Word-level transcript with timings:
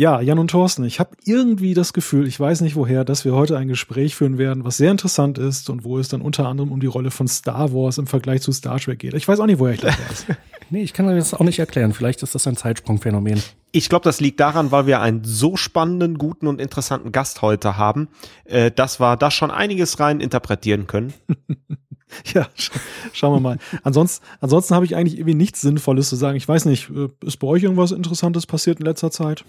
Ja, 0.00 0.22
Jan 0.22 0.38
und 0.38 0.50
Thorsten, 0.50 0.82
ich 0.84 0.98
habe 0.98 1.10
irgendwie 1.26 1.74
das 1.74 1.92
Gefühl, 1.92 2.26
ich 2.26 2.40
weiß 2.40 2.62
nicht 2.62 2.74
woher, 2.74 3.04
dass 3.04 3.26
wir 3.26 3.34
heute 3.34 3.58
ein 3.58 3.68
Gespräch 3.68 4.16
führen 4.16 4.38
werden, 4.38 4.64
was 4.64 4.78
sehr 4.78 4.90
interessant 4.90 5.36
ist 5.36 5.68
und 5.68 5.84
wo 5.84 5.98
es 5.98 6.08
dann 6.08 6.22
unter 6.22 6.48
anderem 6.48 6.72
um 6.72 6.80
die 6.80 6.86
Rolle 6.86 7.10
von 7.10 7.28
Star 7.28 7.74
Wars 7.74 7.98
im 7.98 8.06
Vergleich 8.06 8.40
zu 8.40 8.50
Star 8.50 8.80
Trek 8.80 8.98
geht. 8.98 9.12
Ich 9.12 9.28
weiß 9.28 9.40
auch 9.40 9.44
nicht, 9.44 9.58
woher 9.58 9.74
ich 9.74 9.82
das 9.82 9.98
weiß. 9.98 10.26
nee, 10.70 10.80
ich 10.80 10.94
kann 10.94 11.04
mir 11.04 11.16
das 11.16 11.34
auch 11.34 11.44
nicht 11.44 11.58
erklären. 11.58 11.92
Vielleicht 11.92 12.22
ist 12.22 12.34
das 12.34 12.46
ein 12.46 12.56
Zeitsprungphänomen. 12.56 13.42
Ich 13.72 13.90
glaube, 13.90 14.04
das 14.04 14.20
liegt 14.20 14.40
daran, 14.40 14.70
weil 14.70 14.86
wir 14.86 15.02
einen 15.02 15.22
so 15.22 15.58
spannenden, 15.58 16.16
guten 16.16 16.46
und 16.46 16.62
interessanten 16.62 17.12
Gast 17.12 17.42
heute 17.42 17.76
haben, 17.76 18.08
äh, 18.44 18.70
dass 18.70 19.00
wir 19.00 19.18
da 19.18 19.30
schon 19.30 19.50
einiges 19.50 20.00
rein 20.00 20.20
interpretieren 20.20 20.86
können. 20.86 21.12
ja, 22.32 22.48
sch 22.54 22.70
schauen 23.12 23.34
wir 23.34 23.40
mal. 23.40 23.58
Ansonsten, 23.82 24.24
ansonsten 24.40 24.74
habe 24.74 24.86
ich 24.86 24.96
eigentlich 24.96 25.18
irgendwie 25.18 25.36
nichts 25.36 25.60
Sinnvolles 25.60 26.08
zu 26.08 26.16
sagen. 26.16 26.38
Ich 26.38 26.48
weiß 26.48 26.64
nicht, 26.64 26.88
äh, 26.88 27.08
ist 27.22 27.36
bei 27.36 27.46
euch 27.46 27.64
irgendwas 27.64 27.92
Interessantes 27.92 28.46
passiert 28.46 28.80
in 28.80 28.86
letzter 28.86 29.10
Zeit? 29.10 29.44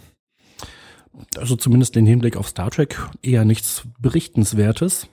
Also 1.37 1.55
zumindest 1.55 1.95
den 1.95 2.05
Hinblick 2.05 2.37
auf 2.37 2.47
Star 2.47 2.71
Trek 2.71 2.97
eher 3.21 3.45
nichts 3.45 3.83
Berichtenswertes. 3.99 5.07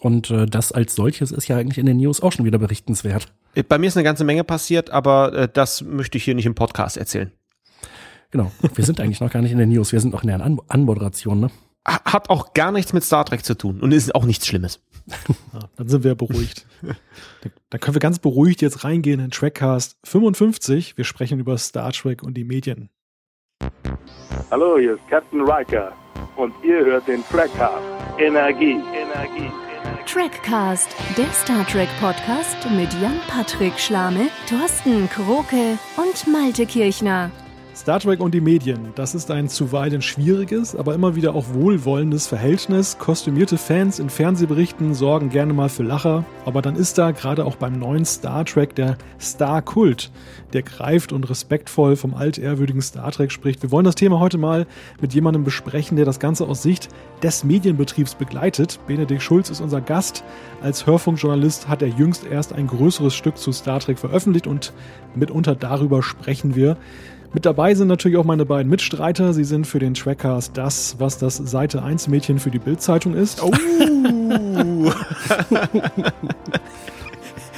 Und 0.00 0.30
äh, 0.30 0.46
das 0.46 0.72
als 0.72 0.94
solches 0.94 1.32
ist 1.32 1.48
ja 1.48 1.56
eigentlich 1.56 1.78
in 1.78 1.86
den 1.86 1.98
News 1.98 2.20
auch 2.20 2.32
schon 2.32 2.44
wieder 2.44 2.58
berichtenswert. 2.58 3.32
Äh, 3.54 3.62
bei 3.62 3.78
mir 3.78 3.88
ist 3.88 3.96
eine 3.96 4.04
ganze 4.04 4.24
Menge 4.24 4.44
passiert, 4.44 4.90
aber 4.90 5.32
äh, 5.32 5.48
das 5.52 5.82
möchte 5.82 6.18
ich 6.18 6.24
hier 6.24 6.34
nicht 6.34 6.46
im 6.46 6.54
Podcast 6.54 6.96
erzählen. 6.96 7.32
Genau. 8.30 8.52
Wir 8.74 8.84
sind 8.84 9.00
eigentlich 9.00 9.20
noch 9.20 9.30
gar 9.30 9.42
nicht 9.42 9.52
in 9.52 9.58
den 9.58 9.70
News. 9.70 9.92
Wir 9.92 10.00
sind 10.00 10.12
noch 10.12 10.22
in 10.22 10.28
der 10.28 10.40
An 10.40 10.60
Anmoderation, 10.68 11.40
ne? 11.40 11.50
Hat 11.84 12.28
auch 12.28 12.52
gar 12.52 12.70
nichts 12.70 12.92
mit 12.92 13.02
Star 13.02 13.24
Trek 13.24 13.44
zu 13.44 13.56
tun 13.56 13.80
und 13.80 13.92
ist 13.92 14.14
auch 14.14 14.24
nichts 14.24 14.46
Schlimmes. 14.46 14.80
Ja, 15.54 15.60
dann 15.76 15.88
sind 15.88 16.04
wir 16.04 16.14
beruhigt. 16.14 16.66
dann 17.70 17.80
können 17.80 17.94
wir 17.94 18.00
ganz 18.00 18.18
beruhigt 18.18 18.60
jetzt 18.60 18.84
reingehen 18.84 19.20
in 19.20 19.30
Trackcast 19.30 19.96
55. 20.04 20.98
Wir 20.98 21.04
sprechen 21.04 21.38
über 21.38 21.56
Star 21.56 21.92
Trek 21.92 22.22
und 22.22 22.34
die 22.34 22.44
Medien. 22.44 22.90
Hallo, 24.50 24.78
hier 24.78 24.94
ist 24.94 25.06
Captain 25.10 25.42
Riker 25.42 25.92
und 26.36 26.54
ihr 26.62 26.82
hört 26.82 27.06
den 27.06 27.22
Trackcast. 27.28 27.82
Energie, 28.18 28.80
Energie. 28.94 29.52
Trackcast, 30.06 30.88
der 31.18 31.30
Star 31.32 31.66
Trek 31.66 31.88
Podcast 32.00 32.56
mit 32.70 32.90
Jan-Patrick 32.94 33.78
Schlame, 33.78 34.28
Thorsten 34.48 35.06
Kroke 35.10 35.78
und 35.98 36.26
Malte 36.26 36.64
Kirchner. 36.64 37.30
Star 37.78 38.00
Trek 38.00 38.18
und 38.18 38.34
die 38.34 38.40
Medien, 38.40 38.88
das 38.96 39.14
ist 39.14 39.30
ein 39.30 39.48
zuweilen 39.48 40.02
schwieriges, 40.02 40.74
aber 40.74 40.94
immer 40.94 41.14
wieder 41.14 41.36
auch 41.36 41.54
wohlwollendes 41.54 42.26
Verhältnis. 42.26 42.98
Kostümierte 42.98 43.56
Fans 43.56 44.00
in 44.00 44.10
Fernsehberichten 44.10 44.94
sorgen 44.94 45.30
gerne 45.30 45.52
mal 45.52 45.68
für 45.68 45.84
Lacher, 45.84 46.24
aber 46.44 46.60
dann 46.60 46.74
ist 46.74 46.98
da 46.98 47.12
gerade 47.12 47.44
auch 47.44 47.54
beim 47.54 47.78
neuen 47.78 48.04
Star 48.04 48.44
Trek 48.44 48.74
der 48.74 48.98
Star-Kult, 49.20 50.10
der 50.52 50.62
greift 50.62 51.12
und 51.12 51.30
respektvoll 51.30 51.94
vom 51.94 52.14
altehrwürdigen 52.14 52.82
Star 52.82 53.12
Trek 53.12 53.30
spricht. 53.30 53.62
Wir 53.62 53.70
wollen 53.70 53.84
das 53.84 53.94
Thema 53.94 54.18
heute 54.18 54.38
mal 54.38 54.66
mit 55.00 55.14
jemandem 55.14 55.44
besprechen, 55.44 55.96
der 55.96 56.04
das 56.04 56.18
Ganze 56.18 56.48
aus 56.48 56.64
Sicht 56.64 56.88
des 57.22 57.44
Medienbetriebs 57.44 58.16
begleitet. 58.16 58.80
Benedikt 58.88 59.22
Schulz 59.22 59.50
ist 59.50 59.60
unser 59.60 59.80
Gast. 59.80 60.24
Als 60.62 60.84
Hörfunkjournalist 60.84 61.68
hat 61.68 61.82
er 61.82 61.88
jüngst 61.88 62.26
erst 62.26 62.52
ein 62.52 62.66
größeres 62.66 63.14
Stück 63.14 63.38
zu 63.38 63.52
Star 63.52 63.78
Trek 63.78 64.00
veröffentlicht 64.00 64.48
und 64.48 64.72
mitunter 65.14 65.54
darüber 65.54 66.02
sprechen 66.02 66.56
wir. 66.56 66.76
Mit 67.34 67.44
dabei 67.44 67.74
sind 67.74 67.88
natürlich 67.88 68.16
auch 68.16 68.24
meine 68.24 68.46
beiden 68.46 68.70
Mitstreiter. 68.70 69.34
Sie 69.34 69.44
sind 69.44 69.66
für 69.66 69.78
den 69.78 69.92
Trackcast 69.92 70.56
das, 70.56 70.96
was 70.98 71.18
das 71.18 71.36
Seite 71.36 71.82
1 71.82 72.08
Mädchen 72.08 72.38
für 72.38 72.50
die 72.50 72.58
Bildzeitung 72.58 73.14
ist. 73.14 73.42
Oh. 73.42 73.52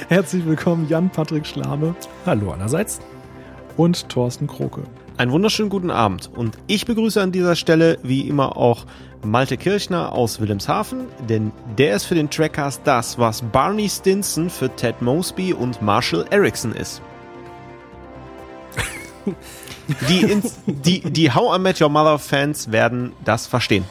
Herzlich 0.09 0.45
willkommen, 0.45 0.87
Jan-Patrick 0.89 1.47
Schlame. 1.47 1.95
Hallo 2.25 2.51
allerseits. 2.51 2.99
Und 3.77 4.09
Thorsten 4.09 4.45
Kroke. 4.45 4.83
Einen 5.15 5.31
wunderschönen 5.31 5.69
guten 5.69 5.89
Abend. 5.89 6.29
Und 6.35 6.57
ich 6.67 6.85
begrüße 6.85 7.21
an 7.21 7.31
dieser 7.31 7.55
Stelle 7.55 7.97
wie 8.03 8.27
immer 8.27 8.57
auch 8.57 8.85
Malte 9.23 9.55
Kirchner 9.55 10.11
aus 10.11 10.41
Wilhelmshaven, 10.41 11.05
denn 11.29 11.53
der 11.77 11.95
ist 11.95 12.03
für 12.05 12.15
den 12.15 12.29
Trackcast 12.29 12.81
das, 12.83 13.17
was 13.17 13.41
Barney 13.41 13.87
Stinson 13.87 14.49
für 14.49 14.67
Ted 14.75 15.01
Mosby 15.01 15.53
und 15.53 15.81
Marshall 15.81 16.25
Erickson 16.29 16.73
ist. 16.73 17.01
Die, 20.07 20.21
ins, 20.21 20.59
die, 20.65 21.01
die 21.01 21.31
How 21.31 21.57
I 21.57 21.59
Met 21.59 21.81
Your 21.81 21.89
Mother 21.89 22.19
Fans 22.19 22.71
werden 22.71 23.13
das 23.25 23.47
verstehen. 23.47 23.85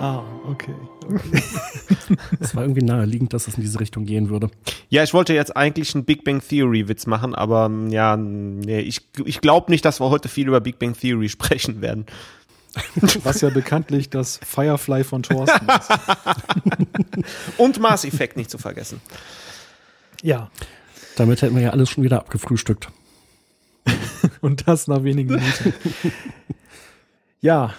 Ah, 0.00 0.22
okay. 0.48 0.74
Es 2.40 2.54
war 2.54 2.62
irgendwie 2.62 2.84
naheliegend, 2.84 3.32
dass 3.32 3.48
es 3.48 3.56
in 3.56 3.62
diese 3.62 3.80
Richtung 3.80 4.04
gehen 4.04 4.28
würde. 4.30 4.50
Ja, 4.88 5.02
ich 5.02 5.12
wollte 5.14 5.34
jetzt 5.34 5.56
eigentlich 5.56 5.94
einen 5.94 6.04
Big 6.04 6.24
Bang 6.24 6.40
Theory 6.46 6.88
Witz 6.88 7.06
machen, 7.06 7.34
aber 7.34 7.70
ja, 7.88 8.16
nee, 8.16 8.80
ich, 8.80 9.08
ich 9.24 9.40
glaube 9.40 9.70
nicht, 9.70 9.84
dass 9.84 10.00
wir 10.00 10.10
heute 10.10 10.28
viel 10.28 10.48
über 10.48 10.60
Big 10.60 10.78
Bang 10.78 10.94
Theory 10.94 11.28
sprechen 11.28 11.80
werden. 11.80 12.06
Was 13.24 13.40
ja 13.40 13.50
bekanntlich 13.50 14.10
das 14.10 14.40
Firefly 14.44 15.04
von 15.04 15.22
Thorsten 15.22 15.66
ist. 15.68 15.90
Und 17.58 17.80
Mass 17.80 18.04
Effect 18.04 18.36
nicht 18.36 18.50
zu 18.50 18.58
vergessen. 18.58 19.00
Ja. 20.22 20.50
Damit 21.16 21.42
hätten 21.42 21.56
wir 21.56 21.62
ja 21.62 21.70
alles 21.70 21.90
schon 21.90 22.04
wieder 22.04 22.18
abgefrühstückt. 22.18 22.88
Und 24.40 24.68
das 24.68 24.86
nach 24.86 25.02
wenigen 25.02 25.30
Minuten. 25.30 25.74
ja, 27.40 27.74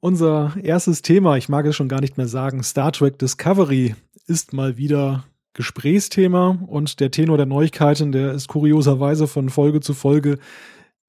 unser 0.00 0.54
erstes 0.62 1.02
Thema, 1.02 1.36
ich 1.36 1.48
mag 1.48 1.66
es 1.66 1.74
schon 1.74 1.88
gar 1.88 2.00
nicht 2.00 2.16
mehr 2.16 2.28
sagen, 2.28 2.62
Star 2.62 2.92
Trek 2.92 3.18
Discovery 3.18 3.94
ist 4.26 4.52
mal 4.52 4.76
wieder 4.76 5.24
Gesprächsthema 5.54 6.58
und 6.66 7.00
der 7.00 7.10
Tenor 7.10 7.38
der 7.38 7.46
Neuigkeiten, 7.46 8.12
der 8.12 8.32
ist 8.32 8.46
kurioserweise 8.46 9.26
von 9.26 9.48
Folge 9.48 9.80
zu 9.80 9.94
Folge 9.94 10.38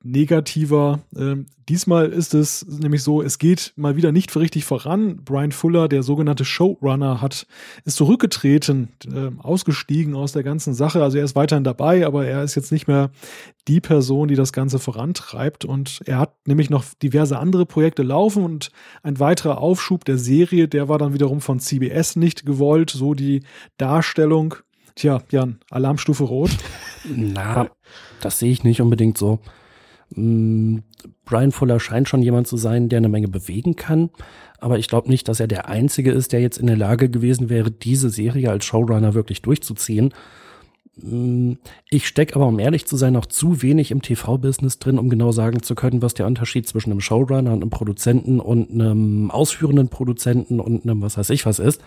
negativer. 0.03 1.00
Ähm, 1.16 1.47
diesmal 1.68 2.09
ist 2.09 2.34
es 2.34 2.66
nämlich 2.68 3.03
so, 3.03 3.22
es 3.22 3.40
geht 3.40 3.74
mal 3.75 3.96
wieder 3.96 4.12
nicht 4.12 4.35
richtig 4.35 4.63
voran. 4.63 5.24
Brian 5.24 5.52
Fuller, 5.52 5.88
der 5.88 6.03
sogenannte 6.03 6.46
Showrunner, 6.46 7.22
hat 7.22 7.47
ist 7.84 7.97
zurückgetreten, 7.97 8.90
äh, 9.06 9.31
ausgestiegen 9.41 10.16
aus 10.16 10.31
der 10.31 10.44
ganzen 10.44 10.74
Sache. 10.74 11.03
Also 11.03 11.18
er 11.18 11.25
ist 11.25 11.35
weiterhin 11.35 11.63
dabei, 11.63 12.06
aber 12.06 12.25
er 12.25 12.44
ist 12.44 12.56
jetzt 12.56 12.72
nicht 12.72 12.88
mehr 12.88 13.09
die 13.68 13.81
Person, 13.81 14.28
die 14.28 14.35
das 14.35 14.53
Ganze 14.53 14.80
vorantreibt. 14.80 15.66
Und 15.66 16.02
er 16.06 16.19
hat 16.19 16.35
nämlich 16.46 16.69
noch 16.69 16.85
diverse 17.02 17.40
andere 17.40 17.66
Projekte 17.66 18.03
laufen 18.03 18.44
und 18.44 18.72
ein 19.03 19.19
weiterer 19.19 19.58
Aufschub 19.58 20.06
der 20.06 20.18
Serie, 20.18 20.68
der 20.68 20.88
war 20.90 21.00
dann 21.00 21.14
wiederum 21.14 21.41
von 21.41 21.59
CBS 21.59 22.16
nicht 22.16 22.46
gewollt, 22.46 22.91
so 22.91 23.14
die 23.14 23.44
Darstellung. 23.78 24.56
Tja, 24.96 25.22
Jan, 25.29 25.59
Alarmstufe 25.69 26.24
Rot. 26.24 26.52
Na, 27.06 27.69
das 28.22 28.40
sehe 28.40 28.52
ich 28.52 28.64
nicht 28.64 28.81
unbedingt 28.81 29.18
so. 29.18 29.40
Mm, 30.16 30.79
Brian 31.25 31.51
Fuller 31.51 31.79
scheint 31.79 32.07
schon 32.07 32.22
jemand 32.22 32.47
zu 32.47 32.57
sein, 32.57 32.90
der 32.90 32.97
eine 32.97 33.09
Menge 33.09 33.28
bewegen 33.28 33.75
kann. 33.75 34.09
Aber 34.59 34.79
ich 34.79 34.88
glaube 34.88 35.09
nicht, 35.09 35.28
dass 35.28 35.40
er 35.40 35.47
der 35.47 35.68
Einzige 35.68 36.12
ist, 36.12 36.34
der 36.34 36.41
jetzt 36.41 36.57
in 36.57 36.68
der 36.68 36.78
Lage 36.78 37.09
gewesen 37.09 37.50
wäre, 37.50 37.69
diese 37.69 38.09
Serie 38.09 38.50
als 38.50 38.66
Showrunner 38.66 39.13
wirklich 39.13 39.41
durchzuziehen. 39.41 40.13
Mm, 40.96 41.53
ich 41.90 42.07
stecke 42.07 42.35
aber, 42.35 42.47
um 42.47 42.59
ehrlich 42.59 42.85
zu 42.85 42.97
sein, 42.97 43.13
noch 43.13 43.28
zu 43.28 43.62
wenig 43.62 43.91
im 43.91 44.01
TV-Business 44.01 44.79
drin, 44.79 44.97
um 44.97 45.09
genau 45.09 45.31
sagen 45.31 45.62
zu 45.62 45.75
können, 45.75 46.01
was 46.01 46.13
der 46.13 46.25
Unterschied 46.25 46.67
zwischen 46.67 46.91
einem 46.91 47.01
Showrunner 47.01 47.53
und 47.53 47.62
einem 47.62 47.69
Produzenten 47.69 48.40
und 48.40 48.72
einem 48.72 49.29
ausführenden 49.29 49.90
Produzenten 49.90 50.59
und 50.59 50.84
einem 50.84 51.01
was 51.01 51.17
weiß 51.17 51.29
ich 51.29 51.46
was 51.46 51.59
ist. 51.59 51.81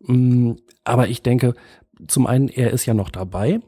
Mm, 0.00 0.52
aber 0.84 1.08
ich 1.08 1.22
denke, 1.22 1.54
zum 2.06 2.26
einen, 2.26 2.48
er 2.48 2.72
ist 2.72 2.86
ja 2.86 2.94
noch 2.94 3.10
dabei 3.10 3.60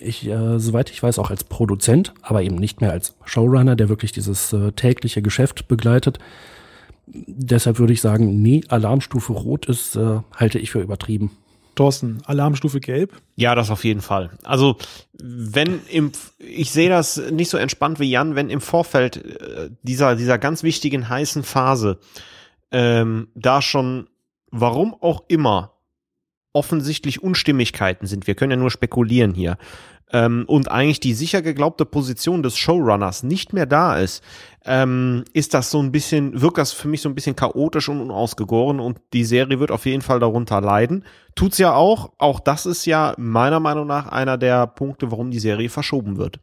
ich, 0.00 0.26
äh, 0.26 0.58
soweit 0.58 0.90
ich 0.90 1.02
weiß, 1.02 1.18
auch 1.18 1.30
als 1.30 1.44
Produzent, 1.44 2.14
aber 2.22 2.42
eben 2.42 2.56
nicht 2.56 2.80
mehr 2.80 2.92
als 2.92 3.14
Showrunner, 3.24 3.76
der 3.76 3.88
wirklich 3.88 4.12
dieses 4.12 4.52
äh, 4.52 4.72
tägliche 4.72 5.22
Geschäft 5.22 5.68
begleitet. 5.68 6.18
Deshalb 7.06 7.78
würde 7.78 7.92
ich 7.92 8.00
sagen, 8.00 8.40
nee, 8.42 8.62
Alarmstufe 8.68 9.32
Rot 9.32 9.66
ist, 9.66 9.96
äh, 9.96 10.20
halte 10.34 10.58
ich 10.58 10.70
für 10.70 10.80
übertrieben. 10.80 11.30
Thorsten, 11.74 12.20
Alarmstufe 12.26 12.80
Gelb? 12.80 13.20
Ja, 13.36 13.54
das 13.54 13.70
auf 13.70 13.84
jeden 13.84 14.02
Fall. 14.02 14.30
Also, 14.44 14.76
wenn 15.14 15.80
im, 15.88 16.12
ich 16.38 16.70
sehe 16.70 16.90
das 16.90 17.16
nicht 17.30 17.48
so 17.48 17.56
entspannt 17.56 17.98
wie 17.98 18.10
Jan, 18.10 18.34
wenn 18.34 18.50
im 18.50 18.60
Vorfeld 18.60 19.16
äh, 19.16 19.70
dieser, 19.82 20.16
dieser 20.16 20.38
ganz 20.38 20.62
wichtigen 20.62 21.08
heißen 21.08 21.42
Phase 21.42 21.98
ähm, 22.70 23.28
da 23.34 23.62
schon, 23.62 24.08
warum 24.50 24.94
auch 25.00 25.24
immer, 25.28 25.71
offensichtlich 26.52 27.22
Unstimmigkeiten 27.22 28.06
sind. 28.06 28.26
Wir 28.26 28.34
können 28.34 28.52
ja 28.52 28.56
nur 28.56 28.70
spekulieren 28.70 29.34
hier. 29.34 29.56
Ähm, 30.12 30.44
und 30.46 30.70
eigentlich 30.70 31.00
die 31.00 31.14
sicher 31.14 31.40
geglaubte 31.40 31.86
Position 31.86 32.42
des 32.42 32.58
Showrunners 32.58 33.22
nicht 33.22 33.52
mehr 33.52 33.64
da 33.64 33.96
ist, 33.96 34.22
ähm, 34.64 35.24
ist 35.32 35.54
das 35.54 35.70
so 35.70 35.82
ein 35.82 35.90
bisschen, 35.90 36.40
wirkt 36.40 36.58
das 36.58 36.72
für 36.72 36.88
mich 36.88 37.00
so 37.00 37.08
ein 37.08 37.14
bisschen 37.14 37.34
chaotisch 37.34 37.88
und 37.88 38.00
unausgegoren 38.00 38.78
und 38.78 39.00
die 39.14 39.24
Serie 39.24 39.58
wird 39.58 39.70
auf 39.70 39.86
jeden 39.86 40.02
Fall 40.02 40.20
darunter 40.20 40.60
leiden. 40.60 41.04
Tut's 41.34 41.58
ja 41.58 41.72
auch. 41.74 42.12
Auch 42.18 42.40
das 42.40 42.66
ist 42.66 42.84
ja 42.84 43.14
meiner 43.16 43.58
Meinung 43.58 43.86
nach 43.86 44.08
einer 44.08 44.36
der 44.36 44.66
Punkte, 44.66 45.10
warum 45.10 45.30
die 45.30 45.40
Serie 45.40 45.70
verschoben 45.70 46.18
wird. 46.18 46.40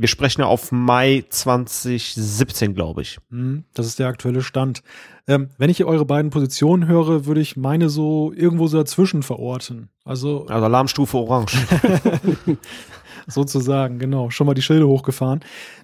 Wir 0.00 0.08
sprechen 0.08 0.40
ja 0.40 0.46
auf 0.46 0.72
Mai 0.72 1.24
2017, 1.28 2.74
glaube 2.74 3.02
ich. 3.02 3.18
Hm, 3.28 3.64
das 3.74 3.86
ist 3.86 3.98
der 3.98 4.08
aktuelle 4.08 4.42
Stand. 4.42 4.82
Ähm, 5.26 5.50
wenn 5.58 5.68
ich 5.68 5.84
eure 5.84 6.06
beiden 6.06 6.30
Positionen 6.30 6.88
höre, 6.88 7.26
würde 7.26 7.42
ich 7.42 7.58
meine 7.58 7.90
so 7.90 8.32
irgendwo 8.34 8.66
so 8.66 8.78
dazwischen 8.78 9.22
verorten. 9.22 9.90
Also, 10.04 10.46
also 10.46 10.64
Alarmstufe 10.64 11.18
Orange. 11.18 11.54
sozusagen, 13.26 13.98
genau. 13.98 14.30
Schon 14.30 14.46
mal 14.46 14.54
die 14.54 14.62
Schilde 14.62 14.88
hochgefahren. 14.88 15.40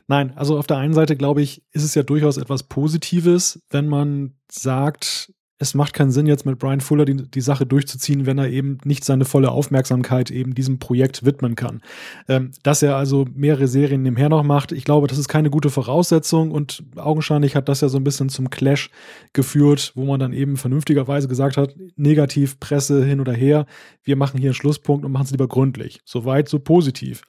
Nein, 0.09 0.33
also 0.37 0.59
auf 0.59 0.67
der 0.67 0.79
einen 0.79 0.95
Seite 0.95 1.15
glaube 1.17 1.43
ich, 1.43 1.63
ist 1.73 1.85
es 1.85 1.95
ja 1.95 2.03
durchaus 2.03 2.39
etwas 2.39 2.63
Positives, 2.63 3.61
wenn 3.71 3.87
man 3.87 4.35
sagt, 4.51 5.33
es 5.59 5.75
macht 5.75 5.95
keinen 5.95 6.11
Sinn, 6.11 6.27
jetzt 6.27 6.45
mit 6.45 6.59
Brian 6.59 6.81
Fuller 6.81 7.07
die, 7.07 7.17
die 7.17 7.41
Sache 7.41 7.65
durchzuziehen, 7.65 8.27
wenn 8.27 8.39
er 8.39 8.51
eben 8.51 8.79
nicht 8.85 9.05
seine 9.05 9.25
volle 9.25 9.51
Aufmerksamkeit 9.51 10.31
eben 10.31 10.55
diesem 10.55 10.79
Projekt 10.79 11.25
widmen 11.25 11.57
kann. 11.57 11.81
Ähm, 12.29 12.51
dass 12.63 12.83
er 12.83 12.97
also 12.97 13.27
mehrere 13.35 13.67
Serien 13.67 14.03
nebenher 14.03 14.29
noch 14.29 14.43
macht, 14.43 14.73
ich 14.73 14.85
glaube, 14.85 15.07
das 15.07 15.19
ist 15.19 15.29
keine 15.29 15.49
gute 15.49 15.71
Voraussetzung 15.71 16.51
und 16.51 16.83
augenscheinlich 16.97 17.57
hat 17.57 17.69
das 17.69 17.81
ja 17.81 17.89
so 17.89 17.97
ein 17.97 18.05
bisschen 18.05 18.29
zum 18.29 18.51
Clash 18.51 18.91
geführt, 19.33 19.93
wo 19.95 20.05
man 20.05 20.21
dann 20.21 20.35
eben 20.35 20.57
vernünftigerweise 20.57 21.29
gesagt 21.29 21.57
hat, 21.57 21.75
negativ, 21.97 22.61
Presse 22.61 23.05
hin 23.05 23.21
oder 23.21 23.33
her, 23.33 23.67
wir 24.03 24.17
machen 24.17 24.39
hier 24.39 24.51
einen 24.51 24.55
Schlusspunkt 24.55 25.05
und 25.05 25.13
machen 25.13 25.25
es 25.25 25.31
lieber 25.31 25.49
gründlich. 25.49 26.01
Soweit, 26.05 26.49
so 26.49 26.59
positiv. 26.59 27.23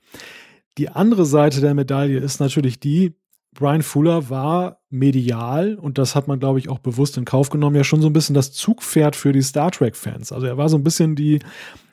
Die 0.78 0.90
andere 0.90 1.26
Seite 1.26 1.62
der 1.62 1.74
Medaille 1.74 2.20
ist 2.20 2.40
natürlich 2.40 2.80
die, 2.80 3.14
Brian 3.58 3.82
Fuller 3.82 4.30
war 4.30 4.82
medial, 4.92 5.76
und 5.76 5.98
das 5.98 6.16
hat 6.16 6.28
man, 6.28 6.40
glaube 6.40 6.60
ich, 6.60 6.70
auch 6.70 6.78
bewusst 6.78 7.18
in 7.18 7.26
Kauf 7.26 7.50
genommen, 7.50 7.76
ja 7.76 7.84
schon 7.84 8.02
so 8.02 8.08
ein 8.08 8.14
bisschen 8.14 8.36
das 8.36 8.52
Zugpferd 8.52 9.16
für 9.16 9.34
die 9.34 9.42
Star 9.42 9.72
Trek-Fans. 9.72 10.32
Also 10.32 10.46
er 10.46 10.58
war 10.58 10.70
so 10.70 10.78
ein 10.78 10.84
bisschen 10.84 11.16
die, 11.16 11.40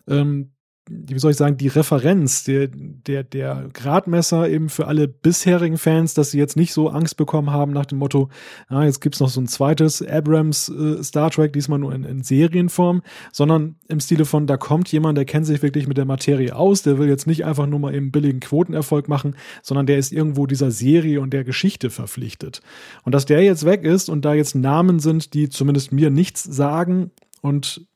ähm, 0.07 0.53
wie 0.89 1.19
soll 1.19 1.31
ich 1.31 1.37
sagen, 1.39 1.57
die 1.57 1.69
Referenz, 1.69 2.45
der, 2.45 2.69
der, 2.69 3.25
der 3.25 3.69
Gradmesser 3.73 4.49
eben 4.49 4.69
für 4.69 4.87
alle 4.87 5.09
bisherigen 5.09 5.79
Fans, 5.79 6.13
dass 6.13 6.31
sie 6.31 6.39
jetzt 6.39 6.57
nicht 6.57 6.75
so 6.75 6.91
Angst 6.91 7.17
bekommen 7.17 7.51
haben 7.51 7.73
nach 7.73 7.87
dem 7.87 7.99
Motto, 7.99 8.29
ah, 8.69 8.85
jetzt 8.85 9.01
gibt's 9.01 9.21
noch 9.21 9.31
so 9.31 9.41
ein 9.41 9.47
zweites 9.47 10.07
Abrams 10.07 10.69
äh, 10.69 11.03
Star 11.03 11.31
Trek, 11.31 11.55
diesmal 11.55 11.79
nur 11.79 11.95
in, 11.95 12.05
in 12.05 12.23
Serienform, 12.23 13.03
sondern 13.33 13.77
im 13.89 13.99
Stile 14.01 14.27
von, 14.27 14.47
da 14.47 14.59
kommt 14.59 14.93
jemand, 14.93 15.17
der 15.17 15.25
kennt 15.25 15.47
sich 15.47 15.63
wirklich 15.63 15.89
mit 15.89 15.97
der 15.97 16.05
Materie 16.05 16.55
aus, 16.55 16.83
der 16.83 16.99
will 16.99 17.09
jetzt 17.09 17.27
nicht 17.27 17.47
einfach 17.47 17.67
nur 17.67 17.79
mal 17.79 17.95
eben 17.95 18.13
billigen 18.13 18.41
Quotenerfolg 18.41 19.09
machen, 19.09 19.37
sondern 19.63 19.87
der 19.87 19.97
ist 19.97 20.13
irgendwo 20.13 20.47
dieser 20.47 20.71
Serie 20.71 21.21
und 21.23 21.33
der 21.33 21.45
Geschichte 21.45 21.89
verpflichtet. 21.89 22.61
Und 23.05 23.15
dass 23.15 23.25
der 23.25 23.43
jetzt 23.43 23.65
weg 23.65 23.85
ist 23.85 24.11
und 24.11 24.25
da 24.25 24.35
jetzt 24.35 24.55
Namen 24.55 24.99
sind, 24.99 25.33
die 25.33 25.49
zumindest 25.49 25.93
mir 25.93 26.11
nichts 26.11 26.43
sagen 26.43 27.11
und 27.41 27.87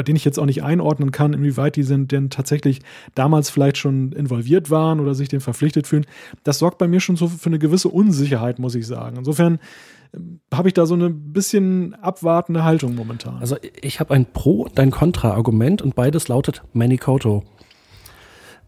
bei 0.00 0.04
denen 0.04 0.16
ich 0.16 0.24
jetzt 0.24 0.38
auch 0.38 0.46
nicht 0.46 0.62
einordnen 0.62 1.10
kann, 1.10 1.34
inwieweit 1.34 1.76
die 1.76 1.82
sind 1.82 2.10
denn 2.10 2.30
tatsächlich 2.30 2.80
damals 3.14 3.50
vielleicht 3.50 3.76
schon 3.76 4.12
involviert 4.12 4.70
waren 4.70 4.98
oder 4.98 5.14
sich 5.14 5.28
dem 5.28 5.42
verpflichtet 5.42 5.86
fühlen, 5.86 6.06
das 6.42 6.58
sorgt 6.58 6.78
bei 6.78 6.88
mir 6.88 7.00
schon 7.00 7.16
so 7.16 7.28
für 7.28 7.50
eine 7.50 7.58
gewisse 7.58 7.90
Unsicherheit, 7.90 8.58
muss 8.58 8.74
ich 8.74 8.86
sagen. 8.86 9.18
Insofern 9.18 9.58
ähm, 10.14 10.40
habe 10.54 10.68
ich 10.68 10.74
da 10.74 10.86
so 10.86 10.94
eine 10.94 11.10
bisschen 11.10 11.92
abwartende 11.96 12.64
Haltung 12.64 12.94
momentan. 12.94 13.40
Also 13.40 13.58
ich 13.82 14.00
habe 14.00 14.14
ein 14.14 14.24
Pro- 14.24 14.62
und 14.62 14.80
ein 14.80 14.90
Kontra-Argument 14.90 15.82
und 15.82 15.94
beides 15.94 16.28
lautet 16.28 16.62
Manikoto. 16.72 17.44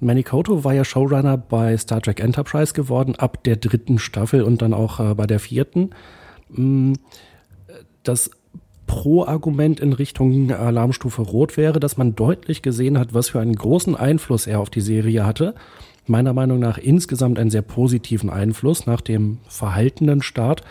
Manikoto 0.00 0.64
war 0.64 0.74
ja 0.74 0.84
Showrunner 0.84 1.38
bei 1.38 1.78
Star 1.78 2.02
Trek 2.02 2.20
Enterprise 2.20 2.74
geworden, 2.74 3.14
ab 3.16 3.42
der 3.44 3.56
dritten 3.56 3.98
Staffel 3.98 4.42
und 4.42 4.60
dann 4.60 4.74
auch 4.74 5.00
äh, 5.00 5.14
bei 5.14 5.26
der 5.26 5.38
vierten. 5.38 5.94
Mm, 6.50 6.92
das 8.02 8.30
Pro-Argument 8.92 9.80
in 9.80 9.94
Richtung 9.94 10.52
Alarmstufe 10.52 11.22
Rot 11.22 11.56
wäre, 11.56 11.80
dass 11.80 11.96
man 11.96 12.14
deutlich 12.14 12.60
gesehen 12.60 12.98
hat, 12.98 13.14
was 13.14 13.30
für 13.30 13.40
einen 13.40 13.56
großen 13.56 13.96
Einfluss 13.96 14.46
er 14.46 14.60
auf 14.60 14.68
die 14.68 14.82
Serie 14.82 15.24
hatte. 15.24 15.54
Meiner 16.06 16.34
Meinung 16.34 16.58
nach 16.58 16.76
insgesamt 16.76 17.38
einen 17.38 17.48
sehr 17.48 17.62
positiven 17.62 18.28
Einfluss 18.28 18.84
nach 18.84 19.00
dem 19.00 19.38
verhaltenen 19.48 20.20
Start. 20.20 20.62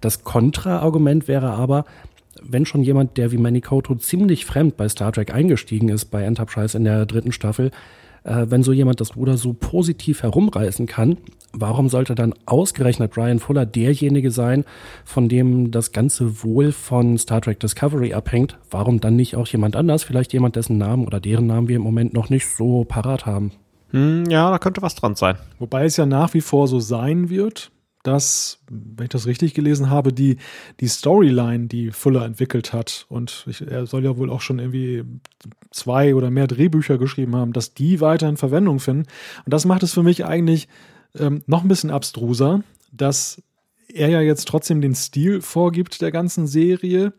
Das 0.00 0.24
Kontra-Argument 0.24 1.28
wäre 1.28 1.52
aber, 1.52 1.84
wenn 2.42 2.66
schon 2.66 2.82
jemand, 2.82 3.16
der 3.16 3.30
wie 3.30 3.38
Manikoto 3.38 3.94
ziemlich 3.94 4.44
fremd 4.44 4.76
bei 4.76 4.88
Star 4.88 5.12
Trek 5.12 5.32
eingestiegen 5.32 5.90
ist, 5.90 6.06
bei 6.06 6.24
Enterprise 6.24 6.76
in 6.76 6.82
der 6.82 7.06
dritten 7.06 7.30
Staffel, 7.30 7.70
äh, 8.24 8.46
wenn 8.48 8.62
so 8.62 8.72
jemand 8.72 9.00
das 9.00 9.16
Ruder 9.16 9.36
so 9.36 9.52
positiv 9.52 10.22
herumreißen 10.22 10.86
kann, 10.86 11.18
warum 11.52 11.88
sollte 11.88 12.14
dann 12.14 12.34
ausgerechnet 12.46 13.12
Brian 13.12 13.38
Fuller 13.38 13.66
derjenige 13.66 14.30
sein, 14.30 14.64
von 15.04 15.28
dem 15.28 15.70
das 15.70 15.92
ganze 15.92 16.42
Wohl 16.42 16.72
von 16.72 17.16
Star 17.18 17.40
Trek 17.40 17.60
Discovery 17.60 18.12
abhängt? 18.14 18.58
Warum 18.70 19.00
dann 19.00 19.16
nicht 19.16 19.36
auch 19.36 19.46
jemand 19.46 19.76
anders, 19.76 20.02
vielleicht 20.02 20.32
jemand, 20.32 20.56
dessen 20.56 20.78
Namen 20.78 21.06
oder 21.06 21.20
deren 21.20 21.46
Namen 21.46 21.68
wir 21.68 21.76
im 21.76 21.82
Moment 21.82 22.12
noch 22.12 22.30
nicht 22.30 22.46
so 22.48 22.84
parat 22.84 23.26
haben? 23.26 23.52
Hm, 23.90 24.24
ja, 24.28 24.50
da 24.50 24.58
könnte 24.58 24.82
was 24.82 24.96
dran 24.96 25.14
sein. 25.14 25.36
Wobei 25.58 25.84
es 25.84 25.96
ja 25.96 26.06
nach 26.06 26.34
wie 26.34 26.40
vor 26.40 26.66
so 26.66 26.80
sein 26.80 27.30
wird, 27.30 27.70
dass, 28.02 28.58
wenn 28.68 29.04
ich 29.04 29.10
das 29.10 29.26
richtig 29.26 29.54
gelesen 29.54 29.88
habe, 29.88 30.12
die, 30.12 30.36
die 30.80 30.88
Storyline, 30.88 31.68
die 31.68 31.90
Fuller 31.90 32.24
entwickelt 32.24 32.72
hat, 32.72 33.06
und 33.08 33.46
ich, 33.48 33.62
er 33.62 33.86
soll 33.86 34.04
ja 34.04 34.16
wohl 34.16 34.30
auch 34.30 34.42
schon 34.42 34.58
irgendwie 34.58 35.04
zwei 35.74 36.14
oder 36.14 36.30
mehr 36.30 36.46
Drehbücher 36.46 36.98
geschrieben 36.98 37.36
haben, 37.36 37.52
dass 37.52 37.74
die 37.74 38.00
weiterhin 38.00 38.36
Verwendung 38.36 38.80
finden. 38.80 39.08
Und 39.44 39.52
das 39.52 39.64
macht 39.64 39.82
es 39.82 39.92
für 39.92 40.02
mich 40.02 40.24
eigentlich 40.24 40.68
ähm, 41.18 41.42
noch 41.46 41.62
ein 41.62 41.68
bisschen 41.68 41.90
abstruser, 41.90 42.62
dass 42.92 43.42
er 43.92 44.08
ja 44.08 44.20
jetzt 44.20 44.48
trotzdem 44.48 44.80
den 44.80 44.94
Stil 44.94 45.40
vorgibt 45.40 46.00
der 46.00 46.10
ganzen 46.10 46.46
Serie 46.46 47.12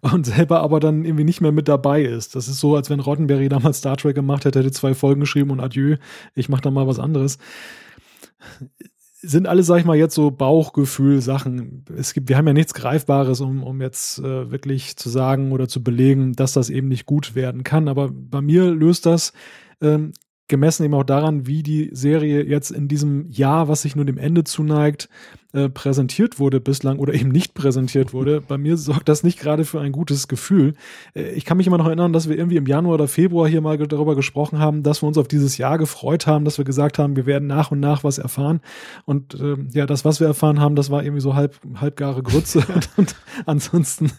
und 0.00 0.26
selber 0.26 0.60
aber 0.60 0.80
dann 0.80 1.04
irgendwie 1.04 1.24
nicht 1.24 1.40
mehr 1.40 1.52
mit 1.52 1.68
dabei 1.68 2.02
ist. 2.02 2.34
Das 2.34 2.48
ist 2.48 2.60
so, 2.60 2.76
als 2.76 2.90
wenn 2.90 3.00
Rottenberry 3.00 3.48
damals 3.48 3.78
Star 3.78 3.96
Trek 3.96 4.14
gemacht 4.14 4.44
hätte, 4.44 4.58
hätte 4.60 4.72
zwei 4.72 4.94
Folgen 4.94 5.20
geschrieben 5.20 5.50
und 5.50 5.60
adieu, 5.60 5.96
ich 6.34 6.48
mache 6.48 6.62
dann 6.62 6.74
mal 6.74 6.86
was 6.86 6.98
anderes 6.98 7.38
sind 9.20 9.48
alle, 9.48 9.62
sag 9.62 9.78
ich 9.78 9.84
mal, 9.84 9.96
jetzt 9.96 10.14
so 10.14 10.30
Bauchgefühl-Sachen. 10.30 11.84
Es 11.96 12.14
gibt, 12.14 12.28
wir 12.28 12.36
haben 12.36 12.46
ja 12.46 12.52
nichts 12.52 12.74
Greifbares, 12.74 13.40
um, 13.40 13.64
um 13.64 13.80
jetzt 13.80 14.18
äh, 14.20 14.50
wirklich 14.50 14.96
zu 14.96 15.08
sagen 15.08 15.50
oder 15.52 15.66
zu 15.66 15.82
belegen, 15.82 16.34
dass 16.34 16.52
das 16.52 16.70
eben 16.70 16.88
nicht 16.88 17.06
gut 17.06 17.34
werden 17.34 17.64
kann. 17.64 17.88
Aber 17.88 18.10
bei 18.12 18.40
mir 18.40 18.70
löst 18.70 19.06
das 19.06 19.32
ähm, 19.80 20.12
gemessen 20.46 20.84
eben 20.84 20.94
auch 20.94 21.04
daran, 21.04 21.46
wie 21.46 21.62
die 21.62 21.90
Serie 21.92 22.44
jetzt 22.44 22.70
in 22.70 22.86
diesem 22.86 23.28
Jahr, 23.28 23.68
was 23.68 23.82
sich 23.82 23.96
nur 23.96 24.04
dem 24.04 24.18
Ende 24.18 24.44
zuneigt, 24.44 25.08
äh, 25.54 25.70
präsentiert 25.70 26.38
wurde 26.38 26.60
bislang 26.60 26.98
oder 26.98 27.14
eben 27.14 27.30
nicht 27.30 27.54
präsentiert 27.54 28.12
wurde. 28.12 28.42
Bei 28.42 28.58
mir 28.58 28.76
sorgt 28.76 29.08
das 29.08 29.22
nicht 29.22 29.40
gerade 29.40 29.64
für 29.64 29.80
ein 29.80 29.92
gutes 29.92 30.28
Gefühl. 30.28 30.74
Äh, 31.14 31.30
ich 31.30 31.46
kann 31.46 31.56
mich 31.56 31.66
immer 31.66 31.78
noch 31.78 31.86
erinnern, 31.86 32.12
dass 32.12 32.28
wir 32.28 32.36
irgendwie 32.36 32.58
im 32.58 32.66
Januar 32.66 32.96
oder 32.96 33.08
Februar 33.08 33.48
hier 33.48 33.62
mal 33.62 33.78
darüber 33.78 34.14
gesprochen 34.14 34.58
haben, 34.58 34.82
dass 34.82 35.02
wir 35.02 35.06
uns 35.06 35.16
auf 35.16 35.26
dieses 35.26 35.56
Jahr 35.56 35.78
gefreut 35.78 36.26
haben, 36.26 36.44
dass 36.44 36.58
wir 36.58 36.66
gesagt 36.66 36.98
haben, 36.98 37.16
wir 37.16 37.24
werden 37.24 37.48
nach 37.48 37.70
und 37.70 37.80
nach 37.80 38.04
was 38.04 38.18
erfahren. 38.18 38.60
Und 39.06 39.40
äh, 39.40 39.56
ja, 39.72 39.86
das, 39.86 40.04
was 40.04 40.20
wir 40.20 40.26
erfahren 40.26 40.60
haben, 40.60 40.76
das 40.76 40.90
war 40.90 41.02
irgendwie 41.02 41.22
so 41.22 41.34
halb, 41.34 41.58
halbgare 41.76 42.22
Grütze. 42.22 42.58
und, 42.74 42.90
und 42.98 43.16
ansonsten, 43.46 44.12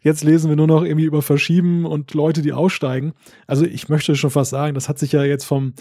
jetzt 0.00 0.22
lesen 0.22 0.48
wir 0.48 0.56
nur 0.56 0.68
noch 0.68 0.84
irgendwie 0.84 1.06
über 1.06 1.22
Verschieben 1.22 1.86
und 1.86 2.14
Leute, 2.14 2.40
die 2.40 2.52
aussteigen. 2.52 3.14
Also 3.48 3.64
ich 3.64 3.88
möchte 3.88 4.14
schon 4.14 4.30
fast 4.30 4.50
sagen, 4.50 4.74
das 4.74 4.88
hat 4.88 5.00
sich 5.00 5.10
ja 5.10 5.24
jetzt 5.24 5.44
vom 5.44 5.74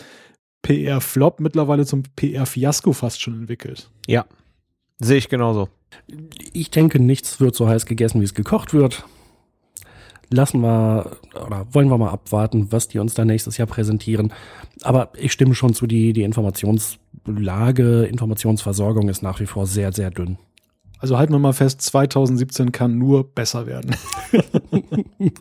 PR-Flop 0.63 1.39
mittlerweile 1.39 1.85
zum 1.85 2.01
PR-Fiasko 2.15 2.93
fast 2.93 3.21
schon 3.21 3.35
entwickelt. 3.35 3.91
Ja, 4.07 4.25
Sehe 5.03 5.17
ich 5.17 5.29
genauso. 5.29 5.67
Ich 6.53 6.69
denke, 6.69 6.99
nichts 6.99 7.39
wird 7.39 7.55
so 7.55 7.67
heiß 7.67 7.87
gegessen, 7.87 8.21
wie 8.21 8.25
es 8.25 8.35
gekocht 8.35 8.73
wird. 8.73 9.03
Lassen 10.29 10.61
wir 10.61 11.17
oder 11.33 11.65
wollen 11.71 11.89
wir 11.89 11.97
mal 11.97 12.11
abwarten, 12.11 12.71
was 12.71 12.87
die 12.87 12.99
uns 12.99 13.15
da 13.15 13.25
nächstes 13.25 13.57
Jahr 13.57 13.67
präsentieren. 13.67 14.31
Aber 14.83 15.11
ich 15.17 15.31
stimme 15.31 15.55
schon 15.55 15.73
zu, 15.73 15.87
die, 15.87 16.13
die 16.13 16.21
Informationslage, 16.21 18.03
Informationsversorgung 18.03 19.09
ist 19.09 19.23
nach 19.23 19.39
wie 19.39 19.47
vor 19.47 19.65
sehr, 19.65 19.91
sehr 19.91 20.11
dünn. 20.11 20.37
Also 20.99 21.17
halten 21.17 21.33
wir 21.33 21.39
mal 21.39 21.53
fest, 21.53 21.81
2017 21.81 22.71
kann 22.71 22.99
nur 22.99 23.27
besser 23.27 23.65
werden. 23.65 23.95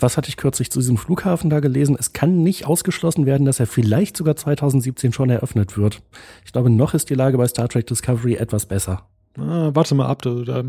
Was 0.00 0.16
hatte 0.16 0.28
ich 0.28 0.36
kürzlich 0.36 0.70
zu 0.70 0.78
diesem 0.78 0.96
Flughafen 0.96 1.50
da 1.50 1.60
gelesen? 1.60 1.96
Es 1.98 2.12
kann 2.12 2.42
nicht 2.42 2.66
ausgeschlossen 2.66 3.26
werden, 3.26 3.44
dass 3.44 3.60
er 3.60 3.66
vielleicht 3.66 4.16
sogar 4.16 4.36
2017 4.36 5.12
schon 5.12 5.30
eröffnet 5.30 5.76
wird. 5.76 6.02
Ich 6.44 6.52
glaube, 6.52 6.70
noch 6.70 6.94
ist 6.94 7.10
die 7.10 7.14
Lage 7.14 7.36
bei 7.36 7.46
Star 7.46 7.68
Trek 7.68 7.86
Discovery 7.86 8.34
etwas 8.34 8.66
besser. 8.66 9.06
Ah, 9.38 9.70
warte 9.74 9.94
mal 9.94 10.06
ab. 10.06 10.22
Da, 10.22 10.64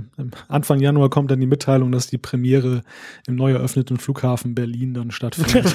Anfang 0.48 0.80
Januar 0.80 1.10
kommt 1.10 1.32
dann 1.32 1.40
die 1.40 1.48
Mitteilung, 1.48 1.92
dass 1.92 2.08
die 2.08 2.18
Premiere 2.18 2.84
im 3.26 3.36
neu 3.36 3.54
eröffneten 3.54 3.98
Flughafen 3.98 4.54
Berlin 4.54 4.94
dann 4.94 5.12
stattfindet. 5.12 5.74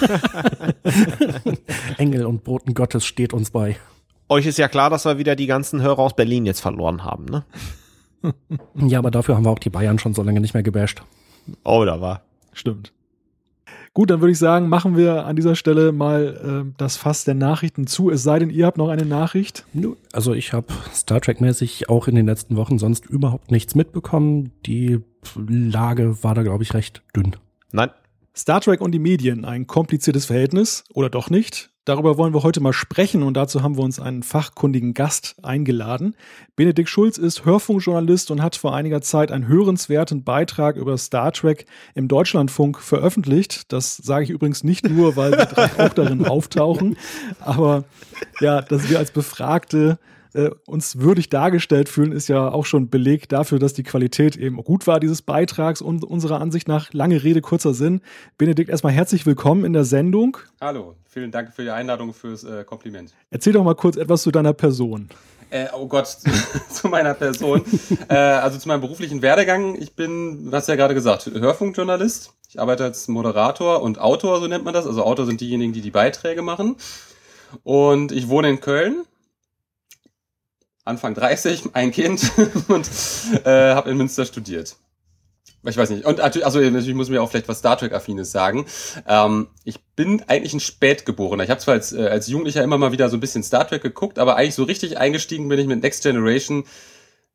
Engel 1.98 2.26
und 2.26 2.44
Boten 2.44 2.74
Gottes 2.74 3.04
steht 3.04 3.32
uns 3.32 3.50
bei. 3.50 3.76
Euch 4.28 4.46
ist 4.46 4.58
ja 4.58 4.68
klar, 4.68 4.90
dass 4.90 5.04
wir 5.04 5.18
wieder 5.18 5.36
die 5.36 5.46
ganzen 5.46 5.82
Hörer 5.82 5.98
aus 5.98 6.14
Berlin 6.14 6.46
jetzt 6.46 6.60
verloren 6.60 7.04
haben, 7.04 7.24
ne? 7.24 7.44
ja, 8.74 8.98
aber 8.98 9.10
dafür 9.10 9.36
haben 9.36 9.44
wir 9.44 9.50
auch 9.50 9.58
die 9.58 9.70
Bayern 9.70 9.98
schon 9.98 10.14
so 10.14 10.22
lange 10.22 10.40
nicht 10.40 10.54
mehr 10.54 10.62
gebasht. 10.62 11.02
Oh, 11.64 11.84
da 11.84 12.00
war. 12.00 12.22
Stimmt. 12.52 12.92
Gut, 13.96 14.10
dann 14.10 14.20
würde 14.20 14.32
ich 14.32 14.38
sagen, 14.38 14.68
machen 14.68 14.94
wir 14.94 15.24
an 15.24 15.36
dieser 15.36 15.54
Stelle 15.54 15.90
mal 15.90 16.66
äh, 16.68 16.74
das 16.76 16.98
Fass 16.98 17.24
der 17.24 17.32
Nachrichten 17.32 17.86
zu. 17.86 18.10
Es 18.10 18.22
sei 18.22 18.38
denn, 18.38 18.50
ihr 18.50 18.66
habt 18.66 18.76
noch 18.76 18.90
eine 18.90 19.06
Nachricht. 19.06 19.64
Also 20.12 20.34
ich 20.34 20.52
habe 20.52 20.66
Star 20.92 21.22
Trek-mäßig 21.22 21.88
auch 21.88 22.06
in 22.06 22.14
den 22.14 22.26
letzten 22.26 22.56
Wochen 22.56 22.78
sonst 22.78 23.06
überhaupt 23.06 23.50
nichts 23.50 23.74
mitbekommen. 23.74 24.52
Die 24.66 25.00
Lage 25.34 26.22
war 26.22 26.34
da, 26.34 26.42
glaube 26.42 26.62
ich, 26.62 26.74
recht 26.74 27.04
dünn. 27.16 27.36
Nein. 27.72 27.88
Star 28.36 28.60
Trek 28.60 28.82
und 28.82 28.92
die 28.92 28.98
Medien, 28.98 29.46
ein 29.46 29.66
kompliziertes 29.66 30.26
Verhältnis 30.26 30.84
oder 30.92 31.08
doch 31.08 31.30
nicht? 31.30 31.70
Darüber 31.86 32.18
wollen 32.18 32.34
wir 32.34 32.42
heute 32.42 32.60
mal 32.60 32.72
sprechen 32.72 33.22
und 33.22 33.34
dazu 33.34 33.62
haben 33.62 33.76
wir 33.76 33.84
uns 33.84 34.00
einen 34.00 34.24
fachkundigen 34.24 34.92
Gast 34.92 35.36
eingeladen. 35.44 36.16
Benedikt 36.56 36.88
Schulz 36.88 37.16
ist 37.16 37.44
Hörfunkjournalist 37.44 38.32
und 38.32 38.42
hat 38.42 38.56
vor 38.56 38.74
einiger 38.74 39.02
Zeit 39.02 39.30
einen 39.30 39.46
hörenswerten 39.46 40.24
Beitrag 40.24 40.74
über 40.74 40.98
Star 40.98 41.30
Trek 41.30 41.64
im 41.94 42.08
Deutschlandfunk 42.08 42.80
veröffentlicht. 42.80 43.72
Das 43.72 43.96
sage 43.98 44.24
ich 44.24 44.30
übrigens 44.30 44.64
nicht 44.64 44.88
nur, 44.88 45.14
weil 45.14 45.30
wir 45.30 45.46
drei 45.46 45.70
auch 45.86 45.94
darin 45.94 46.26
auftauchen, 46.26 46.96
aber 47.38 47.84
ja, 48.40 48.62
dass 48.62 48.90
wir 48.90 48.98
als 48.98 49.12
Befragte 49.12 50.00
äh, 50.36 50.50
uns 50.66 50.98
würdig 50.98 51.30
dargestellt 51.30 51.88
fühlen, 51.88 52.12
ist 52.12 52.28
ja 52.28 52.48
auch 52.48 52.66
schon 52.66 52.90
Beleg 52.90 53.28
dafür, 53.28 53.58
dass 53.58 53.72
die 53.72 53.82
Qualität 53.82 54.36
eben 54.36 54.56
gut 54.62 54.86
war 54.86 55.00
dieses 55.00 55.22
Beitrags 55.22 55.80
und 55.80 56.04
unserer 56.04 56.40
Ansicht 56.40 56.68
nach 56.68 56.92
lange 56.92 57.24
Rede, 57.24 57.40
kurzer 57.40 57.74
Sinn. 57.74 58.02
Benedikt, 58.36 58.68
erstmal 58.68 58.92
herzlich 58.92 59.24
willkommen 59.24 59.64
in 59.64 59.72
der 59.72 59.84
Sendung. 59.84 60.36
Hallo, 60.60 60.94
vielen 61.08 61.30
Dank 61.30 61.52
für 61.52 61.62
die 61.62 61.70
Einladung, 61.70 62.12
fürs 62.12 62.44
äh, 62.44 62.64
Kompliment. 62.64 63.14
Erzähl 63.30 63.54
doch 63.54 63.64
mal 63.64 63.74
kurz 63.74 63.96
etwas 63.96 64.22
zu 64.22 64.30
deiner 64.30 64.52
Person. 64.52 65.08
Äh, 65.48 65.68
oh 65.72 65.86
Gott, 65.86 66.06
zu 66.70 66.88
meiner 66.88 67.14
Person. 67.14 67.62
äh, 68.08 68.14
also 68.14 68.58
zu 68.58 68.68
meinem 68.68 68.82
beruflichen 68.82 69.22
Werdegang. 69.22 69.80
Ich 69.80 69.94
bin, 69.94 70.52
was 70.52 70.66
ja 70.66 70.76
gerade 70.76 70.94
gesagt, 70.94 71.26
Hörfunkjournalist. 71.26 72.32
Ich 72.48 72.60
arbeite 72.60 72.84
als 72.84 73.08
Moderator 73.08 73.82
und 73.82 73.98
Autor, 73.98 74.40
so 74.40 74.46
nennt 74.46 74.64
man 74.64 74.74
das. 74.74 74.86
Also 74.86 75.02
Autor 75.02 75.26
sind 75.26 75.40
diejenigen, 75.40 75.72
die 75.72 75.80
die 75.80 75.90
Beiträge 75.90 76.42
machen. 76.42 76.76
Und 77.62 78.12
ich 78.12 78.28
wohne 78.28 78.50
in 78.50 78.60
Köln 78.60 79.04
Anfang 80.86 81.14
30, 81.14 81.74
ein 81.74 81.90
Kind 81.90 82.30
und 82.68 82.88
äh, 83.44 83.74
habe 83.74 83.90
in 83.90 83.96
Münster 83.96 84.24
studiert. 84.24 84.76
Ich 85.68 85.76
weiß 85.76 85.90
nicht. 85.90 86.04
Und 86.04 86.20
also 86.20 86.60
natürlich 86.60 86.94
muss 86.94 87.08
mir 87.08 87.20
auch 87.20 87.30
vielleicht 87.30 87.48
was 87.48 87.58
Star 87.58 87.76
Trek 87.76 87.92
Affines 87.92 88.30
sagen. 88.30 88.66
Ähm, 89.06 89.48
ich 89.64 89.80
bin 89.96 90.22
eigentlich 90.28 90.54
ein 90.54 90.60
Spätgeborener. 90.60 91.42
Ich 91.42 91.50
habe 91.50 91.60
zwar 91.60 91.74
als, 91.74 91.92
äh, 91.92 92.06
als 92.06 92.28
Jugendlicher 92.28 92.62
immer 92.62 92.78
mal 92.78 92.92
wieder 92.92 93.08
so 93.08 93.16
ein 93.16 93.20
bisschen 93.20 93.42
Star 93.42 93.66
Trek 93.66 93.82
geguckt, 93.82 94.18
aber 94.20 94.36
eigentlich 94.36 94.54
so 94.54 94.62
richtig 94.62 94.98
eingestiegen 94.98 95.48
bin 95.48 95.58
ich 95.58 95.66
mit 95.66 95.82
Next 95.82 96.04
Generation 96.04 96.64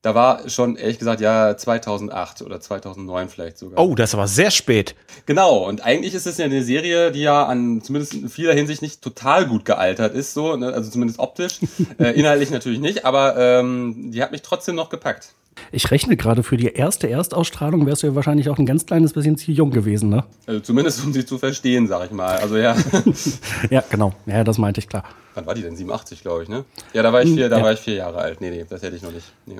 da 0.01 0.15
war 0.15 0.49
schon, 0.49 0.77
ehrlich 0.77 0.97
gesagt, 0.97 1.21
ja 1.21 1.55
2008 1.55 2.41
oder 2.41 2.59
2009 2.59 3.29
vielleicht 3.29 3.57
sogar. 3.59 3.79
Oh, 3.83 3.93
das 3.93 4.13
aber 4.13 4.27
sehr 4.27 4.49
spät. 4.49 4.95
Genau, 5.27 5.67
und 5.67 5.83
eigentlich 5.83 6.15
ist 6.15 6.25
es 6.25 6.37
ja 6.37 6.45
eine 6.45 6.63
Serie, 6.63 7.11
die 7.11 7.21
ja 7.21 7.45
an 7.45 7.81
zumindest 7.81 8.15
in 8.15 8.29
vieler 8.29 8.53
Hinsicht 8.53 8.81
nicht 8.81 9.01
total 9.01 9.45
gut 9.45 9.63
gealtert 9.65 10.15
ist, 10.15 10.33
so, 10.33 10.55
ne? 10.55 10.73
also 10.73 10.89
zumindest 10.89 11.19
optisch. 11.19 11.59
äh, 11.99 12.17
inhaltlich 12.19 12.49
natürlich 12.49 12.79
nicht, 12.79 13.05
aber 13.05 13.37
ähm, 13.37 14.11
die 14.11 14.23
hat 14.23 14.31
mich 14.31 14.41
trotzdem 14.41 14.75
noch 14.75 14.89
gepackt. 14.89 15.33
Ich 15.71 15.91
rechne 15.91 16.17
gerade 16.17 16.43
für 16.43 16.57
die 16.57 16.73
erste 16.73 17.09
Erstausstrahlung 17.09 17.85
wärst 17.85 18.03
du 18.03 18.07
ja 18.07 18.15
wahrscheinlich 18.15 18.49
auch 18.49 18.57
ein 18.57 18.65
ganz 18.65 18.85
kleines 18.85 19.13
bisschen 19.13 19.37
zu 19.37 19.51
jung 19.51 19.69
gewesen, 19.69 20.09
ne? 20.09 20.23
Also 20.47 20.61
zumindest 20.61 21.03
um 21.03 21.13
sie 21.13 21.25
zu 21.25 21.37
verstehen, 21.37 21.87
sag 21.87 22.05
ich 22.05 22.11
mal. 22.11 22.37
Also 22.37 22.57
ja. 22.57 22.75
ja, 23.69 23.83
genau. 23.89 24.13
Ja, 24.25 24.43
das 24.43 24.57
meinte 24.57 24.79
ich 24.79 24.87
klar. 24.87 25.03
Wann 25.35 25.45
war 25.45 25.53
die 25.53 25.61
denn? 25.61 25.75
87, 25.75 26.21
glaube 26.21 26.43
ich, 26.43 26.49
ne? 26.49 26.65
Ja, 26.93 27.03
da 27.03 27.13
war 27.13 27.21
ich 27.21 27.33
vier, 27.33 27.49
da 27.49 27.57
ja. 27.57 27.63
war 27.63 27.73
ich 27.73 27.79
vier 27.79 27.95
Jahre 27.95 28.17
alt. 28.17 28.41
Nee, 28.41 28.49
nee, 28.49 28.65
das 28.67 28.81
hätte 28.81 28.95
ich 28.95 29.01
noch 29.01 29.11
nicht. 29.11 29.31
Nee. 29.45 29.57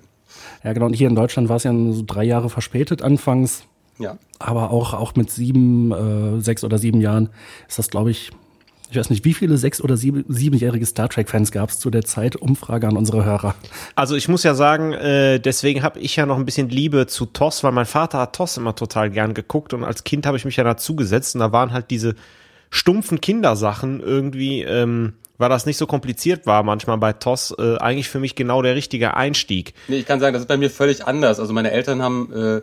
Ja, 0.63 0.73
genau. 0.73 0.85
Und 0.87 0.93
hier 0.93 1.07
in 1.07 1.15
Deutschland 1.15 1.49
war 1.49 1.57
es 1.57 1.63
ja 1.63 1.73
so 1.73 2.03
drei 2.05 2.23
Jahre 2.23 2.49
verspätet 2.49 3.01
anfangs. 3.01 3.63
Ja. 3.97 4.17
Aber 4.39 4.71
auch, 4.71 4.93
auch 4.93 5.15
mit 5.15 5.29
sieben, 5.29 5.91
äh, 5.91 6.41
sechs 6.41 6.63
oder 6.63 6.77
sieben 6.77 7.01
Jahren 7.01 7.29
ist 7.67 7.79
das, 7.79 7.89
glaube 7.89 8.11
ich, 8.11 8.31
ich 8.91 8.97
weiß 8.97 9.09
nicht, 9.09 9.23
wie 9.23 9.33
viele 9.33 9.57
sechs- 9.57 9.81
oder 9.81 9.95
sieben, 9.95 10.25
siebenjährige 10.27 10.85
Star 10.85 11.07
Trek-Fans 11.07 11.51
gab 11.51 11.69
es 11.69 11.79
zu 11.79 11.89
der 11.89 12.03
Zeit? 12.03 12.35
Umfrage 12.35 12.87
an 12.87 12.97
unsere 12.97 13.23
Hörer. 13.23 13.55
Also 13.95 14.15
ich 14.15 14.27
muss 14.27 14.43
ja 14.43 14.53
sagen, 14.53 14.91
äh, 14.91 15.39
deswegen 15.39 15.81
habe 15.81 15.99
ich 15.99 16.17
ja 16.17 16.25
noch 16.25 16.37
ein 16.37 16.43
bisschen 16.43 16.67
Liebe 16.67 17.07
zu 17.07 17.25
TOS, 17.25 17.63
weil 17.63 17.71
mein 17.71 17.85
Vater 17.85 18.19
hat 18.19 18.35
TOS 18.35 18.57
immer 18.57 18.75
total 18.75 19.09
gern 19.09 19.33
geguckt 19.33 19.73
und 19.73 19.85
als 19.85 20.03
Kind 20.03 20.25
habe 20.25 20.35
ich 20.35 20.43
mich 20.43 20.57
ja 20.57 20.65
dazu 20.65 20.95
gesetzt 20.97 21.35
und 21.35 21.39
da 21.39 21.53
waren 21.53 21.71
halt 21.71 21.89
diese 21.89 22.15
stumpfen 22.69 23.21
Kindersachen 23.21 24.01
irgendwie 24.01 24.61
ähm, 24.63 25.13
weil 25.41 25.49
das 25.49 25.65
nicht 25.65 25.77
so 25.77 25.87
kompliziert 25.87 26.45
war 26.45 26.63
manchmal 26.63 26.97
bei 26.97 27.13
TOS, 27.13 27.53
äh, 27.57 27.77
eigentlich 27.77 28.07
für 28.07 28.19
mich 28.19 28.35
genau 28.35 28.61
der 28.61 28.75
richtige 28.75 29.15
Einstieg. 29.15 29.73
Nee, 29.87 29.97
ich 29.97 30.05
kann 30.05 30.19
sagen, 30.19 30.33
das 30.33 30.43
ist 30.43 30.47
bei 30.47 30.57
mir 30.57 30.69
völlig 30.69 31.05
anders. 31.05 31.39
Also 31.39 31.51
meine 31.51 31.71
Eltern 31.71 32.01
haben 32.01 32.31
äh, 32.31 32.61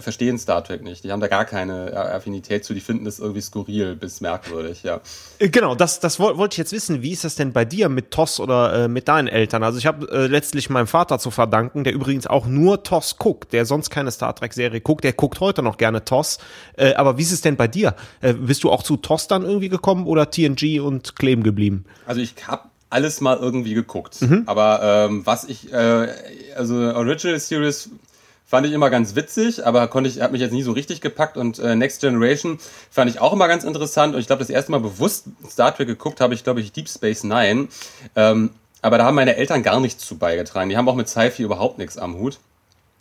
verstehen 0.00 0.38
Star 0.38 0.64
Trek 0.64 0.82
nicht. 0.82 1.04
Die 1.04 1.12
haben 1.12 1.20
da 1.20 1.28
gar 1.28 1.44
keine 1.44 1.96
Affinität 1.96 2.64
zu. 2.64 2.74
Die 2.74 2.80
finden 2.80 3.06
es 3.06 3.18
irgendwie 3.18 3.40
skurril 3.40 3.94
bis 3.96 4.20
merkwürdig, 4.20 4.82
ja. 4.82 5.00
Äh, 5.38 5.48
genau, 5.48 5.74
das, 5.74 6.00
das 6.00 6.18
wollte 6.18 6.54
ich 6.54 6.58
jetzt 6.58 6.72
wissen. 6.72 7.02
Wie 7.02 7.12
ist 7.12 7.24
das 7.24 7.34
denn 7.34 7.52
bei 7.52 7.64
dir 7.64 7.88
mit 7.88 8.10
TOS 8.10 8.40
oder 8.40 8.84
äh, 8.84 8.88
mit 8.88 9.08
deinen 9.08 9.28
Eltern? 9.28 9.62
Also 9.62 9.78
ich 9.78 9.86
habe 9.86 10.10
äh, 10.10 10.26
letztlich 10.26 10.70
meinem 10.70 10.86
Vater 10.86 11.18
zu 11.18 11.30
verdanken, 11.30 11.84
der 11.84 11.92
übrigens 11.92 12.26
auch 12.26 12.46
nur 12.46 12.82
TOS 12.82 13.18
guckt, 13.18 13.52
der 13.52 13.66
sonst 13.66 13.90
keine 13.90 14.10
Star 14.10 14.34
Trek-Serie 14.34 14.80
guckt. 14.80 15.04
Der 15.04 15.12
guckt 15.12 15.40
heute 15.40 15.62
noch 15.62 15.76
gerne 15.76 16.04
TOS. 16.04 16.38
Äh, 16.76 16.94
aber 16.94 17.18
wie 17.18 17.22
ist 17.22 17.32
es 17.32 17.40
denn 17.40 17.56
bei 17.56 17.68
dir? 17.68 17.94
Äh, 18.20 18.34
bist 18.34 18.64
du 18.64 18.70
auch 18.70 18.82
zu 18.82 18.96
TOS 18.96 19.28
dann 19.28 19.42
irgendwie 19.42 19.68
gekommen 19.68 20.06
oder 20.06 20.30
TNG 20.30 20.80
und 20.80 21.16
kleben 21.16 21.42
geblieben? 21.42 21.84
Also 22.06 22.20
ich 22.20 22.34
habe 22.46 22.62
alles 22.94 23.20
mal 23.20 23.36
irgendwie 23.38 23.74
geguckt. 23.74 24.22
Mhm. 24.22 24.44
Aber 24.46 24.80
ähm, 24.82 25.26
was 25.26 25.44
ich, 25.44 25.72
äh, 25.72 26.08
also 26.54 26.76
Original 26.76 27.38
Series 27.40 27.90
fand 28.54 28.68
ich 28.68 28.72
immer 28.72 28.88
ganz 28.88 29.16
witzig, 29.16 29.66
aber 29.66 29.88
konnte 29.88 30.08
ich, 30.08 30.20
hat 30.20 30.30
mich 30.30 30.40
jetzt 30.40 30.52
nie 30.52 30.62
so 30.62 30.70
richtig 30.70 31.00
gepackt 31.00 31.36
und 31.36 31.58
äh, 31.58 31.74
Next 31.74 32.02
Generation 32.02 32.60
fand 32.88 33.10
ich 33.10 33.20
auch 33.20 33.32
immer 33.32 33.48
ganz 33.48 33.64
interessant 33.64 34.14
und 34.14 34.20
ich 34.20 34.28
glaube, 34.28 34.38
das 34.38 34.48
erste 34.48 34.70
Mal 34.70 34.78
bewusst 34.78 35.26
Star 35.50 35.74
Trek 35.74 35.88
geguckt 35.88 36.20
habe 36.20 36.34
ich, 36.34 36.44
glaube 36.44 36.60
ich, 36.60 36.70
Deep 36.70 36.88
Space 36.88 37.24
Nine. 37.24 37.66
Ähm, 38.14 38.50
aber 38.80 38.98
da 38.98 39.06
haben 39.06 39.16
meine 39.16 39.34
Eltern 39.34 39.64
gar 39.64 39.80
nichts 39.80 40.06
zu 40.06 40.18
beigetragen. 40.18 40.70
Die 40.70 40.76
haben 40.76 40.88
auch 40.88 40.94
mit 40.94 41.08
Sci-Fi 41.08 41.42
überhaupt 41.42 41.78
nichts 41.78 41.98
am 41.98 42.16
Hut. 42.16 42.38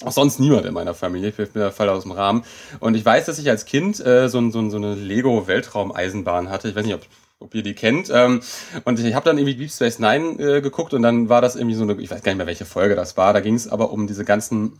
Auch 0.03 0.11
sonst 0.11 0.39
niemand 0.39 0.65
in 0.65 0.73
meiner 0.73 0.95
Familie, 0.95 1.29
ich 1.29 1.35
bin 1.35 1.49
der 1.53 1.71
Fall 1.71 1.89
aus 1.89 2.01
dem 2.01 2.13
Rahmen. 2.13 2.43
Und 2.79 2.95
ich 2.95 3.05
weiß, 3.05 3.27
dass 3.27 3.37
ich 3.37 3.47
als 3.47 3.65
Kind 3.65 4.03
äh, 4.03 4.29
so, 4.29 4.49
so, 4.49 4.67
so 4.71 4.77
eine 4.77 4.95
Lego-Weltraumeisenbahn 4.95 6.49
hatte. 6.49 6.67
Ich 6.67 6.75
weiß 6.75 6.83
nicht, 6.83 6.95
ob 6.95 7.05
ob 7.43 7.53
ihr 7.53 7.61
die 7.61 7.75
kennt. 7.75 8.09
Ähm, 8.11 8.41
und 8.85 8.99
ich 8.99 9.13
habe 9.13 9.25
dann 9.25 9.37
irgendwie 9.37 9.55
Deep 9.55 9.69
Space 9.69 9.99
Nine 9.99 10.39
äh, 10.39 10.61
geguckt 10.61 10.93
und 10.93 11.03
dann 11.03 11.29
war 11.29 11.41
das 11.41 11.55
irgendwie 11.55 11.75
so 11.75 11.83
eine, 11.83 11.93
ich 12.01 12.09
weiß 12.09 12.23
gar 12.23 12.31
nicht 12.31 12.37
mehr, 12.37 12.47
welche 12.47 12.65
Folge 12.65 12.95
das 12.95 13.17
war. 13.17 13.33
Da 13.33 13.41
ging 13.41 13.53
es 13.53 13.67
aber 13.67 13.91
um 13.91 14.07
diese 14.07 14.25
ganzen 14.25 14.79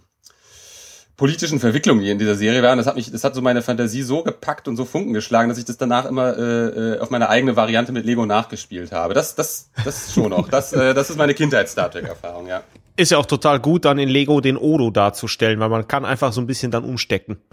politischen 1.17 1.60
Verwicklungen, 1.60 2.03
die 2.03 2.10
in 2.10 2.17
dieser 2.17 2.36
Serie 2.36 2.63
waren. 2.63 2.77
Das 2.77 2.88
hat 2.88 2.96
mich, 2.96 3.12
das 3.12 3.24
hat 3.24 3.36
so 3.36 3.41
meine 3.41 3.62
Fantasie 3.62 4.01
so 4.01 4.24
gepackt 4.24 4.67
und 4.67 4.75
so 4.75 4.86
Funken 4.86 5.13
geschlagen, 5.13 5.50
dass 5.50 5.58
ich 5.58 5.65
das 5.65 5.77
danach 5.77 6.05
immer 6.05 6.38
äh, 6.38 6.41
äh 6.41 7.00
auf 7.00 7.10
meine 7.10 7.29
eigene 7.29 7.55
Variante 7.55 7.91
mit 7.91 8.05
Lego 8.05 8.25
nachgespielt 8.25 8.91
habe. 8.91 9.13
Das, 9.13 9.36
das, 9.36 9.70
das 9.84 10.13
schon 10.13 10.29
noch. 10.29 10.50
Das, 10.50 10.74
äh, 10.74 10.93
das 10.93 11.10
ist 11.10 11.17
meine 11.17 11.34
Kindheits-Star 11.34 11.91
Trek-Erfahrung, 11.91 12.48
ja. 12.48 12.63
Ist 12.96 13.12
ja 13.12 13.17
auch 13.17 13.25
total 13.25 13.60
gut, 13.60 13.86
dann 13.86 13.98
in 13.98 14.10
Lego 14.10 14.39
den 14.39 14.55
Odo 14.58 14.91
darzustellen, 14.91 15.60
weil 15.60 15.70
man 15.70 15.88
kann 15.88 16.05
einfach 16.05 16.32
so 16.32 16.41
ein 16.41 16.48
bisschen 16.48 16.72
dann 16.72 16.84
umstecken. 16.84 17.38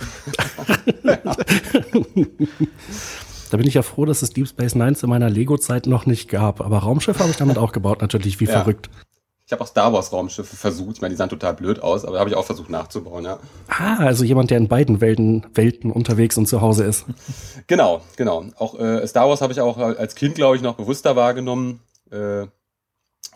Da 3.50 3.57
bin 3.57 3.67
ich 3.67 3.75
ja 3.75 3.83
froh, 3.83 4.05
dass 4.05 4.23
es 4.23 4.31
Deep 4.31 4.47
Space 4.47 4.76
Nine 4.76 4.95
zu 4.95 5.09
meiner 5.09 5.29
Lego-Zeit 5.29 5.87
noch 5.87 6.07
nicht 6.07 6.31
gab. 6.31 6.61
Aber 6.61 6.79
Raumschiff 6.79 7.19
habe 7.19 7.31
ich 7.31 7.37
damit 7.37 7.59
auch 7.59 7.73
gebaut, 7.73 8.00
natürlich, 8.00 8.38
wie 8.38 8.45
ja. 8.45 8.52
verrückt. 8.52 8.90
Ich 9.50 9.52
habe 9.52 9.64
auch 9.64 9.66
Star 9.66 9.92
Wars 9.92 10.12
Raumschiffe 10.12 10.54
versucht. 10.54 10.95
Ich 10.95 11.00
meine, 11.00 11.12
die 11.12 11.16
sahen 11.16 11.28
total 11.28 11.54
blöd 11.54 11.83
aus, 11.83 12.04
aber 12.04 12.21
habe 12.21 12.30
ich 12.30 12.37
auch 12.37 12.45
versucht 12.45 12.71
nachzubauen, 12.71 13.25
ja. 13.25 13.40
Ah, 13.66 13.97
also 13.97 14.23
jemand, 14.23 14.52
der 14.52 14.59
in 14.59 14.69
beiden 14.69 15.00
Welten, 15.00 15.45
Welten 15.54 15.90
unterwegs 15.90 16.38
und 16.38 16.47
zu 16.47 16.61
Hause 16.61 16.85
ist. 16.85 17.04
Genau, 17.66 18.00
genau. 18.16 18.45
Auch 18.59 18.78
äh, 18.78 19.04
Star 19.09 19.28
Wars 19.28 19.40
habe 19.40 19.52
ich 19.52 19.61
auch 19.61 19.76
als 19.76 20.14
Kind, 20.14 20.37
glaube 20.37 20.54
ich, 20.54 20.62
noch 20.62 20.76
bewusster 20.76 21.16
wahrgenommen. 21.16 21.80
Äh, 22.12 22.47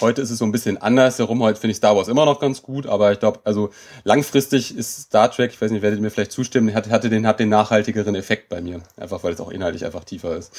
Heute 0.00 0.22
ist 0.22 0.30
es 0.30 0.38
so 0.38 0.44
ein 0.44 0.50
bisschen 0.50 0.76
anders 0.76 1.20
herum. 1.20 1.40
Heute 1.40 1.60
finde 1.60 1.70
ich 1.70 1.76
Star 1.76 1.96
Wars 1.96 2.08
immer 2.08 2.26
noch 2.26 2.40
ganz 2.40 2.62
gut, 2.62 2.84
aber 2.86 3.12
ich 3.12 3.20
glaube, 3.20 3.38
also 3.44 3.70
langfristig 4.02 4.76
ist 4.76 5.02
Star 5.02 5.30
Trek, 5.30 5.52
ich 5.52 5.60
weiß 5.60 5.70
nicht, 5.70 5.82
werdet 5.82 6.00
ihr 6.00 6.02
mir 6.02 6.10
vielleicht 6.10 6.32
zustimmen, 6.32 6.74
hat, 6.74 6.90
hatte 6.90 7.08
den, 7.08 7.28
hat 7.28 7.38
den 7.38 7.48
nachhaltigeren 7.48 8.16
Effekt 8.16 8.48
bei 8.48 8.60
mir. 8.60 8.82
Einfach 8.96 9.22
weil 9.22 9.34
es 9.34 9.40
auch 9.40 9.50
inhaltlich 9.50 9.84
einfach 9.84 10.02
tiefer 10.02 10.36
ist. 10.36 10.52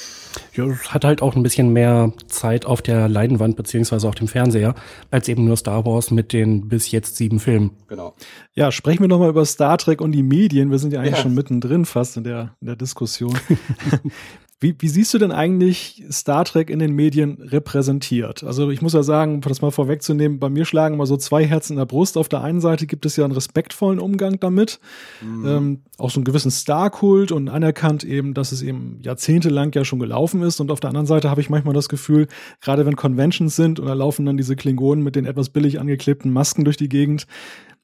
Ja, 0.54 0.64
es 0.64 0.92
hat 0.94 1.04
halt 1.04 1.20
auch 1.20 1.36
ein 1.36 1.42
bisschen 1.42 1.70
mehr 1.74 2.12
Zeit 2.28 2.64
auf 2.64 2.80
der 2.80 3.08
Leinwand 3.08 3.56
beziehungsweise 3.56 4.08
auf 4.08 4.14
dem 4.14 4.26
Fernseher, 4.26 4.74
als 5.10 5.28
eben 5.28 5.44
nur 5.44 5.58
Star 5.58 5.84
Wars 5.84 6.10
mit 6.10 6.32
den 6.32 6.68
bis 6.68 6.90
jetzt 6.90 7.16
sieben 7.16 7.38
Filmen. 7.38 7.72
Genau. 7.88 8.14
Ja, 8.54 8.72
sprechen 8.72 9.02
wir 9.02 9.08
nochmal 9.08 9.28
über 9.28 9.44
Star 9.44 9.76
Trek 9.76 10.00
und 10.00 10.12
die 10.12 10.22
Medien. 10.22 10.70
Wir 10.70 10.78
sind 10.78 10.94
ja 10.94 11.00
eigentlich 11.00 11.16
ja. 11.16 11.22
schon 11.22 11.34
mittendrin 11.34 11.84
fast 11.84 12.16
in 12.16 12.24
der, 12.24 12.54
in 12.62 12.68
der 12.68 12.76
Diskussion. 12.76 13.38
Wie, 14.58 14.74
wie 14.78 14.88
siehst 14.88 15.12
du 15.12 15.18
denn 15.18 15.32
eigentlich 15.32 16.02
Star 16.10 16.46
Trek 16.46 16.70
in 16.70 16.78
den 16.78 16.92
Medien 16.92 17.42
repräsentiert? 17.42 18.42
Also 18.42 18.70
ich 18.70 18.80
muss 18.80 18.94
ja 18.94 19.02
sagen, 19.02 19.42
das 19.42 19.60
mal 19.60 19.70
vorwegzunehmen, 19.70 20.38
bei 20.38 20.48
mir 20.48 20.64
schlagen 20.64 20.96
mal 20.96 21.04
so 21.04 21.18
zwei 21.18 21.44
Herzen 21.44 21.74
in 21.74 21.78
der 21.78 21.84
Brust. 21.84 22.16
Auf 22.16 22.30
der 22.30 22.40
einen 22.40 22.62
Seite 22.62 22.86
gibt 22.86 23.04
es 23.04 23.16
ja 23.16 23.24
einen 23.24 23.34
respektvollen 23.34 23.98
Umgang 23.98 24.40
damit, 24.40 24.80
mhm. 25.20 25.46
ähm, 25.46 25.82
auch 25.98 26.08
so 26.08 26.20
einen 26.20 26.24
gewissen 26.24 26.50
Star-Kult 26.50 27.32
und 27.32 27.50
anerkannt 27.50 28.02
eben, 28.02 28.32
dass 28.32 28.50
es 28.50 28.62
eben 28.62 28.98
jahrzehntelang 29.02 29.72
ja 29.74 29.84
schon 29.84 29.98
gelaufen 29.98 30.40
ist. 30.40 30.58
Und 30.58 30.70
auf 30.70 30.80
der 30.80 30.88
anderen 30.88 31.06
Seite 31.06 31.28
habe 31.28 31.42
ich 31.42 31.50
manchmal 31.50 31.74
das 31.74 31.90
Gefühl, 31.90 32.26
gerade 32.62 32.86
wenn 32.86 32.96
Conventions 32.96 33.56
sind 33.56 33.78
und 33.78 33.86
da 33.86 33.92
laufen 33.92 34.24
dann 34.24 34.38
diese 34.38 34.56
Klingonen 34.56 35.04
mit 35.04 35.16
den 35.16 35.26
etwas 35.26 35.50
billig 35.50 35.80
angeklebten 35.80 36.32
Masken 36.32 36.64
durch 36.64 36.78
die 36.78 36.88
Gegend, 36.88 37.26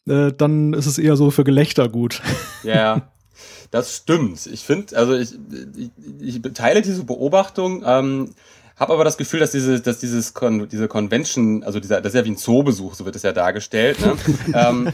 äh, 0.09 0.33
dann 0.33 0.73
ist 0.73 0.87
es 0.87 0.97
eher 0.97 1.17
so 1.17 1.31
für 1.31 1.45
Gelächter 1.45 1.91
gut. 1.91 2.23
Ja, 2.63 3.12
Das 3.73 3.97
stimmt. 3.97 4.47
Ich 4.47 4.65
finde, 4.65 4.97
also 4.97 5.15
ich, 5.15 5.33
ich, 6.21 6.45
ich 6.45 6.53
teile 6.53 6.83
diese 6.83 7.05
Beobachtung, 7.05 7.83
ähm, 7.85 8.35
habe 8.77 8.93
aber 8.93 9.03
das 9.03 9.17
Gefühl, 9.17 9.41
dass 9.41 9.51
diese, 9.51 9.81
dass 9.81 9.99
dieses 9.99 10.35
Con 10.35 10.69
diese 10.69 10.89
Convention, 10.89 11.65
also 11.65 11.81
dieser, 11.81 12.01
das 12.01 12.13
ist 12.13 12.19
ja 12.19 12.25
wie 12.25 12.31
ein 12.31 12.37
Zoobesuch, 12.37 12.95
so 12.95 13.05
wird 13.07 13.17
es 13.17 13.23
ja 13.23 13.33
dargestellt, 13.33 13.99
ne? 14.01 14.17
ähm, 14.55 14.93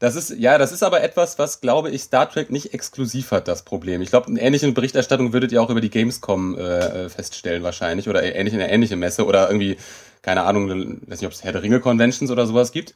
Das 0.00 0.16
ist, 0.16 0.36
ja, 0.38 0.58
das 0.58 0.72
ist 0.72 0.82
aber 0.82 1.02
etwas, 1.02 1.38
was, 1.38 1.60
glaube 1.60 1.90
ich, 1.90 2.02
Star 2.02 2.28
Trek 2.28 2.50
nicht 2.50 2.74
exklusiv 2.74 3.30
hat, 3.30 3.48
das 3.48 3.62
Problem. 3.62 4.02
Ich 4.02 4.10
glaube, 4.10 4.26
eine 4.26 4.40
ähnliche 4.40 4.70
Berichterstattung 4.72 5.32
würdet 5.32 5.52
ihr 5.52 5.62
auch 5.62 5.70
über 5.70 5.80
die 5.80 5.88
Gamescom 5.88 6.58
äh, 6.58 7.08
feststellen 7.08 7.62
wahrscheinlich 7.62 8.08
oder 8.08 8.22
ähnlich 8.22 8.52
in 8.52 8.60
einer 8.60 8.70
ähnlichen 8.70 8.98
Messe 8.98 9.24
oder 9.24 9.48
irgendwie, 9.48 9.78
keine 10.20 10.42
Ahnung, 10.42 10.68
weiß 11.06 11.20
nicht, 11.20 11.26
ob 11.26 11.32
es 11.32 11.44
Herr 11.44 11.52
der 11.52 11.62
Ringe 11.62 11.80
Conventions 11.80 12.30
oder 12.30 12.46
sowas 12.46 12.72
gibt. 12.72 12.94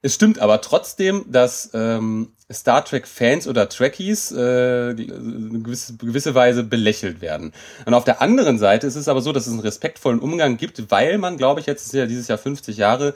Es 0.00 0.14
stimmt 0.14 0.38
aber 0.38 0.60
trotzdem, 0.60 1.24
dass 1.28 1.70
ähm, 1.74 2.32
Star 2.50 2.84
Trek-Fans 2.84 3.48
oder 3.48 3.68
Trekkies 3.68 4.30
äh, 4.32 4.94
gewisse, 4.94 5.96
gewisse 5.96 6.34
Weise 6.34 6.62
belächelt 6.62 7.20
werden. 7.20 7.52
Und 7.84 7.94
auf 7.94 8.04
der 8.04 8.22
anderen 8.22 8.58
Seite 8.58 8.86
ist 8.86 8.96
es 8.96 9.08
aber 9.08 9.20
so, 9.20 9.32
dass 9.32 9.46
es 9.46 9.52
einen 9.52 9.60
respektvollen 9.60 10.20
Umgang 10.20 10.56
gibt, 10.56 10.90
weil 10.90 11.18
man, 11.18 11.36
glaube 11.36 11.60
ich, 11.60 11.66
jetzt 11.66 11.86
ist 11.86 11.94
ja 11.94 12.06
dieses 12.06 12.28
Jahr 12.28 12.38
50 12.38 12.76
Jahre, 12.76 13.14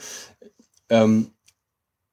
ähm, 0.91 1.31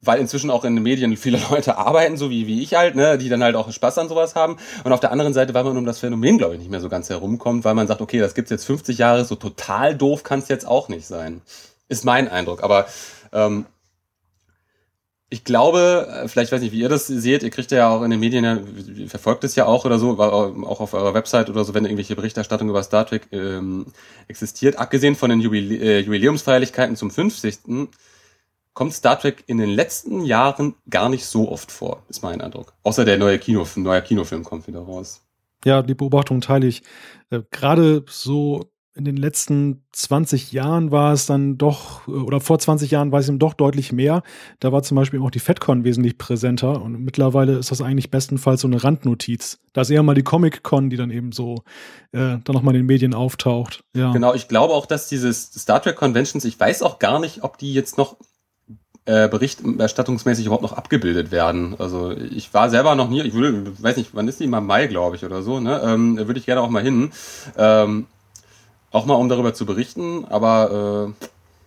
weil 0.02 0.20
inzwischen 0.20 0.52
auch 0.52 0.64
in 0.64 0.76
den 0.76 0.84
Medien 0.84 1.18
viele 1.18 1.42
Leute 1.50 1.78
arbeiten, 1.78 2.16
so 2.16 2.30
wie, 2.30 2.46
wie 2.46 2.62
ich 2.62 2.76
halt, 2.76 2.96
ne, 2.96 3.18
die 3.18 3.28
dann 3.28 3.44
halt 3.44 3.56
auch 3.56 3.72
Spaß 3.72 3.98
an 3.98 4.08
sowas 4.08 4.36
haben. 4.36 4.58
Und 4.84 4.94
auf 4.94 5.00
der 5.00 5.12
anderen 5.12 5.34
Seite, 5.34 5.54
weil 5.56 5.64
man 5.64 5.78
um 5.78 5.86
das 5.86 6.00
Phänomen, 6.00 6.38
glaube 6.38 6.54
ich, 6.54 6.60
nicht 6.60 6.72
mehr 6.72 6.80
so 6.80 6.90
ganz 6.90 7.10
herumkommt, 7.10 7.66
weil 7.66 7.74
man 7.74 7.88
sagt, 7.88 8.02
okay, 8.02 8.20
das 8.20 8.36
gibt's 8.36 8.52
jetzt 8.52 8.66
50 8.66 9.00
Jahre, 9.00 9.26
so 9.26 9.36
total 9.36 9.96
doof 9.96 10.24
kann 10.24 10.40
es 10.40 10.48
jetzt 10.48 10.68
auch 10.68 10.90
nicht 10.90 11.08
sein. 11.08 11.42
Ist 11.88 12.06
mein 12.06 12.30
Eindruck. 12.30 12.64
Aber 12.64 12.86
ähm, 13.34 13.66
ich 15.30 15.44
glaube, 15.44 16.08
äh, 16.10 16.28
vielleicht 16.28 16.52
weiß 16.52 16.62
nicht, 16.62 16.72
wie 16.72 16.80
ihr 16.80 16.90
das 16.90 17.08
seht, 17.08 17.44
ihr 17.44 17.52
kriegt 17.52 17.72
ja 17.72 17.90
auch 17.90 18.02
in 18.02 18.10
den 18.10 18.20
Medien, 18.20 19.08
verfolgt 19.08 19.44
es 19.44 19.56
ja 19.56 19.66
auch 19.66 19.86
oder 19.86 20.00
so, 20.00 20.20
auch 20.20 20.80
auf 20.80 20.94
eurer 20.94 21.14
Website 21.14 21.50
oder 21.50 21.64
so, 21.64 21.74
wenn 21.74 21.86
irgendwelche 21.86 22.16
Berichterstattung 22.16 22.70
über 22.70 22.82
Star 22.82 23.06
Trek 23.06 23.28
ähm, 23.32 23.86
existiert. 24.28 24.78
Abgesehen 24.78 25.16
von 25.16 25.30
den 25.30 25.40
Jubilä 25.40 25.78
äh, 25.78 26.00
Jubiläumsfeierlichkeiten 26.00 26.96
zum 26.96 27.12
50. 27.12 27.60
kommt 28.74 28.94
Star 28.94 29.20
Trek 29.20 29.44
in 29.46 29.60
den 29.60 29.70
letzten 29.70 30.26
Jahren 30.26 30.76
gar 30.90 31.10
nicht 31.10 31.26
so 31.26 31.52
oft 31.52 31.72
vor, 31.72 32.04
ist 32.10 32.24
mein 32.24 32.42
Eindruck. 32.42 32.74
Außer 32.82 33.06
der 33.06 33.18
neue 33.18 33.38
Kino, 33.38 33.68
neuer 33.76 34.02
Kinofilm 34.02 34.44
kommt 34.44 34.68
wieder 34.68 34.80
raus. 34.80 35.22
Ja, 35.64 35.84
die 35.84 35.94
Beobachtung 35.94 36.42
teile 36.42 36.66
ich. 36.66 36.82
Äh, 37.30 37.42
Gerade 37.52 38.04
so 38.10 38.72
in 39.00 39.06
den 39.06 39.16
letzten 39.16 39.82
20 39.94 40.52
Jahren 40.52 40.92
war 40.92 41.14
es 41.14 41.26
dann 41.26 41.58
doch, 41.58 42.06
oder 42.08 42.42
vor 42.42 42.60
20 42.60 42.92
Jahren 42.92 43.14
war 43.14 43.22
es 43.22 43.30
eben 43.30 43.40
doch 43.40 43.54
deutlich 43.54 43.94
mehr. 43.94 44.24
Da 44.60 44.74
war 44.74 44.84
zum 44.84 44.96
Beispiel 44.96 45.22
auch 45.22 45.32
die 45.32 45.40
FedCon 45.40 45.86
wesentlich 45.86 46.18
präsenter 46.18 46.82
und 46.82 47.00
mittlerweile 47.00 47.58
ist 47.58 47.72
das 47.72 47.82
eigentlich 47.82 48.12
bestenfalls 48.12 48.62
so 48.62 48.68
eine 48.68 48.84
Randnotiz. 48.84 49.60
Da 49.72 49.82
ist 49.82 49.90
eher 49.90 50.04
mal 50.04 50.16
die 50.16 50.24
Comic-Con, 50.24 50.90
die 50.90 50.98
dann 50.98 51.12
eben 51.12 51.32
so 51.32 51.64
äh, 52.12 52.38
dann 52.44 52.44
nochmal 52.48 52.76
in 52.76 52.82
den 52.82 52.88
Medien 52.88 53.14
auftaucht. 53.14 53.86
Ja. 53.96 54.12
Genau, 54.12 54.34
ich 54.34 54.50
glaube 54.50 54.74
auch, 54.74 54.86
dass 54.86 55.08
diese 55.08 55.34
Star 55.34 55.82
Trek 55.82 55.96
Conventions, 55.96 56.44
ich 56.44 56.60
weiß 56.60 56.82
auch 56.82 57.00
gar 57.00 57.20
nicht, 57.20 57.44
ob 57.44 57.58
die 57.58 57.74
jetzt 57.74 57.98
noch 57.98 58.18
äh, 59.06 59.30
berichterstattungsmäßig 59.30 60.46
überhaupt 60.46 60.64
noch 60.64 60.74
abgebildet 60.74 61.32
werden. 61.32 61.76
Also 61.80 62.12
ich 62.12 62.54
war 62.54 62.70
selber 62.70 62.96
noch 62.96 63.10
nie, 63.10 63.22
ich 63.22 63.34
würde, 63.34 63.72
weiß 63.82 63.96
nicht, 63.96 64.10
wann 64.12 64.28
ist 64.28 64.42
die 64.42 64.48
mal 64.48 64.60
Mai, 64.60 64.88
glaube 64.88 65.16
ich, 65.16 65.24
oder 65.24 65.42
so, 65.42 65.62
ne? 65.62 65.82
Ähm, 65.86 66.18
würde 66.18 66.38
ich 66.38 66.46
gerne 66.46 66.62
auch 66.62 66.70
mal 66.70 66.84
hin. 66.84 67.12
Ähm, 67.58 68.08
auch 68.92 69.06
mal, 69.06 69.16
um 69.16 69.30
darüber 69.30 69.54
zu 69.54 69.66
berichten, 69.66 70.26
aber 70.26 71.14
äh, 71.20 71.26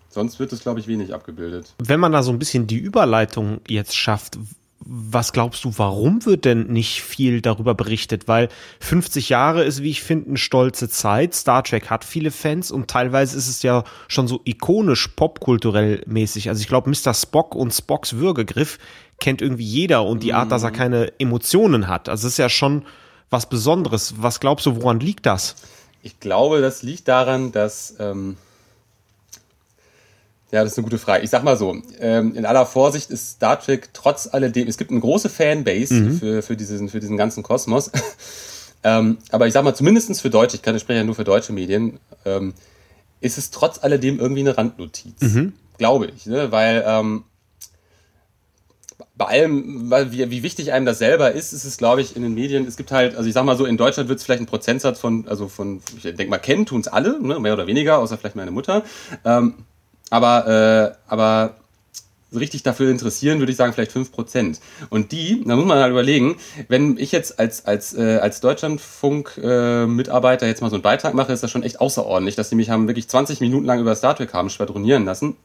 sonst 0.08 0.38
wird 0.38 0.52
es, 0.52 0.62
glaube 0.62 0.80
ich, 0.80 0.88
wenig 0.88 1.14
abgebildet. 1.14 1.74
Wenn 1.78 2.00
man 2.00 2.12
da 2.12 2.22
so 2.22 2.32
ein 2.32 2.38
bisschen 2.38 2.66
die 2.66 2.78
Überleitung 2.78 3.60
jetzt 3.68 3.96
schafft, 3.96 4.38
was 4.84 5.32
glaubst 5.32 5.64
du, 5.64 5.72
warum 5.76 6.24
wird 6.26 6.44
denn 6.44 6.66
nicht 6.66 7.02
viel 7.02 7.40
darüber 7.40 7.74
berichtet? 7.74 8.28
Weil 8.28 8.48
50 8.80 9.28
Jahre 9.28 9.62
ist, 9.64 9.82
wie 9.82 9.90
ich 9.90 10.02
finde, 10.02 10.30
eine 10.30 10.38
stolze 10.38 10.88
Zeit. 10.88 11.34
Star 11.34 11.62
Trek 11.62 11.88
hat 11.90 12.04
viele 12.04 12.30
Fans 12.30 12.70
und 12.70 12.88
teilweise 12.88 13.36
ist 13.36 13.48
es 13.48 13.62
ja 13.62 13.84
schon 14.08 14.26
so 14.26 14.40
ikonisch 14.44 15.08
popkulturell 15.08 16.02
mäßig. 16.06 16.48
Also 16.48 16.60
ich 16.60 16.68
glaube, 16.68 16.90
Mr. 16.90 17.14
Spock 17.14 17.54
und 17.54 17.72
Spocks 17.72 18.14
Würgegriff 18.14 18.78
kennt 19.20 19.40
irgendwie 19.40 19.64
jeder 19.64 20.04
und 20.04 20.22
die 20.22 20.32
Art, 20.32 20.50
dass 20.50 20.64
er 20.64 20.70
mhm. 20.70 20.76
keine 20.76 21.20
Emotionen 21.20 21.86
hat. 21.86 22.08
Also 22.08 22.26
es 22.26 22.34
ist 22.34 22.38
ja 22.38 22.48
schon 22.48 22.84
was 23.30 23.48
Besonderes. 23.48 24.14
Was 24.18 24.40
glaubst 24.40 24.66
du, 24.66 24.82
woran 24.82 25.00
liegt 25.00 25.26
das? 25.26 25.56
Ich 26.02 26.20
glaube, 26.20 26.60
das 26.60 26.82
liegt 26.82 27.08
daran, 27.08 27.52
dass. 27.52 27.94
Ähm, 27.98 28.36
ja, 30.50 30.62
das 30.62 30.72
ist 30.72 30.78
eine 30.78 30.84
gute 30.84 30.98
Frage. 30.98 31.24
Ich 31.24 31.30
sag 31.30 31.44
mal 31.44 31.56
so, 31.56 31.74
ähm, 31.98 32.34
in 32.34 32.44
aller 32.44 32.66
Vorsicht 32.66 33.10
ist 33.10 33.30
Star 33.36 33.58
Trek 33.58 33.88
trotz 33.94 34.28
alledem, 34.30 34.68
es 34.68 34.76
gibt 34.76 34.90
eine 34.90 35.00
große 35.00 35.30
Fanbase 35.30 35.94
mhm. 35.94 36.18
für, 36.18 36.42
für, 36.42 36.56
diesen, 36.56 36.90
für 36.90 37.00
diesen 37.00 37.16
ganzen 37.16 37.42
Kosmos. 37.42 37.90
ähm, 38.84 39.16
aber 39.30 39.46
ich 39.46 39.54
sag 39.54 39.64
mal, 39.64 39.74
zumindestens 39.74 40.20
für 40.20 40.28
Deutsche, 40.28 40.56
ich 40.56 40.62
kann 40.62 40.76
ich 40.76 40.82
spreche 40.82 40.98
ja 40.98 41.04
nur 41.04 41.14
für 41.14 41.24
deutsche 41.24 41.54
Medien, 41.54 41.98
ähm, 42.26 42.52
ist 43.22 43.38
es 43.38 43.50
trotz 43.50 43.82
alledem 43.82 44.20
irgendwie 44.20 44.42
eine 44.42 44.58
Randnotiz. 44.58 45.22
Mhm. 45.22 45.54
Glaube 45.78 46.12
ich, 46.14 46.26
ne? 46.26 46.52
weil 46.52 46.84
ähm, 46.86 47.24
bei 49.14 49.26
allem, 49.26 49.90
wie, 50.10 50.30
wie 50.30 50.42
wichtig 50.42 50.72
einem 50.72 50.86
das 50.86 50.98
selber 50.98 51.32
ist, 51.32 51.52
ist 51.52 51.64
es, 51.64 51.76
glaube 51.76 52.00
ich, 52.00 52.16
in 52.16 52.22
den 52.22 52.34
Medien, 52.34 52.66
es 52.66 52.76
gibt 52.76 52.92
halt, 52.92 53.14
also 53.14 53.28
ich 53.28 53.34
sag 53.34 53.44
mal 53.44 53.56
so, 53.56 53.66
in 53.66 53.76
Deutschland 53.76 54.08
wird 54.08 54.18
es 54.18 54.24
vielleicht 54.24 54.40
ein 54.40 54.46
Prozentsatz 54.46 55.00
von, 55.00 55.28
also 55.28 55.48
von, 55.48 55.82
ich 55.96 56.02
denke 56.02 56.28
mal, 56.28 56.38
kennen 56.38 56.64
tun 56.64 56.80
es 56.80 56.88
alle, 56.88 57.22
ne, 57.22 57.38
mehr 57.38 57.52
oder 57.52 57.66
weniger, 57.66 57.98
außer 57.98 58.16
vielleicht 58.16 58.36
meine 58.36 58.50
Mutter. 58.50 58.84
Ähm, 59.24 59.54
aber, 60.10 60.46
äh, 60.46 60.96
aber 61.08 61.56
richtig 62.34 62.62
dafür 62.62 62.90
interessieren, 62.90 63.38
würde 63.38 63.52
ich 63.52 63.58
sagen, 63.58 63.72
vielleicht 63.72 63.92
fünf 63.92 64.12
Prozent. 64.12 64.60
Und 64.90 65.12
die, 65.12 65.42
da 65.44 65.56
muss 65.56 65.64
man 65.66 65.78
halt 65.78 65.90
überlegen, 65.90 66.36
wenn 66.68 66.98
ich 66.98 67.12
jetzt 67.12 67.38
als, 67.38 67.64
als, 67.66 67.94
äh, 67.94 68.18
als 68.18 68.40
Deutschlandfunk-Mitarbeiter 68.40 70.46
äh, 70.46 70.48
jetzt 70.48 70.62
mal 70.62 70.70
so 70.70 70.76
einen 70.76 70.82
Beitrag 70.82 71.12
mache, 71.14 71.32
ist 71.32 71.42
das 71.42 71.50
schon 71.50 71.62
echt 71.62 71.80
außerordentlich, 71.80 72.36
dass 72.36 72.48
die 72.48 72.56
mich 72.56 72.70
haben 72.70 72.88
wirklich 72.88 73.08
20 73.08 73.40
Minuten 73.40 73.66
lang 73.66 73.80
über 73.80 73.94
Star 73.94 74.16
Trek 74.16 74.32
haben 74.32 74.48
schwadronieren 74.50 75.04
lassen. 75.04 75.36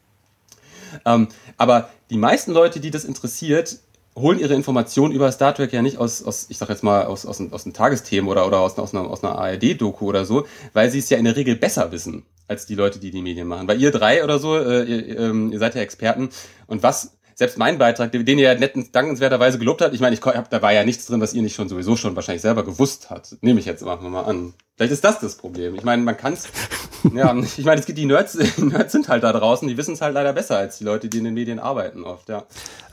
Ähm, 1.06 1.28
aber 1.58 1.89
die 2.10 2.17
meisten 2.17 2.52
Leute, 2.52 2.80
die 2.80 2.91
das 2.91 3.06
interessiert, 3.06 3.80
holen 4.15 4.39
ihre 4.39 4.56
Informationen 4.56 5.13
über 5.13 5.32
Star 5.32 5.54
Trek 5.54 5.73
ja 5.73 5.82
nicht 5.82 5.97
aus, 5.97 6.23
aus 6.23 6.47
ich 6.50 6.58
sag 6.58 6.69
jetzt 6.69 6.84
mal, 6.84 7.06
aus, 7.06 7.26
aus, 7.26 7.41
aus 7.52 7.65
einem 7.65 7.73
Tagesthemen 7.73 8.30
oder, 8.30 8.47
oder 8.47 8.60
aus, 8.60 8.78
aus 8.78 8.93
einer, 8.93 9.10
aus 9.10 9.23
einer 9.23 9.38
ARD-Doku 9.38 10.06
oder 10.06 10.26
so, 10.26 10.47
weil 10.73 10.89
sie 10.89 11.00
es 11.00 11.10
ja 11.10 11.17
in 11.17 11.26
der 11.26 11.36
Regel 11.36 11.56
besser 11.56 11.91
wissen 11.91 12.26
als 12.47 12.65
die 12.65 12.76
Leute, 12.76 13.00
die 13.00 13.12
die 13.12 13.21
Medien 13.21 13.47
machen. 13.47 13.67
Weil 13.67 13.82
ihr 13.82 13.91
drei 13.91 14.23
oder 14.23 14.39
so, 14.39 14.58
äh, 14.58 14.84
ihr, 14.84 15.19
ähm, 15.19 15.52
ihr 15.52 15.60
seid 15.60 15.76
ja 15.76 15.82
Experten. 15.82 16.30
Und 16.65 16.82
was 16.82 17.17
selbst 17.36 17.58
mein 17.58 17.78
Beitrag, 17.78 18.12
den 18.12 18.26
ihr 18.26 18.54
ja 18.54 18.56
netten, 18.56 18.91
dankenswerterweise 18.91 19.60
gelobt 19.60 19.82
habt, 19.82 19.93
ich 19.93 20.00
meine, 20.00 20.15
ich 20.15 20.21
hab, 20.21 20.50
da 20.50 20.62
war 20.62 20.73
ja 20.73 20.84
nichts 20.84 21.06
drin, 21.06 21.21
was 21.21 21.34
ihr 21.34 21.43
nicht 21.43 21.56
schon 21.56 21.69
sowieso 21.69 21.95
schon 21.95 22.15
wahrscheinlich 22.15 22.41
selber 22.41 22.63
gewusst 22.63 23.10
habt. 23.12 23.38
Nehme 23.41 23.60
ich 23.60 23.65
jetzt 23.65 23.84
machen 23.84 24.04
wir 24.04 24.10
mal 24.10 24.23
an. 24.23 24.54
Vielleicht 24.78 24.94
ist 24.94 25.04
das 25.04 25.20
das 25.20 25.36
Problem. 25.36 25.74
Ich 25.74 25.84
meine, 25.84 26.04
man 26.04 26.16
kann's. 26.16 26.50
ja, 27.16 27.36
ich 27.36 27.66
meine, 27.66 27.80
es 27.80 27.88
gibt 27.88 27.98
die 27.98 28.06
Nerds, 28.06 28.38
die 28.58 28.62
Nerds 28.62 28.92
sind 28.92 29.10
halt 29.10 29.24
da 29.24 29.34
draußen, 29.34 29.68
die 29.68 29.76
wissen 29.76 29.96
es 29.96 30.02
halt 30.02 30.13
leider 30.13 30.34
besser 30.34 30.58
als 30.58 30.78
die 30.78 30.84
Leute, 30.84 31.10
die 31.10 31.18
in 31.18 31.24
den 31.24 31.34
Medien 31.34 31.58
arbeiten 31.58 32.04
oft, 32.04 32.30
ja. 32.30 32.44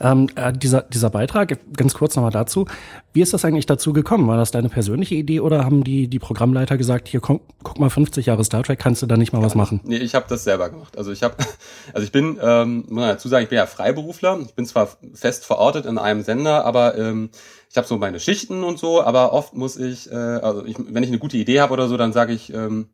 Ähm, 0.01 0.27
äh, 0.35 0.51
dieser, 0.51 0.81
dieser 0.81 1.11
Beitrag, 1.11 1.59
ganz 1.77 1.93
kurz 1.93 2.15
nochmal 2.15 2.31
dazu. 2.31 2.65
Wie 3.13 3.21
ist 3.21 3.33
das 3.35 3.45
eigentlich 3.45 3.67
dazu 3.67 3.93
gekommen? 3.93 4.27
War 4.27 4.35
das 4.35 4.49
deine 4.49 4.69
persönliche 4.69 5.13
Idee 5.13 5.41
oder 5.41 5.63
haben 5.63 5.83
die, 5.83 6.07
die 6.07 6.17
Programmleiter 6.17 6.75
gesagt, 6.75 7.07
hier 7.07 7.19
komm, 7.19 7.39
guck 7.61 7.79
mal, 7.79 7.91
50 7.91 8.25
Jahre 8.25 8.43
Star 8.43 8.63
Trek, 8.63 8.79
kannst 8.79 9.03
du 9.03 9.05
da 9.05 9.15
nicht 9.15 9.31
mal 9.31 9.43
was 9.43 9.53
machen? 9.53 9.79
Nee, 9.83 9.97
ich 9.97 10.15
habe 10.15 10.25
das 10.27 10.43
selber 10.43 10.71
gemacht. 10.71 10.97
Also 10.97 11.11
ich 11.11 11.21
habe, 11.21 11.35
also 11.93 12.03
ich 12.03 12.11
bin, 12.11 12.39
ähm, 12.41 12.77
muss 12.87 12.89
man 12.89 13.09
dazu 13.09 13.29
sagen, 13.29 13.43
ich 13.43 13.49
bin 13.49 13.57
ja 13.57 13.67
Freiberufler. 13.67 14.39
Ich 14.43 14.55
bin 14.55 14.65
zwar 14.65 14.89
fest 15.13 15.45
verortet 15.45 15.85
in 15.85 15.99
einem 15.99 16.23
Sender, 16.23 16.65
aber 16.65 16.97
ähm, 16.97 17.29
ich 17.75 17.77
habe 17.77 17.87
so 17.89 17.97
meine 17.97 18.21
Schichten 18.21 18.63
und 18.63 18.79
so, 18.79 19.03
aber 19.03 19.33
oft 19.33 19.53
muss 19.53 19.75
ich, 19.75 20.09
äh, 20.09 20.15
also 20.15 20.63
ich, 20.63 20.77
wenn 20.79 21.03
ich 21.03 21.09
eine 21.09 21.19
gute 21.19 21.35
Idee 21.35 21.59
habe 21.59 21.73
oder 21.73 21.89
so, 21.89 21.97
dann 21.97 22.13
sage 22.13 22.31
ich, 22.31 22.53
ähm, 22.53 22.87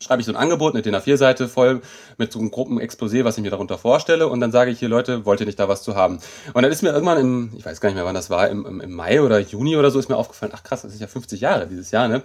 schreibe 0.00 0.22
ich 0.22 0.26
so 0.26 0.32
ein 0.32 0.36
Angebot, 0.36 0.72
eine 0.72 0.80
DIN 0.80 0.96
A4-Seite 0.96 1.46
voll 1.46 1.82
mit 2.16 2.32
so 2.32 2.38
einem 2.38 2.48
Gruppenexposé, 2.48 3.24
was 3.24 3.36
ich 3.36 3.42
mir 3.42 3.50
darunter 3.50 3.76
vorstelle 3.76 4.28
und 4.28 4.40
dann 4.40 4.50
sage 4.50 4.70
ich 4.70 4.78
hier, 4.78 4.88
Leute, 4.88 5.26
wollt 5.26 5.40
ihr 5.40 5.46
nicht 5.46 5.58
da 5.58 5.68
was 5.68 5.82
zu 5.82 5.94
haben? 5.94 6.20
Und 6.54 6.62
dann 6.62 6.72
ist 6.72 6.80
mir 6.80 6.88
irgendwann 6.88 7.18
im, 7.18 7.52
ich 7.54 7.66
weiß 7.66 7.82
gar 7.82 7.90
nicht 7.90 7.96
mehr, 7.96 8.06
wann 8.06 8.14
das 8.14 8.30
war, 8.30 8.48
im, 8.48 8.64
im, 8.64 8.80
im 8.80 8.92
Mai 8.94 9.20
oder 9.20 9.40
Juni 9.40 9.76
oder 9.76 9.90
so 9.90 9.98
ist 9.98 10.08
mir 10.08 10.16
aufgefallen, 10.16 10.52
ach 10.54 10.62
krass, 10.62 10.80
das 10.80 10.94
ist 10.94 11.02
ja 11.02 11.06
50 11.06 11.42
Jahre 11.42 11.66
dieses 11.66 11.90
Jahr, 11.90 12.08
ne? 12.08 12.22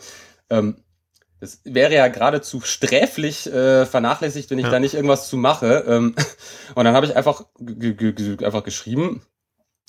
Ähm, 0.49 0.77
das 1.41 1.59
wäre 1.65 1.93
ja 1.93 2.07
geradezu 2.07 2.61
sträflich 2.61 3.51
äh, 3.51 3.85
vernachlässigt, 3.85 4.49
wenn 4.51 4.59
ich 4.59 4.67
ja. 4.67 4.71
da 4.71 4.79
nicht 4.79 4.93
irgendwas 4.93 5.27
zu 5.27 5.35
mache. 5.35 5.83
Ähm, 5.85 6.15
und 6.75 6.85
dann 6.85 6.95
habe 6.95 7.05
ich 7.05 7.17
einfach, 7.17 7.43
einfach 7.59 8.63
geschrieben, 8.63 9.21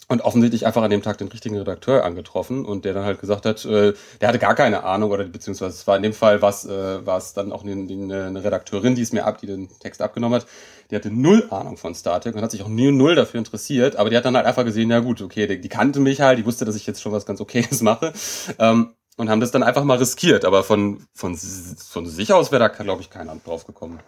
und 0.09 0.21
offensichtlich 0.21 0.67
einfach 0.67 0.83
an 0.83 0.90
dem 0.90 1.03
Tag 1.03 1.19
den 1.19 1.29
richtigen 1.29 1.57
Redakteur 1.57 2.05
angetroffen 2.05 2.64
und 2.64 2.85
der 2.85 2.93
dann 2.93 3.05
halt 3.05 3.21
gesagt 3.21 3.47
hat, 3.47 3.64
äh, 3.64 3.95
der 4.21 4.29
hatte 4.29 4.38
gar 4.38 4.55
keine 4.55 4.85
Ahnung 4.85 5.11
oder 5.11 5.25
beziehungsweise 5.25 5.75
es 5.75 5.87
war 5.87 5.97
in 5.97 6.03
dem 6.03 6.12
Fall 6.12 6.43
was 6.43 6.67
äh, 6.67 7.07
war 7.07 7.17
es 7.17 7.33
dann 7.33 7.53
auch 7.53 7.64
eine, 7.64 7.73
eine 7.73 8.45
Redakteurin, 8.45 8.95
die 8.95 9.03
es 9.03 9.12
mir 9.12 9.25
ab, 9.25 9.38
die 9.38 9.47
den 9.47 9.69
Text 9.81 10.03
abgenommen 10.03 10.40
hat, 10.40 10.47
die 10.90 10.97
hatte 10.97 11.11
null 11.11 11.47
Ahnung 11.51 11.77
von 11.77 11.95
Star 11.95 12.21
und 12.25 12.43
hat 12.43 12.51
sich 12.51 12.62
auch 12.62 12.69
nie 12.69 12.90
null 12.93 13.14
dafür 13.14 13.38
interessiert, 13.38 13.97
aber 13.97 14.11
die 14.11 14.17
hat 14.17 14.25
dann 14.25 14.37
halt 14.37 14.47
einfach 14.47 14.64
gesehen, 14.64 14.90
ja 14.90 15.01
gut, 15.01 15.23
okay, 15.23 15.47
die, 15.47 15.61
die 15.61 15.69
kannte 15.69 16.01
mich 16.01 16.21
halt, 16.21 16.38
die 16.38 16.47
wusste, 16.47 16.64
dass 16.64 16.77
ich 16.77 16.87
jetzt 16.87 17.01
schon 17.01 17.12
was 17.12 17.27
ganz 17.27 17.40
Okayes 17.40 17.81
mache 17.83 18.12
ähm, 18.59 18.95
und 19.17 19.31
haben 19.31 19.40
das 19.40 19.53
dann 19.53 19.62
einfach 19.62 19.85
mal 19.85 19.99
riskiert, 19.99 20.45
aber 20.45 20.64
von 20.64 21.07
von 21.14 21.37
von 21.37 22.07
sich 22.07 22.33
aus 22.33 22.53
wäre 22.53 22.61
da 22.61 22.69
glaube 22.69 23.01
ich 23.01 23.11
keiner 23.11 23.35
drauf 23.45 23.67
gekommen. 23.67 24.01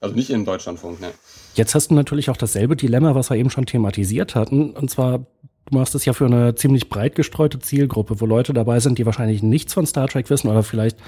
Also 0.00 0.14
nicht 0.14 0.30
im 0.30 0.46
Deutschlandfunk, 0.46 1.00
ne. 1.00 1.12
Jetzt 1.54 1.74
hast 1.74 1.90
du 1.90 1.94
natürlich 1.94 2.30
auch 2.30 2.36
dasselbe 2.38 2.74
Dilemma, 2.74 3.14
was 3.14 3.28
wir 3.28 3.36
eben 3.36 3.50
schon 3.50 3.66
thematisiert 3.66 4.34
hatten. 4.34 4.70
Und 4.70 4.90
zwar 4.90 5.26
du 5.70 5.78
machst 5.78 5.94
es 5.94 6.04
ja 6.04 6.12
für 6.12 6.26
eine 6.26 6.54
ziemlich 6.54 6.88
breit 6.88 7.14
gestreute 7.14 7.58
Zielgruppe, 7.58 8.20
wo 8.20 8.26
Leute 8.26 8.52
dabei 8.52 8.80
sind, 8.80 8.98
die 8.98 9.06
wahrscheinlich 9.06 9.42
nichts 9.42 9.74
von 9.74 9.86
Star 9.86 10.08
Trek 10.08 10.30
wissen 10.30 10.48
oder 10.48 10.62
vielleicht 10.62 10.98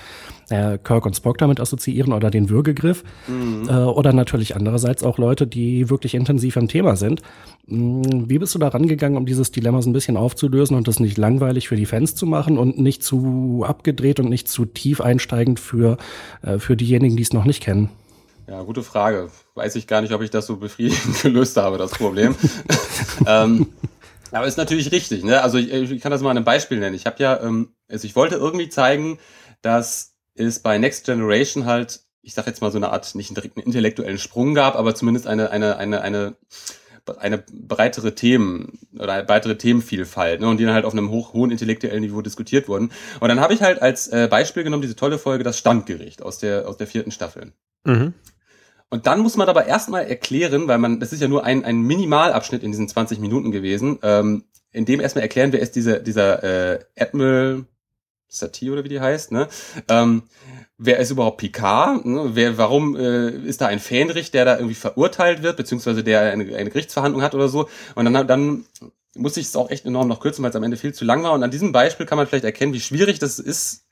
äh, 0.51 0.79
Kirk 0.79 1.07
und 1.07 1.17
Spock 1.17 1.39
damit 1.39 1.61
assoziieren 1.61 2.13
oder 2.13 2.31
den 2.31 2.49
Würgegriff. 2.49 3.05
Mhm. 3.27 3.69
Äh, 3.69 3.73
oder 3.73 4.13
natürlich 4.13 4.57
andererseits 4.57 5.03
auch 5.03 5.19
Leute, 5.19 5.47
die 5.47 5.91
wirklich 5.91 6.15
intensiv 6.15 6.57
im 6.57 6.69
Thema 6.69 6.97
sind. 6.97 7.23
Mhm, 7.67 8.29
wie 8.29 8.39
bist 8.39 8.55
du 8.55 8.59
da 8.59 8.69
rangegangen, 8.69 9.17
um 9.17 9.27
dieses 9.27 9.51
Dilemma 9.51 9.83
so 9.83 9.91
ein 9.91 9.93
bisschen 9.93 10.17
aufzulösen 10.17 10.77
und 10.77 10.89
das 10.89 11.01
nicht 11.01 11.19
langweilig 11.19 11.69
für 11.69 11.77
die 11.77 11.87
Fans 11.87 12.15
zu 12.15 12.27
machen 12.27 12.59
und 12.59 12.79
nicht 12.79 13.03
zu 13.03 13.65
abgedreht 13.67 14.21
und 14.21 14.29
nicht 14.29 14.49
zu 14.49 14.65
tief 14.65 15.01
einsteigend 15.01 15.61
für, 15.61 15.97
äh, 16.43 16.59
für 16.59 16.77
diejenigen, 16.77 17.17
die 17.17 17.23
es 17.23 17.33
noch 17.33 17.45
nicht 17.45 17.63
kennen? 17.63 17.91
Ja, 18.49 18.63
gute 18.63 18.83
Frage. 18.83 19.31
Weiß 19.55 19.77
ich 19.77 19.87
gar 19.87 20.03
nicht, 20.03 20.13
ob 20.13 20.21
ich 20.21 20.31
das 20.31 20.47
so 20.47 20.57
befriedigend 20.57 21.19
gelöst 21.23 21.57
habe, 21.57 21.79
das 21.79 21.93
Problem. 21.93 22.35
ähm, 23.27 23.69
aber 24.33 24.47
ist 24.47 24.57
natürlich 24.57 24.91
richtig. 24.93 25.25
Ne? 25.25 25.43
Also 25.43 25.59
ich, 25.59 25.71
ich 25.71 26.01
kann 26.01 26.11
das 26.11 26.23
mal 26.23 26.31
an 26.31 26.37
einem 26.37 26.45
Beispiel 26.45 26.79
nennen. 26.79 26.97
Ich 26.97 27.07
habe 27.07 27.23
ja, 27.23 27.41
ähm, 27.43 27.75
also 27.89 28.07
ich 28.07 28.17
wollte 28.17 28.37
irgendwie 28.37 28.69
zeigen, 28.69 29.19
dass 29.61 30.17
es 30.35 30.61
bei 30.61 30.79
Next 30.79 31.07
Generation 31.07 31.67
halt, 31.67 32.01
ich 32.23 32.35
sag 32.35 32.47
jetzt 32.47 32.63
mal 32.63 32.71
so 32.71 32.79
eine 32.79 32.91
Art, 32.91 33.15
nicht 33.15 33.37
einen 33.37 33.53
intellektuellen 33.53 34.19
Sprung 34.19 34.55
gab, 34.55 34.77
aber 34.77 34.95
zumindest 34.95 35.27
eine, 35.27 35.51
eine, 35.51 35.77
eine, 35.77 36.01
eine, 36.01 36.37
eine 37.19 37.45
breitere 37.53 38.15
Themen 38.15 38.79
oder 38.95 39.13
eine 39.15 39.25
breitere 39.25 39.59
Themenvielfalt, 39.59 40.41
ne, 40.41 40.49
und 40.49 40.59
die 40.59 40.65
dann 40.65 40.75
halt 40.75 40.85
auf 40.85 40.93
einem 40.93 41.11
hoch, 41.11 41.33
hohen 41.33 41.51
intellektuellen 41.51 42.01
Niveau 42.01 42.23
diskutiert 42.23 42.69
wurden. 42.69 42.93
Und 43.21 43.29
dann 43.29 43.41
habe 43.41 43.55
ich 43.55 43.63
halt 43.63 43.83
als 43.83 44.09
äh, 44.09 44.29
Beispiel 44.31 44.63
genommen 44.63 44.83
diese 44.83 44.97
tolle 44.97 45.19
Folge 45.19 45.45
Das 45.45 45.59
Standgericht 45.59 46.23
aus 46.23 46.39
der, 46.39 46.69
aus 46.69 46.77
der 46.77 46.87
vierten 46.87 47.11
Staffel. 47.11 47.53
Mhm. 47.85 48.15
Und 48.93 49.07
dann 49.07 49.21
muss 49.21 49.39
man 49.39 49.49
aber 49.49 49.65
erstmal 49.65 50.05
erklären, 50.05 50.69
weil 50.69 50.77
man, 50.77 51.01
das 51.01 51.15
ist 51.15 51.23
ja 51.23 51.27
nur 51.27 51.45
ein, 51.45 51.65
ein 51.65 51.81
Minimalabschnitt 51.81 52.63
in 52.63 52.73
diesen 52.73 52.89
20 52.89 53.21
Minuten 53.21 53.51
gewesen, 53.51 53.99
ähm, 54.03 54.45
in 54.71 54.85
dem 54.85 55.01
erstmal 55.01 55.23
erklären, 55.23 55.51
wer 55.55 55.61
ist 55.61 55.77
dieser, 55.77 55.99
dieser 55.99 56.75
äh, 56.75 56.79
Admiral 56.99 57.65
Satie 58.29 58.71
oder 58.71 58.85
wie 58.85 58.91
die 58.91 59.01
heißt, 59.01 59.33
ne? 59.33 59.49
Ähm, 59.89 60.25
wer 60.77 60.99
ist 60.99 61.11
überhaupt 61.11 61.39
Picard? 61.39 62.05
Ne? 62.05 62.33
Wer, 62.35 62.59
warum 62.59 62.95
äh, 62.95 63.31
ist 63.31 63.63
da 63.63 63.67
ein 63.67 63.79
Fähnrich, 63.79 64.31
der 64.31 64.45
da 64.45 64.57
irgendwie 64.57 64.75
verurteilt 64.75 65.43
wird, 65.43 65.57
beziehungsweise 65.57 66.05
der 66.05 66.31
eine, 66.31 66.55
eine 66.55 66.69
Gerichtsverhandlung 66.69 67.23
hat 67.23 67.35
oder 67.35 67.49
so? 67.49 67.71
Und 67.95 68.05
dann, 68.05 68.27
dann 68.27 68.67
muss 69.15 69.39
ich 69.39 69.47
es 69.47 69.57
auch 69.57 69.71
echt 69.71 69.87
enorm 69.87 70.09
noch 70.09 70.21
kürzen, 70.21 70.43
weil 70.43 70.51
es 70.51 70.57
am 70.57 70.65
Ende 70.65 70.77
viel 70.77 70.93
zu 70.93 71.07
lang 71.07 71.23
war. 71.23 71.33
Und 71.33 71.43
an 71.43 71.51
diesem 71.51 71.73
Beispiel 71.73 72.05
kann 72.05 72.19
man 72.19 72.27
vielleicht 72.27 72.45
erkennen, 72.45 72.75
wie 72.75 72.81
schwierig 72.81 73.19
das 73.19 73.39
ist, 73.39 73.87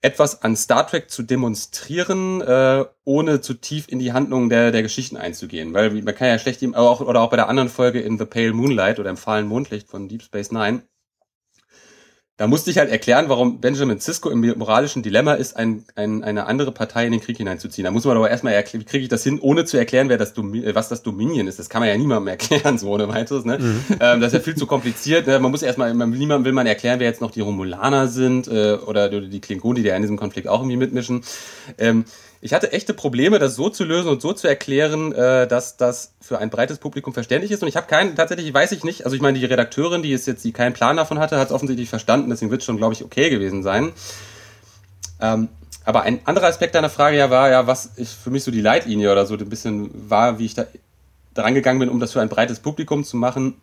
etwas 0.00 0.42
an 0.42 0.56
Star 0.56 0.86
Trek 0.86 1.10
zu 1.10 1.22
demonstrieren, 1.22 2.40
äh, 2.40 2.84
ohne 3.04 3.40
zu 3.40 3.54
tief 3.54 3.88
in 3.88 3.98
die 3.98 4.12
Handlung 4.12 4.48
der, 4.48 4.70
der 4.70 4.82
Geschichten 4.82 5.16
einzugehen. 5.16 5.74
Weil 5.74 5.90
man 6.02 6.14
kann 6.14 6.28
ja 6.28 6.38
schlecht, 6.38 6.64
auch, 6.74 7.00
oder 7.00 7.20
auch 7.20 7.30
bei 7.30 7.36
der 7.36 7.48
anderen 7.48 7.68
Folge 7.68 8.00
in 8.00 8.18
The 8.18 8.24
Pale 8.24 8.52
Moonlight 8.52 9.00
oder 9.00 9.10
im 9.10 9.16
fahlen 9.16 9.46
Mondlicht 9.46 9.88
von 9.88 10.08
Deep 10.08 10.22
Space 10.22 10.52
Nine, 10.52 10.82
da 12.38 12.46
musste 12.46 12.70
ich 12.70 12.78
halt 12.78 12.88
erklären, 12.88 13.28
warum 13.28 13.60
Benjamin 13.60 13.98
Sisko 13.98 14.30
im 14.30 14.40
moralischen 14.56 15.02
Dilemma 15.02 15.34
ist, 15.34 15.56
ein, 15.56 15.84
ein, 15.96 16.22
eine 16.22 16.46
andere 16.46 16.70
Partei 16.70 17.04
in 17.04 17.10
den 17.10 17.20
Krieg 17.20 17.36
hineinzuziehen. 17.36 17.84
Da 17.84 17.90
muss 17.90 18.04
man 18.04 18.16
aber 18.16 18.30
erstmal 18.30 18.52
erklären, 18.52 18.82
wie 18.82 18.88
kriege 18.88 19.02
ich 19.02 19.08
das 19.08 19.24
hin, 19.24 19.40
ohne 19.40 19.64
zu 19.64 19.76
erklären, 19.76 20.08
wer 20.08 20.18
das 20.18 20.38
äh, 20.38 20.74
was 20.74 20.88
das 20.88 21.02
Dominion 21.02 21.48
ist. 21.48 21.58
Das 21.58 21.68
kann 21.68 21.80
man 21.80 21.88
ja 21.88 21.96
niemandem 21.96 22.28
erklären, 22.28 22.78
so 22.78 22.90
ohne 22.90 23.08
weiteres. 23.08 23.44
Ne? 23.44 23.58
Mhm. 23.58 23.84
Ähm, 23.98 24.20
das 24.20 24.28
ist 24.28 24.34
ja 24.34 24.40
viel 24.40 24.54
zu 24.54 24.66
kompliziert. 24.66 25.26
Ne? 25.26 25.40
Man 25.40 25.50
muss 25.50 25.62
erstmal, 25.62 25.92
niemandem 25.92 26.44
will 26.44 26.52
man 26.52 26.68
erklären, 26.68 27.00
wer 27.00 27.08
jetzt 27.08 27.20
noch 27.20 27.32
die 27.32 27.40
Romulaner 27.40 28.06
sind 28.06 28.46
äh, 28.46 28.74
oder 28.74 29.08
die 29.08 29.40
Klingonen, 29.40 29.82
die 29.82 29.88
ja 29.88 29.96
in 29.96 30.02
diesem 30.02 30.16
Konflikt 30.16 30.46
auch 30.46 30.60
irgendwie 30.60 30.76
mitmischen. 30.76 31.24
Ähm, 31.76 32.04
ich 32.40 32.54
hatte 32.54 32.72
echte 32.72 32.94
Probleme, 32.94 33.38
das 33.38 33.56
so 33.56 33.68
zu 33.68 33.84
lösen 33.84 34.08
und 34.08 34.22
so 34.22 34.32
zu 34.32 34.46
erklären, 34.46 35.12
äh, 35.12 35.48
dass 35.48 35.76
das 35.76 36.12
für 36.20 36.38
ein 36.38 36.50
breites 36.50 36.78
Publikum 36.78 37.12
verständlich 37.12 37.50
ist. 37.50 37.62
Und 37.62 37.68
ich 37.68 37.76
habe 37.76 37.86
keinen, 37.86 38.14
tatsächlich 38.14 38.52
weiß 38.52 38.72
ich 38.72 38.84
nicht, 38.84 39.04
also 39.04 39.16
ich 39.16 39.22
meine, 39.22 39.38
die 39.38 39.44
Redakteurin, 39.44 40.02
die 40.02 40.12
ist 40.12 40.26
jetzt, 40.26 40.44
die 40.44 40.52
keinen 40.52 40.72
Plan 40.72 40.96
davon 40.96 41.18
hatte, 41.18 41.38
hat 41.38 41.48
es 41.48 41.52
offensichtlich 41.52 41.88
verstanden, 41.88 42.30
deswegen 42.30 42.50
wird 42.50 42.60
es 42.60 42.66
schon, 42.66 42.76
glaube 42.76 42.94
ich, 42.94 43.04
okay 43.04 43.28
gewesen 43.30 43.62
sein. 43.62 43.92
Ähm, 45.20 45.48
aber 45.84 46.02
ein 46.02 46.20
anderer 46.26 46.46
Aspekt 46.46 46.74
deiner 46.74 46.90
Frage 46.90 47.16
ja 47.16 47.30
war 47.30 47.50
ja, 47.50 47.66
was 47.66 47.92
ich 47.96 48.10
für 48.10 48.30
mich 48.30 48.44
so 48.44 48.50
die 48.50 48.60
Leitlinie 48.60 49.10
oder 49.10 49.26
so 49.26 49.34
ein 49.34 49.48
bisschen 49.48 49.90
war, 50.08 50.38
wie 50.38 50.44
ich 50.44 50.54
da 50.54 50.66
dran 51.34 51.54
gegangen 51.54 51.78
bin, 51.78 51.88
um 51.88 51.98
das 51.98 52.12
für 52.12 52.20
ein 52.20 52.28
breites 52.28 52.60
Publikum 52.60 53.04
zu 53.04 53.16
machen. 53.16 53.54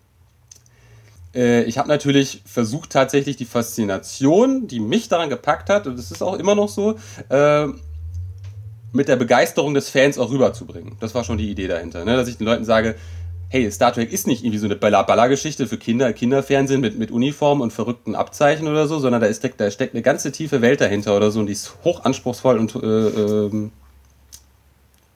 Äh, 1.33 1.63
ich 1.63 1.77
habe 1.77 1.87
natürlich 1.87 2.41
versucht, 2.45 2.89
tatsächlich 2.89 3.37
die 3.37 3.45
Faszination, 3.45 4.67
die 4.67 4.79
mich 4.79 5.07
daran 5.07 5.29
gepackt 5.29 5.69
hat, 5.69 5.87
und 5.87 5.97
das 5.97 6.11
ist 6.11 6.21
auch 6.21 6.37
immer 6.37 6.55
noch 6.55 6.69
so, 6.69 6.95
äh, 7.29 7.67
mit 8.95 9.07
der 9.07 9.17
Begeisterung 9.17 9.73
des 9.73 9.89
Fans 9.89 10.17
auch 10.17 10.31
rüberzubringen. 10.31 10.97
Das 10.99 11.13
war 11.13 11.23
schon 11.23 11.37
die 11.37 11.49
Idee 11.49 11.67
dahinter, 11.67 12.05
ne? 12.05 12.15
dass 12.15 12.27
ich 12.27 12.37
den 12.37 12.45
Leuten 12.45 12.65
sage, 12.65 12.95
hey, 13.49 13.69
Star 13.71 13.93
Trek 13.93 14.11
ist 14.11 14.25
nicht 14.25 14.43
irgendwie 14.43 14.57
so 14.57 14.65
eine 14.65 14.75
Baller-Baller-Geschichte 14.75 15.67
für 15.67 15.77
Kinder, 15.77 16.11
Kinderfernsehen 16.13 16.81
mit, 16.81 16.97
mit 16.97 17.11
Uniform 17.11 17.61
und 17.61 17.71
verrückten 17.71 18.15
Abzeichen 18.15 18.67
oder 18.67 18.87
so, 18.87 18.99
sondern 18.99 19.21
da, 19.21 19.27
ist, 19.27 19.47
da 19.57 19.69
steckt 19.69 19.93
eine 19.93 20.01
ganze 20.01 20.31
tiefe 20.31 20.61
Welt 20.61 20.81
dahinter 20.81 21.15
oder 21.15 21.29
so 21.29 21.39
und 21.39 21.47
die 21.47 21.53
ist 21.53 21.75
hoch 21.83 22.03
anspruchsvoll 22.03 22.57
und 22.57 22.75
äh, 22.75 22.79
äh, 22.79 23.69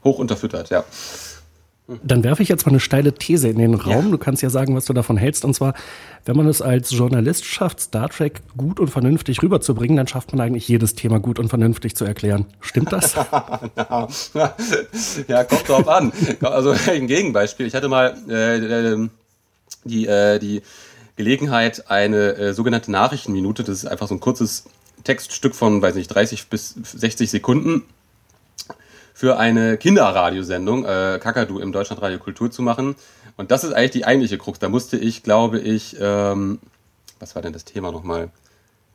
hoch 0.03 0.19
unterfüttert, 0.19 0.69
ja. 0.69 0.83
Dann 2.03 2.23
werfe 2.23 2.43
ich 2.43 2.49
jetzt 2.49 2.65
mal 2.65 2.71
eine 2.71 2.79
steile 2.79 3.13
These 3.13 3.47
in 3.49 3.57
den 3.57 3.73
Raum. 3.73 4.05
Ja. 4.05 4.11
Du 4.11 4.17
kannst 4.17 4.43
ja 4.43 4.49
sagen, 4.49 4.75
was 4.75 4.85
du 4.85 4.93
davon 4.93 5.17
hältst. 5.17 5.43
Und 5.43 5.55
zwar, 5.55 5.73
wenn 6.25 6.37
man 6.37 6.47
es 6.47 6.61
als 6.61 6.91
Journalist 6.91 7.45
schafft, 7.45 7.81
Star 7.81 8.09
Trek 8.09 8.41
gut 8.55 8.79
und 8.79 8.89
vernünftig 8.89 9.41
rüberzubringen, 9.41 9.97
dann 9.97 10.07
schafft 10.07 10.31
man 10.31 10.41
eigentlich 10.41 10.67
jedes 10.67 10.93
Thema 10.93 11.19
gut 11.19 11.39
und 11.39 11.49
vernünftig 11.49 11.95
zu 11.95 12.05
erklären. 12.05 12.45
Stimmt 12.61 12.91
das? 12.91 13.15
ja, 15.27 15.43
kommt 15.43 15.67
drauf 15.67 15.87
an. 15.87 16.11
Also 16.41 16.75
ein 16.87 17.07
Gegenbeispiel. 17.07 17.65
Ich 17.65 17.73
hatte 17.73 17.89
mal 17.89 18.15
äh, 18.29 19.07
die, 19.83 20.05
äh, 20.05 20.37
die 20.39 20.61
Gelegenheit, 21.15 21.89
eine 21.89 22.35
äh, 22.35 22.53
sogenannte 22.53 22.91
Nachrichtenminute, 22.91 23.63
das 23.63 23.79
ist 23.79 23.85
einfach 23.85 24.07
so 24.07 24.15
ein 24.15 24.19
kurzes 24.19 24.65
Textstück 25.03 25.55
von, 25.55 25.81
weiß 25.81 25.95
nicht, 25.95 26.07
30 26.07 26.49
bis 26.49 26.75
60 26.83 27.29
Sekunden 27.29 27.83
für 29.19 29.37
eine 29.37 29.75
Kinderradiosendung, 29.75 30.85
äh, 30.85 31.19
Kakadu 31.21 31.59
im 31.59 31.73
Deutschlandradio 31.73 32.19
Kultur 32.19 32.51
zu 32.51 32.61
machen. 32.61 32.95
Und 33.35 33.51
das 33.51 33.65
ist 33.65 33.73
eigentlich 33.73 33.91
die 33.91 34.05
eigentliche 34.05 34.37
Krux. 34.37 34.59
Da 34.59 34.69
musste 34.69 34.95
ich, 34.95 35.23
glaube 35.23 35.59
ich, 35.59 35.97
ähm, 35.99 36.59
was 37.19 37.35
war 37.35 37.41
denn 37.41 37.51
das 37.51 37.65
Thema 37.65 37.91
nochmal? 37.91 38.29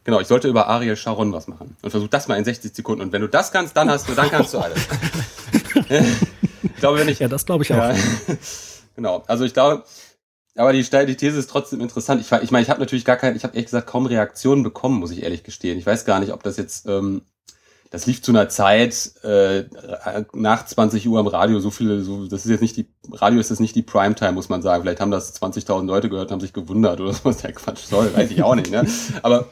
Genau, 0.05 0.21
ich 0.21 0.27
sollte 0.27 0.49
über 0.49 0.67
Ariel 0.69 0.97
Sharon 0.97 1.31
was 1.35 1.47
machen. 1.47 1.77
Und 1.83 1.91
versuch 1.91 2.09
das 2.09 2.27
mal 2.27 2.37
in 2.37 2.45
60 2.47 2.75
Sekunden. 2.75 3.03
Und 3.03 3.13
wenn 3.13 3.21
du 3.21 3.29
das 3.29 3.53
kannst, 3.53 3.77
dann 3.77 3.91
hast 3.91 4.09
du, 4.09 4.15
dann 4.15 4.31
kannst 4.31 4.55
du 4.55 4.61
alles. 4.61 4.79
ich 6.63 6.77
glaube, 6.77 7.01
wenn 7.01 7.09
ich. 7.11 7.19
Ja, 7.19 7.29
das 7.29 7.45
glaube 7.45 7.65
ich 7.65 7.75
auch. 7.75 7.77
Ja, 7.77 7.95
genau. 8.97 9.25
Also 9.27 9.45
ich 9.45 9.53
glaube, 9.53 9.85
aber 10.57 10.73
die, 10.73 10.83
die 10.83 11.17
These 11.17 11.39
ist 11.39 11.51
trotzdem 11.51 11.83
interessant. 11.83 12.23
Ich, 12.23 12.33
ich 12.33 12.51
meine, 12.51 12.63
ich 12.63 12.71
habe 12.71 12.81
natürlich 12.81 13.05
gar 13.05 13.19
keine, 13.19 13.37
ich 13.37 13.45
habe 13.45 13.53
ehrlich 13.53 13.67
gesagt 13.67 13.89
kaum 13.89 14.07
Reaktionen 14.07 14.63
bekommen, 14.63 15.01
muss 15.01 15.11
ich 15.11 15.23
ehrlich 15.23 15.45
gestehen. 15.45 15.79
Ich 15.79 15.85
weiß 15.85 16.07
gar 16.07 16.19
nicht, 16.19 16.33
ob 16.33 16.43
das 16.43 16.57
jetzt 16.57 16.87
ähm, 16.87 17.21
das 17.95 18.07
lief 18.07 18.23
zu 18.23 18.33
einer 18.33 18.49
Zeit 18.49 19.13
äh, 19.23 19.67
nach 20.33 20.67
20 20.67 21.07
Uhr 21.07 21.21
am 21.21 21.29
Radio 21.29 21.61
so 21.61 21.71
viele, 21.71 22.01
so, 22.01 22.27
das 22.27 22.45
ist 22.45 22.51
jetzt 22.51 22.61
nicht 22.61 22.77
die, 22.77 22.89
Radio 23.13 23.39
ist 23.39 23.51
jetzt 23.51 23.61
nicht 23.61 23.77
die 23.77 23.83
Primetime, 23.83 24.33
muss 24.33 24.49
man 24.49 24.63
sagen. 24.63 24.83
Vielleicht 24.83 25.01
haben 25.01 25.13
das 25.13 25.41
20.000 25.41 25.87
Leute 25.87 26.09
gehört, 26.09 26.33
haben 26.33 26.41
sich 26.41 26.53
gewundert 26.53 27.01
oder 27.01 27.15
was 27.23 27.37
der 27.37 27.53
Quatsch 27.53 27.85
soll, 27.85 28.13
weiß 28.13 28.33
ich 28.33 28.43
auch 28.43 28.57
nicht. 28.57 28.73
Ne? 28.73 28.85
Aber 29.23 29.47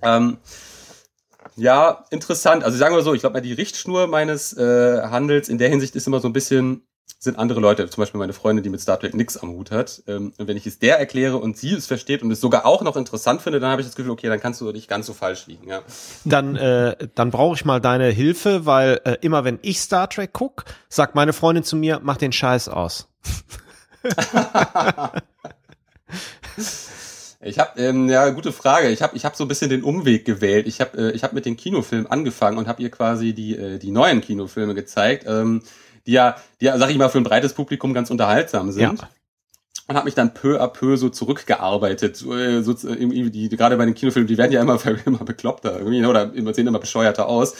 ähm, 0.00 0.38
ja, 1.56 2.06
interessant. 2.08 2.64
Also 2.64 2.78
sagen 2.78 2.96
wir 2.96 3.02
so, 3.02 3.12
ich 3.12 3.20
glaube 3.20 3.34
mal, 3.34 3.42
die 3.42 3.52
Richtschnur 3.52 4.06
meines 4.06 4.56
äh, 4.56 5.02
Handels 5.02 5.50
in 5.50 5.58
der 5.58 5.68
Hinsicht 5.68 5.94
ist 5.96 6.06
immer 6.06 6.20
so 6.20 6.28
ein 6.28 6.32
bisschen 6.32 6.86
sind 7.24 7.38
andere 7.38 7.58
Leute, 7.58 7.88
zum 7.88 8.02
Beispiel 8.02 8.18
meine 8.18 8.32
Freundin, 8.32 8.62
die 8.62 8.70
mit 8.70 8.80
Star 8.80 9.00
Trek 9.00 9.14
nix 9.14 9.36
am 9.36 9.50
Hut 9.50 9.70
hat. 9.70 10.02
Ähm, 10.06 10.32
und 10.38 10.46
wenn 10.46 10.56
ich 10.56 10.66
es 10.66 10.78
der 10.78 10.98
erkläre 10.98 11.38
und 11.38 11.56
sie 11.56 11.72
es 11.72 11.86
versteht 11.86 12.22
und 12.22 12.30
es 12.30 12.40
sogar 12.40 12.66
auch 12.66 12.82
noch 12.82 12.96
interessant 12.96 13.42
finde, 13.42 13.60
dann 13.60 13.70
habe 13.70 13.80
ich 13.80 13.88
das 13.88 13.96
Gefühl, 13.96 14.12
okay, 14.12 14.28
dann 14.28 14.40
kannst 14.40 14.60
du 14.60 14.70
nicht 14.70 14.88
ganz 14.88 15.06
so 15.06 15.14
falsch 15.14 15.46
liegen. 15.46 15.68
Ja. 15.68 15.82
Dann, 16.24 16.54
äh, 16.54 16.96
dann 17.14 17.30
brauche 17.30 17.56
ich 17.56 17.64
mal 17.64 17.80
deine 17.80 18.08
Hilfe, 18.08 18.66
weil 18.66 19.00
äh, 19.04 19.16
immer 19.22 19.44
wenn 19.44 19.58
ich 19.62 19.80
Star 19.80 20.08
Trek 20.08 20.30
guck, 20.32 20.64
sagt 20.88 21.14
meine 21.14 21.32
Freundin 21.32 21.64
zu 21.64 21.76
mir, 21.76 22.00
mach 22.02 22.18
den 22.18 22.32
Scheiß 22.32 22.68
aus. 22.68 23.08
Ich 27.46 27.58
habe 27.58 27.78
ähm, 27.78 28.08
ja 28.08 28.30
gute 28.30 28.52
Frage. 28.52 28.88
Ich 28.88 29.02
habe 29.02 29.14
ich 29.16 29.26
hab 29.26 29.36
so 29.36 29.44
ein 29.44 29.48
bisschen 29.48 29.68
den 29.68 29.82
Umweg 29.82 30.24
gewählt. 30.24 30.66
Ich 30.66 30.80
habe 30.80 30.96
äh, 30.96 31.10
ich 31.10 31.24
habe 31.24 31.34
mit 31.34 31.44
den 31.44 31.58
Kinofilmen 31.58 32.06
angefangen 32.06 32.56
und 32.56 32.68
habe 32.68 32.82
ihr 32.82 32.90
quasi 32.90 33.34
die 33.34 33.54
äh, 33.54 33.78
die 33.78 33.90
neuen 33.90 34.22
Kinofilme 34.22 34.74
gezeigt. 34.74 35.26
Ähm, 35.28 35.62
die 36.06 36.12
ja, 36.12 36.36
die 36.60 36.66
ja, 36.66 36.78
sag 36.78 36.90
ich 36.90 36.98
mal, 36.98 37.08
für 37.08 37.18
ein 37.18 37.24
breites 37.24 37.54
Publikum 37.54 37.94
ganz 37.94 38.10
unterhaltsam 38.10 38.70
sind. 38.72 39.00
Ja. 39.00 39.08
Und 39.86 39.96
habe 39.96 40.06
mich 40.06 40.14
dann 40.14 40.32
peu 40.32 40.62
à 40.62 40.68
peu 40.68 40.96
so 40.96 41.10
zurückgearbeitet. 41.10 42.16
So, 42.16 42.34
äh, 42.34 42.62
so, 42.62 42.72
irgendwie 42.88 43.30
die, 43.30 43.50
gerade 43.50 43.76
bei 43.76 43.84
den 43.84 43.94
Kinofilmen, 43.94 44.26
die 44.26 44.38
werden 44.38 44.52
ja 44.52 44.62
immer, 44.62 44.78
immer 45.06 45.18
bekloppter 45.18 45.78
irgendwie, 45.78 46.00
ne, 46.00 46.08
oder 46.08 46.32
immer, 46.34 46.54
sehen 46.54 46.66
immer 46.66 46.78
bescheuerter 46.78 47.28
aus. 47.28 47.54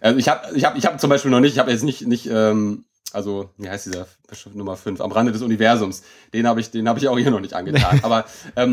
Also 0.00 0.18
ich 0.18 0.28
habe 0.28 0.56
ich 0.56 0.64
hab, 0.64 0.76
ich 0.76 0.86
hab 0.86 1.00
zum 1.00 1.10
Beispiel 1.10 1.30
noch 1.30 1.40
nicht, 1.40 1.52
ich 1.52 1.58
habe 1.58 1.70
jetzt 1.70 1.84
nicht, 1.84 2.06
nicht 2.06 2.26
ähm, 2.26 2.84
also 3.12 3.50
wie 3.58 3.68
heißt 3.68 3.86
dieser 3.86 4.06
Nummer 4.54 4.76
5, 4.76 5.00
am 5.00 5.12
Rande 5.12 5.32
des 5.32 5.42
Universums. 5.42 6.02
Den 6.32 6.46
habe 6.46 6.60
ich, 6.60 6.70
den 6.70 6.88
habe 6.88 6.98
ich 6.98 7.08
auch 7.08 7.18
hier 7.18 7.30
noch 7.30 7.40
nicht 7.40 7.54
angetan. 7.54 8.00
Aber 8.02 8.24
ähm, 8.56 8.72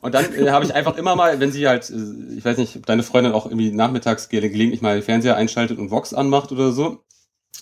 und 0.00 0.14
dann 0.14 0.32
äh, 0.34 0.50
habe 0.50 0.64
ich 0.64 0.74
einfach 0.74 0.96
immer 0.96 1.16
mal, 1.16 1.40
wenn 1.40 1.50
sie 1.50 1.66
halt, 1.66 1.90
äh, 1.90 2.36
ich 2.36 2.44
weiß 2.44 2.58
nicht, 2.58 2.76
ob 2.76 2.86
deine 2.86 3.02
Freundin 3.02 3.32
auch 3.32 3.46
irgendwie 3.46 3.72
nachmittags 3.72 4.28
gelegentlich 4.28 4.82
mal 4.82 5.02
Fernseher 5.02 5.36
einschaltet 5.36 5.78
und 5.78 5.90
Vox 5.90 6.14
anmacht 6.14 6.52
oder 6.52 6.70
so, 6.70 7.02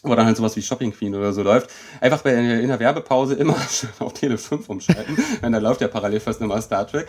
wo 0.05 0.15
dann 0.15 0.27
halt 0.27 0.37
sowas 0.37 0.55
wie 0.57 0.63
Shopping 0.63 0.93
Queen 0.93 1.15
oder 1.15 1.33
so 1.33 1.43
läuft, 1.43 1.71
einfach 2.01 2.23
bei, 2.23 2.35
in 2.35 2.69
der 2.69 2.79
Werbepause 2.79 3.35
immer 3.35 3.57
auf 3.99 4.13
Tele 4.13 4.39
5 4.39 4.69
umschalten, 4.69 5.17
wenn 5.41 5.53
da 5.53 5.59
läuft 5.59 5.81
ja 5.81 5.89
parallel 5.89 6.21
fast 6.21 6.41
immer 6.41 6.61
Star 6.61 6.87
Trek. 6.87 7.07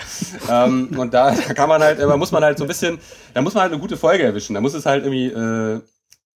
ähm, 0.50 0.90
und 0.98 1.14
da, 1.14 1.32
da 1.32 1.54
kann 1.54 1.70
man 1.70 1.82
halt, 1.82 2.00
da 2.00 2.18
muss 2.18 2.32
man 2.32 2.44
halt 2.44 2.58
so 2.58 2.64
ein 2.64 2.68
bisschen, 2.68 3.00
da 3.34 3.42
muss 3.42 3.54
man 3.54 3.64
halt 3.64 3.74
eine 3.74 3.82
gute 3.82 3.98
Folge 3.98 4.24
erwischen. 4.24 4.54
Da 4.54 4.62
muss 4.62 4.74
es 4.74 4.86
halt 4.86 5.04
irgendwie 5.04 5.28
äh, 5.28 5.82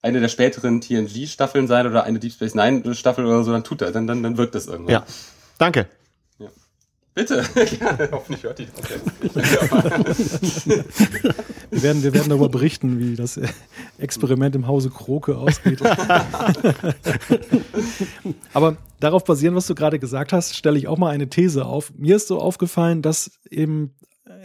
eine 0.02 0.20
der 0.20 0.30
späteren 0.30 0.82
TNG-Staffeln 0.82 1.68
sein 1.68 1.88
oder 1.88 2.04
eine 2.04 2.20
Deep 2.20 2.34
Space 2.34 2.56
Nine-Staffel 2.56 3.26
oder 3.26 3.44
so, 3.44 3.52
dann 3.52 3.64
tut 3.64 3.82
er, 3.82 3.92
dann, 3.92 4.08
dann, 4.08 4.24
dann 4.24 4.38
wirkt 4.38 4.56
das 4.56 4.68
irgendwann. 4.68 4.94
Ja. 4.94 5.04
Danke. 5.58 5.88
Bitte. 7.20 7.44
ja, 7.82 7.98
hoffentlich 8.12 8.44
hört 8.44 8.60
die 8.60 8.68
das 8.68 8.90
jetzt 8.90 10.68
wir, 11.70 11.84
werden, 11.84 12.02
wir 12.02 12.14
werden 12.14 12.30
darüber 12.30 12.48
berichten, 12.48 12.98
wie 12.98 13.16
das 13.16 13.38
Experiment 13.98 14.56
im 14.56 14.68
Hause 14.68 14.90
Kroke 14.90 15.38
ausgeht. 15.38 15.82
Aber 18.54 18.78
darauf 19.02 19.26
basierend, 19.26 19.58
was 19.58 19.68
du 19.68 19.76
gerade 19.76 20.00
gesagt 20.00 20.32
hast, 20.32 20.56
stelle 20.56 20.78
ich 20.78 20.88
auch 20.88 20.98
mal 20.98 21.10
eine 21.10 21.28
These 21.28 21.66
auf. 21.66 21.92
Mir 21.98 22.16
ist 22.16 22.30
so 22.30 22.40
aufgefallen, 22.40 23.02
dass 23.02 23.38
eben 23.50 23.96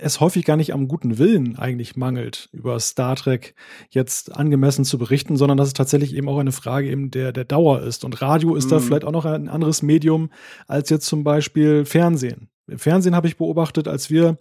es 0.01 0.19
häufig 0.19 0.45
gar 0.45 0.57
nicht 0.57 0.73
am 0.73 0.89
guten 0.89 1.19
Willen 1.19 1.57
eigentlich 1.57 1.95
mangelt, 1.95 2.49
über 2.53 2.81
Star 2.81 3.15
Trek 3.15 3.55
jetzt 3.91 4.35
angemessen 4.35 4.85
zu 4.85 4.99
berichten, 4.99 5.37
sondern 5.37 5.59
dass 5.59 5.69
es 5.69 5.75
tatsächlich 5.75 6.17
eben 6.17 6.29
auch 6.29 6.39
eine 6.39 6.51
Frage 6.51 6.91
eben 6.91 7.13
der, 7.13 7.33
der 7.33 7.45
Dauer 7.45 7.83
ist. 7.83 8.05
Und 8.05 8.21
Radio 8.21 8.57
ist 8.57 8.67
mhm. 8.67 8.71
da 8.71 8.81
vielleicht 8.81 9.05
auch 9.05 9.13
noch 9.13 9.27
ein 9.27 9.49
anderes 9.49 9.83
Medium 9.83 10.31
als 10.67 10.91
jetzt 10.91 11.07
zum 11.07 11.23
Beispiel 11.23 11.85
Fernsehen. 11.85 12.49
Im 12.67 12.79
Fernsehen 12.79 13.15
habe 13.15 13.27
ich 13.27 13.37
beobachtet, 13.37 13.89
als 13.89 14.09
wir 14.09 14.39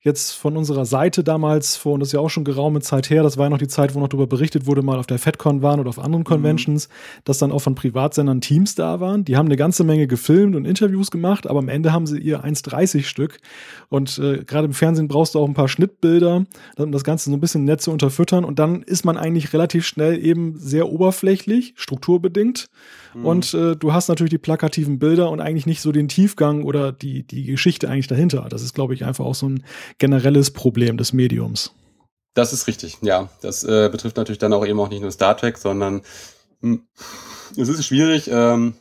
jetzt 0.00 0.32
von 0.32 0.56
unserer 0.56 0.86
Seite 0.86 1.22
damals, 1.22 1.76
vor, 1.76 1.94
und 1.94 2.00
das 2.00 2.10
ist 2.10 2.12
ja 2.12 2.20
auch 2.20 2.30
schon 2.30 2.44
geraume 2.44 2.80
Zeit 2.80 3.10
her, 3.10 3.22
das 3.22 3.36
war 3.36 3.46
ja 3.46 3.50
noch 3.50 3.58
die 3.58 3.68
Zeit, 3.68 3.94
wo 3.94 4.00
noch 4.00 4.08
darüber 4.08 4.26
berichtet 4.26 4.66
wurde, 4.66 4.80
mal 4.80 4.98
auf 4.98 5.06
der 5.06 5.18
FedCon 5.18 5.60
waren 5.60 5.80
oder 5.80 5.90
auf 5.90 5.98
anderen 5.98 6.20
mhm. 6.20 6.26
Conventions, 6.26 6.88
mhm. 6.88 6.92
dass 7.24 7.38
dann 7.38 7.52
auch 7.52 7.58
von 7.58 7.74
Privatsendern 7.74 8.40
Teams 8.40 8.76
da 8.76 9.00
waren. 9.00 9.24
Die 9.24 9.36
haben 9.36 9.46
eine 9.46 9.56
ganze 9.56 9.84
Menge 9.84 10.06
gefilmt 10.06 10.56
und 10.56 10.64
Interviews 10.64 11.10
gemacht, 11.10 11.46
aber 11.46 11.58
am 11.58 11.68
Ende 11.68 11.92
haben 11.92 12.06
sie 12.06 12.18
ihr 12.18 12.44
1,30 12.44 13.04
Stück. 13.04 13.40
Und 13.88 14.18
äh, 14.18 14.44
gerade 14.44 14.66
im 14.66 14.72
Fernsehen 14.72 15.08
brauchst 15.08 15.34
du 15.34 15.40
auch 15.40 15.48
ein 15.48 15.54
paar 15.54 15.68
Schnittbilder, 15.68 16.46
um 16.78 16.92
das 16.92 17.04
Ganze 17.04 17.28
so 17.28 17.36
ein 17.36 17.40
bisschen 17.40 17.64
nett 17.64 17.82
zu 17.82 17.90
unterfüttern. 17.90 18.44
Und 18.44 18.58
dann 18.58 18.82
ist 18.82 19.04
man 19.04 19.18
eigentlich 19.18 19.52
relativ 19.52 19.84
schnell 19.84 20.24
eben 20.24 20.56
sehr 20.56 20.88
oberflächlich, 20.88 21.74
strukturbedingt. 21.76 22.68
Mhm. 23.16 23.24
Und 23.24 23.54
äh, 23.54 23.76
du 23.76 23.92
hast 23.92 24.08
natürlich 24.08 24.30
die 24.30 24.38
plakativen 24.38 24.98
Bilder 24.98 25.30
und 25.30 25.40
eigentlich 25.40 25.66
nicht 25.66 25.80
so 25.80 25.90
den 25.90 26.08
Tiefgang 26.08 26.64
oder 26.64 26.92
die, 26.92 27.26
die 27.26 27.44
Geschichte 27.44 27.88
eigentlich 27.88 28.08
dahinter. 28.08 28.46
Das 28.50 28.62
ist, 28.62 28.74
glaube 28.74 28.94
ich, 28.94 29.04
einfach 29.04 29.24
auch 29.24 29.34
so 29.34 29.48
ein 29.48 29.64
generelles 29.98 30.50
Problem 30.50 30.98
des 30.98 31.12
Mediums. 31.12 31.72
Das 32.34 32.52
ist 32.52 32.66
richtig, 32.66 32.98
ja. 33.00 33.30
Das 33.40 33.64
äh, 33.64 33.88
betrifft 33.90 34.18
natürlich 34.18 34.38
dann 34.38 34.52
auch 34.52 34.66
eben 34.66 34.78
auch 34.78 34.90
nicht 34.90 35.00
nur 35.00 35.10
Star 35.10 35.36
Trek, 35.36 35.56
sondern 35.56 36.02
mh, 36.60 36.78
hm, 36.78 36.82
es 37.56 37.68
ist 37.68 37.86
schwierig, 37.86 38.28
ähm, 38.30 38.74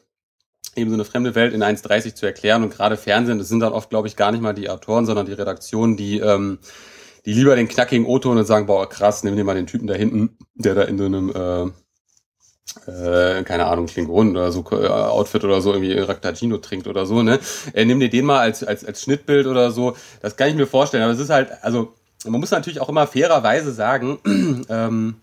eben 0.76 0.90
so 0.90 0.96
eine 0.96 1.06
fremde 1.06 1.36
Welt 1.36 1.54
in 1.54 1.64
1,30 1.64 2.16
zu 2.16 2.26
erklären. 2.26 2.64
Und 2.64 2.72
gerade 2.72 2.98
Fernsehen, 2.98 3.38
das 3.38 3.48
sind 3.48 3.62
dann 3.62 3.72
oft, 3.72 3.90
glaube 3.90 4.10
ich, 4.10 4.18
gar 4.18 4.34
nicht 4.34 4.42
mal 4.42 4.54
die 4.54 4.70
Autoren, 4.70 5.06
sondern 5.06 5.26
die 5.26 5.34
Redaktionen, 5.34 5.96
die, 5.96 6.20
ähm, 6.20 6.60
die 7.26 7.32
lieber 7.32 7.56
den 7.56 7.70
knackigen 7.70 8.06
O-Ton 8.06 8.38
und 8.38 8.46
sagen, 8.46 8.66
boah, 8.66 8.90
krass, 8.90 9.24
nimm 9.24 9.38
dir 9.38 9.46
mal 9.46 9.56
den 9.56 9.68
Typen 9.68 9.88
da 9.88 9.94
hinten, 9.94 10.38
der 10.56 10.76
da 10.76 10.82
in 10.82 10.98
so 10.98 11.06
einem 11.06 11.30
äh, 11.30 11.72
äh, 12.88 13.44
keine 13.44 13.68
Ahnung, 13.68 13.86
Klingonen 13.88 14.36
oder 14.36 14.52
so 14.52 14.64
äh, 14.72 14.88
Outfit 14.88 15.44
oder 15.44 15.62
so 15.62 15.74
irgendwie 15.74 15.94
Raktagino 15.94 16.58
trinkt 16.58 16.88
oder 16.88 17.06
so, 17.06 17.24
ne? 17.24 17.40
Äh, 17.74 17.86
nimm 17.86 18.00
dir 18.00 18.10
den 18.10 18.26
mal 18.26 18.40
als, 18.40 18.64
als, 18.64 18.84
als 18.86 19.02
Schnittbild 19.02 19.48
oder 19.48 19.72
so. 19.72 19.96
Das 20.22 20.36
kann 20.36 20.50
ich 20.50 20.56
mir 20.56 20.68
vorstellen. 20.68 21.04
Aber 21.04 21.14
es 21.14 21.20
ist 21.20 21.30
halt, 21.30 21.52
also, 21.62 21.94
man 22.26 22.40
muss 22.40 22.52
natürlich 22.52 22.82
auch 22.82 22.90
immer 22.90 23.08
fairerweise 23.08 23.72
sagen, 23.72 24.20
ähm, 24.70 25.16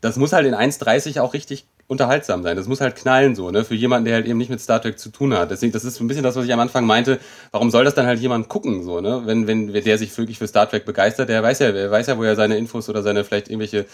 das 0.00 0.16
muss 0.16 0.32
halt 0.32 0.46
in 0.46 0.54
1,30 0.54 1.20
auch 1.20 1.34
richtig 1.34 1.66
unterhaltsam 1.88 2.42
sein. 2.42 2.56
Das 2.56 2.66
muss 2.66 2.80
halt 2.80 2.96
knallen 2.96 3.36
so, 3.36 3.50
ne? 3.50 3.64
Für 3.64 3.74
jemanden, 3.74 4.06
der 4.06 4.14
halt 4.14 4.26
eben 4.26 4.38
nicht 4.38 4.50
mit 4.50 4.60
Star 4.60 4.82
Trek 4.82 4.98
zu 4.98 5.10
tun 5.10 5.34
hat. 5.34 5.50
Deswegen, 5.50 5.72
das 5.72 5.84
ist 5.84 6.00
ein 6.00 6.08
bisschen 6.08 6.24
das, 6.24 6.34
was 6.34 6.44
ich 6.44 6.52
am 6.52 6.60
Anfang 6.60 6.84
meinte. 6.84 7.20
Warum 7.52 7.70
soll 7.70 7.84
das 7.84 7.94
dann 7.94 8.06
halt 8.06 8.20
jemand 8.20 8.48
gucken, 8.48 8.82
so, 8.82 9.00
ne? 9.00 9.22
Wenn, 9.24 9.46
wenn, 9.46 9.72
wenn 9.72 9.84
der 9.84 9.98
sich 9.98 10.16
wirklich 10.18 10.38
für 10.38 10.48
Star 10.48 10.68
Trek 10.68 10.84
begeistert, 10.84 11.28
der 11.28 11.42
weiß 11.42 11.60
ja, 11.60 11.72
der 11.72 11.90
weiß 11.90 12.08
ja, 12.08 12.18
wo 12.18 12.24
er 12.24 12.34
seine 12.34 12.56
Infos 12.56 12.88
oder 12.88 13.02
seine 13.02 13.22
vielleicht 13.22 13.48
irgendwelche 13.48 13.86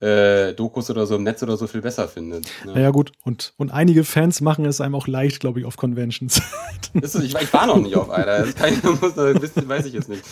äh, 0.00 0.54
Dokus 0.54 0.88
oder 0.90 1.06
so 1.06 1.16
im 1.16 1.24
Netz 1.24 1.42
oder 1.42 1.56
so 1.56 1.66
viel 1.66 1.82
besser 1.82 2.08
findet. 2.08 2.46
Ne? 2.64 2.72
Naja, 2.74 2.90
gut. 2.90 3.12
Und, 3.22 3.52
und 3.58 3.70
einige 3.70 4.04
Fans 4.04 4.40
machen 4.40 4.64
es 4.64 4.80
einem 4.80 4.94
auch 4.94 5.06
leicht, 5.06 5.40
glaube 5.40 5.60
ich, 5.60 5.66
auf 5.66 5.76
Conventions. 5.76 6.40
Ist, 6.94 7.14
ich, 7.16 7.34
ich 7.34 7.52
war 7.52 7.66
noch 7.66 7.76
nicht 7.76 7.94
auf 7.94 8.10
einer. 8.10 8.40
Das 8.40 8.54
kann 8.54 8.72
ich, 8.72 8.82
muss, 8.82 9.14
das 9.14 9.68
weiß 9.68 9.86
ich 9.86 9.92
jetzt 9.92 10.08
nicht. 10.08 10.22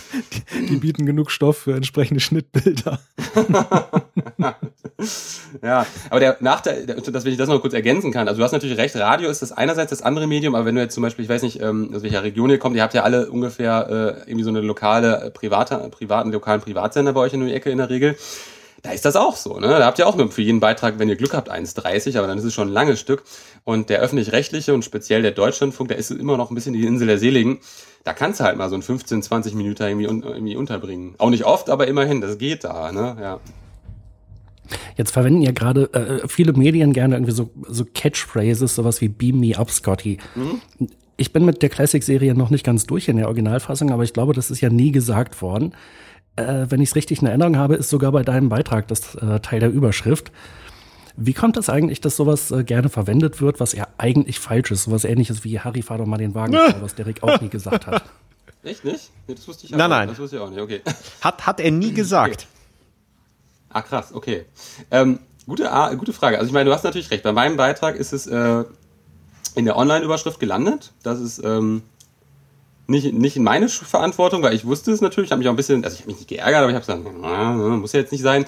Die, 0.54 0.66
die 0.66 0.76
bieten 0.76 1.04
genug 1.06 1.30
Stoff 1.30 1.58
für 1.58 1.74
entsprechende 1.76 2.20
Schnittbilder. 2.20 2.98
ja, 5.62 5.86
aber 6.10 6.20
der 6.20 6.36
Nachteil, 6.40 6.86
dass 6.86 7.24
wenn 7.24 7.32
ich 7.32 7.38
das 7.38 7.48
noch 7.48 7.60
kurz 7.60 7.74
ergänzen 7.74 8.10
kann, 8.10 8.26
also 8.26 8.38
du 8.38 8.44
hast 8.44 8.52
natürlich 8.52 8.78
recht, 8.78 8.96
Radio 8.96 9.28
ist 9.28 9.42
das 9.42 9.52
einerseits 9.52 9.90
das 9.90 10.02
andere 10.02 10.26
Medium, 10.26 10.54
aber 10.54 10.64
wenn 10.64 10.74
du 10.74 10.80
jetzt 10.80 10.94
zum 10.94 11.02
Beispiel, 11.02 11.24
ich 11.24 11.28
weiß 11.28 11.42
nicht, 11.42 11.60
ähm, 11.60 11.92
aus 11.94 12.02
welcher 12.02 12.22
Region 12.22 12.50
ihr 12.50 12.58
kommt, 12.58 12.74
ihr 12.74 12.82
habt 12.82 12.94
ja 12.94 13.02
alle 13.02 13.30
ungefähr 13.30 14.24
äh, 14.26 14.30
irgendwie 14.30 14.44
so 14.44 14.50
eine 14.50 14.60
lokale, 14.60 15.26
äh, 15.26 15.30
private, 15.30 15.88
privaten, 15.90 16.32
lokalen 16.32 16.60
Privatsender 16.60 17.12
bei 17.12 17.20
euch 17.20 17.34
in 17.34 17.46
der 17.46 17.54
Ecke 17.54 17.70
in 17.70 17.78
der 17.78 17.90
Regel. 17.90 18.16
Da 18.82 18.92
ist 18.92 19.04
das 19.04 19.16
auch 19.16 19.34
so, 19.34 19.58
ne? 19.58 19.66
Da 19.66 19.86
habt 19.86 19.98
ihr 19.98 20.06
auch 20.06 20.14
nur 20.14 20.30
für 20.30 20.42
jeden 20.42 20.60
Beitrag, 20.60 20.98
wenn 20.98 21.08
ihr 21.08 21.16
Glück 21.16 21.34
habt, 21.34 21.50
1,30, 21.50 22.16
aber 22.16 22.28
dann 22.28 22.38
ist 22.38 22.44
es 22.44 22.54
schon 22.54 22.68
ein 22.68 22.72
langes 22.72 23.00
Stück. 23.00 23.24
Und 23.64 23.90
der 23.90 24.00
öffentlich-rechtliche 24.00 24.72
und 24.72 24.84
speziell 24.84 25.22
der 25.22 25.32
Deutschlandfunk, 25.32 25.88
der 25.88 25.98
ist 25.98 26.10
immer 26.12 26.36
noch 26.36 26.50
ein 26.50 26.54
bisschen 26.54 26.74
die 26.74 26.86
Insel 26.86 27.08
der 27.08 27.18
Seligen. 27.18 27.58
Da 28.04 28.12
kannst 28.12 28.38
du 28.38 28.44
halt 28.44 28.56
mal 28.56 28.68
so 28.68 28.76
ein 28.76 28.82
15, 28.82 29.22
20 29.22 29.54
Minuten 29.54 29.82
irgendwie, 29.82 30.04
irgendwie 30.04 30.56
unterbringen. 30.56 31.16
Auch 31.18 31.30
nicht 31.30 31.44
oft, 31.44 31.70
aber 31.70 31.88
immerhin, 31.88 32.20
das 32.20 32.38
geht 32.38 32.62
da, 32.62 32.92
ne? 32.92 33.16
Ja. 33.20 33.40
Jetzt 34.96 35.10
verwenden 35.10 35.42
ja 35.42 35.52
gerade 35.52 35.92
äh, 35.92 36.28
viele 36.28 36.52
Medien 36.52 36.92
gerne 36.92 37.16
irgendwie 37.16 37.32
so, 37.32 37.50
so 37.66 37.84
Catchphrases, 37.84 38.74
sowas 38.74 39.00
wie 39.00 39.08
Beam 39.08 39.40
me 39.40 39.58
up, 39.58 39.70
Scotty. 39.70 40.18
Mhm. 40.34 40.60
Ich 41.16 41.32
bin 41.32 41.44
mit 41.44 41.62
der 41.62 41.68
Classic-Serie 41.68 42.34
noch 42.34 42.50
nicht 42.50 42.64
ganz 42.64 42.86
durch 42.86 43.08
in 43.08 43.16
der 43.16 43.26
Originalfassung, 43.26 43.90
aber 43.90 44.04
ich 44.04 44.12
glaube, 44.12 44.34
das 44.34 44.52
ist 44.52 44.60
ja 44.60 44.70
nie 44.70 44.92
gesagt 44.92 45.42
worden. 45.42 45.72
Äh, 46.38 46.70
wenn 46.70 46.80
ich 46.80 46.90
es 46.90 46.94
richtig 46.94 47.20
in 47.20 47.26
Erinnerung 47.26 47.56
habe, 47.56 47.74
ist 47.74 47.90
sogar 47.90 48.12
bei 48.12 48.22
deinem 48.22 48.48
Beitrag 48.48 48.86
das 48.88 49.16
äh, 49.16 49.40
Teil 49.40 49.60
der 49.60 49.70
Überschrift. 49.70 50.30
Wie 51.16 51.34
kommt 51.34 51.56
es 51.56 51.68
eigentlich, 51.68 52.00
dass 52.00 52.14
sowas 52.14 52.52
äh, 52.52 52.62
gerne 52.62 52.88
verwendet 52.88 53.40
wird, 53.40 53.58
was 53.58 53.72
ja 53.72 53.88
eigentlich 53.98 54.38
falsch 54.38 54.70
ist? 54.70 54.84
Sowas 54.84 55.04
ähnliches 55.04 55.42
wie 55.42 55.58
Harry, 55.58 55.82
fahr 55.82 55.98
doch 55.98 56.06
mal 56.06 56.18
den 56.18 56.34
Wagen, 56.34 56.56
was 56.80 56.94
Derek 56.94 57.24
auch 57.24 57.40
nie 57.40 57.48
gesagt 57.48 57.88
hat. 57.88 58.04
Echt 58.62 58.84
nicht? 58.84 59.10
Nee, 59.26 59.34
das 59.34 59.48
wusste 59.48 59.66
ich 59.66 59.72
nein, 59.72 59.80
auch. 59.82 59.88
Nein, 59.88 60.08
Das 60.08 60.18
wusste 60.18 60.36
ich 60.36 60.42
auch 60.42 60.50
nicht, 60.50 60.60
okay. 60.60 60.80
Hat, 61.20 61.46
hat 61.46 61.60
er 61.60 61.70
nie 61.70 61.92
gesagt. 61.92 62.34
Okay. 62.34 62.46
Ah, 63.70 63.82
krass, 63.82 64.14
okay. 64.14 64.46
Ähm, 64.90 65.18
gute, 65.46 65.70
ah, 65.70 65.92
gute 65.94 66.12
Frage. 66.12 66.38
Also 66.38 66.48
ich 66.48 66.52
meine, 66.54 66.70
du 66.70 66.74
hast 66.74 66.84
natürlich 66.84 67.10
recht. 67.10 67.22
Bei 67.22 67.32
meinem 67.32 67.56
Beitrag 67.56 67.96
ist 67.96 68.12
es 68.12 68.26
äh, 68.26 68.64
in 69.54 69.64
der 69.64 69.76
Online-Überschrift 69.76 70.40
gelandet. 70.40 70.92
Das 71.02 71.20
ist 71.20 71.42
ähm, 71.44 71.82
nicht, 72.88 73.12
nicht 73.12 73.36
in 73.36 73.44
meine 73.44 73.68
Verantwortung, 73.68 74.42
weil 74.42 74.54
ich 74.54 74.64
wusste 74.64 74.90
es 74.90 75.02
natürlich. 75.02 75.28
Ich 75.28 75.32
habe 75.32 75.40
mich 75.40 75.48
auch 75.48 75.52
ein 75.52 75.56
bisschen, 75.56 75.84
also 75.84 75.94
ich 75.94 76.00
habe 76.00 76.10
mich 76.10 76.20
nicht 76.20 76.28
geärgert, 76.28 76.62
aber 76.62 76.70
ich 76.70 76.74
habe 76.74 76.86
gesagt, 76.86 77.80
muss 77.80 77.92
ja 77.92 78.00
jetzt 78.00 78.12
nicht 78.12 78.22
sein. 78.22 78.46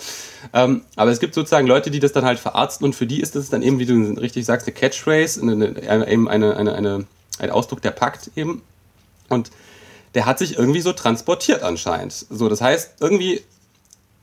Ähm, 0.55 0.81
aber 0.97 1.11
es 1.11 1.21
gibt 1.21 1.35
sozusagen 1.35 1.67
Leute, 1.67 1.91
die 1.91 2.01
das 2.01 2.13
dann 2.13 2.25
halt 2.25 2.39
verarzten 2.39 2.87
und 2.87 2.95
für 2.95 3.07
die 3.07 3.21
ist 3.21 3.37
das 3.37 3.51
dann 3.51 3.63
eben, 3.63 3.79
wie 3.79 3.85
du 3.85 4.19
richtig 4.19 4.47
sagst, 4.47 4.67
eine 4.67 4.75
Catchphrase, 4.75 5.43
eine, 5.43 5.75
eine, 5.87 6.09
eben 6.11 6.27
eine, 6.27 6.57
eine, 6.57 6.75
eine, 6.75 7.05
ein 7.39 7.51
Ausdruck, 7.51 7.83
der 7.83 7.91
packt 7.91 8.31
eben. 8.35 8.63
Und 9.29 9.51
der 10.15 10.25
hat 10.25 10.39
sich 10.39 10.57
irgendwie 10.57 10.81
so 10.81 10.95
transportiert 10.95 11.63
anscheinend. 11.63 12.13
So, 12.31 12.49
das 12.49 12.63
heißt, 12.63 12.95
irgendwie 13.01 13.43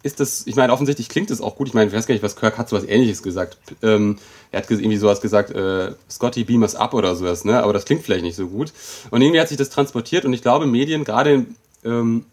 ist 0.03 0.19
das, 0.19 0.45
ich 0.45 0.55
meine, 0.55 0.71
offensichtlich 0.73 1.10
klingt 1.10 1.31
es 1.31 1.41
auch 1.41 1.55
gut. 1.55 1.67
Ich 1.67 1.73
meine, 1.73 1.89
ich 1.89 1.95
weiß 1.95 2.07
gar 2.07 2.13
nicht, 2.13 2.23
was 2.23 2.36
Kirk 2.36 2.57
hat 2.57 2.69
sowas 2.69 2.86
ähnliches 2.86 3.23
gesagt. 3.23 3.57
Ähm, 3.81 4.17
er 4.51 4.62
hat 4.62 4.69
irgendwie 4.69 4.97
sowas 4.97 5.21
gesagt, 5.21 5.51
äh, 5.51 5.93
Scotty 6.10 6.43
beam 6.43 6.62
us 6.62 6.75
up 6.75 6.93
oder 6.93 7.15
sowas, 7.15 7.45
ne? 7.45 7.62
Aber 7.62 7.73
das 7.73 7.86
klingt 7.86 8.03
vielleicht 8.03 8.23
nicht 8.23 8.36
so 8.36 8.47
gut. 8.47 8.71
Und 9.10 9.21
irgendwie 9.21 9.39
hat 9.39 9.49
sich 9.49 9.57
das 9.57 9.69
transportiert 9.69 10.25
und 10.25 10.33
ich 10.33 10.41
glaube, 10.41 10.67
Medien, 10.67 11.03
gerade 11.03 11.33
in, 11.33 11.55
ähm, 11.83 12.25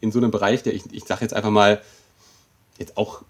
in 0.00 0.12
so 0.12 0.18
einem 0.18 0.30
Bereich, 0.30 0.62
der 0.62 0.74
ich, 0.74 0.82
ich 0.92 1.04
sag 1.04 1.20
jetzt 1.20 1.34
einfach 1.34 1.50
mal, 1.50 1.80
jetzt 2.78 2.96
auch 2.96 3.22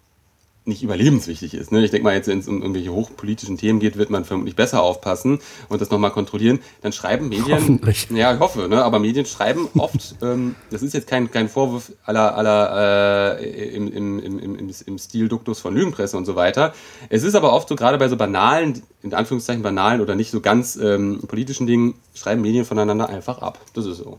nicht 0.64 0.82
überlebenswichtig 0.82 1.54
ist. 1.54 1.72
Ne? 1.72 1.84
Ich 1.84 1.90
denke 1.90 2.04
mal, 2.04 2.14
jetzt, 2.14 2.28
wenn 2.28 2.38
es 2.38 2.48
um 2.48 2.60
irgendwelche 2.60 2.92
hochpolitischen 2.92 3.56
Themen 3.56 3.80
geht, 3.80 3.96
wird 3.96 4.10
man 4.10 4.24
vermutlich 4.24 4.56
besser 4.56 4.82
aufpassen 4.82 5.40
und 5.68 5.80
das 5.80 5.90
nochmal 5.90 6.10
kontrollieren. 6.10 6.60
Dann 6.82 6.92
schreiben 6.92 7.28
Medien, 7.28 7.80
ja, 8.10 8.34
ich 8.34 8.40
hoffe, 8.40 8.68
ne? 8.68 8.84
aber 8.84 8.98
Medien 8.98 9.26
schreiben 9.26 9.68
oft, 9.78 10.16
ähm, 10.22 10.54
das 10.70 10.82
ist 10.82 10.92
jetzt 10.92 11.06
kein, 11.06 11.30
kein 11.30 11.48
Vorwurf 11.48 11.92
aller, 12.04 12.36
aller 12.36 13.38
äh, 13.40 13.74
im, 13.74 13.90
im, 13.92 14.18
im, 14.20 14.38
im, 14.38 14.70
im 14.86 14.98
Stil 14.98 15.28
Duktus 15.28 15.60
von 15.60 15.74
Lügenpresse 15.74 16.16
und 16.16 16.26
so 16.26 16.36
weiter. 16.36 16.74
Es 17.08 17.22
ist 17.22 17.34
aber 17.34 17.52
oft 17.52 17.68
so, 17.68 17.76
gerade 17.76 17.98
bei 17.98 18.08
so 18.08 18.16
banalen, 18.16 18.82
in 19.02 19.14
Anführungszeichen 19.14 19.62
banalen 19.62 20.00
oder 20.00 20.14
nicht 20.14 20.30
so 20.30 20.40
ganz 20.40 20.76
ähm, 20.76 21.20
politischen 21.26 21.66
Dingen, 21.66 21.94
schreiben 22.14 22.42
Medien 22.42 22.64
voneinander 22.64 23.08
einfach 23.08 23.38
ab. 23.38 23.58
Das 23.74 23.86
ist 23.86 23.98
so. 23.98 24.18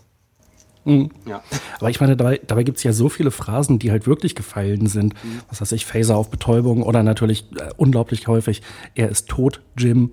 Mhm. 0.85 1.11
Ja. 1.25 1.43
Aber 1.79 1.89
ich 1.89 1.99
meine, 1.99 2.17
dabei, 2.17 2.39
dabei 2.45 2.63
gibt 2.63 2.77
es 2.77 2.83
ja 2.83 2.93
so 2.93 3.09
viele 3.09 3.31
Phrasen, 3.31 3.79
die 3.79 3.91
halt 3.91 4.07
wirklich 4.07 4.35
gefallen 4.35 4.87
sind. 4.87 5.13
Mhm. 5.23 5.41
Was 5.49 5.61
weiß 5.61 5.71
ich, 5.73 5.85
Phaser 5.85 6.17
auf 6.17 6.29
Betäubung 6.29 6.83
oder 6.83 7.03
natürlich 7.03 7.45
äh, 7.57 7.69
unglaublich 7.77 8.27
häufig, 8.27 8.61
er 8.95 9.09
ist 9.09 9.27
tot, 9.29 9.61
Jim. 9.77 10.11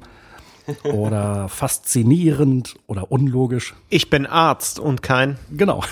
oder 0.84 1.48
faszinierend 1.48 2.74
oder 2.86 3.10
unlogisch. 3.10 3.74
Ich 3.88 4.10
bin 4.10 4.26
Arzt 4.26 4.78
und 4.78 5.02
kein. 5.02 5.38
Genau. 5.50 5.82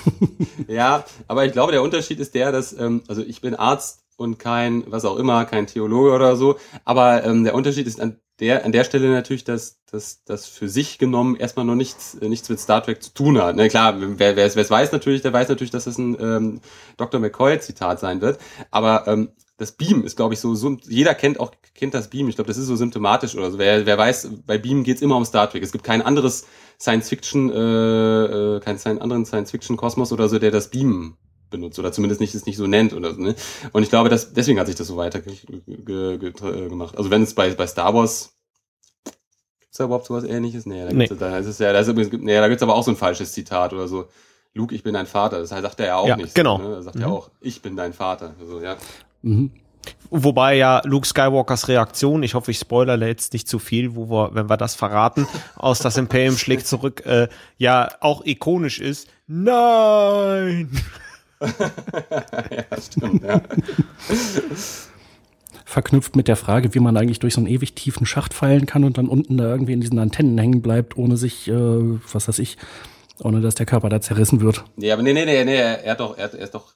ja, 0.68 1.04
aber 1.28 1.46
ich 1.46 1.52
glaube, 1.52 1.72
der 1.72 1.82
Unterschied 1.82 2.20
ist 2.20 2.34
der, 2.34 2.52
dass, 2.52 2.78
ähm, 2.78 3.02
also 3.08 3.22
ich 3.22 3.40
bin 3.40 3.54
Arzt 3.54 4.04
und 4.16 4.38
kein, 4.38 4.84
was 4.88 5.04
auch 5.04 5.16
immer, 5.16 5.44
kein 5.46 5.66
Theologe 5.66 6.12
oder 6.12 6.36
so. 6.36 6.56
Aber 6.84 7.24
ähm, 7.24 7.44
der 7.44 7.54
Unterschied 7.54 7.86
ist 7.86 8.00
an 8.00 8.18
der, 8.40 8.64
an 8.64 8.72
der 8.72 8.84
Stelle 8.84 9.10
natürlich, 9.10 9.44
dass 9.44 9.76
dass 9.90 10.24
das 10.24 10.46
für 10.46 10.68
sich 10.68 10.98
genommen 10.98 11.36
erstmal 11.36 11.64
noch 11.64 11.74
nichts, 11.74 12.16
äh, 12.16 12.28
nichts 12.28 12.48
mit 12.48 12.60
Star 12.60 12.82
Trek 12.82 13.02
zu 13.02 13.14
tun 13.14 13.40
hat. 13.40 13.56
Ne, 13.56 13.68
klar, 13.68 13.94
wer 13.98 14.36
wer 14.36 14.44
es 14.44 14.56
weiß 14.56 14.92
natürlich, 14.92 15.22
der 15.22 15.32
weiß 15.32 15.48
natürlich, 15.48 15.70
dass 15.70 15.84
das 15.84 15.98
ein 15.98 16.16
ähm, 16.20 16.60
Dr. 16.96 17.20
McCoy-Zitat 17.20 18.00
sein 18.00 18.20
wird. 18.20 18.38
Aber 18.70 19.06
ähm, 19.06 19.30
das 19.58 19.72
Beam 19.72 20.04
ist, 20.04 20.16
glaube 20.16 20.34
ich, 20.34 20.40
so, 20.40 20.54
so, 20.54 20.76
jeder 20.86 21.14
kennt 21.14 21.40
auch 21.40 21.52
kennt 21.74 21.94
das 21.94 22.08
Beam. 22.08 22.28
Ich 22.28 22.36
glaube, 22.36 22.48
das 22.48 22.58
ist 22.58 22.66
so 22.66 22.76
symptomatisch 22.76 23.36
oder 23.36 23.50
so. 23.50 23.58
Wer, 23.58 23.86
wer 23.86 23.96
weiß, 23.96 24.30
bei 24.46 24.58
Beam 24.58 24.82
geht's 24.82 25.02
immer 25.02 25.16
um 25.16 25.24
Star 25.24 25.48
Trek. 25.50 25.62
Es 25.62 25.72
gibt 25.72 25.84
kein 25.84 26.02
anderes 26.02 26.46
Science-Fiction, 26.80 27.50
äh, 27.50 28.56
äh, 28.56 28.60
keinen 28.60 29.00
anderen 29.00 29.24
Science-Fiction-Kosmos 29.24 30.12
oder 30.12 30.28
so, 30.28 30.38
der 30.38 30.50
das 30.50 30.68
Beam 30.68 31.16
benutzt 31.50 31.78
oder 31.78 31.92
zumindest 31.92 32.20
nicht 32.20 32.34
es 32.34 32.46
nicht 32.46 32.56
so 32.56 32.66
nennt 32.66 32.92
oder 32.92 33.14
so. 33.14 33.20
Ne? 33.20 33.34
Und 33.72 33.82
ich 33.82 33.90
glaube, 33.90 34.08
dass 34.08 34.32
deswegen 34.32 34.58
hat 34.58 34.66
sich 34.66 34.76
das 34.76 34.86
so 34.86 34.96
weiter 34.96 35.20
gemacht. 35.20 36.96
Also 36.96 37.10
wenn 37.10 37.22
es 37.22 37.34
bei 37.34 37.50
bei 37.54 37.66
Star 37.66 37.94
Wars 37.94 38.32
Gibt's 39.76 39.78
da 39.78 39.84
überhaupt 39.84 40.06
sowas 40.06 40.24
ähnliches? 40.24 40.64
Nee, 40.64 40.84
da 40.84 40.90
gibt's, 40.90 41.10
nee. 41.10 41.16
da 41.18 41.36
ist 41.36 41.46
es 41.46 41.58
ja, 41.58 41.70
da 41.72 41.80
ist 41.80 41.88
übrigens, 41.88 42.10
nee, 42.22 42.34
da 42.34 42.48
gibt's 42.48 42.62
aber 42.62 42.74
auch 42.74 42.82
so 42.82 42.92
ein 42.92 42.96
falsches 42.96 43.32
Zitat 43.32 43.74
oder 43.74 43.88
so. 43.88 44.06
Luke, 44.54 44.74
ich 44.74 44.82
bin 44.82 44.94
dein 44.94 45.06
Vater. 45.06 45.38
Das 45.38 45.50
sagt 45.50 45.80
er 45.80 45.86
ja 45.86 45.96
auch 45.96 46.08
ja, 46.08 46.16
nicht. 46.16 46.34
Genau. 46.34 46.56
Ne? 46.56 46.76
Er 46.76 46.82
sagt 46.82 46.96
mhm. 46.96 47.02
ja 47.02 47.08
auch, 47.08 47.30
ich 47.42 47.60
bin 47.60 47.76
dein 47.76 47.92
Vater. 47.92 48.34
Also, 48.40 48.62
ja. 48.62 48.76
Mhm. 49.20 49.50
Wobei 50.10 50.56
ja 50.56 50.80
Luke 50.84 51.06
Skywalkers 51.06 51.68
Reaktion, 51.68 52.22
ich 52.22 52.34
hoffe, 52.34 52.50
ich 52.50 52.58
spoilere 52.58 53.06
jetzt 53.06 53.34
nicht 53.34 53.48
zu 53.48 53.58
viel, 53.58 53.94
wo 53.94 54.08
wir, 54.08 54.34
wenn 54.34 54.48
wir 54.48 54.56
das 54.56 54.74
verraten, 54.74 55.28
aus 55.56 55.80
das 55.80 55.98
Imperium 55.98 56.38
schlägt 56.38 56.66
zurück, 56.66 57.04
äh, 57.04 57.28
ja 57.58 57.90
auch 58.00 58.24
ikonisch 58.24 58.80
ist. 58.80 59.08
Nein! 59.26 60.70
ja, 61.40 62.80
stimmt, 62.80 63.22
ja. 63.22 63.40
verknüpft 65.64 66.16
mit 66.16 66.28
der 66.28 66.36
Frage, 66.36 66.74
wie 66.74 66.80
man 66.80 66.96
eigentlich 66.96 67.18
durch 67.18 67.34
so 67.34 67.40
einen 67.40 67.48
ewig 67.48 67.74
tiefen 67.74 68.06
Schacht 68.06 68.32
fallen 68.32 68.66
kann 68.66 68.84
und 68.84 68.98
dann 68.98 69.08
unten 69.08 69.36
da 69.36 69.44
irgendwie 69.44 69.72
in 69.72 69.80
diesen 69.80 69.98
Antennen 69.98 70.38
hängen 70.38 70.62
bleibt, 70.62 70.96
ohne 70.96 71.16
sich, 71.16 71.48
äh, 71.48 71.52
was 71.54 72.28
weiß 72.28 72.38
ich, 72.38 72.56
ohne 73.22 73.40
dass 73.40 73.54
der 73.56 73.66
Körper 73.66 73.88
da 73.88 74.00
zerrissen 74.00 74.40
wird. 74.40 74.64
Nee, 74.76 74.92
aber 74.92 75.02
nee, 75.02 75.12
nee, 75.12 75.24
nee, 75.24 75.44
nee, 75.44 75.56
er, 75.56 75.90
hat 75.90 76.00
doch, 76.00 76.16
er, 76.16 76.32
er 76.32 76.38
ist 76.38 76.54
doch 76.54 76.74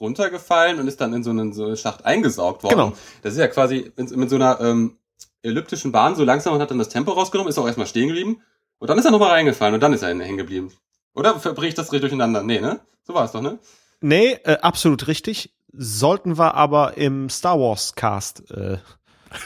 runtergefallen 0.00 0.80
und 0.80 0.88
ist 0.88 1.00
dann 1.00 1.14
in 1.14 1.22
so 1.22 1.30
einen, 1.30 1.52
so 1.52 1.66
einen 1.66 1.76
Schacht 1.76 2.04
eingesaugt 2.04 2.64
worden. 2.64 2.76
Genau. 2.76 2.92
Das 3.22 3.34
ist 3.34 3.38
ja 3.38 3.46
quasi 3.46 3.92
mit, 3.96 4.16
mit 4.16 4.30
so 4.30 4.36
einer 4.36 4.60
ähm, 4.60 4.98
elliptischen 5.42 5.92
Bahn 5.92 6.16
so 6.16 6.24
langsam 6.24 6.54
und 6.54 6.60
hat 6.60 6.70
dann 6.70 6.78
das 6.78 6.88
Tempo 6.88 7.12
rausgenommen, 7.12 7.48
ist 7.48 7.58
auch 7.58 7.66
erstmal 7.66 7.86
stehen 7.86 8.08
geblieben 8.08 8.42
und 8.78 8.88
dann 8.88 8.98
ist 8.98 9.04
er 9.04 9.12
nochmal 9.12 9.30
reingefallen 9.30 9.74
und 9.74 9.80
dann 9.80 9.92
ist 9.92 10.02
er 10.02 10.08
hängen 10.08 10.36
geblieben. 10.36 10.72
Oder 11.14 11.34
bricht 11.34 11.78
das 11.78 11.92
richtig 11.92 12.00
durcheinander? 12.02 12.42
Nee, 12.42 12.60
ne? 12.60 12.80
So 13.04 13.14
war 13.14 13.24
es 13.24 13.32
doch, 13.32 13.42
ne? 13.42 13.58
Nee, 14.02 14.38
äh, 14.44 14.58
absolut 14.60 15.06
richtig 15.06 15.52
sollten 15.72 16.38
wir 16.38 16.54
aber 16.54 16.96
im 16.96 17.28
Star 17.30 17.58
Wars 17.58 17.94
Cast. 17.94 18.50
Äh. 18.50 18.78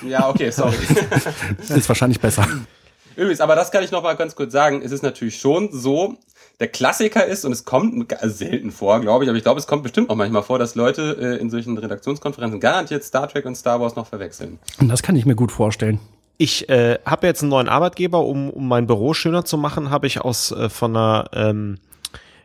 Ja, 0.07 0.29
okay, 0.29 0.51
sorry. 0.51 0.77
ist 1.69 1.89
wahrscheinlich 1.89 2.21
besser. 2.21 2.47
Übrigens, 3.15 3.41
aber 3.41 3.55
das 3.55 3.71
kann 3.71 3.83
ich 3.83 3.93
noch 3.93 4.03
mal 4.03 4.15
ganz 4.15 4.35
kurz 4.35 4.53
sagen. 4.53 4.83
Es 4.83 4.93
ist 4.93 5.03
natürlich 5.03 5.39
schon 5.39 5.71
so, 5.73 6.19
der 6.61 6.69
Klassiker 6.69 7.25
ist, 7.25 7.45
und 7.45 7.53
es 7.53 7.65
kommt 7.65 8.13
selten 8.23 8.73
vor, 8.73 9.01
glaube 9.01 9.25
ich, 9.25 9.31
aber 9.31 9.39
ich 9.39 9.45
glaube, 9.45 9.61
es 9.61 9.67
kommt 9.67 9.85
bestimmt 9.85 10.11
auch 10.11 10.17
manchmal 10.17 10.43
vor, 10.43 10.59
dass 10.59 10.75
Leute 10.75 11.17
äh, 11.21 11.41
in 11.41 11.49
solchen 11.49 11.79
Redaktionskonferenzen 11.79 12.61
garantiert 12.61 13.05
Star 13.05 13.29
Trek 13.29 13.47
und 13.47 13.55
Star 13.55 13.81
Wars 13.81 13.97
noch 13.97 14.07
verwechseln. 14.07 14.59
Und 14.81 14.89
das 14.89 15.03
kann 15.03 15.17
ich 15.17 15.25
mir 15.25 15.37
gut 15.37 15.53
vorstellen. 15.53 16.01
Ich 16.39 16.69
äh, 16.69 16.99
habe 17.07 17.27
jetzt 17.27 17.43
einen 17.43 17.51
neuen 17.51 17.69
Arbeitgeber, 17.69 18.23
um, 18.27 18.51
um 18.51 18.69
mein 18.69 18.87
Büro 18.87 19.15
schöner 19.15 19.47
zu 19.47 19.57
machen, 19.57 19.89
habe 19.89 20.07
ich 20.07 20.21
aus 20.21 20.51
äh, 20.51 20.69
von 20.69 20.95
einer 20.95 21.31
ähm, 21.33 21.79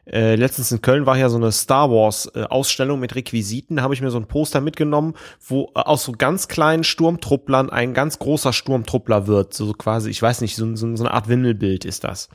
äh, 0.06 0.36
letztens 0.36 0.72
in 0.72 0.82
Köln 0.82 1.06
war 1.06 1.18
ja 1.18 1.30
so 1.30 1.38
eine 1.38 1.52
Star 1.52 1.92
Wars 1.92 2.32
äh, 2.34 2.44
Ausstellung 2.44 3.00
mit 3.00 3.16
Requisiten, 3.16 3.82
habe 3.82 3.94
ich 3.94 4.02
mir 4.02 4.10
so 4.10 4.18
ein 4.18 4.28
Poster 4.28 4.60
mitgenommen, 4.60 5.14
wo 5.48 5.72
äh, 5.76 5.80
aus 5.80 6.04
so 6.04 6.14
ganz 6.14 6.48
kleinen 6.48 6.84
Sturmtrupplern 6.84 7.70
ein 7.70 7.94
ganz 7.94 8.18
großer 8.20 8.52
Sturmtruppler 8.52 9.28
wird, 9.28 9.54
so 9.54 9.74
quasi, 9.74 10.10
ich 10.10 10.22
weiß 10.22 10.42
nicht, 10.42 10.56
so, 10.56 10.76
so, 10.76 10.96
so 10.96 11.04
eine 11.04 11.14
Art 11.14 11.28
Wimmelbild 11.28 11.86
ist 11.86 12.04
das. 12.04 12.30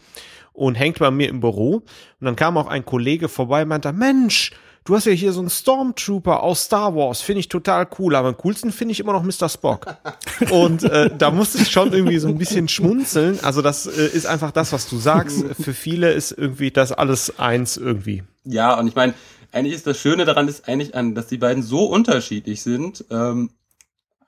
Und 0.53 0.77
hängt 0.77 1.01
bei 1.01 1.11
mir 1.11 1.29
im 1.29 1.41
Büro. 1.41 1.77
Und 1.77 1.85
dann 2.21 2.37
kam 2.37 2.57
auch 2.57 2.69
ein 2.69 2.85
Kollege 2.85 3.29
vorbei 3.29 3.63
und 3.63 3.69
meinte, 3.69 3.93
Mensch, 3.93 4.53
du 4.87 4.95
hast 4.95 5.05
ja 5.05 5.13
hier 5.13 5.33
so 5.33 5.41
einen 5.41 5.51
Stormtrooper 5.51 6.43
aus 6.43 6.65
Star 6.65 6.95
Wars, 6.95 7.21
finde 7.21 7.41
ich 7.41 7.49
total 7.49 7.87
cool, 7.99 8.15
aber 8.15 8.29
am 8.29 8.37
coolsten 8.37 8.73
finde 8.73 8.93
ich 8.93 9.01
immer 9.01 9.13
noch 9.13 9.23
Mr. 9.23 9.49
Spock. 9.49 9.97
Und 10.51 10.85
äh, 10.85 11.11
da 11.17 11.31
musste 11.31 11.59
ich 11.59 11.71
schon 11.71 11.93
irgendwie 11.93 12.19
so 12.19 12.29
ein 12.29 12.39
bisschen 12.39 12.69
schmunzeln. 12.69 13.39
Also 13.43 13.63
das 13.63 13.87
äh, 13.87 14.07
ist 14.07 14.27
einfach 14.27 14.53
das, 14.53 14.73
was 14.73 14.89
du 14.89 14.97
sagst. 14.97 15.45
Für 15.61 15.75
viele 15.75 16.13
ist 16.13 16.33
irgendwie 16.33 16.71
das 16.71 16.93
alles 16.93 17.39
eins 17.39 17.77
irgendwie. 17.77 18.23
Ja, 18.45 18.79
und 18.79 18.87
ich 18.87 18.95
meine, 18.95 19.15
eigentlich 19.53 19.75
ist 19.75 19.87
das 19.87 19.99
Schöne 19.99 20.25
daran 20.25 20.49
ist 20.49 20.69
eigentlich 20.69 20.95
an, 20.95 21.15
dass 21.15 21.27
die 21.27 21.39
beiden 21.39 21.63
so 21.63 21.85
unterschiedlich 21.85 22.63
sind 22.63 23.05
ähm, 23.11 23.51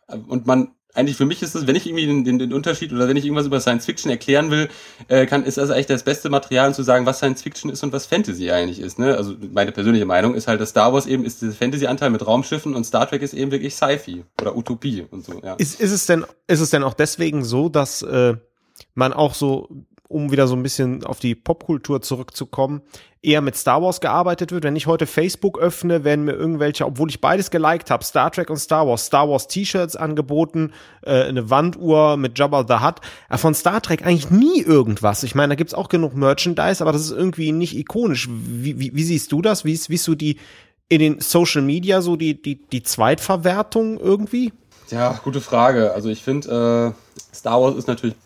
und 0.07 0.47
man 0.47 0.73
eigentlich 0.98 1.16
für 1.16 1.24
mich 1.24 1.42
ist 1.42 1.54
es, 1.54 1.66
wenn 1.66 1.76
ich 1.76 1.87
irgendwie 1.87 2.06
den, 2.06 2.24
den, 2.24 2.38
den 2.38 2.52
Unterschied 2.52 2.92
oder 2.92 3.08
wenn 3.08 3.16
ich 3.16 3.24
irgendwas 3.24 3.46
über 3.46 3.61
Science 3.61 3.87
Fiction 3.87 4.11
erklären 4.11 4.50
will, 4.50 4.68
äh, 5.08 5.26
kann, 5.26 5.44
ist 5.44 5.56
das 5.56 5.70
eigentlich 5.70 5.87
das 5.87 6.02
beste 6.02 6.28
Material, 6.28 6.68
um 6.68 6.74
zu 6.74 6.82
sagen, 6.82 7.06
was 7.06 7.18
Science 7.18 7.42
Fiction 7.42 7.70
ist 7.70 7.82
und 7.82 7.92
was 7.92 8.06
Fantasy 8.06 8.50
eigentlich 8.50 8.80
ist. 8.80 8.98
Ne? 8.98 9.16
Also 9.16 9.34
meine 9.52 9.72
persönliche 9.72 10.04
Meinung 10.04 10.34
ist 10.34 10.48
halt, 10.48 10.61
dass 10.61 10.70
Star 10.70 10.92
Wars 10.92 11.06
eben 11.06 11.24
ist 11.24 11.40
der 11.40 11.52
Fantasy-Anteil 11.52 12.11
mit 12.11 12.26
Raumschiffen 12.26 12.74
und 12.74 12.84
Star 12.84 13.08
Trek 13.08 13.22
ist 13.22 13.32
eben 13.32 13.50
wirklich 13.50 13.74
Sci-Fi 13.74 14.24
oder 14.40 14.56
Utopie 14.56 15.06
und 15.11 15.24
so. 15.24 15.40
Ja. 15.42 15.54
Ist, 15.54 15.80
ist 15.80 15.92
es 15.92 16.06
denn, 16.06 16.26
ist 16.46 16.61
es 16.61 16.70
denn 16.70 16.82
auch 16.82 16.94
deswegen 16.94 17.44
so, 17.44 17.68
dass 17.68 18.02
äh, 18.02 18.34
man 18.94 19.12
auch 19.12 19.34
so 19.34 19.68
um 20.09 20.33
wieder 20.33 20.47
so 20.47 20.57
ein 20.57 20.62
bisschen 20.62 21.05
auf 21.05 21.21
die 21.21 21.35
Popkultur 21.35 22.01
zurückzukommen, 22.01 22.81
eher 23.21 23.42
mit 23.42 23.57
Star 23.57 23.83
Wars 23.83 24.01
gearbeitet 24.01 24.53
wird. 24.53 24.64
Wenn 24.64 24.77
ich 24.77 24.87
heute 24.87 25.07
Facebook 25.07 25.59
öffne, 25.59 26.03
werden 26.05 26.25
mir 26.25 26.33
irgendwelche, 26.33 26.87
obwohl 26.87 27.11
ich 27.11 27.21
beides 27.21 27.51
geliked 27.51 27.90
habe, 27.90 28.05
Star 28.05 28.31
Trek 28.31 28.49
und 28.49 28.57
Star 28.57 28.87
Wars, 28.87 29.07
Star 29.07 29.29
Wars 29.29 29.49
T-Shirts 29.49 29.97
angeboten, 29.97 30.73
äh, 31.03 31.25
eine 31.25 31.51
Wanduhr 31.51 32.16
mit 32.16 32.38
Jabba 32.38 32.64
the 32.66 32.85
Hutt. 32.85 33.01
Von 33.38 33.55
Star 33.55 33.83
Trek 33.83 34.07
eigentlich 34.07 34.31
nie 34.31 34.62
irgendwas. 34.62 35.23
Ich 35.25 35.35
meine, 35.35 35.53
da 35.53 35.55
gibt's 35.57 35.75
auch 35.75 35.88
genug 35.88 36.14
Merchandise, 36.14 36.83
aber 36.83 36.92
das 36.92 37.03
ist 37.03 37.11
irgendwie 37.11 37.53
nicht 37.53 37.77
ikonisch. 37.77 38.29
Wie, 38.31 38.81
wie, 38.81 38.94
wie 38.94 39.05
siehst 39.05 39.31
du 39.33 39.42
das? 39.42 39.64
Wie 39.64 39.79
wie 39.88 39.94
ist 39.94 40.05
so 40.05 40.14
die 40.14 40.38
in 40.88 41.01
den 41.01 41.21
Social 41.21 41.62
Media 41.62 42.01
so 42.01 42.16
die, 42.16 42.40
die, 42.40 42.66
die 42.66 42.83
Zweitverwertung 42.83 44.01
irgendwie? 44.01 44.53
Ja, 44.90 45.21
gute 45.23 45.42
Frage. 45.42 45.92
Also 45.92 46.09
ich 46.09 46.23
finde, 46.23 46.94
äh, 46.94 47.35
Star 47.37 47.61
Wars 47.61 47.77
ist 47.77 47.88
natürlich 47.88 48.16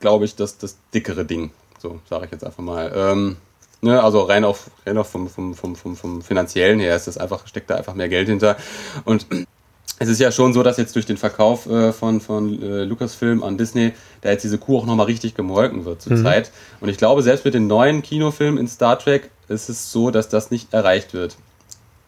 glaube 0.00 0.24
ich, 0.24 0.36
das, 0.36 0.58
das 0.58 0.78
dickere 0.94 1.24
Ding. 1.24 1.50
So, 1.78 2.00
sage 2.08 2.26
ich 2.26 2.32
jetzt 2.32 2.44
einfach 2.44 2.62
mal. 2.62 2.92
Ähm, 2.94 3.36
ne, 3.80 4.02
also 4.02 4.22
rein 4.22 4.44
auf, 4.44 4.70
rein 4.86 4.98
auf 4.98 5.08
vom, 5.08 5.28
vom, 5.28 5.54
vom, 5.54 5.76
vom, 5.76 5.96
vom 5.96 6.22
finanziellen 6.22 6.80
her 6.80 6.96
ist 6.96 7.06
das 7.06 7.18
einfach, 7.18 7.46
steckt 7.46 7.70
da 7.70 7.76
einfach 7.76 7.94
mehr 7.94 8.08
Geld 8.08 8.28
hinter. 8.28 8.56
Und 9.04 9.26
es 9.98 10.08
ist 10.08 10.20
ja 10.20 10.32
schon 10.32 10.52
so, 10.52 10.62
dass 10.62 10.76
jetzt 10.76 10.94
durch 10.94 11.06
den 11.06 11.16
Verkauf 11.16 11.66
äh, 11.66 11.92
von, 11.92 12.20
von 12.20 12.62
äh, 12.62 12.84
Lucasfilm 12.84 13.42
an 13.42 13.58
Disney, 13.58 13.92
da 14.20 14.30
jetzt 14.30 14.44
diese 14.44 14.58
Kuh 14.58 14.78
auch 14.78 14.86
nochmal 14.86 15.06
richtig 15.06 15.34
gemolken 15.34 15.84
wird 15.84 16.02
zurzeit. 16.02 16.50
Mhm. 16.50 16.84
Und 16.84 16.88
ich 16.88 16.98
glaube, 16.98 17.22
selbst 17.22 17.44
mit 17.44 17.54
den 17.54 17.66
neuen 17.66 18.02
Kinofilmen 18.02 18.58
in 18.58 18.68
Star 18.68 18.98
Trek 18.98 19.30
ist 19.48 19.68
es 19.68 19.90
so, 19.92 20.10
dass 20.10 20.28
das 20.28 20.50
nicht 20.50 20.72
erreicht 20.72 21.14
wird. 21.14 21.36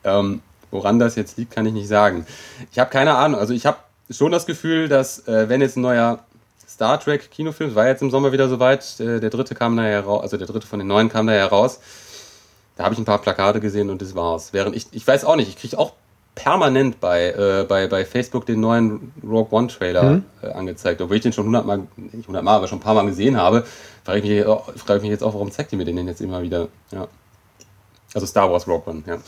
Ähm, 0.05 0.41
woran 0.71 0.99
das 0.99 1.17
jetzt 1.17 1.37
liegt, 1.37 1.53
kann 1.53 1.67
ich 1.67 1.73
nicht 1.73 1.89
sagen. 1.89 2.27
Ich 2.71 2.79
habe 2.79 2.91
keine 2.91 3.15
Ahnung. 3.17 3.41
Also 3.41 3.55
ich 3.55 3.67
habe 3.67 3.79
schon 4.09 4.33
das 4.33 4.47
Gefühl, 4.47 4.89
dass 4.89 5.27
äh, 5.27 5.49
wenn 5.49 5.61
jetzt 5.61 5.77
ein 5.77 5.83
neuer 5.83 6.21
Star 6.81 6.99
Trek 6.99 7.31
Kinofilm, 7.31 7.75
war 7.75 7.89
jetzt 7.89 8.01
im 8.01 8.11
Sommer 8.11 8.33
wieder 8.33 8.49
soweit. 8.49 8.99
Der, 9.01 9.21
der 9.21 9.29
dritte 9.29 9.55
kam 9.55 9.77
da 9.77 9.83
heraus, 9.83 10.23
also 10.23 10.39
der 10.39 10.47
dritte 10.47 10.67
von 10.67 10.79
den 10.79 10.89
neuen 10.89 11.11
kam 11.11 11.27
da 11.27 11.35
heraus. 11.35 11.79
Da 12.79 12.85
habe 12.85 12.95
ich 12.95 12.99
ein 12.99 13.05
paar 13.05 13.21
Plakate 13.21 13.61
gesehen 13.61 13.91
und 13.91 14.01
das 14.01 14.15
war's. 14.15 14.55
Während 14.55 14.75
ich, 14.75 14.87
ich 14.93 15.07
weiß 15.07 15.27
auch 15.27 15.37
nicht, 15.37 15.51
ich 15.51 15.59
kriege 15.59 15.79
auch 15.79 15.93
permanent 16.35 16.99
bei, 16.99 17.33
äh, 17.33 17.67
bei, 17.69 17.87
bei 17.87 18.07
Facebook 18.07 18.47
den 18.47 18.61
neuen 18.61 19.13
Rogue 19.23 19.49
One 19.51 19.67
Trailer 19.67 20.05
mhm. 20.05 20.25
äh, 20.41 20.53
angezeigt. 20.53 21.03
Obwohl 21.03 21.17
ich 21.17 21.23
den 21.23 21.35
schon 21.35 21.45
hundertmal, 21.45 21.83
nicht 21.99 22.27
hundertmal, 22.27 22.57
aber 22.57 22.67
schon 22.67 22.79
ein 22.79 22.83
paar 22.83 22.95
Mal 22.95 23.05
gesehen 23.05 23.37
habe, 23.37 23.67
frage 24.03 24.21
ich, 24.21 24.25
mich, 24.25 24.43
frage 24.43 24.97
ich 24.97 25.03
mich 25.03 25.11
jetzt 25.11 25.23
auch, 25.23 25.35
warum 25.35 25.51
zeigt 25.51 25.73
ihr 25.73 25.77
mir 25.77 25.85
den 25.85 26.09
jetzt 26.09 26.23
immer 26.23 26.41
wieder? 26.41 26.69
Ja. 26.93 27.09
Also 28.15 28.27
Star 28.27 28.51
Wars 28.51 28.67
Rogue 28.67 28.91
One, 28.91 29.03
ja. 29.07 29.19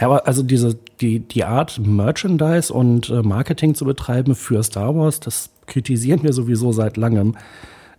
Ja, 0.00 0.06
aber 0.08 0.26
also 0.26 0.42
diese, 0.42 0.74
die, 1.00 1.20
die 1.20 1.44
Art, 1.44 1.78
Merchandise 1.78 2.72
und 2.72 3.08
äh, 3.08 3.22
Marketing 3.22 3.76
zu 3.76 3.84
betreiben 3.84 4.34
für 4.34 4.64
Star 4.64 4.96
Wars, 4.96 5.20
das 5.20 5.50
kritisieren 5.72 6.22
wir 6.22 6.32
sowieso 6.32 6.72
seit 6.72 6.96
langem. 6.96 7.34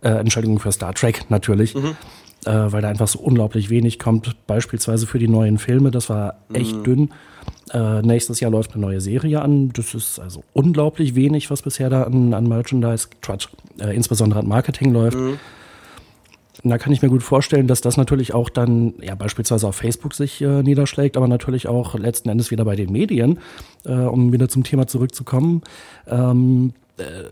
Äh, 0.02 0.10
Entschuldigung 0.10 0.58
für 0.58 0.72
Star 0.72 0.94
Trek 0.94 1.26
natürlich. 1.28 1.74
Mhm. 1.74 1.96
Äh, 2.46 2.72
weil 2.72 2.82
da 2.82 2.88
einfach 2.88 3.08
so 3.08 3.20
unglaublich 3.20 3.70
wenig 3.70 3.98
kommt. 3.98 4.36
Beispielsweise 4.46 5.06
für 5.06 5.18
die 5.18 5.28
neuen 5.28 5.58
Filme, 5.58 5.90
das 5.90 6.10
war 6.10 6.36
echt 6.52 6.76
mhm. 6.76 6.84
dünn. 6.84 7.10
Äh, 7.72 8.02
nächstes 8.02 8.40
Jahr 8.40 8.50
läuft 8.50 8.74
eine 8.74 8.82
neue 8.82 9.00
Serie 9.00 9.40
an. 9.40 9.70
Das 9.72 9.94
ist 9.94 10.18
also 10.18 10.44
unglaublich 10.52 11.14
wenig, 11.14 11.50
was 11.50 11.62
bisher 11.62 11.88
da 11.88 12.02
an, 12.02 12.34
an 12.34 12.46
Merchandise, 12.46 13.08
Quatsch, 13.22 13.48
äh, 13.80 13.96
insbesondere 13.96 14.40
an 14.40 14.48
Marketing 14.48 14.92
läuft. 14.92 15.16
Mhm. 15.16 15.38
Da 16.66 16.78
kann 16.78 16.92
ich 16.92 17.02
mir 17.02 17.08
gut 17.08 17.22
vorstellen, 17.22 17.66
dass 17.66 17.80
das 17.80 17.96
natürlich 17.96 18.32
auch 18.32 18.48
dann 18.48 18.94
ja 19.00 19.14
beispielsweise 19.14 19.66
auf 19.66 19.76
Facebook 19.76 20.14
sich 20.14 20.40
äh, 20.40 20.62
niederschlägt, 20.62 21.16
aber 21.16 21.28
natürlich 21.28 21.66
auch 21.66 21.94
letzten 21.94 22.28
Endes 22.28 22.50
wieder 22.50 22.64
bei 22.64 22.76
den 22.76 22.92
Medien, 22.92 23.38
äh, 23.84 23.92
um 23.92 24.32
wieder 24.32 24.48
zum 24.48 24.64
Thema 24.64 24.86
zurückzukommen. 24.86 25.62
Ähm, 26.06 26.72
äh, 26.96 27.24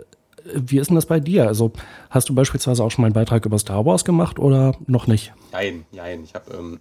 wie 0.55 0.79
ist 0.79 0.89
denn 0.89 0.97
das 0.97 1.07
bei 1.07 1.21
dir? 1.21 1.47
Also 1.47 1.73
hast 2.11 2.29
du 2.29 2.35
beispielsweise 2.35 2.83
auch 2.83 2.91
schon 2.91 3.03
mal 3.03 3.07
einen 3.07 3.15
Beitrag 3.15 3.47
über 3.47 3.59
Star 3.59 3.85
Wars 3.85 4.05
gemacht 4.05 4.39
oder 4.39 4.75
noch 4.87 5.07
nicht? 5.07 5.33
Nein, 5.53 5.85
nein. 5.93 6.23
Ich 6.25 6.35
habe 6.35 6.53
ähm, 6.55 6.81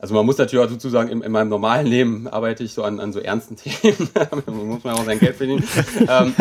also 0.00 0.14
man 0.14 0.24
muss 0.24 0.38
natürlich 0.38 0.64
auch 0.64 0.70
dazu 0.70 0.88
sagen, 0.88 1.10
in, 1.10 1.20
in 1.20 1.30
meinem 1.30 1.50
normalen 1.50 1.86
Leben 1.86 2.26
arbeite 2.26 2.64
ich 2.64 2.72
so 2.72 2.82
an, 2.82 3.00
an 3.00 3.12
so 3.12 3.20
ernsten 3.20 3.56
Themen. 3.56 4.08
da 4.14 4.28
muss 4.50 4.82
man 4.82 4.94
auch 4.94 5.04
sein 5.04 5.18
Geld 5.18 5.36
verdienen. 5.36 5.62
ähm, 6.08 6.34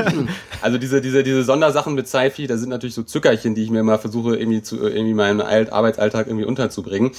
also 0.62 0.78
diese, 0.78 1.02
diese, 1.02 1.24
diese 1.24 1.44
Sondersachen 1.44 1.94
mit 1.94 2.08
Sci-Fi, 2.08 2.48
da 2.48 2.58
sind 2.58 2.70
natürlich 2.70 2.96
so 2.96 3.04
Zückerchen, 3.04 3.56
die 3.56 3.64
ich 3.64 3.70
mir 3.70 3.82
immer 3.82 4.00
versuche, 4.00 4.38
irgendwie 4.38 4.62
zu 4.62 4.78
irgendwie 4.88 5.14
meinen 5.14 5.42
Arbeitsalltag 5.42 6.28
irgendwie 6.28 6.46
unterzubringen. 6.46 7.12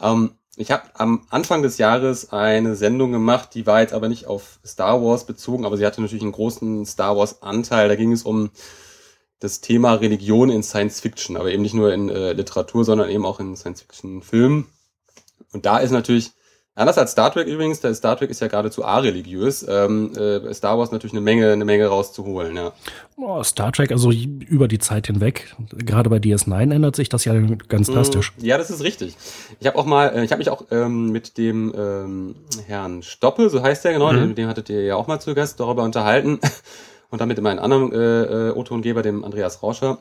Ähm, 0.00 0.32
ich 0.58 0.70
habe 0.70 0.84
am 0.94 1.22
Anfang 1.30 1.62
des 1.62 1.78
Jahres 1.78 2.30
eine 2.30 2.76
Sendung 2.76 3.12
gemacht, 3.12 3.50
die 3.54 3.66
war 3.66 3.80
jetzt 3.80 3.94
aber 3.94 4.08
nicht 4.08 4.26
auf 4.26 4.58
Star 4.66 5.02
Wars 5.02 5.26
bezogen, 5.26 5.64
aber 5.64 5.78
sie 5.78 5.86
hatte 5.86 6.02
natürlich 6.02 6.22
einen 6.22 6.32
großen 6.32 6.84
Star 6.84 7.16
Wars-Anteil. 7.16 7.88
Da 7.88 7.96
ging 7.96 8.12
es 8.12 8.22
um 8.22 8.50
das 9.40 9.60
Thema 9.60 9.94
Religion 9.94 10.50
in 10.50 10.62
Science 10.62 11.00
Fiction, 11.00 11.36
aber 11.36 11.50
eben 11.50 11.62
nicht 11.62 11.74
nur 11.74 11.92
in 11.92 12.08
äh, 12.08 12.32
Literatur, 12.32 12.84
sondern 12.84 13.10
eben 13.10 13.26
auch 13.26 13.40
in 13.40 13.56
Science 13.56 13.82
Fiction-Filmen. 13.82 14.66
Und 15.52 15.66
da 15.66 15.78
ist 15.78 15.90
natürlich, 15.90 16.30
anders 16.74 16.96
als 16.96 17.12
Star 17.12 17.30
Trek 17.30 17.46
übrigens, 17.46 17.80
der 17.80 17.94
Star 17.94 18.16
Trek 18.16 18.30
ist 18.30 18.40
ja 18.40 18.48
geradezu 18.48 18.82
areligiös, 18.82 19.64
ähm, 19.68 20.14
äh, 20.16 20.52
Star 20.54 20.78
Wars 20.78 20.90
natürlich 20.90 21.12
eine 21.12 21.20
Menge, 21.20 21.52
eine 21.52 21.66
Menge 21.66 21.86
rauszuholen, 21.86 22.56
ja. 22.56 22.72
Oh, 23.18 23.42
Star 23.42 23.72
Trek, 23.72 23.92
also 23.92 24.10
über 24.10 24.68
die 24.68 24.78
Zeit 24.78 25.06
hinweg, 25.06 25.54
gerade 25.70 26.08
bei 26.08 26.16
DS9 26.16 26.72
ändert 26.72 26.96
sich 26.96 27.10
das 27.10 27.26
ja 27.26 27.34
ganz 27.68 27.88
mhm. 27.88 27.92
drastisch. 27.94 28.32
Ja, 28.38 28.56
das 28.56 28.70
ist 28.70 28.82
richtig. 28.82 29.16
Ich 29.60 29.66
habe 29.66 29.76
auch 29.78 29.86
mal, 29.86 30.08
äh, 30.16 30.24
ich 30.24 30.30
habe 30.30 30.38
mich 30.38 30.48
auch 30.48 30.64
ähm, 30.70 31.10
mit 31.12 31.36
dem 31.36 31.74
ähm, 31.76 32.36
Herrn 32.66 33.02
Stoppe, 33.02 33.50
so 33.50 33.62
heißt 33.62 33.84
der 33.84 33.92
genau, 33.92 34.12
mhm. 34.12 34.28
mit 34.28 34.38
dem 34.38 34.48
hattet 34.48 34.70
ihr 34.70 34.82
ja 34.82 34.96
auch 34.96 35.06
mal 35.06 35.20
zu 35.20 35.34
Gast, 35.34 35.60
darüber 35.60 35.82
unterhalten. 35.82 36.40
Und 37.16 37.20
damit 37.20 37.38
immer 37.38 37.48
einen 37.48 37.60
anderen 37.60 37.92
äh, 37.92 38.48
äh, 38.48 38.50
O-Tongeber, 38.50 39.00
dem 39.00 39.24
Andreas 39.24 39.62
Rauscher. 39.62 39.98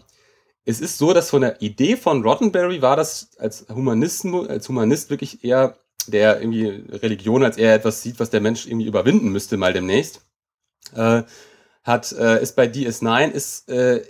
Es 0.66 0.82
ist 0.82 0.98
so, 0.98 1.14
dass 1.14 1.30
von 1.30 1.44
der 1.44 1.62
Idee 1.62 1.96
von 1.96 2.22
Rottenberry 2.24 2.82
war 2.82 2.98
das 2.98 3.30
als 3.38 3.68
Humanisten, 3.74 4.46
als 4.50 4.68
Humanist 4.68 5.10
wirklich 5.10 5.42
eher, 5.46 5.78
der 6.08 6.42
irgendwie 6.42 6.84
Religion 6.92 7.42
als 7.46 7.56
eher 7.56 7.74
etwas 7.74 8.02
sieht, 8.02 8.20
was 8.20 8.32
der 8.32 8.42
Mensch 8.42 8.68
irgendwie 8.68 8.86
überwinden 8.86 9.30
müsste 9.30 9.56
mal 9.56 9.72
demnächst. 9.72 10.26
Äh, 10.94 11.24
hat, 11.86 12.12
äh, 12.12 12.44
ist 12.44 12.58
bei 12.58 12.66
DS9 12.66 13.32
ist, 13.32 13.70
äh, 13.70 14.04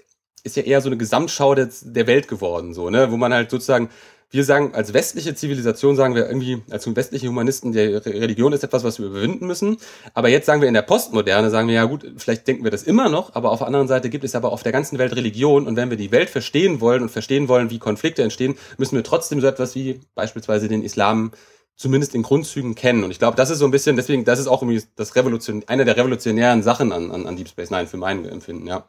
ist 0.44 0.56
ja 0.56 0.64
eher 0.64 0.82
so 0.82 0.90
eine 0.90 0.98
Gesamtschau 0.98 1.54
der, 1.54 1.70
der 1.84 2.08
Welt 2.08 2.28
geworden, 2.28 2.74
so, 2.74 2.90
ne, 2.90 3.12
wo 3.12 3.18
man 3.18 3.36
halt 3.36 3.52
sozusagen 3.52 3.92
wir 4.36 4.44
sagen, 4.44 4.74
als 4.74 4.94
westliche 4.94 5.34
Zivilisation 5.34 5.96
sagen 5.96 6.16
wir 6.16 6.28
irgendwie, 6.28 6.62
als 6.70 6.94
westliche 6.96 7.28
Humanisten, 7.28 7.72
die 7.72 7.80
Religion 7.80 8.54
ist 8.54 8.64
etwas, 8.64 8.84
was 8.84 9.00
wir 9.00 9.08
überwinden 9.08 9.48
müssen. 9.48 9.78
Aber 10.14 10.30
jetzt 10.30 10.46
sagen 10.46 10.62
wir 10.62 10.68
in 10.68 10.74
der 10.74 10.82
Postmoderne, 10.82 11.50
sagen 11.50 11.68
wir, 11.68 11.76
ja 11.76 11.86
gut, 11.86 12.06
vielleicht 12.18 12.48
denken 12.48 12.64
wir 12.64 12.72
das 12.72 12.84
immer 12.84 13.10
noch, 13.10 13.36
aber 13.36 13.52
auf 13.52 13.60
der 13.60 13.68
anderen 13.68 13.88
Seite 13.88 14.10
gibt 14.10 14.24
es 14.24 14.36
aber 14.36 14.52
auf 14.52 14.64
der 14.64 14.72
ganzen 14.72 14.98
Welt 14.98 15.16
Religion. 15.16 15.68
Und 15.68 15.76
wenn 15.76 15.90
wir 15.90 15.98
die 15.98 16.12
Welt 16.12 16.30
verstehen 16.30 16.82
wollen 16.82 17.02
und 17.02 17.10
verstehen 17.10 17.48
wollen, 17.48 17.70
wie 17.70 17.80
Konflikte 17.80 18.24
entstehen, 18.24 18.56
müssen 18.78 18.96
wir 18.96 19.04
trotzdem 19.04 19.42
so 19.42 19.48
etwas 19.48 19.76
wie 19.76 20.02
beispielsweise 20.14 20.68
den 20.68 20.84
Islam 20.84 21.32
zumindest 21.76 22.16
in 22.16 22.24
Grundzügen 22.24 22.76
kennen. 22.76 23.04
Und 23.04 23.12
ich 23.12 23.20
glaube, 23.20 23.36
das 23.36 23.50
ist 23.50 23.60
so 23.60 23.66
ein 23.66 23.72
bisschen, 23.72 23.96
deswegen, 23.96 24.26
das 24.26 24.40
ist 24.40 24.48
auch 24.48 24.62
irgendwie 24.62 24.84
das 24.96 25.16
Revolution, 25.16 25.64
eine 25.68 25.86
der 25.86 25.98
revolutionären 25.98 26.64
Sachen 26.64 26.92
an, 26.92 27.12
an, 27.12 27.28
an 27.28 27.36
Deep 27.36 27.50
Space 27.50 27.70
Nine 27.70 27.88
für 27.88 27.98
mein 27.98 28.26
Empfinden, 28.26 28.68
ja. 28.68 28.88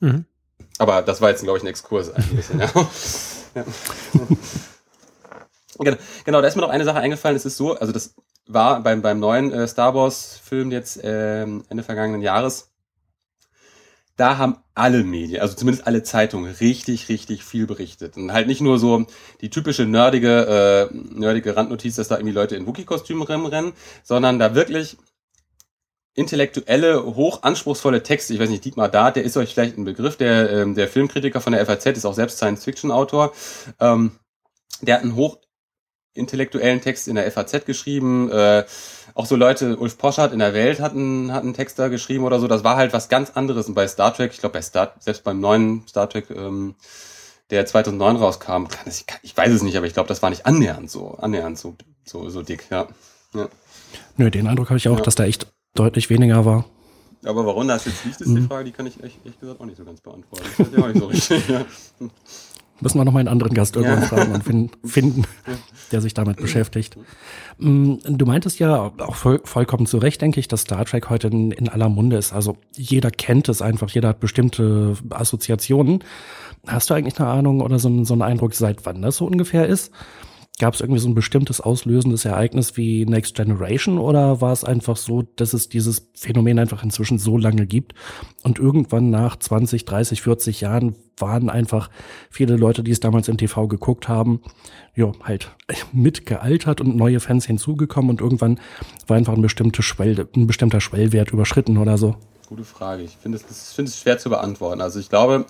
Mhm. 0.00 0.24
Aber 0.78 1.02
das 1.02 1.20
war 1.20 1.30
jetzt, 1.30 1.42
glaube 1.42 1.58
ich, 1.58 1.64
ein 1.64 1.68
Exkurs 1.68 2.10
ein 2.10 2.24
bisschen, 2.34 2.60
ja. 2.60 2.70
Genau, 5.78 5.96
genau, 6.24 6.40
da 6.40 6.48
ist 6.48 6.54
mir 6.56 6.62
noch 6.62 6.68
eine 6.68 6.84
Sache 6.84 6.98
eingefallen. 6.98 7.36
Es 7.36 7.44
ist 7.44 7.56
so, 7.56 7.74
also 7.76 7.92
das 7.92 8.14
war 8.46 8.82
beim, 8.82 9.02
beim 9.02 9.18
neuen 9.18 9.52
äh, 9.52 9.66
Star 9.66 9.94
Wars-Film 9.94 10.70
jetzt 10.70 11.00
ähm, 11.02 11.64
Ende 11.68 11.82
vergangenen 11.82 12.22
Jahres. 12.22 12.70
Da 14.16 14.38
haben 14.38 14.58
alle 14.74 15.02
Medien, 15.02 15.40
also 15.40 15.56
zumindest 15.56 15.88
alle 15.88 16.04
Zeitungen, 16.04 16.54
richtig, 16.60 17.08
richtig 17.08 17.42
viel 17.42 17.66
berichtet. 17.66 18.16
Und 18.16 18.32
halt 18.32 18.46
nicht 18.46 18.60
nur 18.60 18.78
so 18.78 19.06
die 19.40 19.50
typische 19.50 19.86
nerdige, 19.86 20.90
äh, 20.92 20.94
nerdige 20.94 21.56
Randnotiz, 21.56 21.96
dass 21.96 22.06
da 22.06 22.16
irgendwie 22.16 22.34
Leute 22.34 22.54
in 22.54 22.66
Wookie-Kostümen 22.66 23.24
rennen, 23.24 23.72
sondern 24.04 24.38
da 24.38 24.54
wirklich 24.54 24.98
intellektuelle, 26.14 27.04
hochanspruchsvolle 27.04 28.02
Texte. 28.02 28.34
Ich 28.34 28.40
weiß 28.40 28.48
nicht, 28.48 28.64
Dietmar 28.64 28.88
Dart, 28.88 29.16
der 29.16 29.24
ist 29.24 29.36
euch 29.36 29.52
vielleicht 29.52 29.76
ein 29.76 29.84
Begriff, 29.84 30.16
der, 30.16 30.50
ähm, 30.50 30.74
der 30.74 30.88
Filmkritiker 30.88 31.40
von 31.40 31.52
der 31.52 31.66
FAZ, 31.66 31.86
ist 31.86 32.06
auch 32.06 32.14
selbst 32.14 32.38
Science-Fiction-Autor. 32.38 33.32
Ähm, 33.80 34.12
der 34.80 34.96
hat 34.96 35.02
einen 35.02 35.16
hochintellektuellen 35.16 36.80
Text 36.80 37.08
in 37.08 37.16
der 37.16 37.30
FAZ 37.30 37.64
geschrieben. 37.64 38.30
Äh, 38.30 38.64
auch 39.14 39.26
so 39.26 39.34
Leute, 39.34 39.76
Ulf 39.76 39.98
Poschardt 39.98 40.32
in 40.32 40.38
der 40.38 40.54
Welt 40.54 40.80
hat 40.80 40.92
einen, 40.92 41.32
hat 41.32 41.42
einen 41.42 41.54
Text 41.54 41.78
da 41.78 41.88
geschrieben 41.88 42.24
oder 42.24 42.38
so. 42.38 42.46
Das 42.46 42.62
war 42.62 42.76
halt 42.76 42.92
was 42.92 43.08
ganz 43.08 43.30
anderes. 43.30 43.66
Und 43.66 43.74
bei 43.74 43.88
Star 43.88 44.14
Trek, 44.14 44.32
ich 44.32 44.40
glaube 44.40 44.54
bei 44.54 44.62
Star, 44.62 44.94
selbst 45.00 45.24
beim 45.24 45.40
neuen 45.40 45.86
Star 45.88 46.08
Trek, 46.08 46.30
ähm, 46.30 46.76
der 47.50 47.66
2009 47.66 48.16
rauskam, 48.16 48.68
kann 48.68 48.86
es, 48.86 49.04
ich 49.22 49.36
weiß 49.36 49.52
es 49.52 49.62
nicht, 49.62 49.76
aber 49.76 49.86
ich 49.86 49.94
glaube, 49.94 50.08
das 50.08 50.22
war 50.22 50.30
nicht 50.30 50.46
annähernd 50.46 50.90
so, 50.90 51.16
annähernd 51.20 51.58
so, 51.58 51.76
so, 52.04 52.28
so 52.30 52.42
dick, 52.42 52.66
ja. 52.70 52.88
ja. 53.34 53.48
Nö, 54.16 54.30
den 54.30 54.46
Eindruck 54.46 54.70
habe 54.70 54.78
ich 54.78 54.88
auch, 54.88 54.98
ja. 54.98 55.04
dass 55.04 55.14
da 55.14 55.24
echt 55.24 55.46
deutlich 55.74 56.10
weniger 56.10 56.44
war. 56.44 56.64
Aber 57.24 57.46
warum 57.46 57.66
das 57.68 57.86
jetzt 57.86 58.04
liegt, 58.04 58.20
ist 58.20 58.28
die 58.28 58.40
mhm. 58.40 58.48
Frage, 58.48 58.64
die 58.64 58.72
kann 58.72 58.86
ich 58.86 59.02
echt, 59.02 59.24
echt 59.24 59.40
gesagt 59.40 59.60
auch 59.60 59.66
nicht 59.66 59.76
so 59.78 59.84
ganz 59.84 60.00
beantworten. 60.00 60.44
Das 60.58 60.68
ist 60.68 60.76
ja 60.76 60.84
auch 60.84 60.88
nicht 60.88 60.98
so 60.98 61.06
richtig. 61.06 61.48
Ja. 61.48 61.64
Müssen 62.80 62.98
wir 62.98 63.04
noch 63.04 63.12
mal 63.12 63.20
einen 63.20 63.28
anderen 63.28 63.54
Gast 63.54 63.76
irgendwann 63.76 64.02
ja. 64.02 64.08
fragen 64.08 64.32
und 64.32 64.42
finden, 64.42 64.70
finden, 64.84 65.24
der 65.92 66.00
sich 66.00 66.12
damit 66.12 66.38
beschäftigt. 66.38 66.98
Mm, 67.58 67.94
du 68.04 68.26
meintest 68.26 68.58
ja 68.58 68.92
auch 68.98 69.14
voll, 69.14 69.40
vollkommen 69.44 69.86
zu 69.86 69.98
Recht, 69.98 70.20
denke 70.20 70.40
ich, 70.40 70.48
dass 70.48 70.62
Star 70.62 70.84
Trek 70.84 71.08
heute 71.08 71.28
in, 71.28 71.52
in 71.52 71.68
aller 71.68 71.88
Munde 71.88 72.16
ist. 72.16 72.32
Also 72.32 72.56
jeder 72.72 73.12
kennt 73.12 73.48
es 73.48 73.62
einfach, 73.62 73.90
jeder 73.90 74.08
hat 74.08 74.20
bestimmte 74.20 74.96
Assoziationen. 75.10 76.02
Hast 76.66 76.90
du 76.90 76.94
eigentlich 76.94 77.18
eine 77.18 77.28
Ahnung 77.28 77.60
oder 77.60 77.78
so, 77.78 78.04
so 78.04 78.14
einen 78.14 78.22
Eindruck, 78.22 78.54
seit 78.54 78.84
wann 78.86 79.02
das 79.02 79.16
so 79.18 79.26
ungefähr 79.26 79.66
ist? 79.66 79.92
Gab 80.60 80.74
es 80.74 80.80
irgendwie 80.80 81.00
so 81.00 81.08
ein 81.08 81.16
bestimmtes 81.16 81.60
auslösendes 81.60 82.24
Ereignis 82.24 82.76
wie 82.76 83.04
Next 83.06 83.34
Generation 83.34 83.98
oder 83.98 84.40
war 84.40 84.52
es 84.52 84.62
einfach 84.62 84.96
so, 84.96 85.22
dass 85.34 85.52
es 85.52 85.68
dieses 85.68 86.08
Phänomen 86.14 86.60
einfach 86.60 86.84
inzwischen 86.84 87.18
so 87.18 87.36
lange 87.36 87.66
gibt 87.66 87.94
und 88.44 88.60
irgendwann 88.60 89.10
nach 89.10 89.36
20, 89.36 89.84
30, 89.84 90.22
40 90.22 90.60
Jahren 90.60 90.94
waren 91.18 91.50
einfach 91.50 91.90
viele 92.30 92.56
Leute, 92.56 92.84
die 92.84 92.92
es 92.92 93.00
damals 93.00 93.26
im 93.26 93.36
TV 93.36 93.66
geguckt 93.66 94.08
haben, 94.08 94.42
ja, 94.94 95.10
halt 95.24 95.50
mitgealtert 95.92 96.80
und 96.80 96.96
neue 96.96 97.18
Fans 97.18 97.46
hinzugekommen 97.46 98.10
und 98.10 98.20
irgendwann 98.20 98.60
war 99.08 99.16
einfach 99.16 99.34
ein, 99.34 99.42
bestimmte 99.42 99.82
Schwell, 99.82 100.28
ein 100.36 100.46
bestimmter 100.46 100.80
Schwellwert 100.80 101.32
überschritten 101.32 101.78
oder 101.78 101.98
so? 101.98 102.14
Gute 102.48 102.64
Frage. 102.64 103.02
Ich 103.02 103.16
finde 103.16 103.38
es, 103.38 103.72
find 103.72 103.90
schwer 103.90 104.18
zu 104.18 104.28
beantworten. 104.28 104.80
Also 104.80 105.00
ich 105.00 105.08
glaube, 105.08 105.46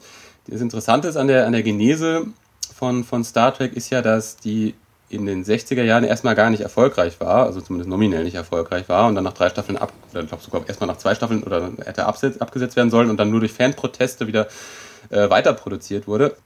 das 0.47 0.63
Interessante 0.63 1.09
ist 1.09 1.17
an 1.17 1.27
der, 1.27 1.47
an 1.47 1.53
der 1.53 1.63
Genese 1.63 2.27
von, 2.75 3.05
von 3.05 3.25
Star 3.25 3.53
Trek 3.53 3.75
ist 3.75 3.91
ja, 3.91 4.03
dass 4.03 4.37
die 4.37 4.75
in 5.15 5.27
den 5.27 5.45
60er 5.45 5.83
Jahren 5.83 6.05
erstmal 6.05 6.35
gar 6.35 6.51
nicht 6.51 6.61
erfolgreich 6.61 7.21
war, 7.21 7.47
also 7.47 7.61
zumindest 7.61 7.89
nominell 7.89 8.25
nicht 8.25 8.35
erfolgreich 8.35 8.89
war 8.89 9.09
und 9.09 9.15
dann 9.15 9.25
nach 9.25 9.33
drei 9.33 9.49
Staffeln 9.49 9.79
ab, 9.79 9.93
oder 10.13 10.23
ich 10.23 10.29
glaube 10.29 10.43
sogar 10.43 10.69
erstmal 10.69 10.89
nach 10.89 10.99
zwei 10.99 11.15
Staffeln 11.15 11.43
oder 11.43 11.71
hätte 11.85 12.07
abgesetzt 12.07 12.77
werden 12.77 12.91
sollen 12.91 13.11
und 13.11 13.17
dann 13.17 13.31
nur 13.31 13.41
durch 13.41 13.53
Fanproteste 13.53 14.27
wieder 14.27 14.49
äh, 15.11 15.29
weiter 15.31 15.57
wurde. 16.07 16.37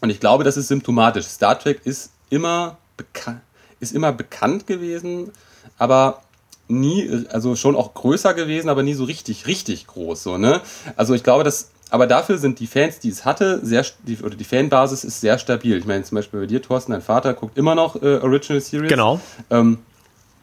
Und 0.00 0.10
ich 0.10 0.20
glaube, 0.20 0.44
das 0.44 0.56
ist 0.56 0.68
symptomatisch. 0.68 1.26
Star 1.26 1.58
Trek 1.58 1.82
ist 1.84 2.12
immer, 2.30 2.78
ist 3.80 3.94
immer 3.94 4.12
bekannt 4.12 4.66
gewesen, 4.66 5.32
aber 5.78 6.22
nie, 6.68 7.26
also 7.30 7.56
schon 7.56 7.76
auch 7.76 7.94
größer 7.94 8.34
gewesen, 8.34 8.68
aber 8.68 8.82
nie 8.82 8.94
so 8.94 9.04
richtig, 9.04 9.46
richtig 9.46 9.86
groß, 9.86 10.22
so, 10.22 10.38
ne? 10.38 10.60
Also 10.96 11.14
ich 11.14 11.22
glaube, 11.22 11.44
dass 11.44 11.70
aber 11.90 12.06
dafür 12.06 12.38
sind 12.38 12.60
die 12.60 12.66
Fans, 12.66 12.98
die 12.98 13.08
es 13.08 13.24
hatte, 13.24 13.60
sehr, 13.64 13.84
die, 14.06 14.18
oder 14.18 14.36
die 14.36 14.44
Fanbasis 14.44 15.04
ist 15.04 15.20
sehr 15.20 15.38
stabil. 15.38 15.76
Ich 15.76 15.86
meine, 15.86 16.04
zum 16.04 16.16
Beispiel 16.16 16.40
bei 16.40 16.46
dir, 16.46 16.62
Thorsten, 16.62 16.92
dein 16.92 17.02
Vater 17.02 17.34
guckt 17.34 17.58
immer 17.58 17.74
noch 17.74 18.00
äh, 18.00 18.18
Original 18.18 18.60
Series. 18.60 18.88
Genau. 18.88 19.20
Ähm, 19.50 19.78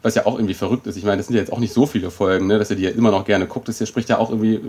was 0.02 0.14
ja 0.14 0.26
auch 0.26 0.36
irgendwie 0.36 0.54
verrückt 0.54 0.86
ist. 0.86 0.96
Ich 0.96 1.04
meine, 1.04 1.16
das 1.16 1.26
sind 1.26 1.34
ja 1.34 1.40
jetzt 1.40 1.52
auch 1.52 1.58
nicht 1.58 1.72
so 1.72 1.86
viele 1.86 2.10
Folgen, 2.10 2.46
ne, 2.46 2.58
dass 2.58 2.70
er 2.70 2.76
die 2.76 2.84
ja 2.84 2.90
immer 2.90 3.10
noch 3.10 3.24
gerne 3.24 3.46
guckt. 3.46 3.68
Das 3.68 3.78
hier 3.78 3.86
spricht 3.86 4.08
ja 4.08 4.18
auch 4.18 4.30
irgendwie 4.30 4.60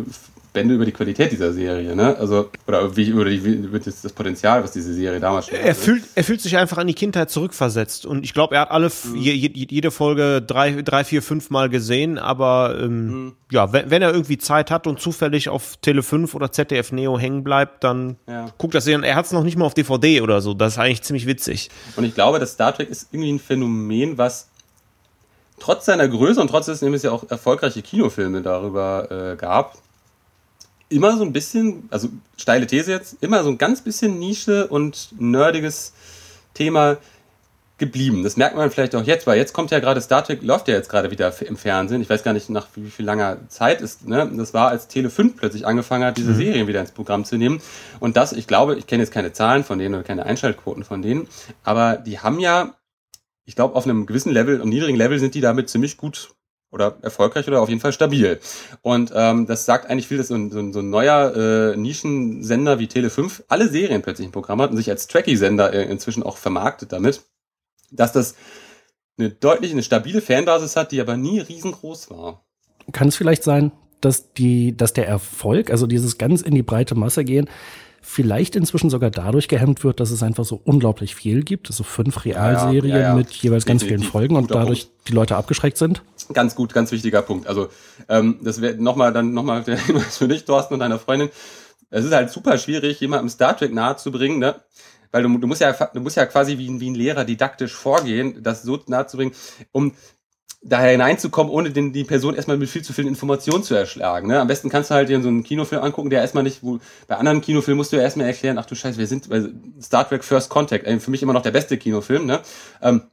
Bände 0.53 0.73
über 0.73 0.85
die 0.85 0.91
Qualität 0.91 1.31
dieser 1.31 1.53
Serie, 1.53 1.95
ne? 1.95 2.17
Also, 2.17 2.49
oder 2.67 2.95
wie, 2.95 3.09
über, 3.09 3.25
die, 3.25 3.37
über 3.37 3.77
das, 3.77 4.01
das 4.01 4.11
Potenzial, 4.11 4.63
was 4.63 4.71
diese 4.71 4.91
Serie 4.93 5.19
damals 5.19 5.47
schon 5.47 5.59
er 5.59 5.75
fühlt, 5.75 6.03
er 6.15 6.23
fühlt 6.23 6.41
sich 6.41 6.57
einfach 6.57 6.79
an 6.79 6.87
die 6.87 6.95
Kindheit 6.95 7.29
zurückversetzt. 7.29 8.07
Und 8.07 8.23
ich 8.23 8.33
glaube, 8.33 8.55
er 8.55 8.61
hat 8.61 8.71
alle, 8.71 8.87
mhm. 8.87 9.15
je, 9.15 9.33
jede 9.33 9.91
Folge 9.91 10.41
drei, 10.41 10.81
drei, 10.81 11.03
vier, 11.03 11.21
fünf 11.21 11.51
Mal 11.51 11.69
gesehen, 11.69 12.17
aber 12.17 12.79
ähm, 12.81 13.07
mhm. 13.07 13.35
ja, 13.51 13.71
wenn, 13.71 13.91
wenn 13.91 14.01
er 14.01 14.11
irgendwie 14.11 14.39
Zeit 14.39 14.71
hat 14.71 14.87
und 14.87 14.99
zufällig 14.99 15.49
auf 15.49 15.77
Tele 15.77 16.01
5 16.01 16.33
oder 16.33 16.51
ZDF 16.51 16.91
Neo 16.91 17.19
hängen 17.19 17.43
bleibt, 17.43 17.83
dann 17.83 18.15
ja. 18.27 18.47
guckt 18.57 18.73
das 18.73 18.85
sehen. 18.85 19.03
Er 19.03 19.15
hat 19.15 19.25
es 19.25 19.31
noch 19.31 19.43
nicht 19.43 19.57
mal 19.57 19.65
auf 19.65 19.75
DVD 19.75 20.21
oder 20.21 20.41
so. 20.41 20.55
Das 20.55 20.73
ist 20.73 20.79
eigentlich 20.79 21.03
ziemlich 21.03 21.27
witzig. 21.27 21.69
Und 21.95 22.03
ich 22.03 22.15
glaube, 22.15 22.39
dass 22.39 22.53
Star 22.53 22.75
Trek 22.75 22.89
ist 22.89 23.09
irgendwie 23.11 23.33
ein 23.33 23.39
Phänomen, 23.39 24.17
was 24.17 24.49
trotz 25.59 25.85
seiner 25.85 26.07
Größe 26.07 26.39
und 26.39 26.47
trotz 26.47 26.65
dessen 26.67 26.93
es 26.93 27.03
ja 27.03 27.11
auch 27.11 27.29
erfolgreiche 27.29 27.81
Kinofilme 27.81 28.41
darüber 28.41 29.33
äh, 29.33 29.35
gab, 29.35 29.77
immer 30.89 31.17
so 31.17 31.23
ein 31.23 31.33
bisschen, 31.33 31.87
also 31.91 32.09
steile 32.37 32.67
These 32.67 32.91
jetzt, 32.91 33.17
immer 33.21 33.43
so 33.43 33.49
ein 33.49 33.57
ganz 33.57 33.81
bisschen 33.81 34.19
Nische 34.19 34.67
und 34.67 35.09
nerdiges 35.19 35.93
Thema 36.53 36.97
geblieben. 37.79 38.23
Das 38.23 38.37
merkt 38.37 38.55
man 38.55 38.69
vielleicht 38.69 38.93
auch 38.93 39.03
jetzt, 39.03 39.25
weil 39.25 39.37
jetzt 39.37 39.53
kommt 39.53 39.71
ja 39.71 39.79
gerade 39.79 40.01
Star 40.01 40.23
Trek, 40.23 40.43
läuft 40.43 40.67
ja 40.67 40.75
jetzt 40.75 40.89
gerade 40.89 41.09
wieder 41.11 41.33
im 41.41 41.57
Fernsehen. 41.57 42.01
Ich 42.01 42.09
weiß 42.09 42.23
gar 42.23 42.33
nicht, 42.33 42.49
nach 42.49 42.67
wie 42.75 42.89
viel 42.89 43.05
langer 43.05 43.37
Zeit 43.47 43.81
ist. 43.81 44.07
Ne? 44.07 44.29
Das 44.35 44.53
war, 44.53 44.67
als 44.67 44.87
Tele 44.87 45.09
5 45.09 45.37
plötzlich 45.37 45.65
angefangen 45.65 46.03
hat, 46.03 46.17
diese 46.17 46.31
mhm. 46.31 46.37
Serien 46.37 46.67
wieder 46.67 46.81
ins 46.81 46.91
Programm 46.91 47.23
zu 47.23 47.37
nehmen. 47.37 47.61
Und 47.99 48.17
das, 48.17 48.33
ich 48.33 48.47
glaube, 48.47 48.75
ich 48.75 48.85
kenne 48.85 49.03
jetzt 49.03 49.13
keine 49.13 49.31
Zahlen 49.31 49.63
von 49.63 49.79
denen 49.79 49.95
oder 49.95 50.03
keine 50.03 50.25
Einschaltquoten 50.25 50.83
von 50.83 51.01
denen, 51.01 51.27
aber 51.63 51.95
die 51.95 52.19
haben 52.19 52.39
ja 52.39 52.75
ich 53.49 53.55
glaube, 53.55 53.73
auf 53.73 53.85
einem 53.85 54.05
gewissen 54.05 54.31
Level, 54.31 54.61
einem 54.61 54.69
niedrigen 54.69 54.95
Level 54.95 55.17
sind 55.17 55.33
die 55.33 55.41
damit 55.41 55.71
ziemlich 55.71 55.97
gut 55.97 56.35
oder 56.69 56.97
erfolgreich 57.01 57.47
oder 57.47 57.61
auf 57.61 57.69
jeden 57.69 57.81
Fall 57.81 57.91
stabil. 57.91 58.39
Und 58.83 59.11
ähm, 59.15 59.47
das 59.47 59.65
sagt 59.65 59.89
eigentlich 59.89 60.07
viel, 60.07 60.19
dass 60.19 60.27
so 60.27 60.35
ein, 60.35 60.51
so 60.51 60.59
ein, 60.59 60.71
so 60.71 60.81
ein 60.81 60.91
neuer 60.91 61.35
äh, 61.35 61.75
Nischensender 61.75 62.77
wie 62.77 62.85
Tele5 62.85 63.45
alle 63.47 63.67
Serien 63.67 64.03
plötzlich 64.03 64.27
im 64.27 64.31
Programm 64.31 64.61
hat 64.61 64.69
und 64.69 64.77
sich 64.77 64.91
als 64.91 65.07
Tracky-Sender 65.07 65.73
äh, 65.73 65.85
inzwischen 65.85 66.21
auch 66.21 66.37
vermarktet 66.37 66.91
damit, 66.91 67.23
dass 67.89 68.11
das 68.11 68.35
eine 69.17 69.31
deutlich 69.31 69.71
eine 69.71 69.81
stabile 69.81 70.21
Fanbasis 70.21 70.75
hat, 70.75 70.91
die 70.91 71.01
aber 71.01 71.17
nie 71.17 71.39
riesengroß 71.39 72.11
war. 72.11 72.45
Kann 72.91 73.07
es 73.07 73.15
vielleicht 73.15 73.41
sein, 73.41 73.71
dass 73.99 74.31
die, 74.33 74.77
dass 74.77 74.93
der 74.93 75.07
Erfolg, 75.07 75.71
also 75.71 75.87
dieses 75.87 76.19
ganz 76.19 76.43
in 76.43 76.53
die 76.53 76.61
breite 76.61 76.93
Masse 76.93 77.25
gehen, 77.25 77.49
vielleicht 78.01 78.55
inzwischen 78.55 78.89
sogar 78.89 79.11
dadurch 79.11 79.47
gehemmt 79.47 79.83
wird, 79.83 79.99
dass 79.99 80.11
es 80.11 80.23
einfach 80.23 80.45
so 80.45 80.59
unglaublich 80.63 81.15
viel 81.15 81.43
gibt. 81.43 81.69
Also 81.69 81.83
fünf 81.83 82.25
Realserien 82.25 82.85
ja, 82.85 82.97
ja, 82.97 83.03
ja, 83.09 83.15
mit 83.15 83.31
jeweils 83.31 83.65
ganz 83.65 83.83
vielen 83.83 84.03
Folgen 84.03 84.35
und 84.35 84.51
dadurch 84.51 84.87
Punkt. 84.87 85.07
die 85.09 85.13
Leute 85.13 85.35
abgeschreckt 85.35 85.77
sind. 85.77 86.03
Ganz 86.33 86.55
gut, 86.55 86.73
ganz 86.73 86.91
wichtiger 86.91 87.21
Punkt. 87.21 87.47
Also 87.47 87.69
ähm, 88.07 88.39
das 88.41 88.61
wäre 88.61 88.75
nochmal 88.75 89.13
dann 89.13 89.33
nochmal 89.33 89.63
der 89.63 89.77
Hinweis 89.85 90.17
für 90.17 90.27
dich, 90.27 90.45
Thorsten 90.45 90.73
und 90.73 90.79
deiner 90.79 90.99
Freundin. 90.99 91.29
Es 91.89 92.05
ist 92.05 92.13
halt 92.13 92.29
super 92.29 92.57
schwierig, 92.57 92.99
jemandem 92.99 93.29
Star 93.29 93.57
Trek 93.57 93.73
nahezubringen, 93.73 94.39
ne? 94.39 94.55
Weil 95.11 95.23
du, 95.23 95.37
du 95.39 95.47
musst 95.47 95.61
ja, 95.61 95.71
du 95.71 96.01
musst 96.01 96.17
ja 96.17 96.25
quasi 96.27 96.57
wie, 96.59 96.69
ein 96.69 96.79
wie 96.79 96.89
ein 96.89 96.95
Lehrer 96.95 97.25
didaktisch 97.25 97.73
vorgehen, 97.73 98.43
das 98.43 98.61
so 98.61 98.79
nahezubringen, 98.85 99.33
um 99.71 99.93
daher 100.61 100.91
hineinzukommen, 100.91 101.51
ohne 101.51 101.71
den, 101.71 101.93
die 101.93 102.03
Person 102.03 102.35
erstmal 102.35 102.57
mit 102.57 102.69
viel 102.69 102.81
zu 102.83 102.93
vielen 102.93 103.07
Informationen 103.07 103.63
zu 103.63 103.75
erschlagen. 103.75 104.27
Ne? 104.27 104.39
Am 104.39 104.47
besten 104.47 104.69
kannst 104.69 104.89
du 104.89 104.95
halt 104.95 105.09
dir 105.09 105.21
so 105.21 105.29
einen 105.29 105.43
Kinofilm 105.43 105.81
angucken, 105.81 106.09
der 106.09 106.21
erstmal 106.21 106.43
nicht, 106.43 106.63
wo, 106.63 106.79
bei 107.07 107.15
anderen 107.15 107.41
Kinofilmen 107.41 107.77
musst 107.77 107.91
du 107.91 107.97
ja 107.97 108.03
erstmal 108.03 108.27
erklären, 108.27 108.57
ach 108.57 108.65
du 108.65 108.75
Scheiße, 108.75 108.97
wir 108.97 109.07
sind 109.07 109.29
bei 109.29 109.43
Star 109.81 110.07
Trek 110.07 110.23
First 110.23 110.49
Contact, 110.49 110.85
äh, 110.85 110.99
für 110.99 111.11
mich 111.11 111.23
immer 111.23 111.33
noch 111.33 111.41
der 111.41 111.51
beste 111.51 111.77
Kinofilm, 111.77 112.25
ne? 112.25 112.41
Ähm, 112.81 113.03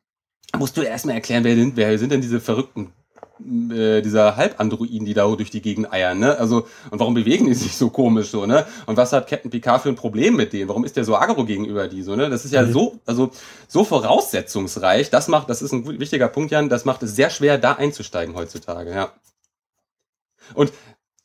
musst 0.56 0.76
du 0.76 0.82
erstmal 0.82 1.14
erklären, 1.14 1.44
wer 1.44 1.54
sind, 1.54 1.76
wer 1.76 1.98
sind 1.98 2.12
denn 2.12 2.20
diese 2.20 2.40
verrückten 2.40 2.92
äh, 3.40 4.00
dieser 4.02 4.36
Halbandroiden, 4.36 5.04
die 5.04 5.14
da 5.14 5.26
durch 5.26 5.50
die 5.50 5.62
Gegend 5.62 5.92
eiern, 5.92 6.18
ne? 6.18 6.38
Also, 6.38 6.66
und 6.90 6.98
warum 6.98 7.14
bewegen 7.14 7.46
die 7.46 7.54
sich 7.54 7.76
so 7.76 7.90
komisch 7.90 8.30
so, 8.30 8.46
ne? 8.46 8.66
Und 8.86 8.96
was 8.96 9.12
hat 9.12 9.28
Captain 9.28 9.50
Picard 9.50 9.82
für 9.82 9.88
ein 9.88 9.96
Problem 9.96 10.36
mit 10.36 10.52
denen? 10.52 10.68
Warum 10.68 10.84
ist 10.84 10.96
der 10.96 11.04
so 11.04 11.16
aggro 11.16 11.44
gegenüber 11.44 11.88
die 11.88 12.02
so, 12.02 12.16
ne? 12.16 12.30
Das 12.30 12.44
ist 12.44 12.52
ja 12.52 12.62
mhm. 12.62 12.72
so, 12.72 13.00
also 13.06 13.30
so 13.68 13.84
voraussetzungsreich. 13.84 15.10
Das 15.10 15.28
macht, 15.28 15.50
das 15.50 15.62
ist 15.62 15.72
ein 15.72 16.00
wichtiger 16.00 16.28
Punkt, 16.28 16.50
Jan, 16.50 16.68
das 16.68 16.84
macht 16.84 17.02
es 17.02 17.14
sehr 17.14 17.30
schwer, 17.30 17.58
da 17.58 17.72
einzusteigen 17.72 18.34
heutzutage, 18.34 18.92
ja. 18.92 19.12
Und 20.54 20.72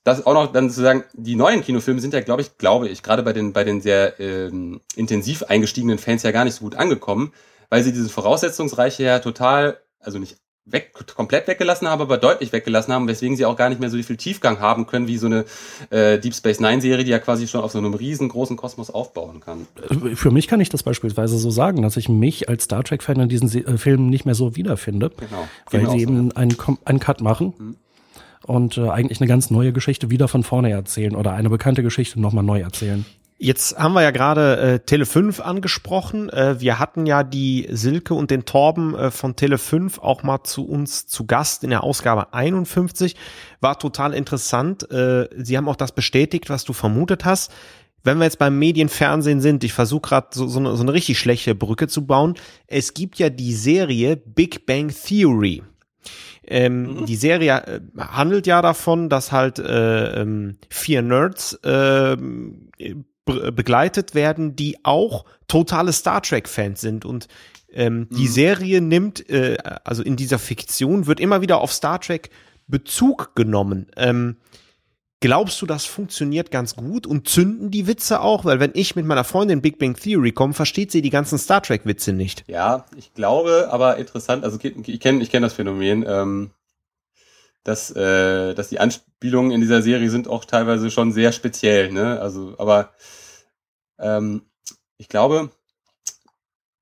das 0.04 0.26
auch 0.26 0.34
noch 0.34 0.52
dann 0.52 0.70
zu 0.70 0.82
sagen, 0.82 1.04
die 1.14 1.36
neuen 1.36 1.62
Kinofilme 1.62 2.02
sind 2.02 2.14
ja, 2.14 2.22
glaube 2.22 2.42
ich, 2.42 2.58
glaube 2.58 2.90
ich, 2.90 3.04
gerade 3.04 3.24
bei 3.24 3.34
den, 3.34 3.54
bei 3.54 3.64
den 3.64 3.82
sehr 3.82 4.20
ähm, 4.20 4.82
intensiv 4.96 5.44
eingestiegenen 5.44 6.00
Fans 6.00 6.24
ja 6.24 6.32
gar 6.32 6.44
nicht 6.44 6.56
so 6.56 6.64
gut 6.64 6.76
angekommen, 6.76 7.34
weil 7.70 7.84
sie 7.84 7.94
diese 7.94 8.10
Voraussetzungsreiche 8.10 9.04
ja 9.04 9.20
total, 9.20 9.80
also 10.00 10.18
nicht 10.18 10.38
weg, 10.66 10.94
komplett 11.16 11.48
weggelassen 11.48 11.88
haben, 11.88 12.02
aber 12.02 12.18
deutlich 12.18 12.54
weggelassen 12.54 12.94
haben, 12.94 13.08
weswegen 13.08 13.36
sie 13.36 13.46
auch 13.46 13.56
gar 13.56 13.70
nicht 13.70 13.82
mehr 13.82 13.90
so 13.90 14.02
viel 14.02 14.18
Tiefgang 14.18 14.60
haben 14.60 14.86
können, 14.86 15.08
wie 15.08 15.18
so 15.18 15.26
eine 15.26 15.46
äh, 15.90 16.20
Deep 16.20 16.36
Space 16.36 16.60
Nine 16.60 16.82
Serie, 16.82 17.04
die 17.04 17.12
ja 17.12 17.20
quasi 17.20 17.48
schon 17.48 17.62
auf 17.62 17.72
so 17.72 17.80
einem 17.80 17.94
riesengroßen 17.94 18.58
Kosmos 18.58 18.92
aufbauen 18.92 19.40
kann. 19.40 19.68
Für 20.16 20.32
mich 20.32 20.48
kann 20.48 20.60
ich 20.60 20.70
das 20.70 20.84
beispielsweise 20.84 21.38
so 21.38 21.50
sagen, 21.50 21.82
dass 21.82 21.98
ich 21.98 22.10
mich 22.10 22.48
als 22.48 22.66
Star 22.66 22.84
Trek-Fan 22.84 23.20
in 23.20 23.30
diesen 23.30 23.48
Se 23.48 23.60
äh, 23.60 23.78
Filmen 23.78 24.10
nicht 24.10 24.26
mehr 24.26 24.36
so 24.36 24.56
wiederfinde, 24.56 25.12
genau. 25.18 25.48
weil 25.72 25.90
sie 25.90 26.04
eben 26.04 26.30
so. 26.30 26.36
einen, 26.36 26.78
einen 26.86 27.00
Cut 27.00 27.22
machen. 27.22 27.54
Mhm. 27.58 27.76
Und 28.44 28.78
äh, 28.78 28.90
eigentlich 28.90 29.22
eine 29.22 29.28
ganz 29.28 29.52
neue 29.52 29.72
Geschichte 29.72 30.10
wieder 30.10 30.28
von 30.28 30.44
vorne 30.44 30.72
erzählen 30.72 31.16
oder 31.16 31.34
eine 31.34 31.50
bekannte 31.50 31.84
Geschichte 31.84 32.20
nochmal 32.20 32.44
neu 32.44 32.60
erzählen. 32.60 33.06
Jetzt 33.44 33.76
haben 33.76 33.94
wir 33.94 34.04
ja 34.04 34.12
gerade 34.12 34.58
äh, 34.58 34.80
Tele 34.82 35.08
5 35.08 35.40
angesprochen. 35.40 36.30
Äh, 36.30 36.60
wir 36.60 36.78
hatten 36.78 37.08
ja 37.08 37.24
die 37.24 37.68
Silke 37.72 38.14
und 38.14 38.30
den 38.30 38.46
Torben 38.46 38.94
äh, 38.94 39.10
von 39.10 39.36
Tele 39.36 39.58
5 39.58 39.98
auch 39.98 40.22
mal 40.22 40.44
zu 40.44 40.64
uns 40.64 41.08
zu 41.08 41.26
Gast 41.26 41.64
in 41.64 41.72
der 41.72 41.84
Ausgabe 41.84 42.36
51. 42.36 43.16
War 43.60 43.80
total 43.80 44.14
interessant. 44.14 44.92
Äh, 44.92 45.28
sie 45.36 45.58
haben 45.58 45.68
auch 45.68 45.76
das 45.76 45.92
bestätigt, 45.92 46.52
was 46.52 46.66
du 46.66 46.74
vermutet 46.74 47.26
hast. 47.26 47.52
Wenn 48.04 48.20
wir 48.20 48.26
jetzt 48.26 48.38
beim 48.38 48.60
Medienfernsehen 48.60 49.42
sind, 49.42 49.64
ich 49.64 49.74
versuche 49.74 50.10
gerade 50.10 50.28
so, 50.34 50.46
so, 50.46 50.60
eine, 50.60 50.76
so 50.76 50.84
eine 50.84 50.94
richtig 50.94 51.18
schlechte 51.18 51.56
Brücke 51.56 51.88
zu 51.88 52.06
bauen. 52.06 52.36
Es 52.68 52.94
gibt 52.94 53.18
ja 53.18 53.32
die 53.32 53.56
Serie 53.56 54.18
Big 54.18 54.68
Bang 54.68 54.94
Theory. 54.94 55.64
Ähm, 56.44 56.84
mhm. 56.84 57.06
Die 57.08 57.16
Serie 57.16 57.54
äh, 57.66 57.82
handelt 57.98 58.46
ja 58.46 58.62
davon, 58.62 59.10
dass 59.10 59.32
halt 59.32 59.58
äh, 59.58 60.22
ähm, 60.22 60.58
vier 60.70 61.02
Nerds 61.02 61.56
äh, 61.64 62.18
begleitet 63.26 64.16
werden, 64.16 64.56
die 64.56 64.78
auch 64.84 65.26
totale 65.48 65.94
Star 65.94 66.22
Trek-Fans 66.22 66.82
sind. 66.82 67.06
Und 67.06 67.28
ähm, 67.72 68.08
mhm. 68.10 68.16
die 68.16 68.28
Serie 68.28 68.82
nimmt, 68.82 69.30
äh, 69.30 69.58
also 69.84 70.04
in 70.04 70.16
dieser 70.16 70.40
Fiktion, 70.40 71.08
wird 71.08 71.20
immer 71.20 71.42
wieder 71.42 71.62
auf 71.62 71.72
Star 71.72 72.00
Trek 72.00 72.30
Bezug 72.68 73.36
genommen. 73.36 73.88
Ähm, 73.98 74.38
glaubst 75.20 75.62
du, 75.62 75.66
das 75.66 75.86
funktioniert 75.86 76.52
ganz 76.52 76.76
gut 76.76 77.06
und 77.06 77.28
zünden 77.28 77.70
die 77.70 77.86
Witze 77.86 78.22
auch? 78.22 78.46
Weil 78.46 78.60
wenn 78.60 78.72
ich 78.74 78.96
mit 78.96 79.06
meiner 79.06 79.24
Freundin 79.24 79.62
Big 79.62 79.78
Bang 79.78 79.96
Theory 79.96 80.32
komme, 80.32 80.54
versteht 80.54 80.92
sie 80.92 81.02
die 81.02 81.10
ganzen 81.10 81.38
Star 81.38 81.62
Trek-Witze 81.62 82.14
nicht. 82.14 82.44
Ja, 82.48 82.86
ich 82.96 83.14
glaube, 83.14 83.68
aber 83.72 83.98
interessant, 83.98 84.44
also 84.44 84.58
ich 84.62 85.00
kenne 85.00 85.22
ich 85.22 85.30
kenn 85.30 85.44
das 85.44 85.54
Phänomen. 85.54 86.06
Ähm 86.08 86.52
dass, 87.64 87.92
äh, 87.92 88.54
dass 88.54 88.70
die 88.70 88.80
Anspielungen 88.80 89.52
in 89.52 89.62
dieser 89.62 89.82
Serie 89.82 90.10
sind 90.10 90.28
auch 90.28 90.46
teilweise 90.46 90.90
schon 90.90 91.12
sehr 91.12 91.32
speziell, 91.32 91.92
ne? 91.92 92.20
Also, 92.20 92.56
aber 92.58 92.92
ähm, 94.00 94.44
ich 94.98 95.08
glaube, 95.08 95.52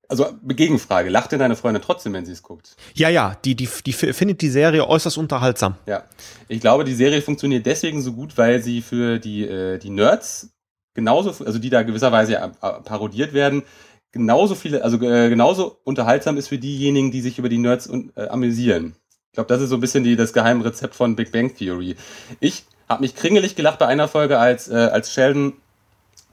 also 0.08 0.26
Gegenfrage, 0.42 1.08
lacht 1.08 1.32
denn 1.32 1.38
deine 1.38 1.54
Freundin 1.54 1.82
trotzdem, 1.82 2.12
wenn 2.14 2.26
sie 2.26 2.32
es 2.32 2.42
guckt? 2.42 2.76
Ja, 2.94 3.08
ja, 3.08 3.36
die, 3.44 3.54
die, 3.54 3.68
die 3.86 3.92
findet 3.92 4.42
die 4.42 4.48
Serie 4.48 4.86
äußerst 4.86 5.16
unterhaltsam. 5.16 5.76
Ja, 5.86 6.04
ich 6.48 6.60
glaube, 6.60 6.84
die 6.84 6.94
Serie 6.94 7.22
funktioniert 7.22 7.64
deswegen 7.64 8.02
so 8.02 8.12
gut, 8.12 8.36
weil 8.36 8.60
sie 8.62 8.82
für 8.82 9.18
die, 9.18 9.46
äh, 9.46 9.78
die 9.78 9.90
Nerds 9.90 10.50
genauso, 10.94 11.44
also 11.44 11.58
die 11.58 11.70
da 11.70 11.82
gewisserweise 11.82 12.32
ja 12.32 12.48
parodiert 12.48 13.32
werden, 13.32 13.62
genauso 14.10 14.56
viele, 14.56 14.82
also 14.82 15.00
äh, 15.00 15.28
genauso 15.28 15.78
unterhaltsam 15.84 16.36
ist 16.36 16.48
für 16.48 16.58
diejenigen, 16.58 17.12
die 17.12 17.20
sich 17.20 17.38
über 17.38 17.48
die 17.48 17.58
Nerds 17.58 17.88
äh, 18.16 18.26
amüsieren. 18.26 18.96
Ich 19.30 19.34
glaube, 19.34 19.46
das 19.46 19.62
ist 19.62 19.68
so 19.68 19.76
ein 19.76 19.80
bisschen 19.80 20.02
die, 20.02 20.16
das 20.16 20.32
Geheimrezept 20.32 20.96
von 20.96 21.14
Big 21.14 21.30
Bang 21.30 21.54
Theory. 21.54 21.94
Ich 22.40 22.64
habe 22.88 23.02
mich 23.02 23.14
kringelig 23.14 23.54
gelacht 23.54 23.78
bei 23.78 23.86
einer 23.86 24.08
Folge, 24.08 24.40
als, 24.40 24.66
äh, 24.66 24.74
als 24.74 25.12
Sheldon 25.12 25.52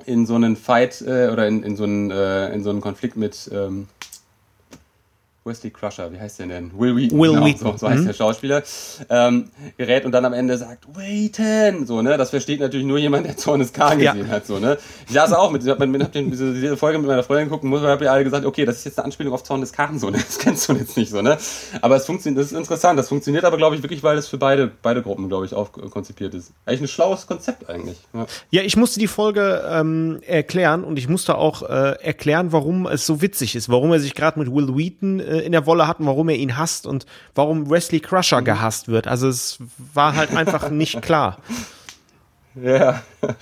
in 0.07 0.25
so 0.25 0.33
einen 0.33 0.55
Fight 0.55 1.01
äh, 1.01 1.27
oder 1.27 1.47
in, 1.47 1.61
in, 1.61 1.75
so 1.75 1.83
einen, 1.83 2.09
äh, 2.09 2.51
in 2.51 2.63
so 2.63 2.71
einen 2.71 2.81
Konflikt 2.81 3.15
mit 3.15 3.51
ähm, 3.53 3.87
Wesley 5.47 5.71
Crusher, 5.71 6.11
wie 6.11 6.19
heißt 6.19 6.39
der 6.39 6.47
denn? 6.47 6.71
Will 6.77 6.95
Wheaton. 6.95 7.19
Will 7.19 7.31
genau, 7.31 7.45
Wheaton. 7.45 7.71
So, 7.71 7.77
so 7.77 7.89
heißt 7.89 8.01
mhm. 8.01 8.07
der 8.07 8.13
Schauspieler. 8.13 8.63
Ähm, 9.09 9.49
gerät 9.77 10.05
und 10.05 10.11
dann 10.11 10.25
am 10.25 10.33
Ende 10.33 10.57
sagt, 10.57 10.85
Wheaton! 10.95 11.85
So, 11.85 12.01
ne? 12.01 12.17
Das 12.17 12.29
versteht 12.29 12.59
natürlich 12.59 12.85
nur 12.85 12.97
jemand, 12.97 13.25
der 13.25 13.37
Zornes 13.37 13.73
K 13.73 13.95
gesehen 13.95 14.27
ja. 14.27 14.27
hat, 14.27 14.45
so, 14.45 14.59
ne? 14.59 14.77
Ich 15.07 15.13
saß 15.13 15.33
auch 15.33 15.51
mit, 15.51 15.67
hab, 15.67 15.79
hab 15.79 16.11
diese, 16.11 16.53
diese 16.53 16.77
Folge 16.77 16.99
mit 16.99 17.07
meiner 17.07 17.23
Freundin 17.23 17.45
geguckt 17.45 17.63
und 17.63 17.81
habe 17.81 18.05
ja 18.05 18.11
alle 18.11 18.23
gesagt, 18.23 18.45
okay, 18.45 18.65
das 18.65 18.77
ist 18.77 18.85
jetzt 18.85 18.99
eine 18.99 19.05
Anspielung 19.05 19.33
auf 19.33 19.43
Zorn 19.43 19.61
des 19.61 19.73
Karren, 19.73 19.97
so, 19.99 20.09
ne? 20.09 20.17
Das 20.17 20.37
kennst 20.39 20.67
du 20.69 20.73
jetzt 20.73 20.97
nicht, 20.97 21.09
so, 21.09 21.21
ne? 21.21 21.37
Aber 21.81 21.95
es 21.95 22.05
funktioniert, 22.05 22.41
das 22.41 22.51
ist 22.51 22.57
interessant. 22.57 22.99
Das 22.99 23.09
funktioniert 23.09 23.45
aber, 23.45 23.57
glaube 23.57 23.75
ich, 23.75 23.83
wirklich, 23.83 24.03
weil 24.03 24.17
es 24.17 24.27
für 24.27 24.37
beide, 24.37 24.71
beide 24.81 25.01
Gruppen, 25.01 25.29
glaube 25.29 25.45
ich, 25.45 25.53
auch 25.53 25.71
konzipiert 25.71 26.33
ist. 26.33 26.51
Eigentlich 26.65 26.81
ein 26.81 26.87
schlaues 26.87 27.27
Konzept 27.27 27.69
eigentlich. 27.69 27.97
Ja, 28.13 28.25
ja 28.51 28.61
ich 28.63 28.75
musste 28.75 28.99
die 28.99 29.07
Folge 29.07 29.63
ähm, 29.69 30.19
erklären 30.25 30.83
und 30.83 30.97
ich 30.99 31.07
musste 31.07 31.37
auch 31.37 31.63
äh, 31.63 31.95
erklären, 32.01 32.51
warum 32.51 32.85
es 32.87 33.05
so 33.05 33.21
witzig 33.21 33.55
ist, 33.55 33.69
warum 33.69 33.91
er 33.91 33.99
sich 33.99 34.13
gerade 34.13 34.39
mit 34.39 34.53
Will 34.53 34.75
Wheaton 34.75 35.19
äh, 35.19 35.36
in 35.39 35.51
der 35.51 35.65
Wolle 35.65 35.87
hatten, 35.87 36.05
warum 36.05 36.29
er 36.29 36.35
ihn 36.35 36.57
hasst 36.57 36.85
und 36.85 37.05
warum 37.35 37.69
Wesley 37.69 37.99
Crusher 37.99 38.41
gehasst 38.41 38.87
wird. 38.87 39.07
Also 39.07 39.27
es 39.27 39.59
war 39.93 40.15
halt 40.15 40.35
einfach 40.35 40.69
nicht 40.71 41.01
klar. 41.01 41.37
Ja, 42.55 43.03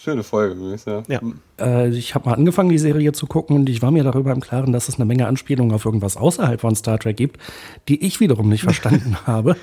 Schöne 0.00 0.22
Folge 0.22 0.54
übrigens, 0.54 0.84
ja. 0.84 1.02
ja. 1.08 1.20
Äh, 1.60 1.88
ich 1.88 2.14
habe 2.14 2.30
mal 2.30 2.36
angefangen, 2.36 2.68
die 2.68 2.78
Serie 2.78 3.12
zu 3.12 3.26
gucken 3.26 3.56
und 3.56 3.68
ich 3.68 3.82
war 3.82 3.90
mir 3.90 4.04
darüber 4.04 4.30
im 4.30 4.40
Klaren, 4.40 4.72
dass 4.72 4.88
es 4.88 4.94
eine 4.94 5.04
Menge 5.04 5.26
Anspielungen 5.26 5.74
auf 5.74 5.84
irgendwas 5.84 6.16
außerhalb 6.16 6.60
von 6.60 6.76
Star 6.76 6.98
Trek 7.00 7.16
gibt, 7.16 7.40
die 7.88 8.06
ich 8.06 8.20
wiederum 8.20 8.48
nicht 8.48 8.62
verstanden 8.62 9.16
habe. 9.26 9.56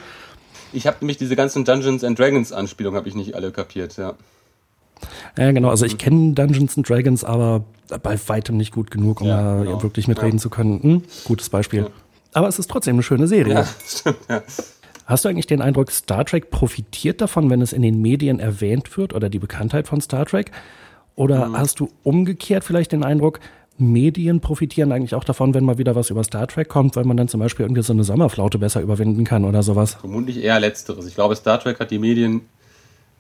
Ich 0.74 0.88
habe 0.88 0.98
nämlich 1.00 1.16
diese 1.16 1.38
ganzen 1.38 1.64
Dungeons 1.64 2.04
and 2.04 2.20
Dragons 2.20 2.52
Anspielungen 2.52 2.98
habe 2.98 3.08
ich 3.08 3.16
nicht 3.16 3.34
alle 3.34 3.52
kapiert, 3.52 3.96
ja. 3.96 4.14
Ja, 5.38 5.52
genau. 5.52 5.70
Also 5.70 5.86
ich 5.86 5.98
kenne 5.98 6.34
Dungeons 6.34 6.78
and 6.78 6.90
Dragons, 6.90 7.24
aber 7.24 7.64
bei 8.02 8.18
weitem 8.28 8.58
nicht 8.58 8.74
gut 8.74 8.92
genug, 8.92 9.22
um 9.22 9.28
ja, 9.28 9.58
da 9.58 9.64
genau. 9.64 9.84
wirklich 9.84 10.08
mitreden 10.08 10.38
ja. 10.38 10.42
zu 10.42 10.50
können. 10.50 10.82
Hm, 10.82 11.04
gutes 11.26 11.50
Beispiel. 11.50 11.82
Ja. 11.82 11.90
Aber 12.34 12.48
es 12.48 12.60
ist 12.60 12.70
trotzdem 12.70 12.96
eine 12.96 13.04
schöne 13.04 13.28
Serie. 13.28 13.54
Ja, 13.54 13.68
stimmt, 13.86 14.18
ja. 14.30 14.44
Hast 15.06 15.24
du 15.24 15.30
eigentlich 15.30 15.46
den 15.46 15.62
Eindruck, 15.62 15.92
Star 15.92 16.26
Trek 16.26 16.50
profitiert 16.50 17.22
davon, 17.22 17.50
wenn 17.50 17.62
es 17.62 17.74
in 17.74 17.84
den 17.84 18.02
Medien 18.02 18.40
erwähnt 18.40 18.98
wird 18.98 19.14
oder 19.14 19.30
die 19.30 19.40
Bekanntheit 19.40 19.88
von 19.88 20.02
Star 20.02 20.26
Trek? 20.26 20.52
Oder 21.16 21.48
mhm. 21.48 21.58
hast 21.58 21.80
du 21.80 21.90
umgekehrt 22.04 22.64
vielleicht 22.64 22.92
den 22.92 23.04
Eindruck, 23.04 23.40
Medien 23.78 24.40
profitieren 24.40 24.92
eigentlich 24.92 25.16
auch 25.16 25.24
davon, 25.24 25.54
wenn 25.54 25.66
mal 25.66 25.78
wieder 25.78 25.96
was 25.96 26.10
über 26.10 26.24
Star 26.24 26.48
Trek 26.48 26.70
kommt, 26.70 26.96
weil 26.96 27.04
man 27.04 27.18
dann 27.18 27.28
zum 27.28 27.40
Beispiel 27.40 27.66
irgendwie 27.66 27.84
so 27.84 27.94
eine 27.94 28.04
Sommerflaute 28.04 28.58
besser 28.58 28.82
überwinden 28.82 29.26
kann 29.26 29.44
oder 29.44 29.64
sowas? 29.64 29.96
Vermutlich 29.96 30.44
eher 30.44 30.60
Letzteres. 30.60 31.06
Ich 31.06 31.16
glaube, 31.16 31.36
Star 31.36 31.60
Trek 31.60 31.80
hat 31.80 31.92
die 31.92 32.00
Medien 32.00 32.42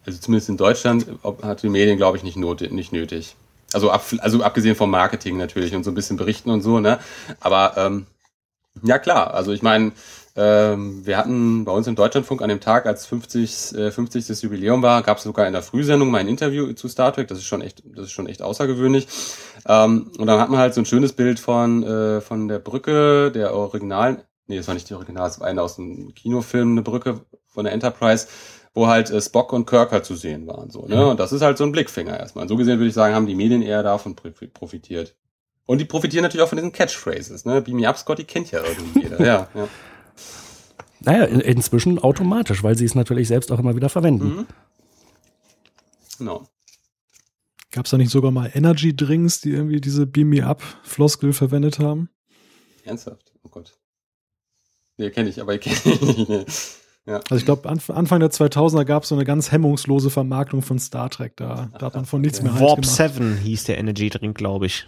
also 0.06 0.20
zumindest 0.20 0.49
in 0.49 0.58
Deutschland, 0.58 1.08
hat 1.43 1.64
die 1.64 1.70
Medien, 1.70 1.97
glaube 1.97 2.18
ich, 2.18 2.24
nicht, 2.24 2.38
not, 2.38 2.62
nicht 2.72 2.91
nötig. 2.91 3.36
Also, 3.74 3.91
ab, 3.91 4.06
also 4.20 4.43
abgesehen 4.43 4.76
vom 4.76 4.91
Marketing 4.91 5.38
natürlich 5.38 5.76
und 5.76 5.84
so 5.84 5.91
ein 5.91 5.95
bisschen 5.95 6.18
berichten 6.18 6.49
und 6.51 6.62
so, 6.62 6.80
ne? 6.80 6.99
Aber 7.39 7.74
ähm, 7.78 8.08
Ja 8.84 8.99
klar, 8.99 9.34
also 9.34 9.53
ich 9.53 9.62
meine, 9.62 9.93
ähm, 10.36 11.06
wir 11.06 11.18
hatten 11.18 11.64
bei 11.66 11.72
uns 11.72 11.88
im 11.88 11.95
Deutschlandfunk 11.95 12.41
an 12.41 12.49
dem 12.49 12.60
Tag, 12.60 12.86
als 12.86 13.06
50, 13.06 13.76
äh, 13.76 13.91
50. 13.91 14.43
Jubiläum 14.43 14.82
war, 14.82 15.01
gab 15.01 15.18
es 15.18 15.24
sogar 15.24 15.47
in 15.47 15.53
der 15.53 15.62
Frühsendung 15.64 16.12
mal 16.12 16.20
ein 16.20 16.28
Interview 16.28 16.74
zu 16.74 16.89
Star 16.89 17.14
Trek. 17.14 17.30
Das 17.30 17.38
ist 17.38 17.45
schon 17.45 17.62
echt, 17.62 17.84
das 17.86 18.08
ist 18.08 18.12
schon 18.12 18.28
echt 18.28 18.41
außergewöhnlich. 18.41 19.08
Ähm, 19.68 20.12
und 20.18 20.28
dann 20.28 20.39
hat 20.39 20.49
man 20.49 20.60
halt 20.60 20.74
so 20.74 20.82
ein 20.82 20.86
schönes 20.86 21.14
Bild 21.14 21.39
von 21.39 21.84
äh, 21.84 22.22
von 22.22 22.47
der 22.49 22.60
Brücke 22.60 23.32
der 23.32 23.53
originalen. 23.56 24.22
Nee, 24.47 24.58
das 24.58 24.68
war 24.68 24.76
nicht 24.76 24.89
die 24.89 24.93
Original, 24.93 25.28
das 25.28 25.39
war 25.39 25.47
eine 25.47 25.62
aus 25.62 25.78
dem 25.78 26.14
Kinofilm, 26.14 26.72
eine 26.72 26.82
Brücke 26.84 27.22
von 27.47 27.64
der 27.64 27.74
Enterprise, 27.74 28.28
wo 28.76 28.88
halt 28.88 29.09
äh, 29.09 29.21
Spock 29.21 29.53
und 29.53 29.65
Kirk 29.65 29.91
halt 29.91 30.05
zu 30.05 30.15
sehen 30.15 30.45
waren. 30.45 30.69
So, 30.69 30.86
ne? 30.86 31.07
Und 31.07 31.19
das 31.19 31.32
ist 31.32 31.41
halt 31.41 31.57
so 31.57 31.63
ein 31.63 31.71
Blickfinger 31.71 32.19
erstmal. 32.19 32.43
Und 32.43 32.49
so 32.49 32.57
gesehen 32.57 32.78
würde 32.78 32.89
ich 32.89 32.93
sagen, 32.93 33.15
haben 33.15 33.26
die 33.26 33.34
Medien 33.34 33.63
eher 33.63 33.82
davon 33.82 34.15
profitiert. 34.15 35.15
Und 35.65 35.80
die 35.80 35.86
profitieren 35.86 36.23
natürlich 36.23 36.43
auch 36.43 36.49
von 36.49 36.57
diesen 36.57 36.73
Catchphrases. 36.73 37.45
Ne? 37.45 37.61
Beam 37.61 37.78
me 37.78 37.88
up, 37.88 37.97
Scotty 37.97 38.26
kennt 38.26 38.51
ja 38.51 38.61
irgendwie 38.63 38.99
jeder. 38.99 39.19
ja, 39.26 39.47
ja. 39.55 39.67
Naja, 40.99 41.23
in, 41.23 41.39
inzwischen 41.39 41.97
automatisch, 41.99 42.63
weil 42.63 42.78
sie 42.78 42.86
es 42.86 42.95
natürlich 42.95 43.30
selbst 43.30 43.51
auch 43.51 43.59
immer 43.59 43.76
wieder 43.76 43.89
verwenden. 43.89 44.28
Mhm. 44.28 44.47
Genau. 46.17 46.47
Gab 47.71 47.86
es 47.86 47.91
da 47.91 47.97
nicht 47.97 48.11
sogar 48.11 48.32
mal 48.32 48.51
Energy-Drinks, 48.53 49.41
die 49.41 49.51
irgendwie 49.51 49.82
diese 49.82 50.05
Beam 50.05 50.30
Me 50.30 50.45
Up-Floskel 50.45 51.34
verwendet 51.34 51.80
haben? 51.80 52.09
Ernsthaft? 52.84 53.34
Oh 53.43 53.49
Gott. 53.49 53.78
Nee, 54.97 55.09
kenne 55.09 55.30
ich, 55.30 55.41
aber 55.41 55.55
ich 55.55 55.61
kenne 55.61 55.76
ich 55.76 56.28
nicht. 56.28 56.85
Ja. 57.08 57.18
Also 57.30 57.36
ich 57.36 57.45
glaube, 57.45 57.70
Anfang 57.70 58.20
der 58.20 58.32
2000er 58.32 58.84
gab 58.84 59.03
es 59.03 59.10
so 59.10 59.16
eine 59.16 59.26
ganz 59.26 59.51
hemmungslose 59.51 60.10
Vermarktung 60.10 60.62
von 60.62 60.80
Star 60.80 61.10
Trek. 61.10 61.38
Da, 61.38 61.70
da 61.78 61.86
hat 61.88 61.95
man 61.95 62.06
von 62.06 62.22
nichts 62.22 62.39
okay. 62.39 62.49
mehr 62.49 62.60
Warp 62.60 62.84
7 62.84 63.38
hieß 63.38 63.66
der 63.66 63.78
Energy-Drink, 63.78 64.36
glaube 64.36 64.66
ich. 64.66 64.88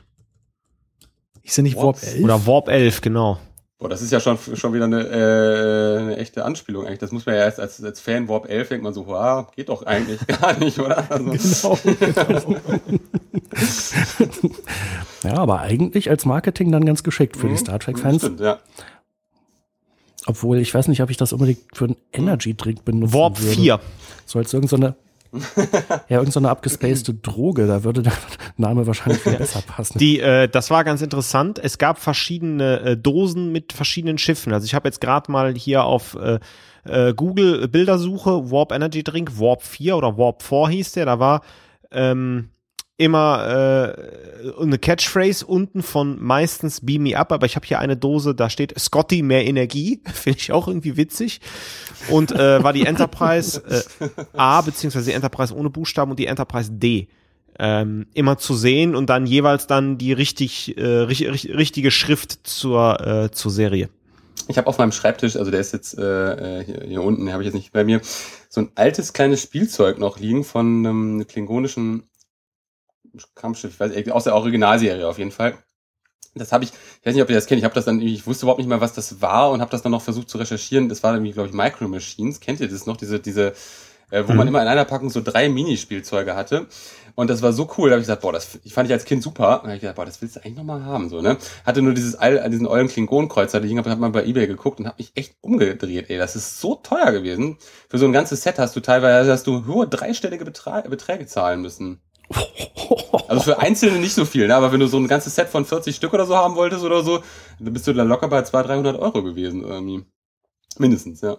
Hieß 1.43 1.55
der 1.55 1.63
nicht 1.63 1.75
Warp, 1.75 2.01
Warp 2.01 2.03
11? 2.03 2.23
Oder 2.23 2.47
Warp 2.47 2.67
11, 2.69 3.01
genau. 3.01 3.39
Boah, 3.79 3.89
das 3.89 4.01
ist 4.01 4.11
ja 4.11 4.19
schon, 4.19 4.39
schon 4.55 4.73
wieder 4.73 4.85
eine, 4.85 5.03
äh, 5.03 5.97
eine 5.99 6.17
echte 6.17 6.43
Anspielung 6.43 6.85
eigentlich. 6.85 6.97
Das 6.97 7.11
muss 7.11 7.27
man 7.27 7.35
ja 7.35 7.41
erst 7.41 7.59
als, 7.59 7.83
als 7.83 7.99
Fan 7.99 8.27
Warp 8.27 8.49
11 8.49 8.69
denkt 8.69 8.83
man 8.83 8.93
so, 8.93 9.05
wow, 9.05 9.51
geht 9.55 9.69
doch 9.69 9.83
eigentlich 9.83 10.19
gar 10.41 10.57
nicht, 10.57 10.79
oder? 10.79 11.05
Also. 11.11 11.77
Genau. 11.99 12.23
genau. 12.25 12.55
ja, 15.23 15.33
aber 15.35 15.61
eigentlich 15.61 16.09
als 16.09 16.25
Marketing 16.25 16.71
dann 16.71 16.85
ganz 16.85 17.03
geschickt 17.03 17.37
für 17.37 17.45
mhm, 17.45 17.51
die 17.51 17.57
Star 17.57 17.79
Trek-Fans. 17.79 18.23
Stimmt, 18.23 18.39
ja. 18.39 18.57
Obwohl, 20.27 20.57
ich 20.59 20.73
weiß 20.73 20.89
nicht, 20.89 21.01
ob 21.01 21.09
ich 21.09 21.15
das 21.15 21.31
unbedingt 21.31 21.59
für 21.73 21.85
einen 21.85 21.95
Energy-Drink 22.11 22.83
benutzen 22.83 23.13
Warp 23.13 23.41
würde. 23.41 23.55
4. 23.55 23.79
So 24.25 24.39
als 24.39 24.53
irgendeine, 24.53 24.95
ja, 26.09 26.17
irgendeine 26.17 26.45
so 26.45 26.51
abgespacede 26.51 27.13
Droge, 27.13 27.65
da 27.65 27.85
würde 27.85 28.03
der 28.03 28.13
Name 28.57 28.85
wahrscheinlich 28.85 29.21
viel 29.21 29.37
besser 29.37 29.61
passen. 29.65 29.97
Die, 29.97 30.19
äh, 30.19 30.49
das 30.49 30.69
war 30.69 30.83
ganz 30.83 31.01
interessant. 31.01 31.59
Es 31.63 31.77
gab 31.77 31.97
verschiedene 31.97 32.81
äh, 32.81 32.97
Dosen 32.97 33.53
mit 33.53 33.71
verschiedenen 33.71 34.17
Schiffen. 34.17 34.51
Also 34.51 34.65
ich 34.65 34.75
habe 34.75 34.89
jetzt 34.89 34.99
gerade 34.99 35.31
mal 35.31 35.55
hier 35.55 35.85
auf 35.85 36.15
äh, 36.15 36.39
äh, 36.83 37.13
Google 37.13 37.69
Bildersuche 37.69 38.51
Warp 38.51 38.73
Energy 38.73 39.03
Drink, 39.05 39.39
Warp 39.39 39.63
4 39.63 39.95
oder 39.95 40.17
Warp 40.17 40.43
4 40.43 40.67
hieß 40.67 40.91
der. 40.91 41.05
Da 41.05 41.19
war 41.19 41.41
ähm, 41.89 42.49
immer 42.97 43.95
äh, 43.95 44.61
eine 44.61 44.79
Catchphrase 44.79 45.45
unten 45.45 45.83
von 45.83 46.21
meistens 46.21 46.81
Beam 46.81 47.03
Me 47.03 47.17
Up, 47.17 47.31
aber 47.31 47.45
ich 47.45 47.55
habe 47.55 47.65
hier 47.65 47.79
eine 47.79 47.95
Dose, 47.95 48.33
da 48.33 48.49
steht 48.49 48.77
Scotty 48.77 49.21
mehr 49.21 49.45
Energie, 49.45 50.01
finde 50.13 50.39
ich 50.39 50.51
auch 50.51 50.67
irgendwie 50.67 50.97
witzig. 50.97 51.39
Und 52.09 52.31
äh, 52.31 52.63
war 52.63 52.73
die 52.73 52.85
Enterprise 52.85 53.63
äh, 53.99 54.07
A, 54.35 54.61
beziehungsweise 54.61 55.11
die 55.11 55.15
Enterprise 55.15 55.55
ohne 55.55 55.69
Buchstaben 55.69 56.11
und 56.11 56.19
die 56.19 56.25
Enterprise 56.25 56.71
D. 56.71 57.07
Ähm, 57.59 58.05
immer 58.13 58.37
zu 58.37 58.53
sehen 58.53 58.95
und 58.95 59.09
dann 59.09 59.25
jeweils 59.25 59.65
dann 59.65 59.97
die 59.97 60.13
richtig, 60.13 60.77
äh, 60.77 60.85
richtig 60.85 61.55
richtige 61.55 61.89
Schrift 61.89 62.45
zur, 62.47 63.01
äh, 63.01 63.31
zur 63.31 63.49
Serie. 63.49 63.89
Ich 64.47 64.59
habe 64.59 64.67
auf 64.67 64.77
meinem 64.77 64.91
Schreibtisch, 64.91 65.35
also 65.35 65.49
der 65.49 65.59
ist 65.59 65.73
jetzt 65.73 65.97
äh, 65.97 66.63
hier, 66.63 66.83
hier 66.87 67.01
unten, 67.01 67.31
habe 67.33 67.41
ich 67.41 67.47
jetzt 67.47 67.55
nicht 67.55 67.71
bei 67.71 67.83
mir, 67.83 67.99
so 68.47 68.61
ein 68.61 68.69
altes 68.75 69.11
kleines 69.11 69.41
Spielzeug 69.41 69.97
noch 69.97 70.19
liegen 70.19 70.43
von 70.43 70.85
einem 70.85 71.25
klingonischen 71.25 72.03
Kampfschiff, 73.35 73.73
ich 73.73 73.79
weiß, 73.79 74.09
aus 74.09 74.23
der 74.25 74.35
Originalserie 74.35 75.07
auf 75.07 75.17
jeden 75.17 75.31
Fall. 75.31 75.57
Das 76.35 76.51
habe 76.51 76.63
ich, 76.63 76.71
ich 76.71 77.05
weiß 77.05 77.13
nicht, 77.15 77.23
ob 77.23 77.29
ihr 77.29 77.35
das 77.35 77.47
kennt, 77.47 77.59
ich 77.59 77.65
habe 77.65 77.73
das 77.73 77.85
dann, 77.85 77.99
ich 77.99 78.27
wusste 78.27 78.45
überhaupt 78.45 78.59
nicht 78.59 78.67
mal, 78.67 78.81
was 78.81 78.93
das 78.93 79.21
war 79.21 79.51
und 79.51 79.61
habe 79.61 79.71
das 79.71 79.81
dann 79.81 79.91
noch 79.91 80.01
versucht 80.01 80.29
zu 80.29 80.37
recherchieren. 80.37 80.87
Das 80.89 81.01
war 81.03 81.13
irgendwie, 81.13 81.31
glaube 81.31 81.49
ich, 81.49 81.55
Micro 81.55 81.87
Machines. 81.87 82.39
Kennt 82.39 82.59
ihr 82.59 82.69
das 82.69 82.85
noch? 82.85 82.97
Diese, 82.97 83.19
diese, 83.19 83.53
äh, 84.09 84.23
wo 84.25 84.31
mhm. 84.31 84.37
man 84.37 84.47
immer 84.47 84.61
in 84.61 84.67
einer 84.67 84.85
Packung 84.85 85.09
so 85.09 85.21
drei 85.21 85.49
Minispielzeuge 85.49 86.35
hatte. 86.35 86.67
Und 87.15 87.31
das 87.31 87.41
war 87.41 87.51
so 87.51 87.67
cool, 87.77 87.89
da 87.89 87.93
habe 87.93 88.01
ich 88.01 88.05
gesagt, 88.05 88.21
boah, 88.21 88.31
das 88.31 88.59
ich 88.63 88.73
fand 88.73 88.87
ich 88.87 88.93
als 88.93 89.05
Kind 89.05 89.23
super. 89.23 89.55
Und 89.55 89.63
da 89.63 89.69
habe 89.69 89.75
ich 89.75 89.81
gesagt, 89.81 89.95
boah, 89.95 90.05
das 90.05 90.21
willst 90.21 90.35
du 90.35 90.39
eigentlich 90.41 90.57
nochmal 90.57 90.85
haben, 90.85 91.09
so, 91.09 91.19
ne? 91.19 91.37
Hatte 91.65 91.81
nur 91.81 91.95
dieses 91.95 92.13
All, 92.15 92.47
diesen 92.51 92.67
ollen 92.67 92.87
Klingonenkreuzer, 92.87 93.59
die 93.59 93.75
habe, 93.75 93.89
hat 93.89 93.99
man 93.99 94.11
bei 94.11 94.23
Ebay 94.23 94.45
geguckt 94.45 94.79
und 94.79 94.85
habe 94.85 94.97
mich 94.99 95.11
echt 95.15 95.35
umgedreht, 95.41 96.11
ey. 96.11 96.19
Das 96.19 96.35
ist 96.35 96.61
so 96.61 96.75
teuer 96.75 97.11
gewesen. 97.11 97.57
Für 97.89 97.97
so 97.97 98.05
ein 98.05 98.13
ganzes 98.13 98.43
Set 98.43 98.59
hast 98.59 98.75
du 98.75 98.81
teilweise, 98.81 99.31
hast 99.31 99.47
du 99.47 99.65
hohe 99.65 99.87
dreistellige 99.87 100.45
Beträ 100.45 100.87
Beträge 100.87 101.25
zahlen 101.25 101.61
müssen. 101.61 102.01
Also 103.27 103.41
für 103.41 103.59
Einzelne 103.59 103.99
nicht 103.99 104.13
so 104.13 104.25
viel, 104.25 104.47
ne? 104.47 104.55
aber 104.55 104.71
wenn 104.71 104.79
du 104.79 104.87
so 104.87 104.97
ein 104.97 105.07
ganzes 105.07 105.35
Set 105.35 105.49
von 105.49 105.65
40 105.65 105.95
Stück 105.95 106.13
oder 106.13 106.25
so 106.25 106.35
haben 106.35 106.55
wolltest 106.55 106.83
oder 106.83 107.03
so, 107.03 107.21
dann 107.59 107.73
bist 107.73 107.87
du 107.87 107.93
da 107.93 108.03
locker 108.03 108.27
bei 108.29 108.41
200, 108.41 108.69
300 108.69 108.99
Euro 108.99 109.23
gewesen 109.23 109.63
irgendwie. 109.63 110.05
Mindestens, 110.77 111.21
ja. 111.21 111.37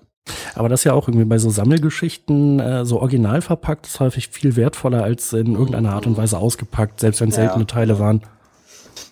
Aber 0.54 0.68
das 0.68 0.80
ist 0.80 0.84
ja 0.84 0.92
auch 0.92 1.08
irgendwie 1.08 1.24
bei 1.24 1.38
so 1.38 1.50
Sammelgeschichten 1.50 2.60
äh, 2.60 2.84
so 2.84 3.00
original 3.00 3.40
verpackt 3.40 3.86
ist 3.86 4.00
häufig 4.00 4.28
viel 4.28 4.56
wertvoller 4.56 5.02
als 5.02 5.32
in 5.32 5.54
irgendeiner 5.54 5.92
Art 5.92 6.06
und 6.06 6.16
Weise 6.16 6.38
ausgepackt, 6.38 7.00
selbst 7.00 7.20
wenn 7.20 7.30
es 7.30 7.36
ja. 7.36 7.44
seltene 7.44 7.66
Teile 7.66 7.98
waren. 7.98 8.22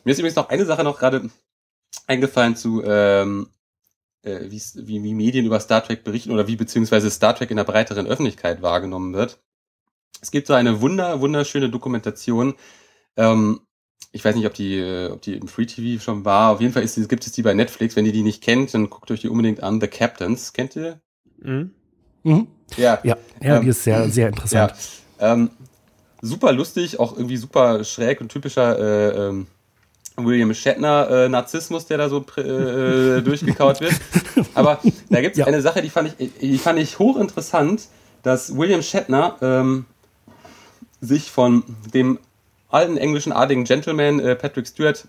Mir 0.05 0.13
ist 0.13 0.19
übrigens 0.19 0.37
noch 0.37 0.49
eine 0.49 0.67
Sache 0.67 0.85
noch 0.85 0.99
gerade 0.99 1.31
eingefallen 2.07 2.57
zu, 2.57 2.83
ähm, 2.85 3.49
äh, 4.23 4.41
wie, 4.51 4.61
wie 4.75 5.15
Medien 5.15 5.47
über 5.47 5.61
Star 5.61 5.83
Trek 5.83 6.05
berichten 6.05 6.33
oder 6.33 6.47
wie 6.47 6.57
beziehungsweise 6.57 7.11
Star 7.11 7.35
Trek 7.35 7.51
in 7.51 7.57
der 7.57 7.65
breiteren 7.65 8.07
Öffentlichkeit 8.07 8.63
wahrgenommen 8.63 9.15
wird. 9.15 9.39
Es 10.21 10.31
gibt 10.31 10.47
so 10.47 10.55
eine 10.55 10.81
wunder, 10.81 11.21
wunderschöne 11.21 11.71
Dokumentation. 11.71 12.55
Ähm, 13.17 13.61
ich 14.13 14.25
weiß 14.25 14.35
nicht, 14.35 14.47
ob 14.47 14.55
die, 14.55 14.79
äh, 14.79 15.11
ob 15.11 15.23
die 15.23 15.35
im 15.35 15.49
Free 15.49 15.67
TV 15.67 16.03
schon 16.03 16.25
war. 16.25 16.53
Auf 16.53 16.61
jeden 16.61 16.73
Fall 16.73 16.83
ist, 16.83 17.09
gibt 17.09 17.27
es 17.27 17.33
die 17.33 17.43
bei 17.43 17.55
Netflix. 17.55 17.97
Wenn 17.97 18.07
ihr 18.07 18.13
die 18.13 18.23
nicht 18.23 18.43
kennt, 18.43 18.73
dann 18.75 18.89
guckt 18.89 19.11
euch 19.11 19.21
die 19.21 19.29
unbedingt 19.29 19.63
an. 19.63 19.81
The 19.81 19.89
Captains. 19.89 20.53
Kennt 20.53 20.77
ihr? 20.77 21.01
Mhm. 21.39 21.73
Mhm. 22.23 22.47
Ja. 22.77 22.99
Ja, 23.03 23.17
ja 23.43 23.57
ähm, 23.57 23.63
die 23.63 23.69
ist 23.69 23.85
sehr, 23.85 24.09
sehr 24.09 24.29
interessant. 24.29 24.75
Ja. 25.21 25.33
Ähm, 25.33 25.51
super 26.23 26.53
lustig, 26.53 26.99
auch 26.99 27.15
irgendwie 27.15 27.37
super 27.37 27.85
schräg 27.85 28.21
und 28.21 28.31
typischer 28.31 28.79
äh, 28.79 29.29
ähm, 29.29 29.47
William 30.17 30.53
Shatner 30.55 31.11
äh, 31.11 31.29
Narzissmus, 31.29 31.87
der 31.87 31.99
da 31.99 32.09
so 32.09 32.25
äh, 32.39 33.21
durchgekaut 33.23 33.81
wird. 33.81 33.95
Aber 34.55 34.81
da 35.11 35.21
gibt 35.21 35.35
es 35.35 35.39
ja. 35.39 35.47
eine 35.47 35.61
Sache, 35.61 35.83
die 35.83 35.91
fand 35.91 36.15
ich, 36.19 36.31
die 36.41 36.59
fand 36.59 36.79
ich 36.79 36.99
hochinteressant, 36.99 37.89
dass 38.23 38.57
William 38.57 38.83
Shatner 38.83 39.37
ähm, 39.43 39.85
sich 41.01 41.31
von 41.31 41.65
dem 41.93 42.19
alten 42.69 42.97
englischen 42.97 43.33
adligen 43.33 43.65
Gentleman 43.65 44.21
äh, 44.21 44.35
Patrick 44.35 44.67
Stewart 44.67 45.07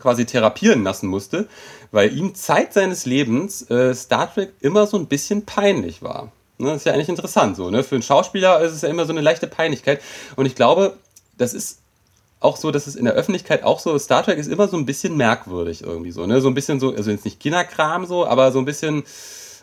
quasi 0.00 0.26
therapieren 0.26 0.82
lassen 0.82 1.06
musste, 1.06 1.48
weil 1.92 2.16
ihm 2.16 2.34
Zeit 2.34 2.72
seines 2.72 3.06
Lebens 3.06 3.70
äh, 3.70 3.94
Star 3.94 4.32
Trek 4.32 4.52
immer 4.60 4.86
so 4.86 4.96
ein 4.96 5.06
bisschen 5.06 5.44
peinlich 5.44 6.02
war. 6.02 6.32
Ne, 6.58 6.68
das 6.68 6.78
ist 6.78 6.86
ja 6.86 6.92
eigentlich 6.92 7.08
interessant 7.08 7.56
so. 7.56 7.70
Ne? 7.70 7.84
Für 7.84 7.94
einen 7.94 8.02
Schauspieler 8.02 8.60
ist 8.60 8.72
es 8.72 8.82
ja 8.82 8.88
immer 8.88 9.06
so 9.06 9.12
eine 9.12 9.20
leichte 9.20 9.46
Peinlichkeit. 9.46 10.02
Und 10.36 10.46
ich 10.46 10.54
glaube, 10.54 10.96
das 11.38 11.54
ist 11.54 11.78
auch 12.40 12.56
so, 12.56 12.72
dass 12.72 12.88
es 12.88 12.96
in 12.96 13.04
der 13.04 13.14
Öffentlichkeit 13.14 13.62
auch 13.62 13.78
so, 13.78 13.96
Star 13.98 14.24
Trek 14.24 14.38
ist 14.38 14.48
immer 14.48 14.66
so 14.66 14.76
ein 14.76 14.86
bisschen 14.86 15.16
merkwürdig 15.16 15.82
irgendwie 15.82 16.10
so. 16.10 16.26
Ne? 16.26 16.40
So 16.40 16.48
ein 16.48 16.54
bisschen 16.54 16.80
so, 16.80 16.94
also 16.94 17.10
jetzt 17.10 17.24
nicht 17.24 17.38
Kinderkram 17.38 18.04
so, 18.04 18.26
aber 18.26 18.50
so 18.50 18.58
ein 18.58 18.64
bisschen. 18.64 19.04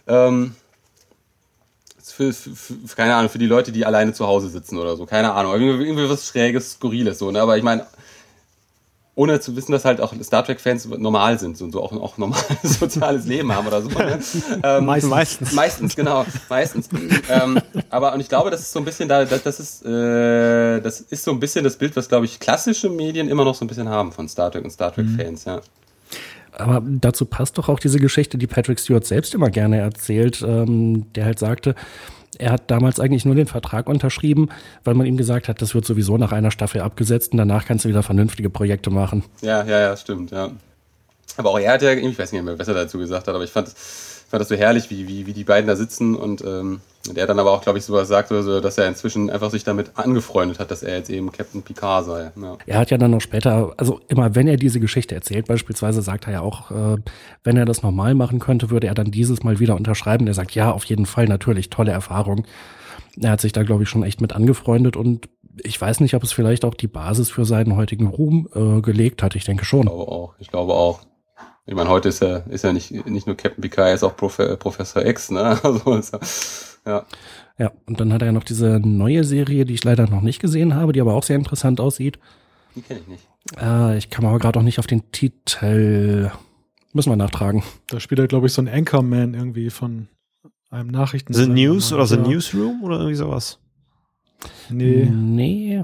Ähm, 0.07 0.55
für, 2.19 2.33
für, 2.33 2.75
für, 2.85 2.95
keine 2.95 3.15
Ahnung, 3.15 3.29
für 3.29 3.37
die 3.37 3.45
Leute, 3.45 3.71
die 3.71 3.85
alleine 3.85 4.11
zu 4.11 4.27
Hause 4.27 4.49
sitzen 4.49 4.77
oder 4.77 4.97
so. 4.97 5.05
Keine 5.05 5.31
Ahnung. 5.31 5.53
Irgendwie, 5.53 5.85
irgendwie 5.85 6.09
was 6.09 6.27
Schräges, 6.27 6.73
Skurriles 6.73 7.19
so, 7.19 7.31
ne? 7.31 7.41
Aber 7.41 7.57
ich 7.57 7.63
meine, 7.63 7.85
ohne 9.15 9.39
zu 9.39 9.55
wissen, 9.55 9.71
dass 9.71 9.85
halt 9.85 10.01
auch 10.01 10.13
Star 10.21 10.45
Trek-Fans 10.45 10.87
normal 10.97 11.39
sind 11.39 11.61
und 11.61 11.71
so 11.71 11.81
auch, 11.81 11.93
auch 11.93 12.17
normal 12.17 12.41
soziales 12.63 13.25
Leben 13.25 13.53
haben 13.53 13.67
oder 13.67 13.81
so. 13.81 13.89
Ne? 13.89 14.19
Ähm, 14.63 14.85
meistens. 14.85 15.09
meistens. 15.09 15.53
Meistens, 15.53 15.95
genau. 15.95 16.25
Meistens. 16.49 16.89
ähm, 17.29 17.61
aber 17.89 18.13
und 18.13 18.19
ich 18.19 18.27
glaube, 18.27 18.49
das 18.51 18.61
ist 18.61 18.73
so 18.73 18.79
ein 18.79 18.85
bisschen 18.85 19.07
da, 19.07 19.23
das, 19.23 19.43
das 19.43 19.59
ist, 19.59 19.85
äh, 19.85 20.81
das 20.81 20.99
ist 20.99 21.23
so 21.23 21.31
ein 21.31 21.39
bisschen 21.39 21.63
das 21.63 21.77
Bild, 21.77 21.95
was, 21.95 22.09
glaube 22.09 22.25
ich, 22.25 22.39
klassische 22.39 22.89
Medien 22.89 23.29
immer 23.29 23.45
noch 23.45 23.55
so 23.55 23.63
ein 23.63 23.69
bisschen 23.69 23.87
haben 23.87 24.11
von 24.11 24.27
Star 24.27 24.51
Trek 24.51 24.65
und 24.65 24.71
Star 24.71 24.93
Trek-Fans, 24.93 25.45
mhm. 25.45 25.51
ja. 25.51 25.61
Aber 26.59 26.83
dazu 26.85 27.25
passt 27.25 27.57
doch 27.57 27.69
auch 27.69 27.79
diese 27.79 27.99
Geschichte, 27.99 28.37
die 28.37 28.47
Patrick 28.47 28.79
Stewart 28.79 29.05
selbst 29.05 29.33
immer 29.33 29.49
gerne 29.49 29.77
erzählt, 29.77 30.43
ähm, 30.45 31.11
der 31.13 31.25
halt 31.25 31.39
sagte, 31.39 31.75
er 32.37 32.51
hat 32.51 32.71
damals 32.71 32.99
eigentlich 32.99 33.25
nur 33.25 33.35
den 33.35 33.47
Vertrag 33.47 33.87
unterschrieben, 33.87 34.49
weil 34.83 34.93
man 34.93 35.05
ihm 35.05 35.17
gesagt 35.17 35.47
hat, 35.47 35.61
das 35.61 35.75
wird 35.75 35.85
sowieso 35.85 36.17
nach 36.17 36.31
einer 36.31 36.51
Staffel 36.51 36.81
abgesetzt 36.81 37.33
und 37.33 37.37
danach 37.37 37.65
kannst 37.65 37.85
du 37.85 37.89
wieder 37.89 38.03
vernünftige 38.03 38.49
Projekte 38.49 38.89
machen. 38.89 39.23
Ja, 39.41 39.63
ja, 39.65 39.79
ja, 39.79 39.97
stimmt, 39.97 40.31
ja. 40.31 40.51
Aber 41.37 41.51
auch 41.51 41.59
er 41.59 41.73
hat 41.73 41.81
ja, 41.81 41.91
ich 41.91 42.17
weiß 42.17 42.31
nicht 42.31 42.43
mehr, 42.43 42.57
was 42.57 42.67
er 42.67 42.73
dazu 42.73 42.97
gesagt 42.97 43.27
hat, 43.27 43.35
aber 43.35 43.43
ich 43.43 43.51
fand, 43.51 43.69
fand 43.69 44.41
das 44.41 44.47
so 44.47 44.55
herrlich, 44.55 44.89
wie, 44.89 45.07
wie, 45.07 45.25
wie 45.25 45.33
die 45.33 45.43
beiden 45.43 45.67
da 45.67 45.75
sitzen 45.75 46.15
und 46.15 46.41
ähm, 46.41 46.81
Der 47.07 47.25
dann 47.25 47.39
aber 47.39 47.51
auch, 47.51 47.61
glaube 47.61 47.79
ich, 47.79 47.85
sowas 47.85 48.09
sagt, 48.09 48.31
also, 48.31 48.59
dass 48.59 48.77
er 48.77 48.87
inzwischen 48.87 49.29
einfach 49.29 49.49
sich 49.51 49.63
damit 49.63 49.91
angefreundet 49.95 50.59
hat, 50.59 50.69
dass 50.69 50.83
er 50.83 50.97
jetzt 50.97 51.09
eben 51.09 51.31
Captain 51.31 51.63
Picard 51.63 52.05
sei. 52.05 52.31
Ja. 52.35 52.57
Er 52.65 52.77
hat 52.77 52.91
ja 52.91 52.97
dann 52.97 53.11
noch 53.11 53.21
später, 53.21 53.73
also 53.77 54.01
immer 54.09 54.35
wenn 54.35 54.47
er 54.47 54.57
diese 54.57 54.81
Geschichte 54.81 55.15
erzählt, 55.15 55.47
beispielsweise 55.47 56.01
sagt 56.01 56.27
er 56.27 56.33
ja 56.33 56.41
auch, 56.41 56.71
äh, 56.71 56.97
wenn 57.43 57.55
er 57.55 57.65
das 57.65 57.83
normal 57.83 58.15
machen 58.15 58.39
könnte, 58.39 58.69
würde 58.69 58.87
er 58.87 58.95
dann 58.95 59.11
dieses 59.11 59.43
Mal 59.43 59.59
wieder 59.59 59.75
unterschreiben. 59.75 60.27
Er 60.27 60.33
sagt, 60.33 60.51
ja, 60.51 60.71
auf 60.71 60.83
jeden 60.85 61.05
Fall, 61.05 61.25
natürlich, 61.25 61.69
tolle 61.69 61.91
Erfahrung. 61.91 62.45
Er 63.19 63.31
hat 63.31 63.41
sich 63.41 63.53
da, 63.53 63.63
glaube 63.63 63.83
ich, 63.83 63.89
schon 63.89 64.03
echt 64.03 64.19
mit 64.19 64.33
angefreundet 64.33 64.97
und 64.97 65.29
ich 65.63 65.79
weiß 65.79 66.01
nicht, 66.01 66.15
ob 66.15 66.23
es 66.23 66.31
vielleicht 66.31 66.65
auch 66.65 66.73
die 66.73 66.87
Basis 66.87 67.29
für 67.29 67.45
seinen 67.45 67.75
heutigen 67.75 68.07
Ruhm 68.07 68.49
äh, 68.53 68.81
gelegt 68.81 69.23
hat. 69.23 69.35
Ich 69.35 69.45
denke 69.45 69.65
schon. 69.65 69.81
Ich 69.81 69.87
glaube 69.87 70.11
auch. 70.11 70.35
Ich 70.39 70.51
glaube 70.51 70.73
auch. 70.73 70.99
Ich 71.65 71.75
meine, 71.75 71.89
heute 71.89 72.09
ist 72.09 72.23
er, 72.23 72.47
ist 72.49 72.63
er 72.63 72.73
nicht, 72.73 72.91
nicht 73.05 73.27
nur 73.27 73.37
Captain 73.37 73.61
Picard, 73.61 73.89
er 73.89 73.93
ist 73.93 74.03
auch 74.03 74.15
Prof 74.15 74.37
Professor 74.57 75.05
X, 75.05 75.29
ne? 75.29 75.59
Also 75.63 75.93
ist 75.95 76.13
er, 76.13 76.19
ja. 76.89 77.05
Ja, 77.57 77.71
und 77.85 77.99
dann 77.99 78.13
hat 78.13 78.21
er 78.21 78.27
ja 78.27 78.31
noch 78.31 78.43
diese 78.43 78.79
neue 78.79 79.23
Serie, 79.23 79.65
die 79.65 79.73
ich 79.73 79.83
leider 79.83 80.07
noch 80.07 80.21
nicht 80.21 80.39
gesehen 80.39 80.75
habe, 80.75 80.93
die 80.93 81.01
aber 81.01 81.13
auch 81.13 81.23
sehr 81.23 81.35
interessant 81.35 81.81
aussieht. 81.81 82.17
Die 82.75 82.81
kenne 82.81 83.01
ich 83.01 83.07
nicht. 83.07 83.27
Äh, 83.59 83.97
ich 83.97 84.09
kam 84.09 84.25
aber 84.25 84.39
gerade 84.39 84.59
auch 84.59 84.63
nicht 84.63 84.79
auf 84.79 84.87
den 84.87 85.11
Titel. 85.11 86.31
Müssen 86.93 87.11
wir 87.11 87.17
nachtragen. 87.17 87.63
Da 87.87 87.99
spielt 87.99 88.19
er, 88.19 88.27
glaube 88.27 88.47
ich, 88.47 88.53
so 88.53 88.61
ein 88.61 88.67
Anchorman 88.67 89.33
irgendwie 89.33 89.69
von 89.69 90.07
einem 90.69 90.89
Nachrichten. 90.89 91.33
The 91.33 91.47
News 91.47 91.91
oder 91.91 92.07
The 92.07 92.17
Newsroom 92.17 92.83
oder 92.83 92.97
irgendwie 92.97 93.15
sowas? 93.15 93.59
Nee. 94.69 95.09
Nee. 95.11 95.83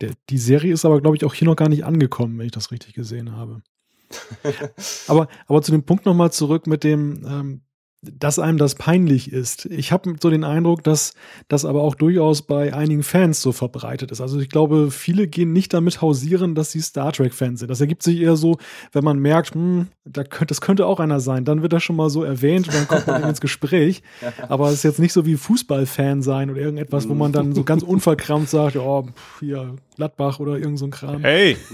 Der, 0.00 0.12
die 0.28 0.38
Serie 0.38 0.72
ist 0.72 0.84
aber, 0.84 1.00
glaube 1.00 1.16
ich, 1.16 1.24
auch 1.24 1.34
hier 1.34 1.46
noch 1.46 1.56
gar 1.56 1.68
nicht 1.68 1.84
angekommen, 1.84 2.38
wenn 2.38 2.46
ich 2.46 2.52
das 2.52 2.70
richtig 2.70 2.94
gesehen 2.94 3.32
habe. 3.32 3.62
aber, 5.08 5.28
aber 5.46 5.62
zu 5.62 5.72
dem 5.72 5.84
Punkt 5.84 6.06
nochmal 6.06 6.32
zurück 6.32 6.66
mit 6.66 6.84
dem, 6.84 7.24
ähm, 7.26 7.60
dass 8.02 8.38
einem 8.38 8.56
das 8.56 8.76
peinlich 8.76 9.30
ist. 9.30 9.66
Ich 9.66 9.92
habe 9.92 10.14
so 10.20 10.30
den 10.30 10.42
Eindruck, 10.42 10.82
dass 10.82 11.12
das 11.48 11.66
aber 11.66 11.82
auch 11.82 11.94
durchaus 11.94 12.42
bei 12.42 12.72
einigen 12.72 13.02
Fans 13.02 13.42
so 13.42 13.52
verbreitet 13.52 14.10
ist. 14.10 14.22
Also 14.22 14.40
ich 14.40 14.48
glaube, 14.48 14.90
viele 14.90 15.28
gehen 15.28 15.52
nicht 15.52 15.74
damit 15.74 16.00
hausieren, 16.00 16.54
dass 16.54 16.72
sie 16.72 16.80
Star 16.80 17.12
Trek-Fans 17.12 17.60
sind. 17.60 17.68
Das 17.68 17.80
ergibt 17.80 18.02
sich 18.02 18.18
eher 18.18 18.36
so, 18.36 18.56
wenn 18.92 19.04
man 19.04 19.18
merkt, 19.18 19.54
hm, 19.54 19.88
da 20.04 20.24
könnte, 20.24 20.46
das 20.46 20.62
könnte 20.62 20.86
auch 20.86 20.98
einer 20.98 21.20
sein, 21.20 21.44
dann 21.44 21.60
wird 21.60 21.74
das 21.74 21.82
schon 21.82 21.96
mal 21.96 22.08
so 22.08 22.24
erwähnt 22.24 22.68
und 22.68 22.74
dann 22.74 22.88
kommt 22.88 23.06
man 23.06 23.22
ins 23.22 23.42
Gespräch. 23.42 24.02
Aber 24.48 24.68
es 24.68 24.76
ist 24.76 24.84
jetzt 24.84 24.98
nicht 24.98 25.12
so 25.12 25.26
wie 25.26 25.36
Fußballfan 25.36 26.22
sein 26.22 26.50
oder 26.50 26.60
irgendetwas, 26.60 27.06
wo 27.06 27.14
man 27.14 27.32
dann 27.32 27.54
so 27.54 27.64
ganz 27.64 27.82
unverkrampft 27.82 28.50
sagt, 28.50 28.76
oh, 28.76 29.08
hier, 29.40 29.76
Gladbach 29.96 30.40
oder 30.40 30.56
irgend 30.56 30.78
so 30.78 30.86
ein 30.86 30.90
Kram. 30.90 31.20
Hey! 31.20 31.58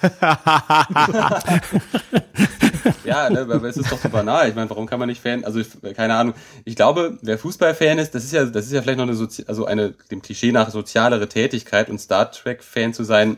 ja, 3.04 3.30
ne, 3.30 3.40
aber 3.40 3.64
es 3.64 3.76
ist 3.76 3.90
doch 3.90 3.98
so 3.98 4.08
banal. 4.08 4.48
Ich 4.48 4.54
meine, 4.54 4.68
warum 4.70 4.86
kann 4.86 4.98
man 4.98 5.08
nicht 5.08 5.22
Fan, 5.22 5.44
also 5.44 5.60
keine 5.94 6.14
Ahnung. 6.14 6.34
Ich 6.64 6.76
glaube, 6.76 7.18
wer 7.22 7.38
Fußballfan 7.38 7.98
ist, 7.98 8.14
das 8.14 8.24
ist 8.24 8.32
ja, 8.32 8.44
das 8.44 8.66
ist 8.66 8.72
ja 8.72 8.82
vielleicht 8.82 8.98
noch 8.98 9.06
eine, 9.06 9.14
Sozi 9.14 9.44
also 9.46 9.64
eine 9.64 9.94
dem 10.10 10.22
Klischee 10.22 10.52
nach 10.52 10.70
sozialere 10.70 11.28
Tätigkeit 11.28 11.88
und 11.90 11.98
Star 12.00 12.30
Trek 12.30 12.62
Fan 12.62 12.94
zu 12.94 13.04
sein 13.04 13.36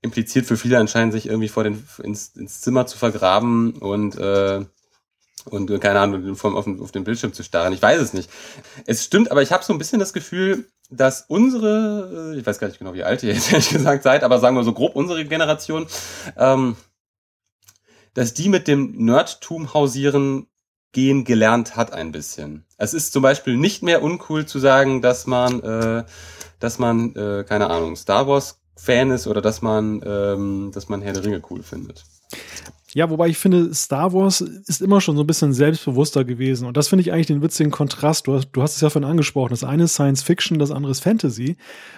impliziert 0.00 0.46
für 0.46 0.56
viele 0.56 0.78
anscheinend 0.78 1.12
sich 1.12 1.26
irgendwie 1.26 1.48
vor 1.48 1.64
den 1.64 1.84
ins, 2.02 2.28
ins 2.36 2.60
Zimmer 2.60 2.86
zu 2.86 2.96
vergraben 2.96 3.72
und 3.72 4.16
äh, 4.16 4.64
und 5.44 5.80
keine 5.80 6.00
Ahnung, 6.00 6.30
auf, 6.32 6.44
auf 6.44 6.92
den 6.92 7.04
Bildschirm 7.04 7.32
zu 7.32 7.42
starren. 7.42 7.72
Ich 7.72 7.80
weiß 7.80 8.00
es 8.00 8.12
nicht. 8.12 8.30
Es 8.86 9.04
stimmt, 9.04 9.30
aber 9.30 9.40
ich 9.40 9.50
habe 9.50 9.64
so 9.64 9.72
ein 9.72 9.78
bisschen 9.78 9.98
das 9.98 10.12
Gefühl, 10.12 10.66
dass 10.90 11.24
unsere, 11.28 12.32
äh, 12.34 12.38
ich 12.38 12.46
weiß 12.46 12.58
gar 12.58 12.68
nicht 12.68 12.78
genau, 12.78 12.94
wie 12.94 13.04
alt 13.04 13.22
ihr 13.22 13.32
jetzt 13.32 13.52
ehrlich 13.52 13.70
gesagt 13.70 14.02
seid, 14.02 14.24
aber 14.24 14.40
sagen 14.40 14.56
wir 14.56 14.64
so 14.64 14.72
grob 14.72 14.96
unsere 14.96 15.24
Generation, 15.24 15.86
ähm, 16.36 16.76
dass 18.18 18.34
die 18.34 18.48
mit 18.48 18.66
dem 18.66 18.96
Nerdtum 18.96 19.74
hausieren 19.74 20.48
gehen 20.90 21.22
gelernt 21.22 21.76
hat 21.76 21.92
ein 21.92 22.10
bisschen. 22.10 22.64
Es 22.76 22.92
ist 22.92 23.12
zum 23.12 23.22
Beispiel 23.22 23.56
nicht 23.56 23.84
mehr 23.84 24.02
uncool 24.02 24.44
zu 24.44 24.58
sagen, 24.58 25.02
dass 25.02 25.28
man, 25.28 25.60
äh, 25.60 26.04
dass 26.58 26.80
man, 26.80 27.14
äh, 27.14 27.44
keine 27.46 27.70
Ahnung, 27.70 27.94
Star 27.94 28.26
Wars 28.26 28.58
Fan 28.74 29.12
ist 29.12 29.28
oder 29.28 29.40
dass 29.40 29.62
man, 29.62 30.02
ähm, 30.04 30.72
dass 30.74 30.88
man 30.88 31.00
Herr 31.00 31.12
der 31.12 31.22
Ringe 31.22 31.42
cool 31.48 31.62
findet. 31.62 32.02
Ja, 32.98 33.10
wobei 33.10 33.28
ich 33.28 33.38
finde, 33.38 33.72
Star 33.74 34.12
Wars 34.12 34.40
ist 34.40 34.82
immer 34.82 35.00
schon 35.00 35.14
so 35.14 35.22
ein 35.22 35.26
bisschen 35.28 35.52
selbstbewusster 35.52 36.24
gewesen. 36.24 36.66
Und 36.66 36.76
das 36.76 36.88
finde 36.88 37.02
ich 37.02 37.12
eigentlich 37.12 37.28
den 37.28 37.42
witzigen 37.42 37.70
Kontrast. 37.70 38.26
Du 38.26 38.34
hast, 38.34 38.50
du 38.50 38.60
hast 38.60 38.74
es 38.74 38.80
ja 38.80 38.90
vorhin 38.90 39.08
angesprochen. 39.08 39.50
Das 39.50 39.62
eine 39.62 39.84
ist 39.84 39.94
Science 39.94 40.24
Fiction, 40.24 40.58
das 40.58 40.72
andere 40.72 40.90
ist 40.90 40.98
Fantasy. 40.98 41.56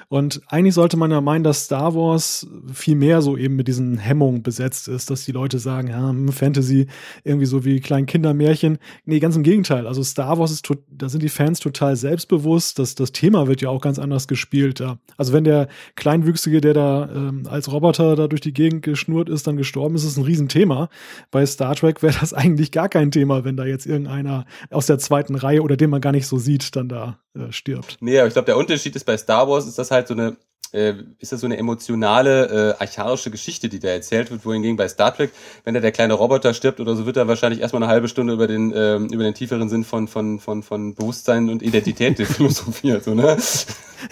Und 0.09 0.43
eigentlich 0.49 0.75
sollte 0.75 0.99
man 0.99 1.11
ja 1.11 1.23
meinen, 1.23 1.43
dass 1.43 1.65
Star 1.65 1.95
Wars 1.95 2.47
viel 2.71 2.97
mehr 2.97 3.23
so 3.23 3.39
eben 3.39 3.57
mit 3.57 3.67
diesen 3.67 3.97
Hemmungen 3.97 4.43
besetzt 4.43 4.89
ist, 4.89 5.09
dass 5.09 5.25
die 5.25 5.33
Leute 5.33 5.59
sagen, 5.59 5.89
ja, 5.89 6.07
hm, 6.07 6.33
Fantasy 6.33 6.89
irgendwie 7.25 7.47
so 7.47 7.65
wie 7.65 7.81
kleinen 7.81 8.05
Kindermärchen. 8.05 8.77
Nee, 9.07 9.21
ganz 9.21 9.37
im 9.37 9.43
Gegenteil. 9.43 9.87
Also 9.87 10.03
Star 10.03 10.39
Wars 10.39 10.51
ist, 10.51 10.69
da 10.91 11.09
sind 11.09 11.23
die 11.23 11.31
Fans 11.31 11.61
total 11.61 11.97
selbstbewusst. 11.97 12.79
Das, 12.79 12.95
das 12.95 13.13
Thema 13.13 13.49
wird 13.49 13.63
ja 13.63 13.71
auch 13.71 13.81
ganz 13.81 13.99
anders 13.99 14.29
gespielt. 14.29 14.81
Ja. 14.81 14.99
Also 15.17 15.33
wenn 15.33 15.45
der 15.45 15.69
Kleinwüchsige, 15.95 16.61
der 16.61 16.75
da 16.75 17.09
ähm, 17.11 17.45
als 17.49 17.73
Roboter 17.73 18.17
da 18.17 18.29
durch 18.29 18.43
die 18.43 18.53
Gegend 18.53 18.83
geschnurrt 18.83 19.31
ist, 19.31 19.47
dann 19.47 19.57
gestorben 19.57 19.95
ist, 19.95 20.05
ist 20.05 20.19
ein 20.19 20.25
Riesenthema. 20.25 20.90
Bei 21.31 21.45
Star 21.47 21.75
Trek 21.75 22.03
wäre 22.03 22.17
das 22.19 22.33
eigentlich 22.35 22.73
gar 22.73 22.89
kein 22.89 23.11
Thema, 23.11 23.45
wenn 23.45 23.57
da 23.57 23.65
jetzt 23.65 23.87
irgendeiner 23.87 24.45
aus 24.71 24.87
der 24.87 24.99
zweiten 24.99 25.35
Reihe 25.35 25.63
oder 25.63 25.77
den 25.77 25.91
man 25.91 26.01
gar 26.01 26.13
nicht 26.13 26.27
so 26.27 26.39
sieht, 26.39 26.77
dann 26.77 26.89
da 26.89 27.19
äh, 27.35 27.53
stirbt. 27.53 27.99
Nee, 28.01 28.19
aber 28.19 28.29
ich 28.29 28.35
glaube, 28.35 28.47
der 28.47 28.57
Unterschied 28.57 28.97
ist 28.97 29.05
bei 29.05 29.17
Star 29.17 29.49
Wars, 29.49 29.67
ist 29.67 29.79
das 29.79 29.91
halt 29.91 30.09
so 30.09 30.15
eine 30.15 30.37
äh, 30.73 30.95
ist 31.19 31.33
das 31.33 31.41
so 31.41 31.47
eine 31.47 31.57
emotionale, 31.57 32.77
äh, 32.79 32.83
archaische 32.83 33.31
Geschichte, 33.31 33.69
die 33.69 33.79
da 33.79 33.89
erzählt 33.89 34.31
wird, 34.31 34.45
wohingegen 34.45 34.77
bei 34.77 34.89
Star 34.89 35.15
Trek, 35.15 35.33
wenn 35.65 35.75
da 35.75 35.81
der 35.81 35.93
kleine 35.93 36.15
Roboter 36.15 36.55
stirbt 36.55 36.81
oder 36.81 36.95
so, 36.97 37.07
wird 37.07 37.17
er 37.17 37.29
wahrscheinlich 37.29 37.61
erstmal 37.61 37.83
eine 37.83 37.91
halbe 37.91 38.09
Stunde 38.09 38.33
über 38.33 38.47
den, 38.47 38.73
ähm, 38.75 39.09
über 39.09 39.25
den 39.25 39.35
tieferen 39.35 39.69
Sinn 39.69 39.85
von, 39.85 40.09
von, 40.09 40.39
von, 40.39 40.63
von 40.63 40.95
Bewusstsein 40.95 41.49
und 41.49 41.63
Identität 41.63 42.19
philosophiert, 42.27 43.05
so, 43.05 43.15
ne? 43.15 43.37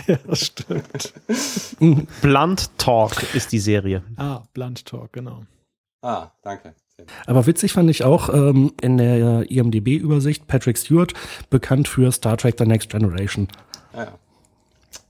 Ja, 0.07 0.19
das 0.27 0.45
stimmt. 0.45 1.15
Blunt 2.21 2.71
Talk 2.77 3.35
ist 3.35 3.53
die 3.53 3.59
Serie. 3.59 4.03
Ah, 4.17 4.43
Blunt 4.53 4.85
Talk, 4.85 5.15
genau. 5.15 5.45
Ah, 6.03 6.29
danke. 6.43 6.75
Aber 7.27 7.47
witzig 7.47 7.73
fand 7.73 7.91
ich 7.91 8.05
auch 8.05 8.29
ähm, 8.33 8.73
in 8.81 8.99
der 8.99 9.51
IMDB-Übersicht 9.51 10.47
Patrick 10.47 10.79
Stewart, 10.79 11.15
bekannt 11.49 11.89
für 11.89 12.11
Star 12.11 12.37
Trek 12.37 12.57
The 12.59 12.67
Next 12.67 12.91
Generation. 12.91 13.49
Ah, 13.93 14.05
ja. 14.05 14.19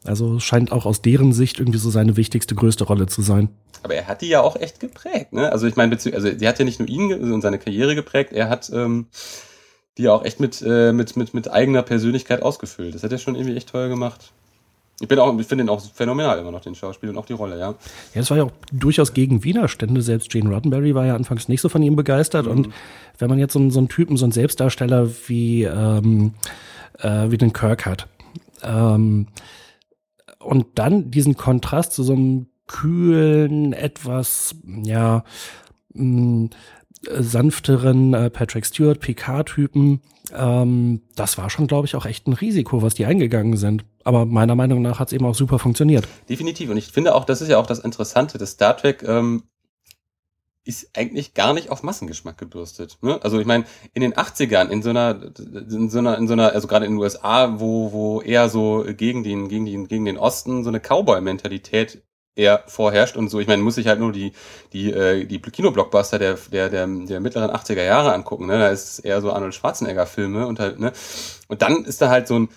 Also 0.05 0.39
scheint 0.41 0.72
auch 0.72 0.86
aus 0.86 1.03
deren 1.03 1.32
Sicht 1.32 1.59
irgendwie 1.59 1.78
so 1.78 1.91
seine 1.91 2.16
wichtigste, 2.16 2.55
größte 2.55 2.84
Rolle 2.84 3.07
zu 3.07 3.22
sein. 3.22 3.49
Aber 3.82 3.95
er 3.95 4.07
hat 4.07 4.22
die 4.22 4.28
ja 4.28 4.41
auch 4.41 4.57
echt 4.57 4.80
geprägt, 4.80 5.32
ne? 5.32 5.51
Also 5.53 5.66
ich 5.66 5.76
meine, 5.76 5.97
also 5.97 6.32
die 6.32 6.49
hat 6.49 6.59
ja 6.59 6.64
nicht 6.64 6.78
nur 6.78 6.89
ihn 6.89 7.12
und 7.32 7.43
seine 7.43 7.59
Karriere 7.59 7.95
geprägt, 7.95 8.32
er 8.32 8.49
hat 8.49 8.70
ähm, 8.70 9.07
die 9.97 10.05
ja 10.05 10.12
auch 10.12 10.24
echt 10.24 10.41
mit, 10.41 10.62
äh, 10.62 10.93
mit, 10.93 11.16
mit, 11.16 11.34
mit 11.34 11.51
eigener 11.51 11.82
Persönlichkeit 11.82 12.43
ausgefüllt. 12.43 12.95
Das 12.95 13.03
hat 13.03 13.12
er 13.12 13.18
schon 13.18 13.34
irgendwie 13.34 13.57
echt 13.57 13.68
toll 13.68 13.89
gemacht. 13.89 14.32
Ich 15.01 15.07
bin 15.07 15.18
auch, 15.20 15.38
ich 15.38 15.46
finde 15.46 15.64
ihn 15.64 15.70
auch 15.70 15.80
phänomenal 15.80 16.38
immer 16.40 16.51
noch, 16.51 16.61
den 16.61 16.74
Schauspiel 16.74 17.11
und 17.11 17.18
auch 17.18 17.26
die 17.26 17.32
Rolle, 17.32 17.59
ja. 17.59 17.68
Ja, 17.68 17.76
das 18.14 18.30
war 18.30 18.36
ja 18.36 18.44
auch 18.44 18.53
durchaus 18.72 19.14
gegen 19.14 19.44
Widerstände. 19.44 20.03
Selbst 20.03 20.30
Gene 20.30 20.51
Roddenberry 20.53 20.94
war 20.94 21.07
ja 21.07 21.14
anfangs 21.14 21.49
nicht 21.49 21.61
so 21.61 21.68
von 21.68 21.82
ihm 21.82 21.94
begeistert. 21.94 22.46
Mhm. 22.46 22.53
Und 22.53 22.68
wenn 23.18 23.30
man 23.30 23.38
jetzt 23.38 23.53
so, 23.53 23.70
so 23.70 23.78
einen 23.78 23.88
Typen, 23.88 24.16
so 24.16 24.24
einen 24.24 24.32
Selbstdarsteller 24.32 25.09
wie, 25.28 25.62
ähm, 25.64 26.34
äh, 26.99 27.30
wie 27.30 27.38
den 27.38 27.53
Kirk 27.53 27.86
hat, 27.86 28.09
ähm, 28.62 29.28
und 30.40 30.66
dann 30.74 31.11
diesen 31.11 31.36
Kontrast 31.36 31.92
zu 31.92 32.03
so 32.03 32.14
einem 32.14 32.46
kühlen, 32.66 33.72
etwas, 33.72 34.57
ja, 34.64 35.24
mh, 35.94 36.51
sanfteren 37.03 38.14
äh, 38.14 38.30
Patrick 38.30 38.66
Stewart, 38.66 39.01
PK-Typen, 39.01 40.01
ähm, 40.34 41.03
das 41.14 41.39
war 41.39 41.51
schon, 41.51 41.66
glaube 41.66 41.86
ich, 41.86 41.97
auch 41.97 42.07
echt 42.07 42.26
ein 42.26 42.32
Risiko, 42.32 42.82
was 42.82 42.95
die 42.95 43.07
eingegangen 43.07 43.57
sind. 43.57 43.84
Aber 44.05 44.26
meiner 44.26 44.55
Meinung 44.55 44.82
nach 44.82 44.99
hat 44.99 45.09
es 45.09 45.12
eben 45.12 45.26
auch 45.26 45.34
super 45.34 45.59
funktioniert. 45.59 46.07
Definitiv. 46.28 46.70
Und 46.70 46.76
ich 46.76 46.89
finde 46.89 47.14
auch, 47.14 47.24
das 47.24 47.41
ist 47.41 47.49
ja 47.49 47.59
auch 47.59 47.66
das 47.66 47.78
Interessante, 47.78 48.39
dass 48.39 48.53
Star 48.53 48.76
Trek 48.76 49.03
ähm, 49.07 49.45
ist 50.64 50.91
eigentlich 50.95 51.32
gar 51.32 51.55
nicht 51.55 51.70
auf 51.70 51.82
Massengeschmack 51.82 52.36
gebürstet. 52.36 52.99
Ne? 53.01 53.18
Also 53.22 53.41
ich 53.41 53.47
meine, 53.47 53.64
in 53.95 54.03
den 54.03 54.14
80ern, 54.14 54.68
in 54.68 54.82
so 54.82 54.91
einer, 54.91 55.32
in 55.39 55.89
so 55.89 55.99
einer, 55.99 56.18
in 56.18 56.28
so 56.28 56.34
einer, 56.34 56.53
also 56.53 56.68
gerade 56.68 56.84
in 56.84 56.93
den 56.93 56.99
USA, 56.99 57.59
wo, 57.59 57.93
wo 57.93 58.20
eher 58.20 58.49
so 58.51 58.84
gegen 58.86 59.22
den, 59.22 59.49
gegen 59.49 59.64
den, 59.64 59.89
gegen 59.89 60.05
den 60.05 60.18
Osten 60.18 60.64
so 60.64 60.68
eine 60.68 60.80
Cowboy-Mentalität 60.80 62.03
eher 62.39 62.62
vorherrscht 62.66 63.16
und 63.16 63.28
so. 63.28 63.41
Ich 63.41 63.49
meine, 63.49 63.62
muss 63.62 63.74
sich 63.74 63.89
halt 63.89 64.01
nur 64.01 64.12
die, 64.12 64.32
die, 64.72 64.93
äh, 64.93 65.24
die 65.24 65.41
Kino-Blockbuster 65.41 66.18
der, 66.18 66.39
der, 66.51 66.70
der, 66.70 66.86
der 66.86 67.20
mittleren 67.20 67.51
80er 67.51 67.82
Jahre 67.82 68.12
angucken. 68.12 68.47
Ne? 68.47 68.59
Da 68.59 68.68
ist 68.68 69.01
eher 69.01 69.20
so 69.20 69.32
Arnold 69.32 69.55
Schwarzenegger-Filme 69.55 70.47
und 70.47 70.61
halt, 70.61 70.78
ne? 70.78 70.93
Und 71.49 71.62
dann 71.62 71.84
ist 71.84 72.01
da 72.01 72.09
halt 72.11 72.28
so 72.28 72.39
ein, 72.39 72.49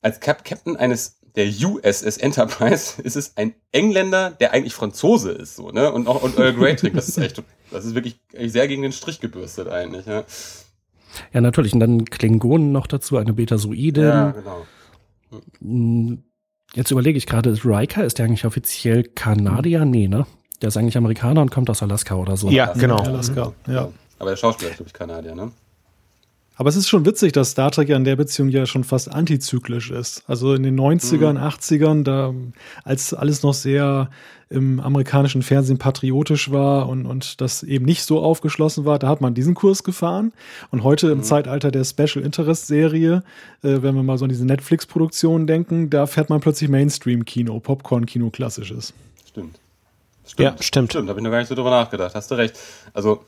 als 0.00 0.20
Cap 0.20 0.44
Captain 0.44 0.76
eines 0.76 1.18
der 1.36 1.46
USS 1.46 2.16
Enterprise 2.16 3.00
ist 3.02 3.16
es 3.16 3.36
ein 3.36 3.54
Engländer, 3.70 4.30
der 4.30 4.52
eigentlich 4.52 4.74
Franzose 4.74 5.32
ist, 5.32 5.56
so, 5.56 5.70
ne? 5.70 5.92
Und 5.92 6.08
auch 6.08 6.22
und 6.22 6.38
Earl 6.38 6.54
Grey 6.54 6.74
trinkt. 6.74 6.96
Das 6.96 7.08
ist 7.08 7.18
echt, 7.18 7.42
das 7.70 7.84
ist 7.84 7.94
wirklich 7.94 8.18
sehr 8.46 8.66
gegen 8.66 8.82
den 8.82 8.92
Strich 8.92 9.20
gebürstet 9.20 9.68
eigentlich, 9.68 10.06
ja. 10.06 10.24
Ja, 11.32 11.40
natürlich. 11.40 11.72
Und 11.72 11.80
dann 11.80 12.04
Klingonen 12.04 12.72
noch 12.72 12.86
dazu, 12.86 13.16
eine 13.16 13.32
Betasoide. 13.32 14.02
Ja, 14.02 14.30
genau. 14.30 14.66
Jetzt 16.74 16.90
überlege 16.90 17.16
ich 17.16 17.26
gerade, 17.26 17.56
Riker 17.64 18.04
ist 18.04 18.18
der 18.18 18.26
eigentlich 18.26 18.44
offiziell 18.44 19.02
Kanadier? 19.02 19.84
Nee, 19.84 20.08
ne? 20.08 20.26
Der 20.60 20.68
ist 20.68 20.76
eigentlich 20.76 20.96
Amerikaner 20.96 21.40
und 21.40 21.50
kommt 21.50 21.70
aus 21.70 21.82
Alaska 21.82 22.14
oder 22.14 22.36
so. 22.36 22.50
Ja, 22.50 22.72
genau. 22.72 22.96
Alaska, 22.96 23.52
ja. 23.66 23.88
Aber 24.18 24.30
der 24.30 24.36
Schauspieler 24.36 24.70
ist, 24.70 24.76
glaube 24.76 24.88
ich, 24.88 24.92
Kanadier, 24.92 25.34
ne? 25.34 25.52
Aber 26.58 26.68
es 26.68 26.74
ist 26.74 26.88
schon 26.88 27.06
witzig, 27.06 27.32
dass 27.32 27.52
Star 27.52 27.70
Trek 27.70 27.88
ja 27.88 27.96
in 27.96 28.02
der 28.02 28.16
Beziehung 28.16 28.48
ja 28.48 28.66
schon 28.66 28.82
fast 28.82 29.12
antizyklisch 29.12 29.92
ist. 29.92 30.24
Also 30.26 30.54
in 30.54 30.64
den 30.64 30.78
90ern, 30.78 31.34
mhm. 31.34 31.38
80ern, 31.38 32.02
da, 32.02 32.34
als 32.82 33.14
alles 33.14 33.44
noch 33.44 33.54
sehr 33.54 34.10
im 34.50 34.80
amerikanischen 34.80 35.42
Fernsehen 35.42 35.78
patriotisch 35.78 36.50
war 36.50 36.88
und, 36.88 37.06
und 37.06 37.40
das 37.40 37.62
eben 37.62 37.84
nicht 37.84 38.02
so 38.02 38.20
aufgeschlossen 38.20 38.84
war, 38.84 38.98
da 38.98 39.06
hat 39.06 39.20
man 39.20 39.34
diesen 39.34 39.54
Kurs 39.54 39.84
gefahren. 39.84 40.32
Und 40.72 40.82
heute 40.82 41.12
im 41.12 41.18
mhm. 41.18 41.22
Zeitalter 41.22 41.70
der 41.70 41.84
Special 41.84 42.24
Interest 42.24 42.66
Serie, 42.66 43.22
äh, 43.62 43.82
wenn 43.82 43.94
wir 43.94 44.02
mal 44.02 44.18
so 44.18 44.24
an 44.24 44.30
diese 44.30 44.44
Netflix-Produktionen 44.44 45.46
denken, 45.46 45.90
da 45.90 46.06
fährt 46.06 46.28
man 46.28 46.40
plötzlich 46.40 46.68
Mainstream-Kino, 46.68 47.60
Popcorn-Kino 47.60 48.30
klassisches. 48.30 48.92
Stimmt. 49.28 49.60
Stimmt. 50.26 50.44
Ja, 50.44 50.56
stimmt. 50.60 50.90
Stimmt, 50.90 51.08
da 51.08 51.10
habe 51.10 51.20
ich 51.20 51.24
noch 51.24 51.30
gar 51.30 51.38
nicht 51.38 51.48
so 51.48 51.54
drüber 51.54 51.70
nachgedacht. 51.70 52.16
Hast 52.16 52.32
du 52.32 52.34
recht. 52.34 52.58
Also 52.94 53.24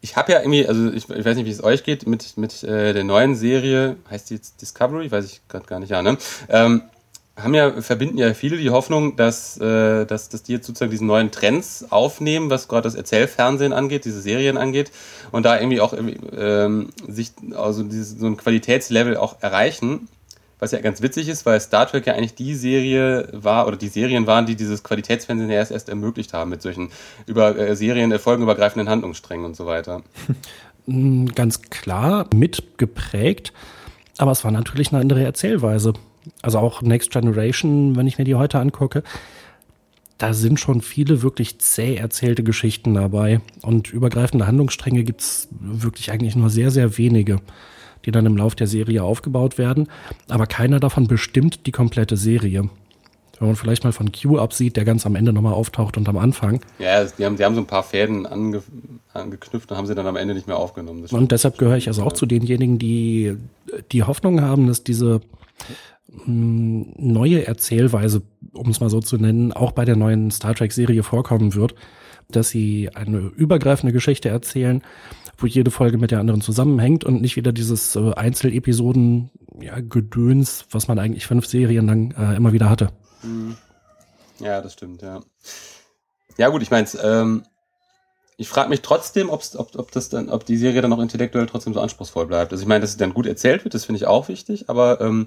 ich 0.00 0.16
habe 0.16 0.32
ja 0.32 0.40
irgendwie, 0.40 0.66
also 0.66 0.90
ich, 0.90 1.08
ich, 1.08 1.24
weiß 1.24 1.36
nicht, 1.36 1.46
wie 1.46 1.50
es 1.50 1.62
euch 1.62 1.84
geht, 1.84 2.06
mit, 2.06 2.36
mit 2.36 2.62
äh, 2.62 2.92
der 2.92 3.04
neuen 3.04 3.34
Serie, 3.34 3.96
heißt 4.10 4.30
die 4.30 4.34
jetzt 4.34 4.60
Discovery? 4.62 5.10
Weiß 5.10 5.26
ich 5.26 5.40
gerade 5.48 5.66
gar 5.66 5.78
nicht, 5.78 5.90
ja, 5.90 6.02
ne? 6.02 6.16
Ähm, 6.48 6.82
haben 7.36 7.54
ja, 7.54 7.80
verbinden 7.80 8.18
ja 8.18 8.34
viele 8.34 8.56
die 8.56 8.70
Hoffnung, 8.70 9.16
dass, 9.16 9.58
äh, 9.58 10.04
dass, 10.04 10.28
dass 10.28 10.42
die 10.42 10.52
jetzt 10.52 10.66
sozusagen 10.66 10.90
diesen 10.90 11.06
neuen 11.06 11.30
Trends 11.30 11.86
aufnehmen, 11.90 12.50
was 12.50 12.68
gerade 12.68 12.82
das 12.82 12.94
Erzählfernsehen 12.94 13.72
angeht, 13.72 14.04
diese 14.04 14.20
Serien 14.20 14.56
angeht, 14.56 14.90
und 15.32 15.44
da 15.44 15.58
irgendwie 15.58 15.80
auch 15.80 15.94
ähm, 15.94 16.90
sich 17.08 17.32
also 17.54 17.82
dieses, 17.82 18.18
so 18.18 18.26
ein 18.26 18.36
Qualitätslevel 18.36 19.16
auch 19.16 19.36
erreichen 19.40 20.08
was 20.60 20.72
ja 20.72 20.80
ganz 20.80 21.02
witzig 21.02 21.28
ist, 21.28 21.46
weil 21.46 21.60
Star 21.60 21.86
Trek 21.86 22.06
ja 22.06 22.14
eigentlich 22.14 22.34
die 22.34 22.54
Serie 22.54 23.28
war 23.32 23.66
oder 23.66 23.76
die 23.76 23.88
Serien 23.88 24.26
waren, 24.26 24.46
die 24.46 24.56
dieses 24.56 24.84
Qualitätsfernsehen 24.84 25.50
ja 25.50 25.56
erst, 25.56 25.72
erst 25.72 25.88
ermöglicht 25.88 26.32
haben 26.32 26.50
mit 26.50 26.62
solchen 26.62 26.90
über 27.26 27.58
äh, 27.58 27.74
Serien 27.74 28.16
folgenübergreifenden 28.18 28.88
Handlungssträngen 28.88 29.44
und 29.46 29.56
so 29.56 29.66
weiter. 29.66 30.02
Mm, 30.86 31.26
ganz 31.34 31.62
klar 31.62 32.28
mitgeprägt, 32.34 33.52
aber 34.18 34.30
es 34.32 34.44
war 34.44 34.50
natürlich 34.50 34.92
eine 34.92 35.00
andere 35.00 35.24
Erzählweise. 35.24 35.94
Also 36.42 36.58
auch 36.58 36.82
Next 36.82 37.10
Generation, 37.10 37.96
wenn 37.96 38.06
ich 38.06 38.18
mir 38.18 38.24
die 38.24 38.34
heute 38.34 38.58
angucke, 38.58 39.02
da 40.18 40.34
sind 40.34 40.60
schon 40.60 40.82
viele 40.82 41.22
wirklich 41.22 41.58
zäh 41.60 41.96
erzählte 41.96 42.42
Geschichten 42.42 42.92
dabei. 42.92 43.40
Und 43.62 43.90
übergreifende 43.90 44.46
Handlungsstränge 44.46 45.02
gibt's 45.02 45.48
wirklich 45.50 46.12
eigentlich 46.12 46.36
nur 46.36 46.50
sehr, 46.50 46.70
sehr 46.70 46.98
wenige 46.98 47.40
die 48.04 48.10
dann 48.10 48.26
im 48.26 48.36
Lauf 48.36 48.54
der 48.54 48.66
Serie 48.66 49.02
aufgebaut 49.02 49.58
werden. 49.58 49.88
Aber 50.28 50.46
keiner 50.46 50.80
davon 50.80 51.06
bestimmt 51.06 51.66
die 51.66 51.72
komplette 51.72 52.16
Serie. 52.16 52.70
Wenn 53.40 53.48
man 53.48 53.56
vielleicht 53.56 53.84
mal 53.84 53.92
von 53.92 54.12
Q 54.12 54.38
absieht, 54.38 54.76
der 54.76 54.84
ganz 54.84 55.06
am 55.06 55.16
Ende 55.16 55.32
nochmal 55.32 55.54
auftaucht 55.54 55.96
und 55.96 56.06
am 56.10 56.18
Anfang. 56.18 56.60
Ja, 56.78 57.04
die 57.04 57.24
haben, 57.24 57.36
die 57.36 57.44
haben 57.44 57.54
so 57.54 57.62
ein 57.62 57.66
paar 57.66 57.82
Fäden 57.82 58.26
ange, 58.26 58.62
angeknüpft 59.14 59.70
und 59.70 59.78
haben 59.78 59.86
sie 59.86 59.94
dann 59.94 60.06
am 60.06 60.16
Ende 60.16 60.34
nicht 60.34 60.46
mehr 60.46 60.58
aufgenommen. 60.58 61.06
Und 61.10 61.32
deshalb 61.32 61.56
gehöre 61.56 61.78
ich 61.78 61.88
also 61.88 62.02
auch 62.02 62.12
zu 62.12 62.26
denjenigen, 62.26 62.78
die 62.78 63.36
die 63.92 64.02
Hoffnung 64.02 64.42
haben, 64.42 64.66
dass 64.66 64.84
diese 64.84 65.22
hm, 66.24 66.92
neue 66.98 67.46
Erzählweise, 67.46 68.22
um 68.52 68.68
es 68.68 68.80
mal 68.80 68.90
so 68.90 69.00
zu 69.00 69.16
nennen, 69.16 69.54
auch 69.54 69.72
bei 69.72 69.86
der 69.86 69.96
neuen 69.96 70.30
Star 70.30 70.54
Trek-Serie 70.54 71.02
vorkommen 71.02 71.54
wird, 71.54 71.74
dass 72.28 72.50
sie 72.50 72.90
eine 72.94 73.18
übergreifende 73.18 73.94
Geschichte 73.94 74.28
erzählen, 74.28 74.82
wo 75.42 75.46
jede 75.46 75.70
Folge 75.70 75.98
mit 75.98 76.10
der 76.10 76.20
anderen 76.20 76.40
zusammenhängt 76.40 77.04
und 77.04 77.20
nicht 77.20 77.36
wieder 77.36 77.52
dieses 77.52 77.96
äh, 77.96 78.12
Einzelepisoden 78.14 79.30
ja, 79.60 79.80
Gedöns, 79.80 80.66
was 80.70 80.88
man 80.88 80.98
eigentlich 80.98 81.26
fünf 81.26 81.46
Serien 81.46 81.86
lang 81.86 82.12
äh, 82.12 82.36
immer 82.36 82.52
wieder 82.52 82.70
hatte. 82.70 82.90
Mhm. 83.22 83.56
Ja, 84.38 84.60
das 84.60 84.72
stimmt, 84.72 85.02
ja. 85.02 85.20
Ja, 86.38 86.48
gut, 86.48 86.62
ich 86.62 86.70
meine, 86.70 86.88
ähm, 87.02 87.42
ich 88.40 88.48
frage 88.48 88.70
mich 88.70 88.80
trotzdem, 88.80 89.28
ob, 89.28 89.42
ob 89.54 89.92
das 89.92 90.08
dann, 90.08 90.30
ob 90.30 90.46
die 90.46 90.56
Serie 90.56 90.80
dann 90.80 90.92
auch 90.94 90.98
intellektuell 90.98 91.46
trotzdem 91.46 91.74
so 91.74 91.80
anspruchsvoll 91.80 92.26
bleibt. 92.26 92.52
Also 92.52 92.62
ich 92.62 92.68
meine, 92.68 92.80
dass 92.80 92.90
es 92.90 92.96
dann 92.96 93.12
gut 93.12 93.26
erzählt 93.26 93.64
wird, 93.64 93.74
das 93.74 93.84
finde 93.84 93.98
ich 93.98 94.06
auch 94.06 94.28
wichtig, 94.28 94.70
aber 94.70 95.00
ähm, 95.02 95.26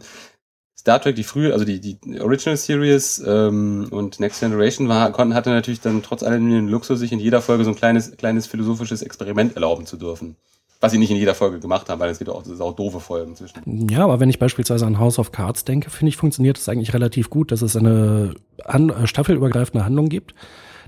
Star 0.76 0.99
Trek, 1.01 1.15
die 1.15 1.24
frühe, 1.24 1.53
also 1.53 1.65
die, 1.65 1.80
die 1.80 1.97
Original 2.19 2.57
Series 2.57 3.24
ähm, 3.26 3.88
und 3.91 4.19
Next 4.19 4.41
Generation 4.41 4.89
war, 4.89 5.11
konnten, 5.11 5.34
hatte 5.34 5.49
natürlich 5.49 5.82
dann 5.82 6.03
trotz 6.03 6.24
allem 6.24 6.49
den 6.49 6.67
Luxus, 6.67 6.99
sich 6.99 7.11
in 7.11 7.19
jeder 7.19 7.41
Folge 7.41 7.63
so 7.63 7.69
ein 7.69 7.76
kleines, 7.76 8.17
kleines 8.17 8.47
philosophisches 8.47 9.01
Experiment 9.01 9.55
erlauben 9.55 9.86
zu 9.86 9.97
dürfen. 9.97 10.36
Was 10.82 10.91
sie 10.91 10.97
nicht 10.97 11.11
in 11.11 11.15
jeder 11.15 11.36
Folge 11.36 11.61
gemacht 11.61 11.88
haben, 11.88 12.01
weil 12.01 12.09
es 12.09 12.17
gibt 12.17 12.30
auch, 12.30 12.45
es 12.45 12.59
auch 12.59 12.76
doofe 12.76 12.99
Folgen 12.99 13.38
zwischen. 13.38 13.88
Ja, 13.89 14.03
aber 14.03 14.19
wenn 14.19 14.30
ich 14.30 14.39
beispielsweise 14.39 14.86
an 14.86 14.99
House 14.99 15.17
of 15.17 15.32
Cards 15.32 15.63
denke, 15.63 15.89
finde 15.89 16.09
ich, 16.09 16.17
funktioniert 16.17 16.57
es 16.57 16.67
eigentlich 16.67 16.93
relativ 16.93 17.30
gut, 17.30 17.53
dass 17.53 17.61
es 17.61 17.78
eine 17.78 18.34
an, 18.65 18.89
äh, 18.89 19.07
staffelübergreifende 19.07 19.86
Handlung 19.86 20.09
gibt, 20.09 20.36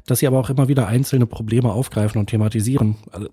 dass 0.05 0.19
sie 0.19 0.27
aber 0.27 0.39
auch 0.39 0.49
immer 0.49 0.67
wieder 0.67 0.87
einzelne 0.87 1.25
Probleme 1.25 1.71
aufgreifen 1.71 2.19
und 2.19 2.27
thematisieren. 2.27 2.95
Also, 3.11 3.29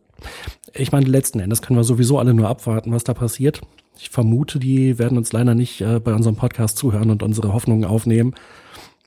ich 0.74 0.92
meine, 0.92 1.06
letzten 1.06 1.40
Endes 1.40 1.62
können 1.62 1.78
wir 1.78 1.84
sowieso 1.84 2.18
alle 2.18 2.34
nur 2.34 2.48
abwarten, 2.48 2.92
was 2.92 3.04
da 3.04 3.14
passiert. 3.14 3.60
Ich 3.98 4.10
vermute, 4.10 4.58
die 4.58 4.98
werden 4.98 5.18
uns 5.18 5.32
leider 5.32 5.54
nicht 5.54 5.80
äh, 5.80 6.00
bei 6.00 6.14
unserem 6.14 6.36
Podcast 6.36 6.78
zuhören 6.78 7.10
und 7.10 7.22
unsere 7.22 7.52
Hoffnungen 7.52 7.84
aufnehmen. 7.84 8.34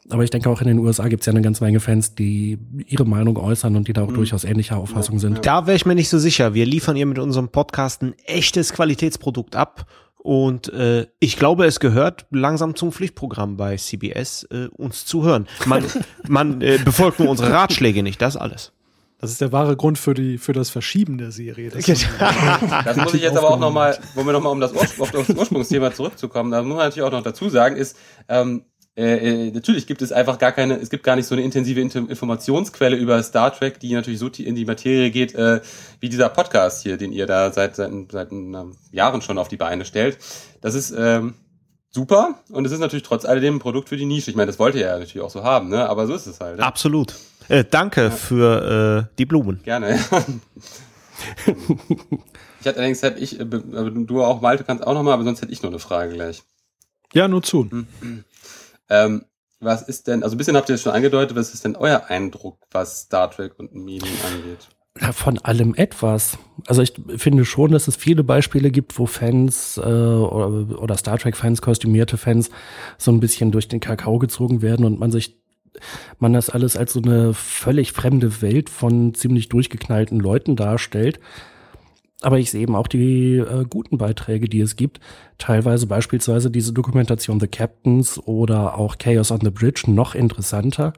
Aber 0.10 0.24
ich 0.24 0.30
denke 0.30 0.50
auch 0.50 0.62
in 0.62 0.68
den 0.68 0.78
USA 0.78 1.08
gibt 1.08 1.22
es 1.22 1.26
ja 1.26 1.34
eine 1.34 1.42
ganze 1.42 1.64
Menge 1.64 1.80
Fans, 1.80 2.14
die 2.14 2.60
ihre 2.88 3.06
Meinung 3.06 3.38
äußern 3.38 3.76
und 3.76 3.88
die 3.88 3.94
da 3.94 4.04
auch 4.04 4.12
mhm. 4.12 4.16
durchaus 4.16 4.44
ähnlicher 4.44 4.78
Auffassung 4.78 5.18
sind. 5.18 5.44
Da 5.46 5.66
wäre 5.66 5.76
ich 5.76 5.88
mir 5.88 5.96
nicht 5.96 6.10
so 6.10 6.20
sicher. 6.20 6.54
Wir 6.54 6.68
liefern 6.68 6.96
ihr 6.96 7.08
mit 7.08 7.18
unserem 7.18 7.50
Podcast 7.50 8.04
ein 8.04 8.14
echtes 8.26 8.72
Qualitätsprodukt 8.72 9.56
ab. 9.56 9.88
Und 10.26 10.74
äh, 10.74 11.06
ich 11.20 11.38
glaube, 11.38 11.68
es 11.68 11.80
gehört 11.80 12.26
langsam 12.32 12.76
zum 12.76 12.92
Pflichtprogramm 12.92 13.58
bei 13.58 13.78
CBS, 13.78 14.48
äh, 14.50 14.70
uns 14.72 15.06
zu 15.06 15.24
hören. 15.24 15.48
Man, 15.68 15.86
man 16.28 16.62
äh, 16.62 16.80
befolgt 16.84 17.20
nur 17.20 17.30
unsere 17.30 17.52
Ratschläge 17.52 18.02
nicht, 18.02 18.20
das 18.24 18.36
alles. 18.36 18.72
Das 19.22 19.30
ist 19.30 19.40
der 19.40 19.52
wahre 19.52 19.78
Grund 19.78 20.00
für 20.00 20.16
die 20.16 20.40
für 20.40 20.52
das 20.52 20.72
Verschieben 20.72 21.20
der 21.20 21.30
Serie. 21.30 21.70
Das, 21.70 21.86
das 22.86 22.98
muss 22.98 23.14
ich 23.14 23.22
jetzt 23.22 23.38
aber 23.38 23.52
auch 23.52 23.60
nochmal, 23.60 24.00
wo 24.16 24.26
wir 24.26 24.34
nochmal 24.34 24.52
um 24.52 24.60
das, 24.60 24.74
Ur 24.74 24.82
auf 24.98 25.12
das 25.12 25.30
Ursprungsthema 25.30 25.94
zurückzukommen, 25.94 26.50
da 26.50 26.64
muss 26.64 26.76
man 26.76 26.86
natürlich 26.88 27.08
auch 27.08 27.12
noch 27.12 27.22
dazu 27.22 27.48
sagen, 27.50 27.76
ist, 27.76 27.96
ähm, 28.28 28.66
äh, 28.98 29.48
äh, 29.48 29.52
natürlich 29.52 29.88
gibt 29.88 30.02
es 30.02 30.14
einfach 30.14 30.40
gar 30.40 30.54
keine, 30.54 30.76
es 30.80 30.90
gibt 30.90 31.04
gar 31.04 31.18
nicht 31.18 31.28
so 31.28 31.36
eine 31.36 31.44
intensive 31.44 31.82
Informationsquelle 31.82 32.96
über 32.96 33.22
Star 33.24 33.54
Trek, 33.54 33.80
die 33.80 33.94
natürlich 33.94 34.20
so 34.20 34.30
in 34.30 34.56
die 34.56 34.64
Materie 34.64 35.12
geht, 35.12 35.36
äh, 35.36 35.60
wie 36.00 36.08
dieser 36.08 36.30
Podcast 36.30 36.84
hier, 36.84 36.96
den 36.96 37.12
ihr 37.12 37.28
da 37.28 37.52
seit, 37.52 37.76
seit, 37.76 37.92
seit 38.10 38.30
Jahren 38.92 39.22
schon 39.22 39.38
auf 39.38 39.50
die 39.50 39.58
Beine 39.58 39.84
stellt. 39.84 40.18
Das 40.62 40.76
ist 40.76 40.94
ähm, 40.98 41.34
super 41.92 42.40
und 42.52 42.66
es 42.66 42.72
ist 42.72 42.80
natürlich 42.80 43.04
trotz 43.04 43.26
alledem 43.26 43.58
ein 43.58 43.60
Produkt 43.60 43.90
für 43.90 43.98
die 43.98 44.06
Nische. 44.06 44.32
Ich 44.32 44.38
meine, 44.38 44.48
das 44.48 44.60
wollt 44.60 44.76
ihr 44.76 44.82
ja 44.82 44.98
natürlich 44.98 45.22
auch 45.22 45.30
so 45.30 45.44
haben, 45.44 45.68
ne? 45.68 45.90
aber 45.90 46.08
so 46.08 46.16
ist 46.16 46.26
es 46.26 46.40
halt. 46.40 46.58
Ne? 46.58 46.66
Absolut. 46.66 47.16
Äh, 47.50 47.66
danke 47.70 48.04
ja. 48.04 48.12
für 48.12 49.08
äh, 49.12 49.16
die 49.18 49.26
Blumen. 49.26 49.60
Gerne. 49.64 49.96
ich 51.46 52.68
hatte 52.68 52.78
allerdings 52.78 53.02
hätte 53.02 53.20
ich, 53.20 53.42
äh, 53.42 53.46
du 53.46 54.24
auch, 54.24 54.40
Malte, 54.40 54.64
kannst 54.64 54.88
auch 54.88 54.94
nochmal, 54.94 55.16
aber 55.16 55.26
sonst 55.26 55.42
hätte 55.42 55.52
ich 55.52 55.62
noch 55.62 55.70
eine 55.70 55.80
Frage 55.80 56.14
gleich. 56.14 56.44
Ja, 57.14 57.28
nur 57.28 57.44
zu. 57.44 57.70
Hm. 58.88 58.98
Ähm, 58.98 59.26
was 59.60 59.82
ist 59.82 60.08
denn, 60.08 60.22
also 60.24 60.36
ein 60.36 60.38
bisschen 60.38 60.58
habt 60.58 60.70
ihr 60.70 60.76
es 60.76 60.82
schon 60.82 60.94
angedeutet, 60.94 61.36
was 61.36 61.54
ist 61.54 61.64
denn 61.64 61.76
euer 61.76 62.06
Eindruck, 62.08 62.60
was 62.72 63.02
Star 63.02 63.32
Trek 63.32 63.54
und 63.58 63.74
Medien 63.74 64.14
angeht? 64.28 64.68
Von 65.14 65.40
allem 65.40 65.76
etwas. 65.76 66.38
Also 66.68 66.82
ich 66.82 66.94
finde 67.18 67.44
schon, 67.44 67.72
dass 67.72 67.90
es 67.90 67.98
viele 67.98 68.24
Beispiele 68.24 68.72
gibt, 68.72 68.98
wo 68.98 69.06
Fans 69.06 69.78
äh, 69.78 69.82
oder, 69.82 70.82
oder 70.82 70.98
Star 70.98 71.18
Trek-Fans, 71.18 71.62
kostümierte 71.62 72.18
Fans, 72.18 72.50
so 72.98 73.12
ein 73.12 73.20
bisschen 73.20 73.52
durch 73.52 73.68
den 73.68 73.82
Kakao 73.82 74.20
gezogen 74.20 74.62
werden 74.62 74.86
und 74.86 75.00
man 75.00 75.12
sich 75.12 75.38
man 76.20 76.32
das 76.32 76.50
alles 76.50 76.78
als 76.78 76.94
so 76.94 77.02
eine 77.02 77.34
völlig 77.34 77.92
fremde 77.92 78.42
Welt 78.42 78.70
von 78.70 79.14
ziemlich 79.14 79.50
durchgeknallten 79.50 80.20
Leuten 80.20 80.56
darstellt. 80.56 81.20
Aber 82.22 82.40
ich 82.40 82.52
sehe 82.52 82.62
eben 82.62 82.76
auch 82.76 82.88
die 82.88 83.38
äh, 83.38 83.66
guten 83.70 83.98
Beiträge, 83.98 84.48
die 84.48 84.62
es 84.62 84.76
gibt. 84.76 85.00
Teilweise 85.38 85.86
beispielsweise 85.86 86.50
diese 86.50 86.74
Dokumentation 86.74 87.40
The 87.40 87.48
Captains 87.48 88.20
oder 88.26 88.78
auch 88.78 88.98
Chaos 88.98 89.32
on 89.32 89.42
the 89.44 89.50
Bridge 89.50 89.84
noch 89.88 90.16
interessanter. 90.16 90.94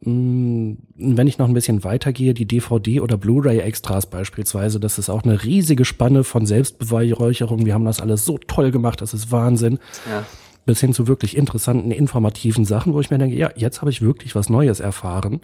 Mm, 0.00 0.74
wenn 0.94 1.26
ich 1.26 1.38
noch 1.38 1.48
ein 1.48 1.54
bisschen 1.54 1.82
weitergehe, 1.82 2.34
die 2.34 2.46
DVD- 2.46 3.00
oder 3.00 3.16
Blu-ray-Extras 3.16 4.06
beispielsweise, 4.06 4.78
das 4.78 4.98
ist 4.98 5.10
auch 5.10 5.24
eine 5.24 5.42
riesige 5.42 5.84
Spanne 5.84 6.24
von 6.24 6.46
Selbstbeweihräucherung. 6.46 7.66
Wir 7.66 7.74
haben 7.74 7.84
das 7.84 8.00
alles 8.00 8.24
so 8.24 8.38
toll 8.38 8.70
gemacht, 8.70 9.00
das 9.00 9.12
ist 9.12 9.32
Wahnsinn. 9.32 9.78
Ja 10.08 10.24
bis 10.66 10.80
hin 10.80 10.92
zu 10.92 11.08
wirklich 11.08 11.36
interessanten, 11.36 11.90
informativen 11.90 12.64
Sachen, 12.64 12.92
wo 12.92 13.00
ich 13.00 13.10
mir 13.10 13.18
denke, 13.18 13.36
ja, 13.36 13.50
jetzt 13.56 13.80
habe 13.80 13.90
ich 13.90 14.02
wirklich 14.02 14.34
was 14.34 14.48
Neues 14.48 14.78
erfahren. 14.78 15.40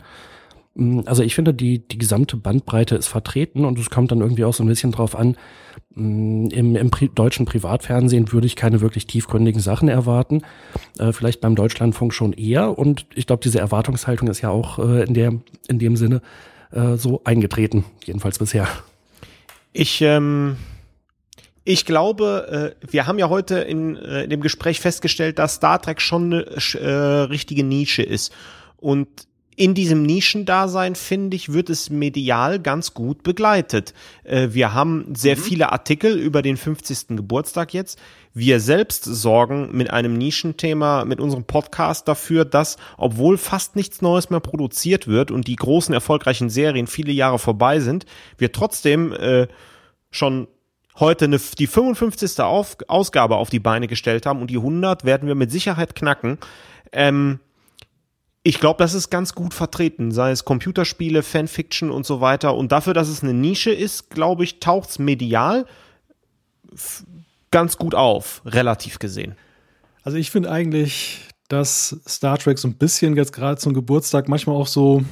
Mm, 0.76 1.00
also 1.06 1.22
ich 1.22 1.34
finde, 1.34 1.52
die, 1.54 1.80
die 1.80 1.98
gesamte 1.98 2.36
Bandbreite 2.36 2.94
ist 2.94 3.08
vertreten 3.08 3.64
und 3.64 3.78
es 3.78 3.90
kommt 3.90 4.12
dann 4.12 4.20
irgendwie 4.20 4.44
auch 4.44 4.54
so 4.54 4.62
ein 4.62 4.68
bisschen 4.68 4.92
drauf 4.92 5.16
an, 5.16 5.36
mm, 5.94 6.48
im, 6.48 6.76
im 6.76 6.90
Pri 6.90 7.10
deutschen 7.12 7.46
Privatfernsehen 7.46 8.32
würde 8.32 8.46
ich 8.46 8.54
keine 8.54 8.80
wirklich 8.80 9.06
tiefgründigen 9.06 9.60
Sachen 9.60 9.88
erwarten. 9.88 10.42
Äh, 10.98 11.12
vielleicht 11.12 11.40
beim 11.40 11.56
Deutschlandfunk 11.56 12.14
schon 12.14 12.32
eher. 12.32 12.78
Und 12.78 13.06
ich 13.14 13.26
glaube, 13.26 13.42
diese 13.42 13.58
Erwartungshaltung 13.58 14.28
ist 14.28 14.42
ja 14.42 14.50
auch 14.50 14.78
äh, 14.78 15.04
in, 15.04 15.14
der, 15.14 15.32
in 15.68 15.78
dem 15.78 15.96
Sinne 15.96 16.20
äh, 16.70 16.96
so 16.96 17.22
eingetreten, 17.24 17.84
jedenfalls 18.04 18.38
bisher. 18.38 18.68
Ich 19.72 20.00
ähm, 20.02 20.56
ich 21.68 21.84
glaube, 21.84 22.76
äh, 22.78 22.86
wir 22.92 23.08
haben 23.08 23.18
ja 23.18 23.28
heute 23.28 23.56
in, 23.58 23.96
äh, 23.96 24.22
in 24.22 24.30
dem 24.30 24.40
Gespräch 24.40 24.78
festgestellt, 24.78 25.40
dass 25.40 25.54
Star 25.54 25.82
Trek 25.82 26.00
schon 26.00 26.32
eine 26.32 26.44
äh, 26.74 27.22
richtige 27.22 27.64
Nische 27.64 28.04
ist. 28.04 28.32
Und 28.76 29.08
in 29.56 29.74
diesem 29.74 30.02
Nischendasein, 30.02 30.94
finde 30.94 31.34
ich, 31.34 31.52
wird 31.52 31.70
es 31.70 31.88
medial 31.88 32.60
ganz 32.60 32.92
gut 32.92 33.22
begleitet. 33.22 33.94
Äh, 34.22 34.48
wir 34.50 34.74
haben 34.74 35.14
sehr 35.16 35.36
mhm. 35.36 35.40
viele 35.40 35.72
Artikel 35.72 36.18
über 36.18 36.42
den 36.42 36.58
50. 36.58 37.16
Geburtstag 37.16 37.72
jetzt. 37.72 37.98
Wir 38.34 38.60
selbst 38.60 39.04
sorgen 39.04 39.70
mit 39.72 39.90
einem 39.90 40.18
Nischenthema, 40.18 41.06
mit 41.06 41.20
unserem 41.20 41.44
Podcast 41.44 42.06
dafür, 42.06 42.44
dass, 42.44 42.76
obwohl 42.98 43.38
fast 43.38 43.76
nichts 43.76 44.02
Neues 44.02 44.28
mehr 44.28 44.40
produziert 44.40 45.08
wird 45.08 45.30
und 45.30 45.48
die 45.48 45.56
großen 45.56 45.94
erfolgreichen 45.94 46.50
Serien 46.50 46.86
viele 46.86 47.12
Jahre 47.12 47.38
vorbei 47.38 47.80
sind, 47.80 48.04
wir 48.36 48.52
trotzdem 48.52 49.12
äh, 49.14 49.48
schon 50.10 50.48
heute 50.98 51.24
eine, 51.24 51.38
die 51.38 51.66
55. 51.66 52.40
Auf, 52.40 52.76
Ausgabe 52.88 53.36
auf 53.36 53.48
die 53.48 53.58
Beine 53.58 53.86
gestellt 53.86 54.26
haben 54.26 54.42
und 54.42 54.50
die 54.50 54.58
100 54.58 55.04
werden 55.04 55.28
wir 55.28 55.34
mit 55.34 55.50
Sicherheit 55.50 55.94
knacken. 55.94 56.38
Ähm, 56.92 57.40
ich 58.46 58.60
glaube, 58.60 58.78
das 58.78 58.94
ist 58.94 59.10
ganz 59.10 59.34
gut 59.34 59.54
vertreten, 59.54 60.12
sei 60.12 60.30
es 60.30 60.44
Computerspiele, 60.44 61.24
Fanfiction 61.24 61.90
und 61.90 62.06
so 62.06 62.20
weiter. 62.20 62.54
Und 62.54 62.70
dafür, 62.70 62.94
dass 62.94 63.08
es 63.08 63.24
eine 63.24 63.34
Nische 63.34 63.72
ist, 63.72 64.08
glaube 64.08 64.44
ich, 64.44 64.60
taucht 64.60 64.90
es 64.90 64.98
medial 65.00 65.66
ganz 67.50 67.76
gut 67.76 67.96
auf, 67.96 68.42
relativ 68.44 69.00
gesehen. 69.00 69.34
Also 70.04 70.16
ich 70.16 70.30
finde 70.30 70.52
eigentlich, 70.52 71.22
dass 71.48 72.00
Star 72.06 72.38
Trek 72.38 72.60
so 72.60 72.68
ein 72.68 72.74
bisschen 72.74 73.16
jetzt 73.16 73.32
gerade 73.32 73.56
zum 73.56 73.74
Geburtstag 73.74 74.28
manchmal 74.28 74.54
auch 74.54 74.68
so 74.68 75.02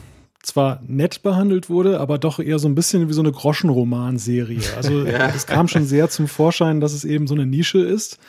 zwar 0.40 0.80
nett 0.86 1.24
behandelt 1.24 1.68
wurde, 1.68 1.98
aber 1.98 2.18
doch 2.18 2.38
eher 2.38 2.60
so 2.60 2.68
ein 2.68 2.76
bisschen 2.76 3.08
wie 3.08 3.14
so 3.14 3.22
eine 3.22 3.32
Groschenromanserie. 3.32 4.62
Also 4.76 5.04
ja. 5.06 5.30
es 5.34 5.46
kam 5.46 5.66
schon 5.66 5.86
sehr 5.86 6.08
zum 6.08 6.28
Vorschein, 6.28 6.80
dass 6.80 6.92
es 6.92 7.04
eben 7.04 7.26
so 7.26 7.34
eine 7.34 7.46
Nische 7.46 7.80
ist. 7.80 8.20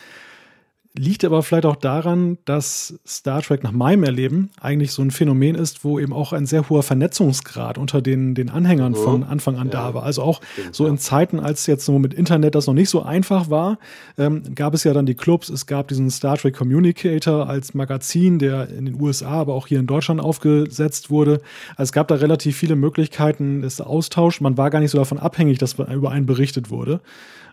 Liegt 0.97 1.25
aber 1.25 1.43
vielleicht 1.43 1.65
auch 1.65 1.75
daran, 1.75 2.37
dass 2.45 2.97
Star 3.05 3.41
Trek 3.41 3.63
nach 3.63 3.73
meinem 3.73 4.03
Erleben 4.03 4.49
eigentlich 4.61 4.93
so 4.93 5.01
ein 5.01 5.11
Phänomen 5.11 5.55
ist, 5.55 5.83
wo 5.83 5.99
eben 5.99 6.13
auch 6.13 6.31
ein 6.31 6.45
sehr 6.45 6.69
hoher 6.69 6.83
Vernetzungsgrad 6.83 7.77
unter 7.77 8.01
den, 8.01 8.33
den 8.33 8.49
Anhängern 8.49 8.93
oh, 8.93 9.03
von 9.03 9.23
Anfang 9.25 9.57
an 9.57 9.67
ja, 9.67 9.73
da 9.73 9.93
war. 9.93 10.03
Also 10.03 10.21
auch 10.21 10.39
so 10.71 10.87
in 10.87 10.97
Zeiten, 10.97 11.41
als 11.41 11.67
jetzt 11.67 11.83
so 11.83 11.99
mit 11.99 12.13
Internet 12.13 12.55
das 12.55 12.67
noch 12.67 12.73
nicht 12.73 12.89
so 12.89 13.03
einfach 13.03 13.49
war, 13.49 13.77
ähm, 14.17 14.55
gab 14.55 14.73
es 14.73 14.85
ja 14.85 14.93
dann 14.93 15.05
die 15.05 15.15
Clubs, 15.15 15.49
es 15.49 15.65
gab 15.65 15.89
diesen 15.89 16.09
Star 16.09 16.37
Trek 16.37 16.55
Communicator 16.55 17.49
als 17.49 17.73
Magazin, 17.73 18.39
der 18.39 18.69
in 18.69 18.85
den 18.85 19.01
USA, 19.01 19.31
aber 19.31 19.53
auch 19.53 19.67
hier 19.67 19.79
in 19.79 19.87
Deutschland 19.87 20.21
aufgesetzt 20.21 21.09
wurde. 21.09 21.41
Also 21.71 21.89
es 21.89 21.91
gab 21.91 22.07
da 22.07 22.15
relativ 22.15 22.55
viele 22.55 22.77
Möglichkeiten 22.77 23.61
des 23.61 23.81
Austauschs. 23.81 24.39
Man 24.39 24.57
war 24.57 24.69
gar 24.69 24.79
nicht 24.79 24.91
so 24.91 24.97
davon 24.97 25.19
abhängig, 25.19 25.57
dass 25.57 25.73
über 25.73 26.11
einen 26.11 26.25
berichtet 26.25 26.69
wurde. 26.69 27.01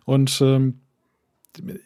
Und 0.05 0.40
ähm, 0.40 0.78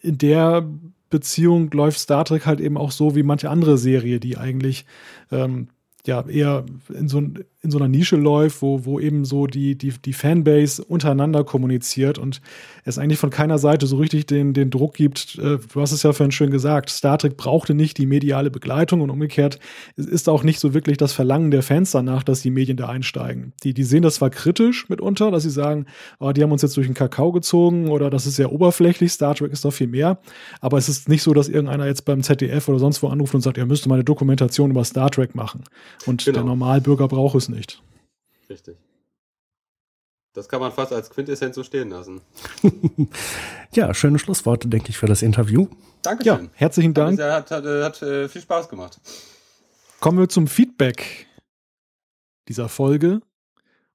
in 0.02 0.18
der 0.18 0.68
Beziehung 1.10 1.70
läuft 1.70 1.98
Star 1.98 2.24
Trek 2.24 2.46
halt 2.46 2.60
eben 2.60 2.76
auch 2.76 2.90
so 2.90 3.14
wie 3.14 3.22
manche 3.22 3.50
andere 3.50 3.78
Serie, 3.78 4.20
die 4.20 4.36
eigentlich 4.36 4.86
ähm, 5.30 5.68
ja 6.06 6.26
eher 6.26 6.64
in 6.92 7.08
so, 7.08 7.22
in 7.66 7.72
so 7.72 7.78
einer 7.78 7.88
Nische 7.88 8.16
läuft, 8.16 8.62
wo, 8.62 8.84
wo 8.84 9.00
eben 9.00 9.24
so 9.24 9.46
die, 9.46 9.76
die, 9.76 9.92
die 9.92 10.12
Fanbase 10.12 10.82
untereinander 10.84 11.44
kommuniziert 11.44 12.18
und 12.18 12.40
es 12.84 12.96
eigentlich 12.96 13.18
von 13.18 13.30
keiner 13.30 13.58
Seite 13.58 13.86
so 13.86 13.96
richtig 13.96 14.26
den, 14.26 14.54
den 14.54 14.70
Druck 14.70 14.94
gibt. 14.94 15.36
Äh, 15.38 15.58
du 15.72 15.80
hast 15.80 15.90
es 15.90 16.04
ja 16.04 16.12
vorhin 16.12 16.30
schön 16.30 16.50
gesagt, 16.50 16.88
Star 16.90 17.18
Trek 17.18 17.36
brauchte 17.36 17.74
nicht 17.74 17.98
die 17.98 18.06
mediale 18.06 18.50
Begleitung 18.50 19.00
und 19.00 19.10
umgekehrt 19.10 19.58
ist 19.96 20.28
auch 20.28 20.44
nicht 20.44 20.60
so 20.60 20.72
wirklich 20.72 20.96
das 20.96 21.12
Verlangen 21.12 21.50
der 21.50 21.62
Fans 21.62 21.90
danach, 21.90 22.22
dass 22.22 22.40
die 22.40 22.50
Medien 22.50 22.76
da 22.76 22.88
einsteigen. 22.88 23.52
Die, 23.64 23.74
die 23.74 23.82
sehen 23.82 24.02
das 24.02 24.16
zwar 24.16 24.30
kritisch 24.30 24.88
mitunter, 24.88 25.32
dass 25.32 25.42
sie 25.42 25.50
sagen, 25.50 25.86
oh, 26.20 26.30
die 26.30 26.42
haben 26.42 26.52
uns 26.52 26.62
jetzt 26.62 26.76
durch 26.76 26.86
den 26.86 26.94
Kakao 26.94 27.32
gezogen 27.32 27.88
oder 27.88 28.08
das 28.08 28.26
ist 28.26 28.36
sehr 28.36 28.52
oberflächlich, 28.52 29.12
Star 29.12 29.34
Trek 29.34 29.52
ist 29.52 29.64
doch 29.64 29.72
viel 29.72 29.88
mehr, 29.88 30.18
aber 30.60 30.78
es 30.78 30.88
ist 30.88 31.08
nicht 31.08 31.22
so, 31.22 31.34
dass 31.34 31.48
irgendeiner 31.48 31.86
jetzt 31.86 32.04
beim 32.04 32.22
ZDF 32.22 32.68
oder 32.68 32.78
sonst 32.78 33.02
wo 33.02 33.08
anruft 33.08 33.34
und 33.34 33.40
sagt, 33.40 33.58
er 33.58 33.66
müsste 33.66 33.88
mal 33.88 33.96
eine 33.96 34.04
Dokumentation 34.04 34.70
über 34.70 34.84
Star 34.84 35.10
Trek 35.10 35.34
machen. 35.34 35.64
Und 36.06 36.24
genau. 36.24 36.36
der 36.36 36.44
Normalbürger 36.44 37.08
braucht 37.08 37.36
es 37.36 37.48
nicht. 37.48 37.55
Richtig. 38.48 38.76
Das 40.32 40.48
kann 40.48 40.60
man 40.60 40.70
fast 40.70 40.92
als 40.92 41.08
Quintessenz 41.08 41.54
so 41.56 41.62
stehen 41.62 41.88
lassen. 41.88 42.20
ja, 43.74 43.94
schöne 43.94 44.18
Schlussworte, 44.18 44.68
denke 44.68 44.90
ich, 44.90 44.98
für 44.98 45.06
das 45.06 45.22
Interview. 45.22 45.66
Dankeschön. 46.02 46.44
Ja, 46.44 46.50
herzlichen 46.52 46.92
Dank. 46.92 47.18
Hat, 47.18 47.50
hat, 47.50 47.64
hat, 47.64 47.64
hat 47.64 48.02
äh, 48.02 48.28
viel 48.28 48.42
Spaß 48.42 48.68
gemacht. 48.68 49.00
Kommen 50.00 50.18
wir 50.18 50.28
zum 50.28 50.46
Feedback 50.46 51.26
dieser 52.48 52.68
Folge. 52.68 53.22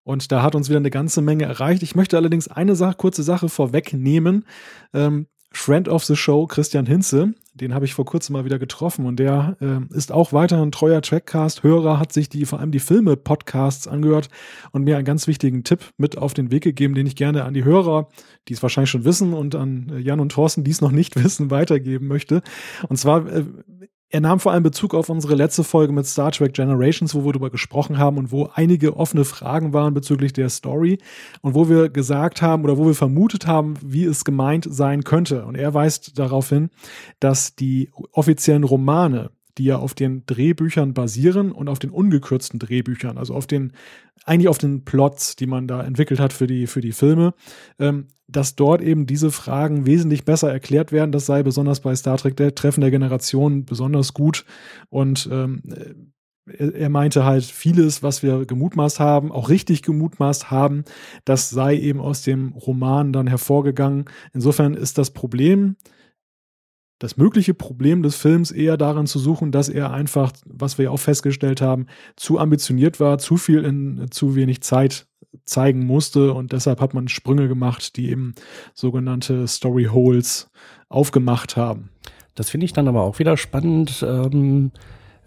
Und 0.04 0.32
da 0.32 0.42
hat 0.42 0.56
uns 0.56 0.68
wieder 0.68 0.80
eine 0.80 0.90
ganze 0.90 1.22
Menge 1.22 1.46
erreicht. 1.46 1.84
Ich 1.84 1.96
möchte 1.96 2.18
allerdings 2.18 2.48
eine 2.48 2.76
Sache, 2.76 2.96
kurze 2.96 3.22
Sache 3.22 3.50
vorwegnehmen. 3.50 4.46
Ähm, 4.94 5.28
Friend 5.52 5.88
of 5.90 6.06
the 6.06 6.16
Show, 6.16 6.48
Christian 6.48 6.86
Hinze, 6.86 7.34
den 7.62 7.76
habe 7.76 7.86
ich 7.86 7.94
vor 7.94 8.06
kurzem 8.06 8.34
mal 8.34 8.44
wieder 8.44 8.58
getroffen 8.58 9.06
und 9.06 9.18
der 9.18 9.56
äh, 9.62 9.96
ist 9.96 10.12
auch 10.12 10.34
weiterhin 10.34 10.72
treuer 10.72 11.02
Trackcast-Hörer, 11.02 12.00
hat 12.00 12.12
sich 12.12 12.28
die 12.28 12.46
vor 12.46 12.60
allem 12.60 12.72
die 12.72 12.80
Filme-Podcasts 12.80 13.88
angehört 13.88 14.30
und 14.72 14.84
mir 14.84 14.98
einen 14.98 15.06
ganz 15.06 15.28
wichtigen 15.28 15.64
Tipp 15.64 15.80
mit 15.98 16.18
auf 16.18 16.34
den 16.34 16.52
Weg 16.52 16.64
gegeben, 16.64 16.96
den 16.96 17.06
ich 17.06 17.16
gerne 17.16 17.44
an 17.44 17.54
die 17.54 17.64
Hörer, 17.64 18.10
die 18.48 18.54
es 18.54 18.64
wahrscheinlich 18.64 18.90
schon 18.90 19.06
wissen 19.06 19.34
und 19.34 19.54
an 19.54 19.94
Jan 20.00 20.20
und 20.20 20.32
Thorsten, 20.32 20.64
die 20.64 20.72
es 20.72 20.82
noch 20.82 20.92
nicht 20.92 21.16
wissen, 21.24 21.52
weitergeben 21.52 22.08
möchte. 22.08 22.42
Und 22.90 22.98
zwar 22.98 23.28
äh, 23.28 23.46
er 24.12 24.20
nahm 24.20 24.40
vor 24.40 24.52
allem 24.52 24.64
Bezug 24.64 24.94
auf 24.94 25.10
unsere 25.10 25.36
letzte 25.36 25.64
Folge 25.64 25.94
mit 25.94 26.06
Star 26.06 26.32
Trek 26.32 26.54
Generations, 26.54 27.16
wo 27.16 27.24
wir 27.24 27.32
darüber 27.32 27.50
gesprochen 27.50 27.98
haben 27.98 28.18
und 28.18 28.32
wo 28.32 28.50
einige 28.54 28.98
offene 28.98 29.24
Fragen 29.24 29.72
waren 29.72 29.94
bezüglich 29.94 30.34
der 30.34 30.50
Story 30.50 31.00
und 31.42 31.56
wo 31.56 31.70
wir 31.70 31.90
gesagt 31.90 32.42
haben 32.42 32.64
oder 32.66 32.78
wo 32.78 32.86
wir 32.86 32.94
vermutet 32.94 33.48
haben, 33.48 33.76
wie 33.82 34.04
es 34.04 34.26
gemeint 34.26 34.68
sein 34.70 35.06
könnte. 35.06 35.46
Und 35.46 35.56
er 35.56 35.74
weist 35.74 36.20
darauf 36.20 36.50
hin, 36.50 36.70
dass 37.20 37.56
die 37.56 37.90
offiziellen 38.12 38.66
Romane, 38.66 39.32
die 39.62 39.66
ja 39.66 39.78
auf 39.78 39.94
den 39.94 40.26
Drehbüchern 40.26 40.96
basieren 40.96 41.52
und 41.52 41.70
auf 41.70 41.78
den 41.78 41.92
ungekürzten 41.92 42.58
Drehbüchern, 42.58 43.20
also 43.20 43.36
auf 43.36 43.46
den, 43.46 43.74
eigentlich 44.26 44.48
auf 44.48 44.58
den 44.58 44.86
Plots, 44.86 45.36
die 45.36 45.46
man 45.46 45.68
da 45.68 45.84
entwickelt 45.84 46.20
hat 46.20 46.34
für 46.34 46.48
die, 46.48 46.66
für 46.66 46.82
die 46.82 46.94
Filme, 46.94 47.36
ähm, 47.78 48.08
dass 48.28 48.56
dort 48.56 48.82
eben 48.82 49.06
diese 49.06 49.30
Fragen 49.30 49.86
wesentlich 49.86 50.26
besser 50.26 50.52
erklärt 50.52 50.92
werden. 50.92 51.12
Das 51.12 51.28
sei 51.28 51.44
besonders 51.44 51.82
bei 51.82 51.96
Star 51.96 52.18
Trek 52.18 52.36
der 52.38 52.56
Treffen 52.56 52.82
der 52.82 52.90
Generation 52.90 53.66
besonders 53.66 54.16
gut. 54.16 54.46
Und 54.90 55.30
ähm, 55.32 55.62
er, 56.48 56.74
er 56.74 56.90
meinte 56.90 57.24
halt 57.24 57.44
vieles, 57.44 58.02
was 58.02 58.24
wir 58.24 58.48
gemutmaßt 58.48 59.00
haben, 59.00 59.32
auch 59.32 59.50
richtig 59.50 59.84
gemutmaßt 59.84 60.50
haben, 60.50 60.86
das 61.24 61.52
sei 61.52 61.78
eben 61.78 62.00
aus 62.00 62.24
dem 62.24 62.54
Roman 62.54 63.14
dann 63.14 63.28
hervorgegangen. 63.28 64.06
Insofern 64.34 64.74
ist 64.74 64.98
das 64.98 65.12
Problem, 65.12 65.76
das 67.02 67.18
mögliche 67.18 67.56
Problem 67.56 68.04
des 68.04 68.16
Films 68.16 68.52
eher 68.52 68.78
darin 68.78 69.08
zu 69.08 69.18
suchen, 69.18 69.52
dass 69.52 69.70
er 69.70 69.92
einfach, 69.92 70.32
was 70.46 70.78
wir 70.78 70.86
ja 70.86 70.92
auch 70.92 71.00
festgestellt 71.00 71.60
haben, 71.60 71.88
zu 72.16 72.38
ambitioniert 72.38 73.00
war, 73.00 73.18
zu 73.18 73.38
viel 73.38 73.66
in 73.66 74.12
zu 74.12 74.36
wenig 74.36 74.62
Zeit 74.62 75.08
zeigen 75.44 75.84
musste 75.84 76.32
und 76.32 76.52
deshalb 76.52 76.80
hat 76.80 76.94
man 76.94 77.08
Sprünge 77.08 77.48
gemacht, 77.48 77.98
die 77.98 78.12
eben 78.12 78.36
sogenannte 78.76 79.48
Story 79.48 79.86
Holes 79.86 80.52
aufgemacht 80.90 81.58
haben. 81.58 81.90
Das 82.36 82.52
finde 82.52 82.66
ich 82.66 82.74
dann 82.74 82.88
aber 82.88 83.02
auch 83.02 83.18
wieder 83.18 83.36
spannend, 83.36 84.06
ähm, 84.08 84.72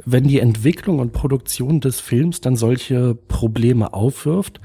wenn 0.04 0.28
die 0.28 0.38
Entwicklung 0.38 1.00
und 1.00 1.12
Produktion 1.12 1.80
des 1.80 1.98
Films 1.98 2.40
dann 2.40 2.54
solche 2.54 3.16
Probleme 3.16 3.92
aufwirft, 3.92 4.60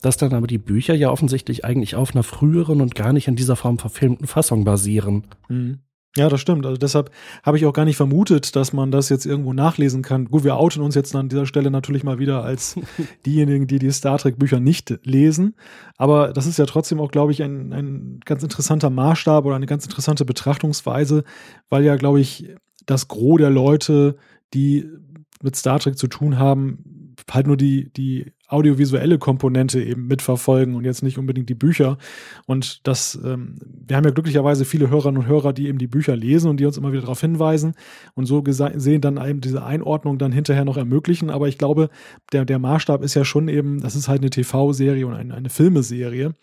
dass 0.00 0.16
dann 0.16 0.34
aber 0.34 0.48
die 0.48 0.58
Bücher 0.58 0.94
ja 0.94 1.10
offensichtlich 1.10 1.64
eigentlich 1.64 1.94
auf 1.94 2.16
einer 2.16 2.24
früheren 2.24 2.80
und 2.80 2.96
gar 2.96 3.12
nicht 3.12 3.28
in 3.28 3.36
dieser 3.36 3.54
Form 3.54 3.78
verfilmten 3.78 4.26
Fassung 4.26 4.64
basieren. 4.64 5.28
Mhm. 5.48 5.78
Ja, 6.16 6.28
das 6.28 6.42
stimmt. 6.42 6.66
Also 6.66 6.76
deshalb 6.76 7.10
habe 7.42 7.56
ich 7.56 7.64
auch 7.64 7.72
gar 7.72 7.86
nicht 7.86 7.96
vermutet, 7.96 8.54
dass 8.54 8.74
man 8.74 8.90
das 8.90 9.08
jetzt 9.08 9.24
irgendwo 9.24 9.54
nachlesen 9.54 10.02
kann. 10.02 10.26
Gut, 10.26 10.44
wir 10.44 10.56
outen 10.56 10.82
uns 10.82 10.94
jetzt 10.94 11.16
an 11.16 11.30
dieser 11.30 11.46
Stelle 11.46 11.70
natürlich 11.70 12.04
mal 12.04 12.18
wieder 12.18 12.44
als 12.44 12.76
diejenigen, 13.26 13.66
die 13.66 13.78
die 13.78 13.90
Star 13.90 14.18
Trek 14.18 14.38
Bücher 14.38 14.60
nicht 14.60 14.98
lesen. 15.04 15.54
Aber 15.96 16.34
das 16.34 16.46
ist 16.46 16.58
ja 16.58 16.66
trotzdem 16.66 17.00
auch, 17.00 17.10
glaube 17.10 17.32
ich, 17.32 17.42
ein, 17.42 17.72
ein 17.72 18.20
ganz 18.26 18.42
interessanter 18.42 18.90
Maßstab 18.90 19.46
oder 19.46 19.56
eine 19.56 19.66
ganz 19.66 19.84
interessante 19.86 20.26
Betrachtungsweise, 20.26 21.24
weil 21.70 21.82
ja, 21.82 21.96
glaube 21.96 22.20
ich, 22.20 22.54
das 22.84 23.08
Gros 23.08 23.38
der 23.38 23.50
Leute, 23.50 24.16
die 24.52 24.86
mit 25.42 25.56
Star 25.56 25.78
Trek 25.78 25.96
zu 25.96 26.08
tun 26.08 26.38
haben, 26.38 27.14
halt 27.30 27.46
nur 27.46 27.56
die, 27.56 27.90
die 27.92 28.32
audiovisuelle 28.52 29.18
Komponente 29.18 29.82
eben 29.82 30.06
mitverfolgen 30.06 30.74
und 30.74 30.84
jetzt 30.84 31.02
nicht 31.02 31.18
unbedingt 31.18 31.48
die 31.48 31.54
Bücher. 31.54 31.98
Und 32.46 32.86
das, 32.86 33.18
ähm, 33.24 33.56
wir 33.86 33.96
haben 33.96 34.04
ja 34.04 34.10
glücklicherweise 34.10 34.64
viele 34.64 34.90
Hörerinnen 34.90 35.22
und 35.22 35.28
Hörer, 35.28 35.52
die 35.52 35.68
eben 35.68 35.78
die 35.78 35.86
Bücher 35.86 36.16
lesen 36.16 36.50
und 36.50 36.58
die 36.58 36.66
uns 36.66 36.76
immer 36.76 36.92
wieder 36.92 37.02
darauf 37.02 37.20
hinweisen 37.20 37.74
und 38.14 38.26
so 38.26 38.42
gesehen 38.42 39.00
dann 39.00 39.16
eben 39.16 39.40
diese 39.40 39.64
Einordnung 39.64 40.18
dann 40.18 40.32
hinterher 40.32 40.64
noch 40.64 40.76
ermöglichen. 40.76 41.30
Aber 41.30 41.48
ich 41.48 41.58
glaube, 41.58 41.88
der, 42.32 42.44
der 42.44 42.58
Maßstab 42.58 43.02
ist 43.02 43.14
ja 43.14 43.24
schon 43.24 43.48
eben, 43.48 43.80
das 43.80 43.96
ist 43.96 44.08
halt 44.08 44.20
eine 44.20 44.30
TV-Serie 44.30 45.06
und 45.06 45.14
eine, 45.14 45.34
eine 45.34 45.48
Filmeserie. 45.48 46.34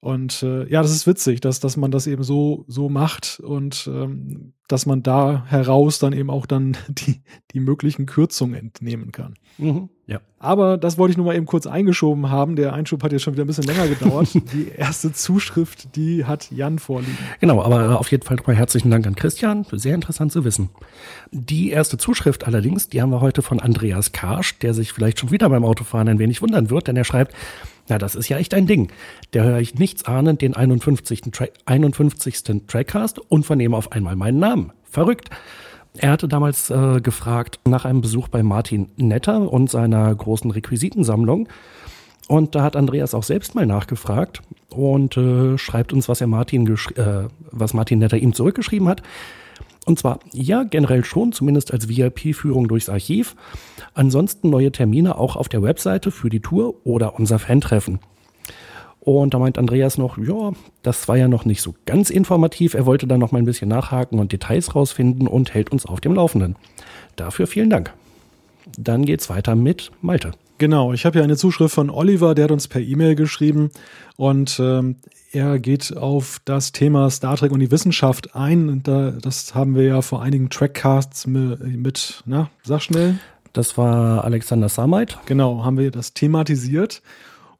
Und 0.00 0.42
äh, 0.42 0.68
ja, 0.68 0.82
das 0.82 0.92
ist 0.92 1.06
witzig, 1.06 1.40
dass, 1.40 1.58
dass 1.58 1.76
man 1.76 1.90
das 1.90 2.06
eben 2.06 2.22
so, 2.22 2.64
so 2.68 2.88
macht 2.88 3.40
und 3.42 3.88
ähm, 3.92 4.52
dass 4.68 4.84
man 4.84 5.02
da 5.02 5.44
heraus 5.46 5.98
dann 5.98 6.12
eben 6.12 6.30
auch 6.30 6.46
dann 6.46 6.76
die, 6.88 7.22
die 7.52 7.60
möglichen 7.60 8.06
Kürzungen 8.06 8.54
entnehmen 8.54 9.10
kann. 9.10 9.34
Mhm, 9.58 9.88
ja. 10.06 10.20
Aber 10.38 10.76
das 10.76 10.98
wollte 10.98 11.12
ich 11.12 11.16
nur 11.16 11.26
mal 11.26 11.34
eben 11.34 11.46
kurz 11.46 11.66
eingeschoben 11.66 12.30
haben. 12.30 12.56
Der 12.56 12.74
Einschub 12.74 13.02
hat 13.02 13.12
jetzt 13.12 13.22
schon 13.22 13.32
wieder 13.32 13.44
ein 13.44 13.46
bisschen 13.46 13.64
länger 13.64 13.88
gedauert. 13.88 14.28
die 14.52 14.68
erste 14.68 15.12
Zuschrift, 15.12 15.96
die 15.96 16.24
hat 16.24 16.50
Jan 16.50 16.78
vorliegen. 16.78 17.16
Genau, 17.40 17.62
aber 17.62 17.98
auf 17.98 18.10
jeden 18.10 18.22
Fall 18.22 18.36
mal 18.46 18.54
herzlichen 18.54 18.90
Dank 18.90 19.06
an 19.06 19.16
Christian. 19.16 19.66
Sehr 19.72 19.94
interessant 19.94 20.30
zu 20.30 20.44
wissen. 20.44 20.68
Die 21.32 21.70
erste 21.70 21.96
Zuschrift 21.96 22.46
allerdings, 22.46 22.90
die 22.90 23.00
haben 23.00 23.10
wir 23.10 23.22
heute 23.22 23.40
von 23.40 23.60
Andreas 23.60 24.12
Karsch, 24.12 24.58
der 24.58 24.74
sich 24.74 24.92
vielleicht 24.92 25.18
schon 25.18 25.30
wieder 25.30 25.48
beim 25.48 25.64
Autofahren 25.64 26.08
ein 26.08 26.18
wenig 26.18 26.42
wundern 26.42 26.70
wird, 26.70 26.86
denn 26.86 26.96
er 26.96 27.04
schreibt, 27.04 27.34
na, 27.88 27.98
das 27.98 28.14
ist 28.14 28.28
ja 28.28 28.38
echt 28.38 28.54
ein 28.54 28.66
Ding. 28.66 28.90
Der 29.32 29.44
höre 29.44 29.58
ich 29.58 29.74
nichts 29.74 30.04
ahnend 30.04 30.42
den 30.42 30.54
51. 30.54 31.22
Tra 31.32 31.46
51. 31.66 32.66
Trackcast 32.66 33.18
und 33.18 33.46
vernehme 33.46 33.76
auf 33.76 33.92
einmal 33.92 34.16
meinen 34.16 34.38
Namen. 34.38 34.72
Verrückt. 34.84 35.30
Er 35.98 36.10
hatte 36.10 36.28
damals 36.28 36.70
äh, 36.70 37.00
gefragt 37.00 37.60
nach 37.66 37.84
einem 37.84 38.02
Besuch 38.02 38.28
bei 38.28 38.42
Martin 38.42 38.88
Netter 38.96 39.50
und 39.50 39.70
seiner 39.70 40.14
großen 40.14 40.50
Requisitensammlung. 40.50 41.48
Und 42.28 42.54
da 42.54 42.62
hat 42.62 42.76
Andreas 42.76 43.14
auch 43.14 43.22
selbst 43.22 43.54
mal 43.54 43.66
nachgefragt 43.66 44.42
und 44.68 45.16
äh, 45.16 45.56
schreibt 45.58 45.92
uns, 45.92 46.08
was 46.08 46.20
er 46.20 46.26
Martin, 46.26 46.66
äh, 46.66 47.28
was 47.50 47.72
Martin 47.72 48.00
Netter 48.00 48.16
ihm 48.16 48.34
zurückgeschrieben 48.34 48.88
hat. 48.88 49.02
Und 49.86 50.00
zwar, 50.00 50.18
ja, 50.32 50.64
generell 50.64 51.04
schon, 51.04 51.32
zumindest 51.32 51.72
als 51.72 51.88
VIP-Führung 51.88 52.68
durchs 52.68 52.88
Archiv. 52.88 53.36
Ansonsten 53.94 54.50
neue 54.50 54.72
Termine 54.72 55.16
auch 55.16 55.36
auf 55.36 55.48
der 55.48 55.62
Webseite 55.62 56.10
für 56.10 56.28
die 56.28 56.40
Tour 56.40 56.74
oder 56.84 57.18
unser 57.18 57.38
Fan-Treffen. 57.38 58.00
Und 58.98 59.32
da 59.32 59.38
meint 59.38 59.56
Andreas 59.56 59.96
noch, 59.96 60.18
ja, 60.18 60.50
das 60.82 61.06
war 61.06 61.16
ja 61.16 61.28
noch 61.28 61.44
nicht 61.44 61.62
so 61.62 61.76
ganz 61.86 62.10
informativ. 62.10 62.74
Er 62.74 62.84
wollte 62.84 63.06
da 63.06 63.16
noch 63.16 63.30
mal 63.30 63.38
ein 63.38 63.44
bisschen 63.44 63.68
nachhaken 63.68 64.18
und 64.18 64.32
Details 64.32 64.74
rausfinden 64.74 65.28
und 65.28 65.54
hält 65.54 65.70
uns 65.70 65.86
auf 65.86 66.00
dem 66.00 66.14
Laufenden. 66.14 66.56
Dafür 67.14 67.46
vielen 67.46 67.70
Dank. 67.70 67.94
Dann 68.76 69.04
geht's 69.04 69.30
weiter 69.30 69.54
mit 69.54 69.92
Malte. 70.02 70.32
Genau, 70.58 70.92
ich 70.92 71.06
habe 71.06 71.18
ja 71.18 71.24
eine 71.24 71.36
Zuschrift 71.36 71.74
von 71.74 71.90
Oliver, 71.90 72.34
der 72.34 72.44
hat 72.44 72.50
uns 72.50 72.66
per 72.66 72.80
E-Mail 72.80 73.14
geschrieben 73.14 73.70
und 74.16 74.58
ähm, 74.58 74.96
er 75.36 75.58
geht 75.58 75.94
auf 75.96 76.40
das 76.46 76.72
Thema 76.72 77.10
Star 77.10 77.36
Trek 77.36 77.52
und 77.52 77.60
die 77.60 77.70
Wissenschaft 77.70 78.34
ein. 78.34 78.82
Da, 78.82 79.10
das 79.10 79.54
haben 79.54 79.74
wir 79.74 79.84
ja 79.84 80.00
vor 80.00 80.22
einigen 80.22 80.48
Trackcasts 80.48 81.26
mit, 81.26 81.60
mit, 81.62 82.22
na, 82.24 82.48
sag 82.62 82.80
schnell. 82.82 83.18
Das 83.52 83.76
war 83.76 84.24
Alexander 84.24 84.68
Samait. 84.68 85.18
Genau, 85.26 85.62
haben 85.62 85.76
wir 85.76 85.90
das 85.90 86.14
thematisiert. 86.14 87.02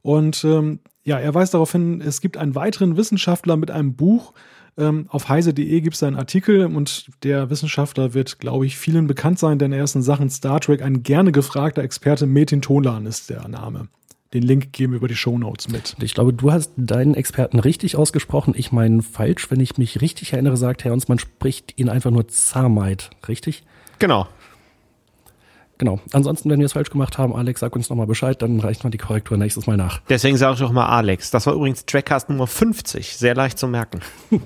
Und 0.01 0.43
ähm, 0.45 0.81
ja, 1.05 1.19
er 1.19 1.35
weist 1.35 1.53
darauf 1.53 1.73
hin, 1.73 2.01
es 2.01 2.21
gibt 2.21 2.39
einen 2.39 2.55
weiteren 2.55 2.97
Wissenschaftler 2.97 3.57
mit 3.57 3.71
einem 3.71 3.95
Buch. 3.95 4.33
Ähm, 4.79 5.07
auf 5.11 5.29
heise.de 5.29 5.81
gibt 5.81 5.97
es 5.97 6.03
einen 6.03 6.17
Artikel 6.17 6.67
und 6.67 7.11
der 7.23 7.51
Wissenschaftler 7.51 8.15
wird, 8.15 8.39
glaube 8.39 8.67
ich, 8.67 8.79
vielen 8.79 9.07
bekannt 9.07 9.39
sein, 9.39 9.59
denn 9.59 9.73
er 9.73 9.85
ist 9.85 9.95
in 9.95 10.03
Sachen 10.03 10.31
Star 10.31 10.61
Trek 10.61 10.83
ein 10.83 11.03
gerne 11.03 11.31
gefragter 11.31 11.83
Experte. 11.83 12.27
Metin 12.27 12.63
Tolan 12.63 13.05
ist 13.05 13.29
der 13.29 13.47
Name. 13.49 13.89
Den 14.37 14.43
Link 14.43 14.75
geben 14.75 14.93
wir 14.93 14.99
über 14.99 15.09
die 15.09 15.17
Show 15.17 15.39
Notes 15.39 15.69
mit. 15.69 15.97
Ich 16.03 16.13
glaube, 16.13 16.35
du 16.35 16.53
hast 16.53 16.71
deinen 16.77 17.15
Experten 17.15 17.59
richtig 17.59 17.97
ausgesprochen. 17.97 18.53
Ich 18.55 18.71
meine 18.71 19.01
falsch, 19.01 19.51
wenn 19.51 19.61
ich 19.61 19.79
mich 19.79 20.03
richtig 20.03 20.35
erinnere, 20.35 20.59
sagt 20.59 20.85
Herr 20.85 20.93
uns, 20.93 21.09
man 21.09 21.19
spricht 21.19 21.73
ihn 21.81 21.89
einfach 21.89 22.11
nur 22.11 22.29
Zamite, 22.29 23.07
richtig? 23.29 23.65
Genau. 23.99 24.29
Genau. 25.79 26.01
Ansonsten, 26.13 26.51
wenn 26.51 26.59
wir 26.59 26.67
es 26.67 26.75
falsch 26.75 26.91
gemacht 26.91 27.17
haben, 27.17 27.35
Alex, 27.35 27.61
sag 27.61 27.75
uns 27.75 27.89
nochmal 27.89 28.07
Bescheid, 28.07 28.43
dann 28.43 28.61
reicht 28.61 28.85
man 28.85 28.91
die 28.91 28.99
Korrektur 28.99 29.39
nächstes 29.39 29.67
Mal 29.67 29.79
nach. 29.79 30.03
Deswegen 30.11 30.37
sage 30.37 30.57
ich 30.57 30.63
auch 30.63 30.73
mal 30.73 30.85
Alex. 30.85 31.31
Das 31.31 31.47
war 31.47 31.55
übrigens 31.55 31.87
Trackcast 31.87 32.29
Nummer 32.29 32.47
50. 32.47 33.17
Sehr 33.17 33.35
leicht 33.35 33.59
zu 33.59 33.69
merken. 33.69 34.01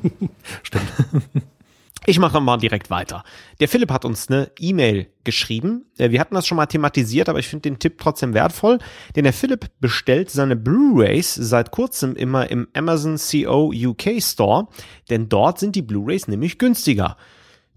Stimmt. 0.63 0.87
Ich 2.07 2.19
mache 2.19 2.41
mal 2.41 2.57
direkt 2.57 2.91
weiter. 2.91 3.25
Der 3.61 3.69
Philipp 3.69 3.91
hat 3.91 4.05
uns 4.05 4.29
eine 4.29 4.51
E-Mail 4.59 5.09
geschrieben. 5.25 5.87
Äh, 5.99 6.11
wir 6.11 6.21
hatten 6.21 6.35
das 6.35 6.47
schon 6.47 6.57
mal 6.57 6.67
thematisiert, 6.67 7.29
aber 7.29 7.39
ich 7.39 7.49
finde 7.49 7.69
den 7.69 7.79
Tipp 7.79 7.99
trotzdem 7.99 8.33
wertvoll, 8.33 8.79
denn 9.17 9.25
der 9.25 9.33
Philipp 9.33 9.67
bestellt 9.81 10.31
seine 10.31 10.57
Blu-rays 10.57 11.35
seit 11.35 11.71
kurzem 11.71 12.17
immer 12.17 12.51
im 12.51 12.69
Amazon 12.75 13.17
CO 13.17 13.73
UK 13.75 14.23
Store, 14.23 14.69
denn 15.11 15.29
dort 15.29 15.59
sind 15.59 15.77
die 15.77 15.83
Blu-rays 15.83 16.27
nämlich 16.27 16.59
günstiger. 16.59 17.17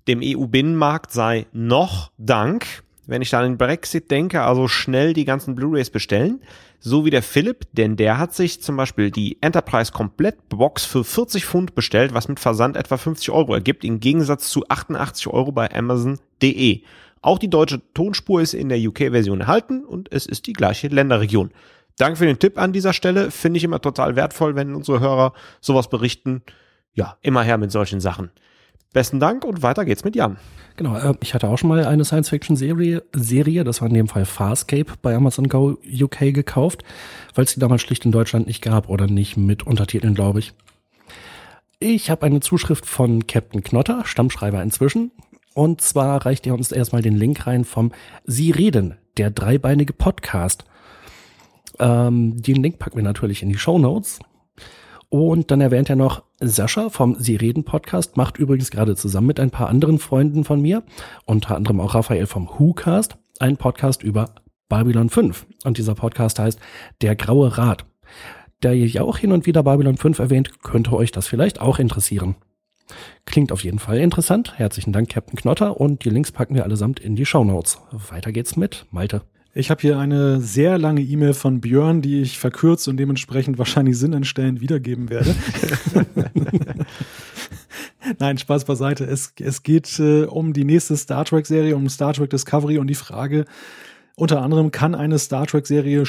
Dem 0.08 0.22
EU-Binnenmarkt 0.24 1.12
sei 1.12 1.46
noch 1.52 2.12
Dank 2.18 2.84
wenn 3.06 3.22
ich 3.22 3.30
da 3.30 3.40
an 3.40 3.52
den 3.52 3.58
Brexit 3.58 4.10
denke, 4.12 4.42
also 4.42 4.68
schnell 4.68 5.14
die 5.14 5.26
ganzen 5.26 5.56
Blu-rays 5.56 5.90
bestellen. 5.90 6.42
So 6.80 7.06
wie 7.06 7.10
der 7.10 7.24
Philipp, 7.24 7.68
denn 7.72 7.96
der 7.96 8.18
hat 8.18 8.34
sich 8.34 8.62
zum 8.62 8.76
Beispiel 8.76 9.10
die 9.10 9.38
Enterprise 9.42 9.92
Komplettbox 9.92 10.86
für 10.86 11.04
40 11.04 11.46
Pfund 11.46 11.76
bestellt, 11.76 12.14
was 12.14 12.28
mit 12.28 12.40
Versand 12.40 12.76
etwa 12.76 12.98
50 12.98 13.32
Euro 13.32 13.54
ergibt, 13.54 13.84
im 13.86 14.00
Gegensatz 14.00 14.50
zu 14.50 14.68
88 14.68 15.28
Euro 15.28 15.52
bei 15.52 15.74
Amazon.de. 15.74 16.82
Auch 17.22 17.40
die 17.40 17.50
deutsche 17.50 17.82
Tonspur 17.94 18.42
ist 18.42 18.54
in 18.54 18.68
der 18.68 18.80
UK-Version 18.80 19.42
erhalten 19.42 19.86
und 19.86 20.12
es 20.12 20.26
ist 20.26 20.46
die 20.46 20.54
gleiche 20.54 20.90
Länderregion. 20.90 21.52
Danke 21.98 22.18
für 22.18 22.26
den 22.26 22.40
Tipp 22.40 22.58
an 22.58 22.74
dieser 22.74 22.92
Stelle. 22.92 23.32
Finde 23.32 23.58
ich 23.58 23.64
immer 23.64 23.80
total 23.80 24.16
wertvoll, 24.16 24.56
wenn 24.56 24.76
unsere 24.76 25.00
Hörer 25.00 25.34
sowas 25.62 25.90
berichten. 25.90 26.42
Ja, 26.94 27.18
immer 27.22 27.44
her 27.44 27.58
mit 27.58 27.72
solchen 27.72 28.02
Sachen. 28.02 28.32
Besten 28.94 29.20
Dank 29.20 29.44
und 29.44 29.64
weiter 29.64 29.86
geht's 29.86 30.04
mit 30.04 30.16
Jan. 30.16 30.38
Genau, 30.76 30.96
äh, 30.96 31.14
ich 31.22 31.34
hatte 31.34 31.50
auch 31.50 31.58
schon 31.58 31.70
mal 31.70 31.86
eine 31.86 32.06
Science-Fiction-Serie, 32.06 33.04
Serie, 33.14 33.64
das 33.64 33.82
war 33.82 33.88
in 33.88 33.94
dem 33.94 34.08
Fall 34.08 34.26
Farscape 34.26 34.94
bei 35.02 35.16
Amazon 35.16 35.48
Go 35.50 35.78
UK 35.86 36.34
gekauft, 36.34 36.84
weil 37.36 37.46
es 37.46 37.54
die 37.54 37.60
damals 37.60 37.82
schlicht 37.82 38.06
in 38.06 38.12
Deutschland 38.12 38.48
nicht 38.48 38.62
gab 38.62 38.90
oder 38.90 39.08
nicht 39.08 39.36
mit 39.36 39.64
Untertiteln, 39.64 40.16
glaube 40.16 40.40
ich. 40.40 40.54
Ich 41.80 42.10
habe 42.10 42.26
eine 42.26 42.40
Zuschrift 42.40 42.86
von 42.86 43.28
Captain 43.28 43.64
Knotter, 43.64 44.04
Stammschreiber 44.06 44.64
inzwischen. 44.64 45.12
Und 45.54 45.82
zwar 45.82 46.26
reicht 46.26 46.48
er 46.48 46.54
uns 46.54 46.72
erstmal 46.72 47.02
den 47.02 47.16
Link 47.16 47.46
rein 47.46 47.66
vom 47.66 47.92
Sie 48.26 48.52
reden, 48.52 48.96
der 49.18 49.30
dreibeinige 49.30 49.94
Podcast. 49.94 50.66
Ähm, 51.80 52.42
den 52.42 52.64
Link 52.64 52.80
packen 52.80 52.96
wir 52.96 53.04
natürlich 53.04 53.44
in 53.44 53.50
die 53.50 53.58
Show 53.58 53.78
Notes. 53.78 54.20
Und 55.14 55.52
dann 55.52 55.62
erwähnt 55.62 55.92
er 55.92 55.96
noch, 55.96 56.24
Sascha 56.40 56.90
vom 56.90 57.18
Sie 57.20 57.36
reden 57.36 57.64
Podcast 57.64 58.18
macht 58.18 58.40
übrigens 58.40 58.72
gerade 58.72 58.96
zusammen 58.96 59.28
mit 59.28 59.40
ein 59.40 59.52
paar 59.52 59.70
anderen 59.70 60.00
Freunden 60.00 60.44
von 60.44 60.60
mir, 60.60 60.82
unter 61.26 61.56
anderem 61.56 61.80
auch 61.82 61.94
Raphael 61.94 62.26
vom 62.26 62.50
WhoCast, 62.50 63.16
einen 63.38 63.58
Podcast 63.58 64.02
über 64.02 64.34
Babylon 64.70 65.12
5. 65.12 65.46
Und 65.66 65.78
dieser 65.78 65.94
Podcast 65.94 66.40
heißt 66.40 66.60
Der 67.04 67.16
Graue 67.16 67.60
Rat. 67.60 67.86
Der 68.64 68.74
ihr 68.74 68.88
ja 68.88 69.04
auch 69.04 69.20
hin 69.20 69.34
und 69.34 69.46
wieder 69.46 69.62
Babylon 69.62 69.98
5 69.98 70.18
erwähnt, 70.18 70.64
könnte 70.64 70.94
euch 70.94 71.12
das 71.12 71.28
vielleicht 71.28 71.62
auch 71.62 71.78
interessieren. 71.78 72.34
Klingt 73.28 73.52
auf 73.52 73.64
jeden 73.64 73.78
Fall 73.78 74.00
interessant. 74.00 74.58
Herzlichen 74.58 74.94
Dank, 74.94 75.10
Captain 75.10 75.38
Knotter. 75.38 75.80
Und 75.80 76.06
die 76.06 76.10
Links 76.10 76.32
packen 76.32 76.56
wir 76.56 76.64
allesamt 76.64 77.00
in 77.00 77.16
die 77.16 77.28
Show 77.28 77.44
Notes. 77.44 77.80
Weiter 77.92 78.32
geht's 78.32 78.58
mit 78.58 78.88
Malte. 78.90 79.22
Ich 79.56 79.70
habe 79.70 79.82
hier 79.82 80.00
eine 80.00 80.42
sehr 80.42 80.80
lange 80.80 81.02
E-Mail 81.02 81.36
von 81.36 81.62
Björn, 81.62 82.02
die 82.02 82.22
ich 82.22 82.40
verkürzt 82.40 82.88
und 82.88 82.98
dementsprechend 82.98 83.60
wahrscheinlich 83.60 84.00
sinnentstellend 84.00 84.62
wiedergeben 84.62 85.12
werde. 85.12 85.36
Nein, 88.20 88.40
Spaß 88.40 88.66
beiseite. 88.66 89.06
Es, 89.06 89.34
es 89.40 89.62
geht 89.62 90.00
äh, 90.00 90.24
um 90.24 90.54
die 90.54 90.66
nächste 90.66 90.98
Star 90.98 91.24
Trek-Serie, 91.24 91.76
um 91.76 91.88
Star 91.88 92.14
Trek 92.14 92.32
Discovery 92.32 92.80
und 92.80 92.88
die 92.88 92.96
Frage, 92.96 93.46
unter 94.16 94.42
anderem, 94.42 94.72
kann 94.72 94.96
eine 94.96 95.20
Star 95.20 95.46
Trek-Serie 95.46 96.06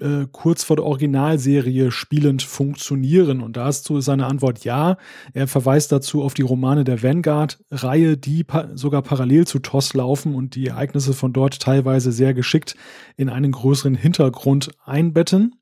äh, 0.00 0.26
kurz 0.30 0.64
vor 0.64 0.76
der 0.76 0.84
Originalserie 0.84 1.90
spielend 1.90 2.42
funktionieren? 2.42 3.40
Und 3.40 3.56
dazu 3.56 3.98
ist 3.98 4.06
seine 4.06 4.26
Antwort 4.26 4.64
ja. 4.64 4.96
Er 5.32 5.48
verweist 5.48 5.92
dazu 5.92 6.22
auf 6.22 6.34
die 6.34 6.42
Romane 6.42 6.84
der 6.84 7.02
Vanguard-Reihe, 7.02 8.16
die 8.16 8.44
pa 8.44 8.68
sogar 8.74 9.02
parallel 9.02 9.46
zu 9.46 9.58
TOS 9.58 9.94
laufen 9.94 10.34
und 10.34 10.54
die 10.54 10.66
Ereignisse 10.66 11.12
von 11.12 11.32
dort 11.32 11.60
teilweise 11.60 12.12
sehr 12.12 12.34
geschickt 12.34 12.76
in 13.16 13.28
einen 13.28 13.52
größeren 13.52 13.94
Hintergrund 13.94 14.70
einbetten. 14.84 15.56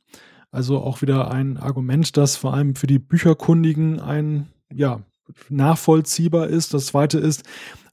Also 0.50 0.78
auch 0.80 1.00
wieder 1.00 1.30
ein 1.30 1.56
Argument, 1.56 2.16
das 2.16 2.36
vor 2.36 2.52
allem 2.52 2.74
für 2.74 2.86
die 2.86 2.98
Bücherkundigen 2.98 4.00
ein, 4.00 4.48
ja, 4.72 5.00
nachvollziehbar 5.48 6.48
ist. 6.48 6.74
Das 6.74 6.86
zweite 6.86 7.18
ist, 7.18 7.44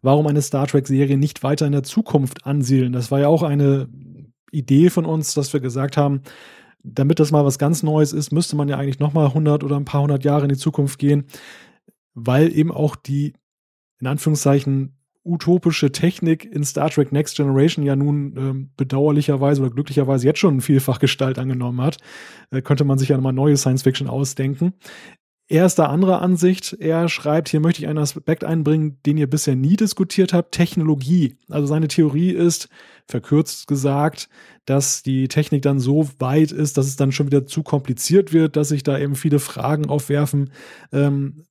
warum 0.01 0.27
eine 0.27 0.41
Star 0.41 0.67
Trek-Serie 0.67 1.17
nicht 1.17 1.43
weiter 1.43 1.65
in 1.65 1.71
der 1.71 1.83
Zukunft 1.83 2.45
ansiedeln. 2.45 2.93
Das 2.93 3.11
war 3.11 3.19
ja 3.19 3.27
auch 3.27 3.43
eine 3.43 3.87
Idee 4.51 4.89
von 4.89 5.05
uns, 5.05 5.33
dass 5.33 5.53
wir 5.53 5.59
gesagt 5.59 5.97
haben, 5.97 6.21
damit 6.83 7.19
das 7.19 7.31
mal 7.31 7.45
was 7.45 7.59
ganz 7.59 7.83
Neues 7.83 8.13
ist, 8.13 8.31
müsste 8.31 8.55
man 8.55 8.69
ja 8.69 8.77
eigentlich 8.77 8.99
noch 8.99 9.13
mal 9.13 9.27
100 9.27 9.63
oder 9.63 9.75
ein 9.75 9.85
paar 9.85 10.01
hundert 10.01 10.23
Jahre 10.23 10.43
in 10.43 10.49
die 10.49 10.57
Zukunft 10.57 10.99
gehen, 10.99 11.25
weil 12.13 12.55
eben 12.55 12.71
auch 12.71 12.95
die 12.95 13.33
in 13.99 14.07
Anführungszeichen 14.07 14.95
utopische 15.25 15.91
Technik 15.91 16.45
in 16.45 16.63
Star 16.63 16.89
Trek 16.89 17.11
Next 17.11 17.35
Generation 17.35 17.83
ja 17.85 17.95
nun 17.95 18.35
ähm, 18.37 18.69
bedauerlicherweise 18.77 19.61
oder 19.61 19.71
glücklicherweise 19.71 20.25
jetzt 20.25 20.39
schon 20.39 20.61
vielfach 20.61 20.99
Gestalt 20.99 21.37
angenommen 21.37 21.81
hat, 21.81 21.97
äh, 22.51 22.61
könnte 22.61 22.85
man 22.85 22.97
sich 22.97 23.09
ja 23.09 23.17
nochmal 23.17 23.33
neue 23.33 23.57
Science 23.57 23.83
Fiction 23.83 24.07
ausdenken. 24.07 24.73
Er 25.51 25.65
ist 25.65 25.79
da 25.79 25.87
anderer 25.87 26.21
Ansicht. 26.21 26.77
Er 26.79 27.09
schreibt, 27.09 27.49
hier 27.49 27.59
möchte 27.59 27.81
ich 27.81 27.87
einen 27.87 27.97
Aspekt 27.97 28.43
einbringen, 28.43 28.99
den 29.07 29.17
ihr 29.17 29.27
bisher 29.27 29.55
nie 29.55 29.75
diskutiert 29.75 30.31
habt, 30.31 30.51
Technologie. 30.53 31.37
Also 31.49 31.65
seine 31.65 31.87
Theorie 31.87 32.29
ist, 32.29 32.69
verkürzt 33.07 33.67
gesagt, 33.67 34.29
dass 34.65 35.01
die 35.01 35.27
Technik 35.27 35.63
dann 35.63 35.79
so 35.79 36.07
weit 36.19 36.51
ist, 36.51 36.77
dass 36.77 36.85
es 36.85 36.97
dann 36.97 37.11
schon 37.11 37.25
wieder 37.25 37.47
zu 37.47 37.63
kompliziert 37.63 38.31
wird, 38.31 38.57
dass 38.57 38.69
sich 38.69 38.83
da 38.83 38.99
eben 38.99 39.15
viele 39.15 39.39
Fragen 39.39 39.87
aufwerfen, 39.89 40.51
ähm, 40.93 41.45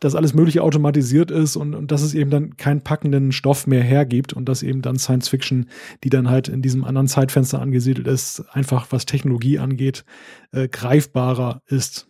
dass 0.00 0.14
alles 0.14 0.32
Mögliche 0.32 0.62
automatisiert 0.62 1.30
ist 1.30 1.56
und, 1.56 1.74
und 1.74 1.92
dass 1.92 2.00
es 2.00 2.14
eben 2.14 2.30
dann 2.30 2.56
keinen 2.56 2.80
packenden 2.80 3.30
Stoff 3.30 3.66
mehr 3.66 3.82
hergibt 3.82 4.32
und 4.32 4.48
dass 4.48 4.62
eben 4.62 4.80
dann 4.80 4.98
Science 4.98 5.28
Fiction, 5.28 5.68
die 6.02 6.08
dann 6.08 6.30
halt 6.30 6.48
in 6.48 6.62
diesem 6.62 6.82
anderen 6.82 7.08
Zeitfenster 7.08 7.60
angesiedelt 7.60 8.08
ist, 8.08 8.42
einfach 8.52 8.86
was 8.88 9.04
Technologie 9.04 9.58
angeht, 9.58 10.06
äh, 10.52 10.66
greifbarer 10.66 11.60
ist. 11.66 12.08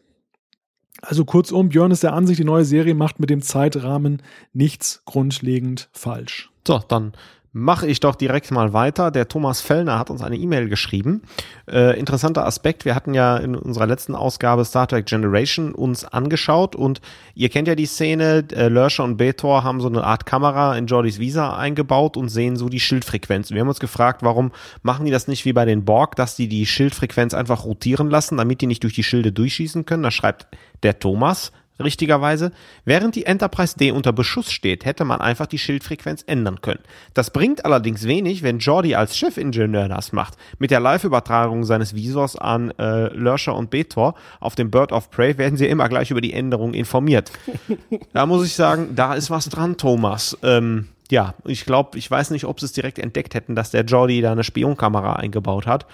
Also 1.02 1.24
kurzum, 1.24 1.68
Björn 1.68 1.90
ist 1.90 2.04
der 2.04 2.12
Ansicht, 2.12 2.38
die 2.38 2.44
neue 2.44 2.64
Serie 2.64 2.94
macht 2.94 3.18
mit 3.18 3.28
dem 3.28 3.42
Zeitrahmen 3.42 4.22
nichts 4.52 5.02
grundlegend 5.04 5.88
falsch. 5.92 6.50
So, 6.66 6.78
dann 6.78 7.12
mache 7.52 7.86
ich 7.86 8.00
doch 8.00 8.14
direkt 8.14 8.50
mal 8.50 8.72
weiter. 8.72 9.10
Der 9.10 9.28
Thomas 9.28 9.60
Fellner 9.60 9.98
hat 9.98 10.08
uns 10.08 10.22
eine 10.22 10.36
E-Mail 10.36 10.68
geschrieben. 10.68 11.22
Äh, 11.70 11.98
interessanter 11.98 12.46
Aspekt, 12.46 12.84
wir 12.84 12.94
hatten 12.94 13.12
ja 13.12 13.36
in 13.36 13.54
unserer 13.54 13.86
letzten 13.86 14.14
Ausgabe 14.14 14.64
Star 14.64 14.88
Trek 14.88 15.04
Generation 15.06 15.74
uns 15.74 16.04
angeschaut 16.04 16.74
und 16.74 17.02
ihr 17.34 17.50
kennt 17.50 17.68
ja 17.68 17.74
die 17.74 17.86
Szene, 17.86 18.44
äh, 18.52 18.68
Lörscher 18.68 19.04
und 19.04 19.18
Betor 19.18 19.64
haben 19.64 19.80
so 19.80 19.88
eine 19.88 20.02
Art 20.02 20.24
Kamera 20.24 20.76
in 20.76 20.86
Jordys 20.86 21.18
Visa 21.18 21.54
eingebaut 21.56 22.16
und 22.16 22.30
sehen 22.30 22.56
so 22.56 22.70
die 22.70 22.80
Schildfrequenz. 22.80 23.50
Wir 23.50 23.60
haben 23.60 23.68
uns 23.68 23.80
gefragt, 23.80 24.22
warum 24.22 24.52
machen 24.82 25.04
die 25.04 25.12
das 25.12 25.28
nicht 25.28 25.44
wie 25.44 25.52
bei 25.52 25.66
den 25.66 25.84
Borg, 25.84 26.16
dass 26.16 26.36
die 26.36 26.48
die 26.48 26.64
Schildfrequenz 26.64 27.34
einfach 27.34 27.64
rotieren 27.64 28.08
lassen, 28.08 28.38
damit 28.38 28.62
die 28.62 28.66
nicht 28.66 28.82
durch 28.82 28.94
die 28.94 29.04
Schilde 29.04 29.30
durchschießen 29.30 29.84
können. 29.84 30.02
Da 30.02 30.10
schreibt 30.10 30.46
der 30.82 30.98
Thomas, 30.98 31.52
richtigerweise. 31.80 32.52
Während 32.84 33.14
die 33.14 33.26
Enterprise 33.26 33.76
D 33.76 33.90
unter 33.90 34.12
Beschuss 34.12 34.50
steht, 34.50 34.84
hätte 34.84 35.04
man 35.04 35.20
einfach 35.20 35.46
die 35.46 35.58
Schildfrequenz 35.58 36.24
ändern 36.26 36.60
können. 36.60 36.80
Das 37.14 37.30
bringt 37.30 37.64
allerdings 37.64 38.06
wenig, 38.06 38.42
wenn 38.42 38.58
Jordi 38.58 38.94
als 38.94 39.16
Chefingenieur 39.16 39.88
das 39.88 40.12
macht. 40.12 40.36
Mit 40.58 40.70
der 40.70 40.80
Live-Übertragung 40.80 41.64
seines 41.64 41.94
Visors 41.94 42.36
an 42.36 42.70
äh, 42.78 43.08
Lörscher 43.14 43.54
und 43.54 43.70
Betor 43.70 44.14
auf 44.40 44.54
dem 44.54 44.70
Bird 44.70 44.92
of 44.92 45.10
Prey 45.10 45.36
werden 45.38 45.56
sie 45.56 45.66
immer 45.66 45.88
gleich 45.88 46.10
über 46.10 46.20
die 46.20 46.32
Änderung 46.32 46.74
informiert. 46.74 47.32
da 48.12 48.26
muss 48.26 48.46
ich 48.46 48.54
sagen, 48.54 48.94
da 48.94 49.14
ist 49.14 49.30
was 49.30 49.48
dran, 49.48 49.76
Thomas. 49.76 50.36
Ähm, 50.42 50.88
ja, 51.10 51.34
ich 51.44 51.66
glaube, 51.66 51.98
ich 51.98 52.10
weiß 52.10 52.30
nicht, 52.30 52.44
ob 52.44 52.60
sie 52.60 52.66
es 52.66 52.72
direkt 52.72 52.98
entdeckt 52.98 53.34
hätten, 53.34 53.54
dass 53.54 53.70
der 53.70 53.84
Jordi 53.84 54.20
da 54.22 54.32
eine 54.32 54.44
Spionkamera 54.44 55.16
eingebaut 55.16 55.66
hat. 55.66 55.86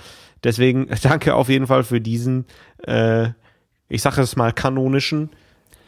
Deswegen 0.44 0.88
danke 1.02 1.34
auf 1.34 1.48
jeden 1.48 1.66
Fall 1.66 1.84
für 1.84 2.00
diesen, 2.00 2.46
äh, 2.86 3.30
ich 3.88 4.02
sage 4.02 4.22
es 4.22 4.36
mal, 4.36 4.52
kanonischen 4.52 5.30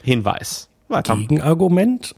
Hinweis. 0.02 0.68
Weiter. 0.88 1.16
Gegenargument. 1.16 2.14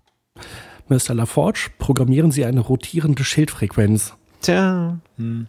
Mr. 0.89 1.15
LaForge, 1.15 1.71
programmieren 1.79 2.31
Sie 2.31 2.45
eine 2.45 2.61
rotierende 2.61 3.25
Schildfrequenz. 3.25 4.15
Tja. 4.41 4.99
Hm. 5.17 5.47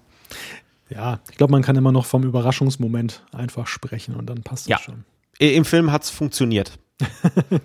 Ja, 0.90 1.20
ich 1.30 1.38
glaube, 1.38 1.52
man 1.52 1.64
kann 1.64 1.76
immer 1.76 1.92
noch 1.92 2.06
vom 2.06 2.24
Überraschungsmoment 2.24 3.24
einfach 3.32 3.68
sprechen 3.68 4.16
und 4.16 4.28
dann 4.28 4.44
passt 4.44 4.68
ja. 4.68 4.78
das 4.78 4.86
schon. 4.86 5.06
Im 5.40 5.66
Film 5.66 5.92
hat 5.92 6.04
es 6.04 6.10
funktioniert. 6.10 6.78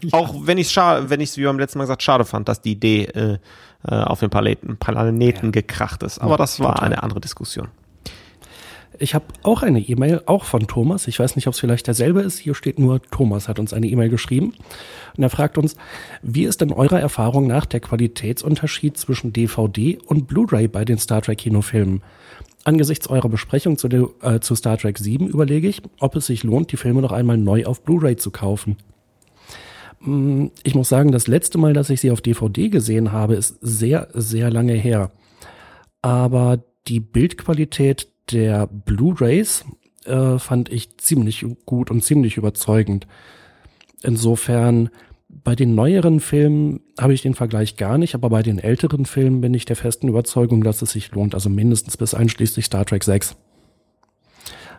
ja. 0.03 0.13
Auch 0.13 0.35
wenn 0.47 0.59
ich 0.59 0.75
es 0.75 0.77
wenn 0.77 1.21
ich 1.21 1.37
wie 1.37 1.45
beim 1.45 1.59
letzten 1.59 1.79
Mal 1.79 1.85
gesagt 1.85 2.03
schade 2.03 2.25
fand, 2.25 2.49
dass 2.49 2.63
die 2.63 2.73
Idee 2.73 3.05
äh, 3.05 3.39
äh 3.87 3.95
auf 3.95 4.21
den 4.21 4.31
Planeten, 4.31 4.79
Planeten 4.79 5.47
ja. 5.47 5.53
gekracht 5.53 6.03
ist. 6.03 6.19
Aber 6.19 6.37
das 6.37 6.61
war 6.61 6.83
eine 6.83 7.03
andere 7.03 7.21
Diskussion. 7.21 7.69
Ich 9.01 9.15
habe 9.15 9.27
auch 9.45 9.63
eine 9.63 9.81
E-Mail, 9.81 10.23
auch 10.27 10.45
von 10.45 10.67
Thomas. 10.67 11.07
Ich 11.07 11.19
weiß 11.19 11.37
nicht, 11.37 11.47
ob 11.47 11.55
es 11.55 11.61
vielleicht 11.61 11.87
derselbe 11.87 12.21
ist. 12.21 12.39
Hier 12.39 12.55
steht 12.55 12.79
nur, 12.79 13.01
Thomas 13.01 13.49
hat 13.49 13.59
uns 13.59 13.73
eine 13.73 13.87
E-Mail 13.87 14.09
geschrieben. 14.09 14.55
Und 15.17 15.23
er 15.23 15.31
fragt 15.31 15.57
uns, 15.57 15.77
wie 16.23 16.45
ist 16.45 16.61
denn 16.61 16.73
eurer 16.73 16.99
Erfahrung 16.99 17.47
nach 17.47 17.65
der 17.67 17.81
Qualitätsunterschied 17.81 18.97
zwischen 18.97 19.33
DVD 19.33 19.99
und 20.07 20.27
Blu-ray 20.27 20.67
bei 20.67 20.85
den 20.85 20.99
Star 20.99 21.23
Trek 21.23 21.39
Kinofilmen? 21.39 22.03
Angesichts 22.65 23.09
eurer 23.09 23.29
Besprechung 23.29 23.79
zu, 23.79 23.89
äh, 23.89 24.41
zu 24.41 24.55
Star 24.57 24.77
Trek 24.79 24.99
7 24.99 25.29
überlege 25.29 25.69
ich, 25.69 25.81
ob 26.01 26.17
es 26.17 26.27
sich 26.27 26.43
lohnt, 26.43 26.73
die 26.73 26.77
Filme 26.77 27.01
noch 27.01 27.13
einmal 27.13 27.39
neu 27.39 27.67
auf 27.67 27.83
Blu-ray 27.83 28.17
zu 28.17 28.33
kaufen. 28.33 28.77
Mm, 30.01 30.47
ich 30.65 30.75
muss 30.75 30.89
sagen, 30.89 31.13
das 31.13 31.29
letzte 31.29 31.59
Mal, 31.59 31.73
dass 31.73 31.89
ich 31.91 32.01
sie 32.01 32.11
auf 32.11 32.21
DVD 32.21 32.69
gesehen 32.69 33.13
habe, 33.13 33.37
ist 33.37 33.59
sehr, 33.61 34.09
sehr 34.13 34.51
lange 34.51 34.75
her. 34.75 35.13
Aber 36.03 36.65
die 36.89 37.01
Bildqualität 37.01 38.09
der 38.33 38.67
Blu-rays 38.67 39.65
äh, 40.05 40.39
fand 40.39 40.71
ich 40.71 40.97
ziemlich 40.99 41.45
gut 41.67 41.91
und 41.91 42.03
ziemlich 42.03 42.37
überzeugend. 42.37 43.07
Insofern, 44.03 44.91
bei 45.29 45.55
den 45.55 45.75
neueren 45.75 46.21
Filmen 46.21 46.81
habe 46.99 47.15
ich 47.15 47.23
den 47.23 47.35
Vergleich 47.35 47.77
gar 47.77 47.99
nicht, 47.99 48.15
aber 48.15 48.31
bei 48.31 48.43
den 48.43 48.59
älteren 48.59 49.07
Filmen 49.07 49.41
bin 49.41 49.55
ich 49.55 49.65
der 49.65 49.77
festen 49.77 50.09
Überzeugung, 50.09 50.65
dass 50.65 50.83
es 50.83 50.93
sich 50.93 51.11
lohnt, 51.13 51.35
also 51.35 51.51
mindestens 51.51 51.97
bis 51.97 52.15
einschließlich 52.15 52.67
Star 52.67 52.85
Trek 52.85 53.05
6. 53.05 53.37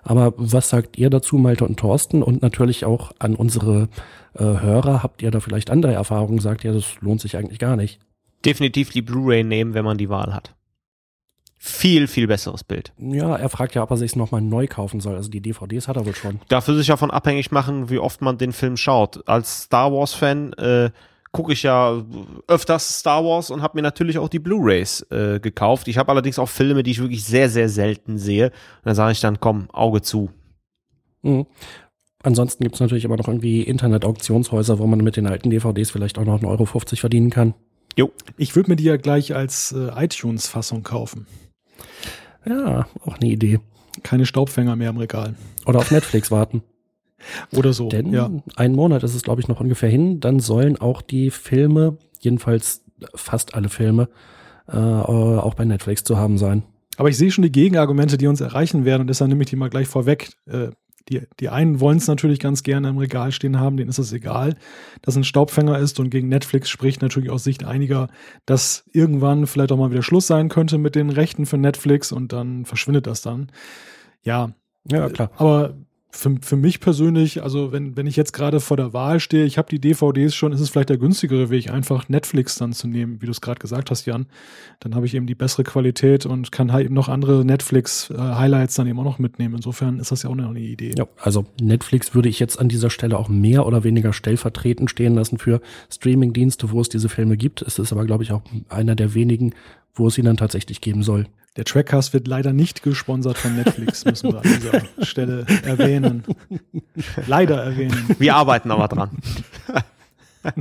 Aber 0.01 0.34
was 0.38 0.69
sagt 0.69 0.97
ihr 0.97 1.09
dazu, 1.09 1.38
Malte 1.38 1.65
und 1.65 1.77
Thorsten? 1.77 2.23
Und 2.23 2.41
natürlich 2.41 2.85
auch 2.85 3.11
an 3.19 3.35
unsere 3.35 3.89
äh, 4.34 4.43
Hörer, 4.43 5.03
habt 5.03 5.21
ihr 5.21 5.30
da 5.30 5.41
vielleicht 5.41 5.69
andere 5.69 5.93
Erfahrungen? 5.93 6.39
Sagt 6.39 6.63
ihr, 6.63 6.71
das 6.71 7.01
lohnt 7.01 7.19
sich 7.19 7.35
eigentlich 7.35 7.59
gar 7.59 7.76
nicht? 7.76 7.99
Definitiv 8.45 8.91
die 8.91 9.01
Blu-ray 9.01 9.43
nehmen, 9.43 9.73
wenn 9.73 9.84
man 9.84 9.97
die 9.97 10.09
Wahl 10.09 10.34
hat 10.34 10.55
viel, 11.61 12.07
viel 12.07 12.26
besseres 12.26 12.64
Bild. 12.64 12.94
Ja, 12.98 13.36
er 13.36 13.49
fragt 13.49 13.76
ja, 13.76 13.84
ob 13.84 13.91
er 13.91 13.98
sich 13.98 14.15
nochmal 14.15 14.41
neu 14.41 14.65
kaufen 14.68 15.02
soll. 15.02 15.15
Also 15.15 15.30
die 15.30 15.41
DVDs 15.41 15.90
hat 15.90 15.98
er 15.98 16.06
wohl 16.06 16.15
schon. 16.15 16.40
Dafür 16.48 16.76
sich 16.76 16.88
davon 16.88 17.11
abhängig 17.11 17.52
machen, 17.52 17.90
wie 17.90 17.99
oft 17.99 18.22
man 18.22 18.38
den 18.38 18.53
Film 18.53 18.77
schaut. 18.77 19.27
Als 19.27 19.64
Star 19.64 19.91
Wars-Fan 19.91 20.53
äh, 20.53 20.91
gucke 21.34 21.52
ich 21.52 21.64
ja 21.64 22.02
öfters 22.48 22.99
Star 22.99 23.26
Wars 23.26 23.52
und 23.52 23.61
habe 23.61 23.77
mir 23.77 23.81
natürlich 23.81 24.18
auch 24.18 24.30
die 24.30 24.40
Blu-rays 24.40 25.06
äh, 25.11 25.41
gekauft. 25.41 25.90
Ich 25.90 25.98
habe 25.98 26.10
allerdings 26.10 26.40
auch 26.40 26.48
Filme, 26.48 26.81
die 26.81 26.91
ich 26.91 27.02
wirklich 27.02 27.26
sehr, 27.26 27.49
sehr 27.49 27.68
selten 27.68 28.18
sehe. 28.18 28.48
Und 28.48 28.86
da 28.86 28.95
sage 28.95 29.11
ich 29.11 29.19
dann, 29.19 29.41
komm, 29.41 29.69
Auge 29.72 30.02
zu. 30.02 30.30
Mhm. 31.23 31.45
Ansonsten 32.23 32.64
gibt's 32.64 32.80
natürlich 32.80 33.03
immer 33.03 33.18
noch 33.18 33.27
irgendwie 33.27 33.64
Internet-Auktionshäuser, 33.64 34.80
wo 34.80 34.88
man 34.88 34.99
mit 34.99 35.18
den 35.18 35.27
alten 35.27 35.49
DVDs 35.49 35.91
vielleicht 35.91 36.18
auch 36.18 36.26
noch 36.26 36.41
1,50 36.41 36.48
Euro 36.48 36.65
verdienen 36.65 37.30
kann. 37.30 37.53
Jo. 37.98 38.11
Ich 38.38 38.56
würde 38.56 38.72
mir 38.72 38.76
die 38.77 38.86
ja 38.86 38.95
gleich 38.95 39.36
als 39.36 39.73
äh, 39.73 39.90
iTunes-Fassung 40.06 40.84
kaufen. 40.84 41.27
Ja, 42.45 42.88
auch 43.06 43.18
eine 43.18 43.30
Idee. 43.30 43.60
Keine 44.03 44.26
Staubfänger 44.26 44.76
mehr 44.76 44.89
im 44.89 44.97
Regal. 44.97 45.35
Oder 45.65 45.80
auf 45.80 45.91
Netflix 45.91 46.31
warten. 46.31 46.64
Oder 47.56 47.73
so. 47.73 47.89
Denn 47.89 48.14
ja. 48.14 48.30
einen 48.56 48.76
Monat 48.76 49.03
ist 49.03 49.15
es, 49.15 49.23
glaube 49.23 49.41
ich, 49.41 49.47
noch 49.47 49.60
ungefähr 49.60 49.89
hin. 49.89 50.19
Dann 50.19 50.39
sollen 50.39 50.77
auch 50.77 51.01
die 51.01 51.31
Filme, 51.31 51.97
jedenfalls 52.22 52.84
fast 53.14 53.56
alle 53.56 53.69
Filme, 53.69 54.10
äh, 54.68 54.77
auch 54.77 55.53
bei 55.56 55.65
Netflix 55.65 56.03
zu 56.03 56.18
haben 56.18 56.38
sein. 56.38 56.64
Aber 56.97 57.10
ich 57.10 57.18
sehe 57.18 57.31
schon 57.31 57.43
die 57.43 57.51
Gegenargumente, 57.51 58.18
die 58.18 58.27
uns 58.27 58.41
erreichen 58.41 58.85
werden. 58.85 59.01
Und 59.01 59.07
deshalb 59.07 59.30
nehme 59.30 59.43
ich 59.43 59.49
die 59.49 59.56
mal 59.56 59.69
gleich 59.69 59.88
vorweg. 59.88 60.31
Äh, 60.47 60.69
die, 61.10 61.22
die 61.40 61.49
einen 61.49 61.80
wollen 61.80 61.98
es 61.98 62.07
natürlich 62.07 62.40
ganz 62.40 62.64
gerne 62.64 62.90
im 62.90 62.98
Regal 62.98 63.31
stehen 63.31 63.60
haben, 63.60 63.77
denen 63.77 63.90
ist 63.90 63.98
es 63.98 64.14
egal, 64.14 64.56
dass 65.02 65.15
ein 65.15 65.23
Staubfänger 65.23 65.77
ist 65.80 65.99
und 65.99 66.10
gegen 66.10 66.30
Netflix 66.30 66.69
spricht 66.69 67.02
natürlich 67.02 67.30
aus 67.30 67.44
Sicht 67.44 67.64
einiger, 67.64 68.07
dass 68.45 68.86
irgendwann 68.91 69.48
vielleicht 69.48 69.72
auch 69.72 69.77
mal 69.77 69.91
wieder 69.91 70.03
Schluss 70.03 70.27
sein 70.27 70.49
könnte 70.49 70.77
mit 70.77 70.95
den 70.95 71.10
Rechten 71.10 71.45
für 71.45 71.57
Netflix 71.57 72.11
und 72.11 72.31
dann 72.34 72.65
verschwindet 72.65 73.07
das 73.07 73.22
dann. 73.22 73.52
Ja, 74.23 74.52
ja 74.90 75.10
klar. 75.10 75.31
Aber 75.38 75.76
für, 76.11 76.36
für 76.41 76.56
mich 76.56 76.80
persönlich, 76.80 77.44
also 77.44 77.72
wenn, 77.72 77.95
wenn 77.95 78.07
ich 78.07 78.15
jetzt 78.15 78.34
gerade 78.34 78.60
vor 78.60 78.77
der 78.77 78.94
Wahl 78.94 79.19
stehe, 79.19 79.45
ich 79.45 79.60
habe 79.60 79.69
die 79.69 79.80
DVDs 79.80 80.34
schon, 80.34 80.52
ist 80.52 80.60
es 80.60 80.69
vielleicht 80.69 80.90
der 80.90 80.98
günstigere 80.98 81.52
Weg, 81.52 81.69
einfach 81.69 82.10
Netflix 82.10 82.56
dann 82.56 82.73
zu 82.73 82.88
nehmen, 82.88 83.22
wie 83.22 83.27
du 83.27 83.31
es 83.31 83.41
gerade 83.41 83.60
gesagt 83.60 83.91
hast, 83.91 84.07
Jan. 84.07 84.26
Dann 84.80 84.95
habe 84.95 85.06
ich 85.06 85.14
eben 85.14 85.27
die 85.27 85.36
bessere 85.36 85.64
Qualität 85.64 86.26
und 86.26 86.52
kann 86.52 86.73
halt 86.73 86.86
eben 86.86 86.95
noch 86.95 87.10
andere 87.10 87.45
Netflix-Highlights 87.45 88.73
dann 88.73 88.88
eben 88.88 88.99
auch 88.99 89.03
noch 89.03 89.19
mitnehmen. 89.19 89.56
Insofern 89.56 89.99
ist 89.99 90.11
das 90.11 90.23
ja 90.23 90.31
auch 90.31 90.38
eine 90.38 90.60
Idee. 90.60 90.95
Ja, 90.98 91.07
also 91.22 91.45
Netflix 91.61 92.15
würde 92.15 92.30
ich 92.30 92.40
jetzt 92.40 92.60
an 92.60 92.69
dieser 92.69 92.90
Stelle 92.90 93.18
auch 93.18 93.30
mehr 93.30 93.68
oder 93.68 93.84
weniger 93.84 94.11
stellvertretend 94.11 94.90
stehen 94.90 95.14
lassen 95.14 95.38
für 95.38 95.61
Streaming-Dienste, 95.91 96.72
wo 96.72 96.81
es 96.81 96.90
diese 96.90 97.10
Filme 97.10 97.38
gibt. 97.38 97.61
Es 97.61 97.77
ist 97.77 97.91
aber, 97.91 98.06
glaube 98.06 98.23
ich, 98.23 98.31
auch 98.31 98.41
einer 98.68 98.95
der 98.95 99.14
wenigen, 99.14 99.53
wo 99.94 100.07
es 100.07 100.16
sie 100.16 100.22
dann 100.22 100.38
tatsächlich 100.38 100.82
geben 100.82 101.03
soll. 101.03 101.28
Der 101.56 101.66
Trackcast 101.66 102.14
wird 102.14 102.28
leider 102.28 102.53
nicht 102.53 102.84
gesponsert 102.84 103.38
von 103.38 103.56
Netflix, 103.56 104.06
müssen 104.06 104.32
wir 104.32 104.38
an 104.38 104.44
dieser 104.44 105.06
Stelle 105.06 105.45
erwähnen. 105.64 106.24
Leider 107.28 107.64
erwähnen. 107.64 108.16
Wir 108.18 108.36
arbeiten 108.36 108.72
aber 108.72 108.88
dran. 108.88 109.10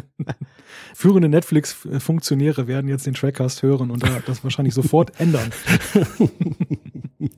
Führende 0.95 1.29
Netflix-Funktionäre 1.29 2.67
werden 2.67 2.89
jetzt 2.89 3.07
den 3.07 3.15
Trackcast 3.15 3.63
hören 3.63 3.93
und 3.93 4.03
das 4.27 4.43
wahrscheinlich 4.43 4.75
sofort 4.75 5.21
ändern. 5.21 5.53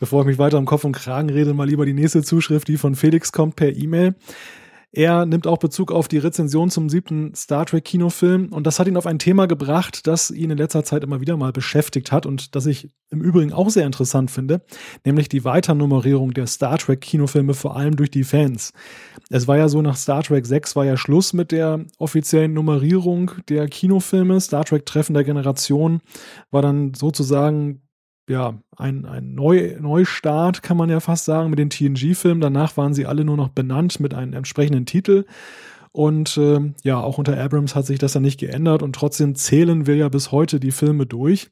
Bevor 0.00 0.22
ich 0.22 0.26
mich 0.26 0.38
weiter 0.38 0.58
im 0.58 0.64
Kopf 0.64 0.82
und 0.82 0.96
Kragen 0.96 1.30
rede, 1.30 1.54
mal 1.54 1.68
lieber 1.68 1.86
die 1.86 1.92
nächste 1.92 2.24
Zuschrift, 2.24 2.66
die 2.66 2.76
von 2.76 2.96
Felix 2.96 3.30
kommt 3.30 3.54
per 3.54 3.72
E-Mail. 3.76 4.16
Er 4.94 5.24
nimmt 5.24 5.46
auch 5.46 5.56
Bezug 5.56 5.90
auf 5.90 6.06
die 6.06 6.18
Rezension 6.18 6.68
zum 6.68 6.90
siebten 6.90 7.34
Star 7.34 7.64
Trek 7.64 7.82
Kinofilm 7.82 8.52
und 8.52 8.66
das 8.66 8.78
hat 8.78 8.86
ihn 8.86 8.98
auf 8.98 9.06
ein 9.06 9.18
Thema 9.18 9.46
gebracht, 9.46 10.06
das 10.06 10.30
ihn 10.30 10.50
in 10.50 10.58
letzter 10.58 10.84
Zeit 10.84 11.02
immer 11.02 11.22
wieder 11.22 11.38
mal 11.38 11.50
beschäftigt 11.50 12.12
hat 12.12 12.26
und 12.26 12.54
das 12.54 12.66
ich 12.66 12.90
im 13.08 13.22
Übrigen 13.22 13.54
auch 13.54 13.70
sehr 13.70 13.86
interessant 13.86 14.30
finde, 14.30 14.60
nämlich 15.06 15.30
die 15.30 15.44
Weiternummerierung 15.46 16.34
der 16.34 16.46
Star 16.46 16.76
Trek 16.76 17.00
Kinofilme 17.00 17.54
vor 17.54 17.74
allem 17.74 17.96
durch 17.96 18.10
die 18.10 18.24
Fans. 18.24 18.74
Es 19.30 19.48
war 19.48 19.56
ja 19.56 19.70
so, 19.70 19.80
nach 19.80 19.96
Star 19.96 20.22
Trek 20.22 20.44
6 20.44 20.76
war 20.76 20.84
ja 20.84 20.98
Schluss 20.98 21.32
mit 21.32 21.52
der 21.52 21.86
offiziellen 21.96 22.52
Nummerierung 22.52 23.30
der 23.48 23.68
Kinofilme. 23.68 24.42
Star 24.42 24.66
Trek 24.66 24.84
Treffen 24.84 25.14
der 25.14 25.24
Generation 25.24 26.02
war 26.50 26.60
dann 26.60 26.92
sozusagen 26.92 27.80
ja, 28.28 28.54
ein, 28.76 29.04
ein 29.04 29.34
Neu 29.34 29.76
Neustart, 29.80 30.62
kann 30.62 30.76
man 30.76 30.90
ja 30.90 31.00
fast 31.00 31.24
sagen, 31.24 31.50
mit 31.50 31.58
den 31.58 31.70
TNG-Filmen. 31.70 32.40
Danach 32.40 32.76
waren 32.76 32.94
sie 32.94 33.06
alle 33.06 33.24
nur 33.24 33.36
noch 33.36 33.48
benannt 33.48 34.00
mit 34.00 34.14
einem 34.14 34.32
entsprechenden 34.32 34.86
Titel. 34.86 35.24
Und 35.92 36.38
äh, 36.38 36.72
ja, 36.84 37.00
auch 37.00 37.18
unter 37.18 37.38
Abrams 37.38 37.74
hat 37.74 37.84
sich 37.84 37.98
das 37.98 38.14
dann 38.14 38.22
nicht 38.22 38.40
geändert 38.40 38.82
und 38.82 38.94
trotzdem 38.94 39.34
zählen 39.34 39.86
wir 39.86 39.94
ja 39.94 40.08
bis 40.08 40.32
heute 40.32 40.58
die 40.58 40.70
Filme 40.70 41.04
durch, 41.04 41.50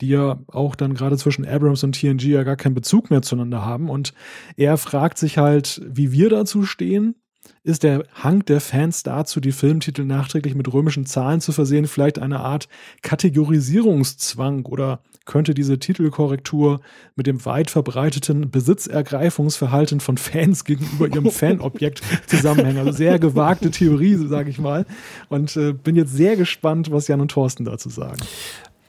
die 0.00 0.08
ja 0.08 0.40
auch 0.46 0.74
dann 0.74 0.94
gerade 0.94 1.18
zwischen 1.18 1.46
Abrams 1.46 1.84
und 1.84 1.92
TNG 1.92 2.22
ja 2.22 2.42
gar 2.42 2.56
keinen 2.56 2.74
Bezug 2.74 3.10
mehr 3.10 3.20
zueinander 3.20 3.66
haben. 3.66 3.90
Und 3.90 4.14
er 4.56 4.78
fragt 4.78 5.18
sich 5.18 5.36
halt, 5.36 5.82
wie 5.86 6.10
wir 6.10 6.30
dazu 6.30 6.64
stehen. 6.64 7.16
Ist 7.64 7.82
der 7.82 8.04
Hang 8.14 8.44
der 8.46 8.60
Fans 8.60 9.02
dazu, 9.02 9.40
die 9.40 9.52
Filmtitel 9.52 10.04
nachträglich 10.04 10.54
mit 10.54 10.72
römischen 10.72 11.04
Zahlen 11.04 11.40
zu 11.40 11.52
versehen, 11.52 11.86
vielleicht 11.86 12.18
eine 12.18 12.40
Art 12.40 12.68
Kategorisierungszwang 13.02 14.64
oder 14.64 15.02
könnte 15.24 15.54
diese 15.54 15.78
Titelkorrektur 15.78 16.80
mit 17.14 17.26
dem 17.26 17.44
weit 17.44 17.70
verbreiteten 17.70 18.50
Besitzergreifungsverhalten 18.50 20.00
von 20.00 20.18
Fans 20.18 20.64
gegenüber 20.64 21.08
ihrem 21.08 21.30
Fanobjekt 21.30 22.02
zusammenhängen. 22.26 22.78
Also 22.78 22.92
sehr 22.92 23.18
gewagte 23.18 23.70
Theorie, 23.70 24.16
sage 24.16 24.50
ich 24.50 24.58
mal. 24.58 24.86
Und 25.28 25.56
äh, 25.56 25.72
bin 25.72 25.96
jetzt 25.96 26.14
sehr 26.14 26.36
gespannt, 26.36 26.90
was 26.90 27.08
Jan 27.08 27.20
und 27.20 27.30
Thorsten 27.30 27.64
dazu 27.64 27.88
sagen. 27.88 28.20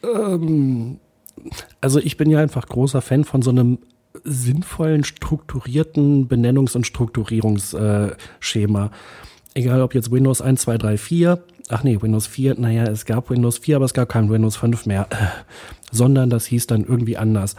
Ähm, 0.03 0.99
also 1.81 1.99
ich 1.99 2.17
bin 2.17 2.29
ja 2.29 2.39
einfach 2.39 2.67
großer 2.67 3.01
Fan 3.01 3.23
von 3.23 3.41
so 3.41 3.51
einem 3.51 3.79
sinnvollen, 4.23 5.03
strukturierten 5.03 6.27
Benennungs- 6.27 6.75
und 6.75 6.85
Strukturierungsschema. 6.85 8.91
Egal 9.55 9.81
ob 9.81 9.93
jetzt 9.93 10.11
Windows 10.11 10.41
1, 10.41 10.61
2, 10.61 10.77
3, 10.77 10.97
4, 10.97 11.43
ach 11.69 11.83
nee, 11.83 12.01
Windows 12.01 12.27
4, 12.27 12.55
naja, 12.59 12.83
es 12.83 13.05
gab 13.05 13.29
Windows 13.29 13.57
4, 13.57 13.77
aber 13.77 13.85
es 13.85 13.93
gab 13.93 14.09
kein 14.09 14.29
Windows 14.29 14.57
5 14.57 14.85
mehr, 14.85 15.07
sondern 15.91 16.29
das 16.29 16.45
hieß 16.45 16.67
dann 16.67 16.83
irgendwie 16.85 17.17
anders. 17.17 17.55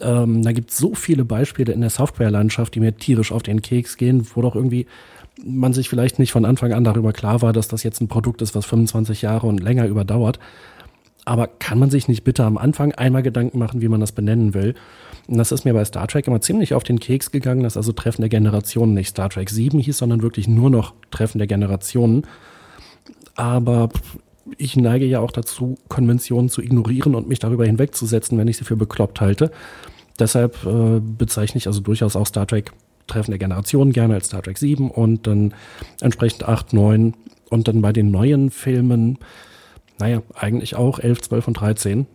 Ähm, 0.00 0.42
da 0.42 0.52
gibt 0.52 0.70
es 0.70 0.78
so 0.78 0.94
viele 0.94 1.24
Beispiele 1.24 1.72
in 1.72 1.80
der 1.80 1.90
Softwarelandschaft, 1.90 2.74
die 2.74 2.80
mir 2.80 2.96
tierisch 2.96 3.32
auf 3.32 3.42
den 3.42 3.62
Keks 3.62 3.96
gehen, 3.96 4.26
wo 4.34 4.42
doch 4.42 4.54
irgendwie 4.54 4.86
man 5.42 5.72
sich 5.72 5.88
vielleicht 5.88 6.18
nicht 6.18 6.32
von 6.32 6.44
Anfang 6.44 6.72
an 6.72 6.84
darüber 6.84 7.12
klar 7.12 7.42
war, 7.42 7.52
dass 7.52 7.68
das 7.68 7.82
jetzt 7.82 8.00
ein 8.00 8.08
Produkt 8.08 8.42
ist, 8.42 8.54
was 8.54 8.66
25 8.66 9.22
Jahre 9.22 9.46
und 9.46 9.58
länger 9.58 9.86
überdauert. 9.86 10.38
Aber 11.24 11.46
kann 11.46 11.78
man 11.78 11.90
sich 11.90 12.06
nicht 12.06 12.22
bitte 12.22 12.44
am 12.44 12.58
Anfang 12.58 12.92
einmal 12.92 13.22
Gedanken 13.22 13.58
machen, 13.58 13.80
wie 13.80 13.88
man 13.88 14.00
das 14.00 14.12
benennen 14.12 14.52
will? 14.52 14.74
Und 15.26 15.38
das 15.38 15.52
ist 15.52 15.64
mir 15.64 15.72
bei 15.72 15.84
Star 15.84 16.06
Trek 16.06 16.26
immer 16.26 16.42
ziemlich 16.42 16.74
auf 16.74 16.84
den 16.84 17.00
Keks 17.00 17.30
gegangen, 17.30 17.62
dass 17.62 17.78
also 17.78 17.92
Treffen 17.92 18.20
der 18.20 18.28
Generationen 18.28 18.92
nicht 18.92 19.08
Star 19.08 19.30
Trek 19.30 19.48
7 19.48 19.78
hieß, 19.78 19.96
sondern 19.96 20.22
wirklich 20.22 20.48
nur 20.48 20.68
noch 20.68 20.92
Treffen 21.10 21.38
der 21.38 21.46
Generationen. 21.46 22.26
Aber 23.34 23.88
ich 24.58 24.76
neige 24.76 25.06
ja 25.06 25.20
auch 25.20 25.30
dazu, 25.30 25.76
Konventionen 25.88 26.48
zu 26.48 26.62
ignorieren 26.62 27.14
und 27.14 27.28
mich 27.28 27.38
darüber 27.38 27.66
hinwegzusetzen, 27.66 28.38
wenn 28.38 28.48
ich 28.48 28.58
sie 28.58 28.64
für 28.64 28.76
bekloppt 28.76 29.20
halte. 29.20 29.50
Deshalb 30.18 30.64
äh, 30.64 31.00
bezeichne 31.00 31.58
ich 31.58 31.66
also 31.66 31.80
durchaus 31.80 32.16
auch 32.16 32.26
Star 32.26 32.46
Trek 32.46 32.72
Treffen 33.06 33.32
der 33.32 33.38
Generationen 33.38 33.92
gerne 33.92 34.14
als 34.14 34.26
Star 34.26 34.42
Trek 34.42 34.56
7 34.56 34.90
und 34.90 35.26
dann 35.26 35.52
entsprechend 36.00 36.48
8, 36.48 36.72
9 36.72 37.14
und 37.50 37.68
dann 37.68 37.82
bei 37.82 37.92
den 37.92 38.10
neuen 38.10 38.50
Filmen, 38.50 39.18
naja, 39.98 40.22
eigentlich 40.34 40.76
auch 40.76 40.98
11, 40.98 41.22
12 41.22 41.48
und 41.48 41.54
13, 41.54 42.06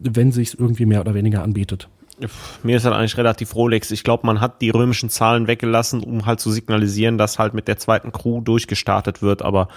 wenn 0.00 0.32
sich 0.32 0.58
irgendwie 0.58 0.86
mehr 0.86 1.00
oder 1.00 1.14
weniger 1.14 1.42
anbietet. 1.42 1.88
Mir 2.62 2.76
ist 2.76 2.84
halt 2.84 2.94
eigentlich 2.94 3.16
relativ 3.16 3.54
Rolex. 3.54 3.90
Ich 3.90 4.04
glaube, 4.04 4.26
man 4.26 4.40
hat 4.40 4.62
die 4.62 4.70
römischen 4.70 5.10
Zahlen 5.10 5.48
weggelassen, 5.48 6.02
um 6.02 6.24
halt 6.24 6.40
zu 6.40 6.50
signalisieren, 6.50 7.18
dass 7.18 7.38
halt 7.38 7.52
mit 7.52 7.68
der 7.68 7.78
zweiten 7.78 8.12
Crew 8.12 8.40
durchgestartet 8.40 9.22
wird, 9.22 9.42
aber 9.42 9.68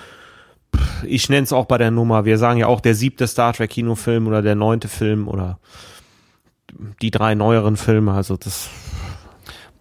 ich 1.08 1.30
nenne 1.30 1.44
es 1.44 1.54
auch 1.54 1.66
bei 1.66 1.78
der 1.78 1.92
Nummer. 1.92 2.26
Wir 2.26 2.38
sagen 2.38 2.60
ja 2.60 2.68
auch 2.68 2.82
der 2.82 2.96
siebte 2.96 3.28
Star 3.28 3.54
Trek 3.54 3.72
Kinofilm 3.72 4.28
oder 4.28 4.42
der 4.42 4.56
neunte 4.56 4.88
Film 4.88 5.28
oder 5.28 5.60
die 7.02 7.12
drei 7.12 7.36
neueren 7.36 7.78
Filme. 7.78 8.14
Also 8.14 8.38
das. 8.38 8.70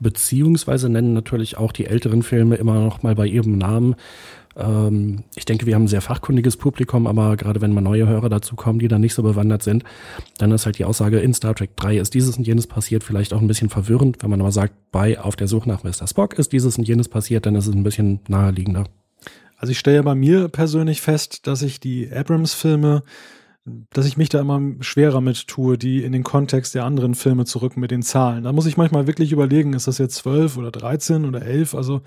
Beziehungsweise 0.01 0.89
nennen 0.89 1.15
natürlich 1.15 1.57
auch 1.57 1.73
die 1.73 1.87
älteren 1.87 2.23
Filme 2.23 2.57
immer 2.57 2.81
noch 2.81 3.03
mal 3.03 3.15
bei 3.15 3.27
ihrem 3.27 3.57
Namen. 3.57 3.95
Ähm, 4.57 5.25
ich 5.35 5.45
denke, 5.45 5.67
wir 5.67 5.75
haben 5.77 5.85
ein 5.85 5.89
sehr 5.89 6.01
fachkundiges 6.01 6.57
Publikum, 6.57 7.07
aber 7.07 7.37
gerade 7.37 7.61
wenn 7.61 7.73
mal 7.73 7.81
neue 7.81 8.07
Hörer 8.07 8.29
dazu 8.29 8.57
kommen, 8.57 8.81
die 8.81 8.89
da 8.89 8.99
nicht 8.99 9.15
so 9.15 9.23
bewandert 9.23 9.63
sind, 9.63 9.85
dann 10.39 10.51
ist 10.51 10.67
halt 10.67 10.79
die 10.79 10.85
Aussage, 10.85 11.21
in 11.21 11.33
Star 11.33 11.55
Trek 11.55 11.77
3 11.77 11.99
ist 11.99 12.13
dieses 12.13 12.37
und 12.37 12.47
jenes 12.47 12.67
passiert, 12.67 13.05
vielleicht 13.05 13.33
auch 13.33 13.41
ein 13.41 13.47
bisschen 13.47 13.71
verwirrend. 13.71 14.19
Wenn 14.21 14.31
man 14.31 14.41
aber 14.41 14.53
sagt, 14.53 14.75
bei 14.91 15.19
Auf 15.19 15.37
der 15.37 15.49
Suche 15.49 15.69
nach 15.69 15.85
Mr. 15.85 16.07
Spock 16.07 16.35
ist 16.35 16.53
dieses 16.53 16.77
und 16.77 16.87
jenes 16.87 17.09
passiert, 17.09 17.47
dann 17.47 17.55
ist 17.55 17.69
es 17.69 17.75
ein 17.75 17.85
bisschen 17.85 18.21
naheliegender. 18.29 18.85
Also 19.65 19.71
ich 19.71 19.79
stelle 19.79 20.03
bei 20.03 20.15
mir 20.15 20.49
persönlich 20.49 21.01
fest, 21.01 21.47
dass 21.47 21.63
ich 21.63 21.81
die 21.81 22.13
Abrams-Filme, 22.13 23.03
dass 23.65 24.05
ich 24.05 24.19
mich 24.19 24.29
da 24.29 24.39
immer 24.39 24.61
schwerer 24.81 25.23
mit 25.23 25.49
tue, 25.49 25.79
die 25.79 26.05
in 26.05 26.13
den 26.13 26.23
Kontext 26.23 26.75
der 26.75 26.85
anderen 26.85 27.15
Filme 27.15 27.47
zurück 27.47 27.79
mit 27.79 27.91
den 27.91 28.03
Zahlen. 28.03 28.45
Da 28.45 28.53
muss 28.53 28.67
ich 28.67 28.77
manchmal 28.77 29.07
wirklich 29.07 29.33
überlegen, 29.33 29.73
ist 29.73 29.87
das 29.87 29.97
jetzt 29.97 30.17
zwölf 30.17 30.59
oder 30.59 30.71
dreizehn 30.71 31.25
oder 31.25 31.41
elf? 31.41 31.75
Also 31.75 32.03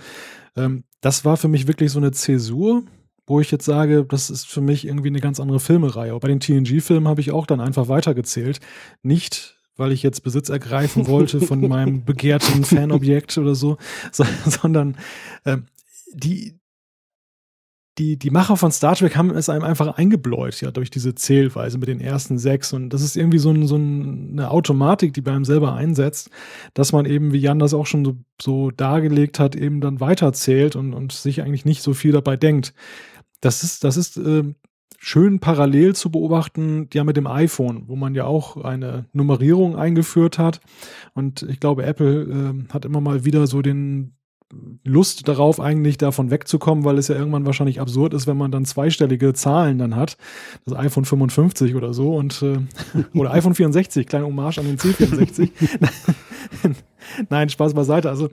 ähm, 0.55 0.83
das 1.01 1.25
war 1.25 1.35
für 1.35 1.47
mich 1.47 1.65
wirklich 1.65 1.91
so 1.91 1.97
eine 1.97 2.11
Zäsur, 2.11 2.83
wo 3.25 3.41
ich 3.41 3.49
jetzt 3.49 3.65
sage, 3.65 4.05
das 4.05 4.29
ist 4.29 4.45
für 4.45 4.61
mich 4.61 4.85
irgendwie 4.85 5.09
eine 5.09 5.19
ganz 5.19 5.39
andere 5.39 5.59
Filmereihe. 5.59 6.15
Bei 6.19 6.27
den 6.27 6.39
TNG-Filmen 6.39 7.07
habe 7.07 7.21
ich 7.21 7.31
auch 7.31 7.47
dann 7.47 7.59
einfach 7.59 7.87
weitergezählt. 7.87 8.59
Nicht 9.01 9.55
weil 9.79 9.91
ich 9.91 10.03
jetzt 10.03 10.21
Besitz 10.21 10.49
ergreifen 10.49 11.07
wollte 11.07 11.41
von 11.41 11.61
meinem 11.67 12.05
begehrten 12.05 12.63
Fanobjekt 12.63 13.35
oder 13.39 13.55
so, 13.55 13.77
sondern 14.11 14.95
äh, 15.43 15.57
die, 16.13 16.59
die, 17.97 18.17
die 18.17 18.29
Macher 18.29 18.57
von 18.57 18.71
Star 18.71 18.95
Trek 18.95 19.15
haben 19.15 19.31
es 19.31 19.49
einem 19.49 19.63
einfach 19.63 19.97
eingebläut, 19.97 20.61
ja, 20.61 20.71
durch 20.71 20.89
diese 20.89 21.15
Zählweise 21.15 21.77
mit 21.77 21.87
den 21.87 21.99
ersten 21.99 22.37
sechs. 22.37 22.71
Und 22.73 22.89
das 22.89 23.01
ist 23.01 23.17
irgendwie 23.17 23.39
so, 23.39 23.49
ein, 23.49 23.65
so 23.65 23.75
eine 23.75 24.51
Automatik, 24.51 25.13
die 25.13 25.21
bei 25.21 25.31
einem 25.31 25.45
selber 25.45 25.73
einsetzt, 25.73 26.29
dass 26.73 26.91
man 26.91 27.05
eben, 27.05 27.33
wie 27.33 27.39
Jan 27.39 27.59
das 27.59 27.73
auch 27.73 27.87
schon 27.87 28.05
so, 28.05 28.17
so 28.39 28.71
dargelegt 28.71 29.39
hat, 29.39 29.55
eben 29.55 29.81
dann 29.81 29.99
weiterzählt 29.99 30.75
und, 30.75 30.93
und 30.93 31.11
sich 31.11 31.41
eigentlich 31.41 31.65
nicht 31.65 31.81
so 31.81 31.93
viel 31.93 32.11
dabei 32.11 32.37
denkt. 32.37 32.73
Das 33.41 33.63
ist, 33.63 33.83
das 33.83 33.97
ist 33.97 34.17
äh, 34.17 34.43
schön 34.99 35.39
parallel 35.39 35.95
zu 35.95 36.11
beobachten, 36.11 36.89
ja, 36.93 37.03
mit 37.03 37.17
dem 37.17 37.27
iPhone, 37.27 37.83
wo 37.87 37.95
man 37.95 38.13
ja 38.13 38.25
auch 38.25 38.57
eine 38.57 39.05
Nummerierung 39.13 39.75
eingeführt 39.75 40.37
hat. 40.37 40.61
Und 41.13 41.43
ich 41.43 41.59
glaube, 41.59 41.83
Apple 41.83 42.21
äh, 42.23 42.73
hat 42.73 42.85
immer 42.85 43.01
mal 43.01 43.25
wieder 43.25 43.47
so 43.47 43.61
den, 43.61 44.17
Lust 44.83 45.27
darauf, 45.27 45.59
eigentlich 45.59 45.97
davon 45.97 46.31
wegzukommen, 46.31 46.85
weil 46.85 46.97
es 46.97 47.09
ja 47.09 47.15
irgendwann 47.15 47.45
wahrscheinlich 47.45 47.81
absurd 47.81 48.13
ist, 48.13 48.27
wenn 48.27 48.37
man 48.37 48.51
dann 48.51 48.63
zweistellige 48.63 49.33
Zahlen 49.33 49.77
dann 49.77 49.95
hat. 49.95 50.17
Das 50.65 50.77
iPhone 50.77 51.03
55 51.03 51.75
oder 51.75 51.93
so 51.93 52.15
und 52.15 52.41
äh, 52.41 52.59
oder 53.17 53.31
iPhone 53.31 53.55
64, 53.55 54.07
kleine 54.07 54.25
Hommage 54.25 54.59
an 54.59 54.65
den 54.65 54.77
C64. 54.77 55.49
Nein, 57.29 57.49
Spaß 57.49 57.73
beiseite. 57.73 58.09
Also 58.09 58.29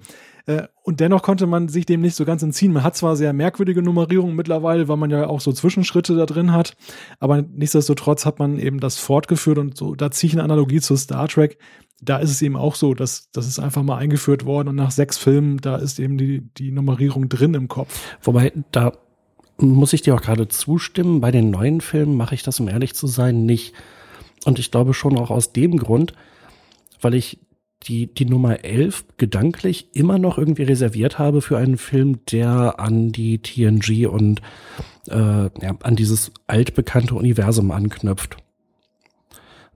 und 0.83 1.01
dennoch 1.01 1.23
konnte 1.23 1.47
man 1.47 1.69
sich 1.69 1.87
dem 1.87 2.03
nicht 2.03 2.17
so 2.17 2.25
ganz 2.25 2.43
entziehen. 2.43 2.73
Man 2.73 2.83
hat 2.83 2.97
zwar 2.97 3.17
sehr 3.17 3.33
merkwürdige 3.33 3.81
Nummerierungen 3.81 4.37
mittlerweile, 4.37 4.89
weil 4.89 4.99
man 4.99 5.11
ja 5.11 5.27
auch 5.27 5.41
so 5.41 5.53
Zwischenschritte 5.53 6.15
da 6.17 6.27
drin 6.27 6.53
hat, 6.53 6.77
aber 7.19 7.43
nichtsdestotrotz 7.43 8.27
hat 8.27 8.39
man 8.39 8.59
eben 8.59 8.79
das 8.79 8.99
fortgeführt 8.99 9.59
und 9.59 9.77
so, 9.77 9.95
da 9.95 10.11
ziehe 10.11 10.29
ich 10.29 10.35
eine 10.35 10.43
Analogie 10.43 10.81
zu 10.81 10.97
Star 10.97 11.29
Trek 11.29 11.59
da 12.05 12.19
ist 12.19 12.31
es 12.31 12.43
eben 12.43 12.57
auch 12.57 12.75
so, 12.75 12.95
dass 12.95 13.31
das 13.33 13.47
ist 13.47 13.59
einfach 13.59 13.83
mal 13.83 13.97
eingeführt 13.97 14.45
worden 14.45 14.69
und 14.69 14.77
nach 14.77 14.91
sechs 14.91 15.17
Filmen, 15.17 15.59
da 15.59 15.77
ist 15.77 15.99
eben 15.99 16.19
die, 16.19 16.43
die 16.57 16.71
Nummerierung 16.71 17.29
drin 17.29 17.55
im 17.55 17.69
Kopf. 17.69 18.17
Wobei, 18.23 18.53
da 18.73 18.93
muss 19.57 19.93
ich 19.93 20.03
dir 20.03 20.15
auch 20.15 20.21
gerade 20.21 20.49
zustimmen, 20.49 21.21
bei 21.21 21.31
den 21.31 21.51
neuen 21.51 21.81
Filmen 21.81 22.17
mache 22.17 22.35
ich 22.35 22.43
das, 22.43 22.61
um 22.61 22.69
ehrlich 22.69 22.95
zu 22.95 23.07
sein, 23.07 23.47
nicht. 23.47 23.73
Und 24.45 24.59
ich 24.59 24.71
glaube 24.71 24.95
schon 24.95 25.17
auch 25.17 25.31
aus 25.31 25.53
dem 25.53 25.77
Grund, 25.79 26.13
weil 27.01 27.15
ich 27.15 27.39
die, 27.87 28.07
die 28.07 28.27
Nummer 28.27 28.65
11 28.65 29.05
gedanklich 29.17 29.89
immer 29.93 30.19
noch 30.19 30.39
irgendwie 30.39 30.65
reserviert 30.65 31.19
habe 31.19 31.41
für 31.41 31.59
einen 31.59 31.79
Film, 31.79 32.21
der 32.31 32.81
an 32.81 33.13
die 33.13 33.39
TNG 33.39 34.07
und 34.07 34.41
äh, 35.09 35.15
ja, 35.15 35.77
an 35.83 35.97
dieses 35.97 36.33
altbekannte 36.47 37.15
Universum 37.15 37.71
anknüpft 37.71 38.37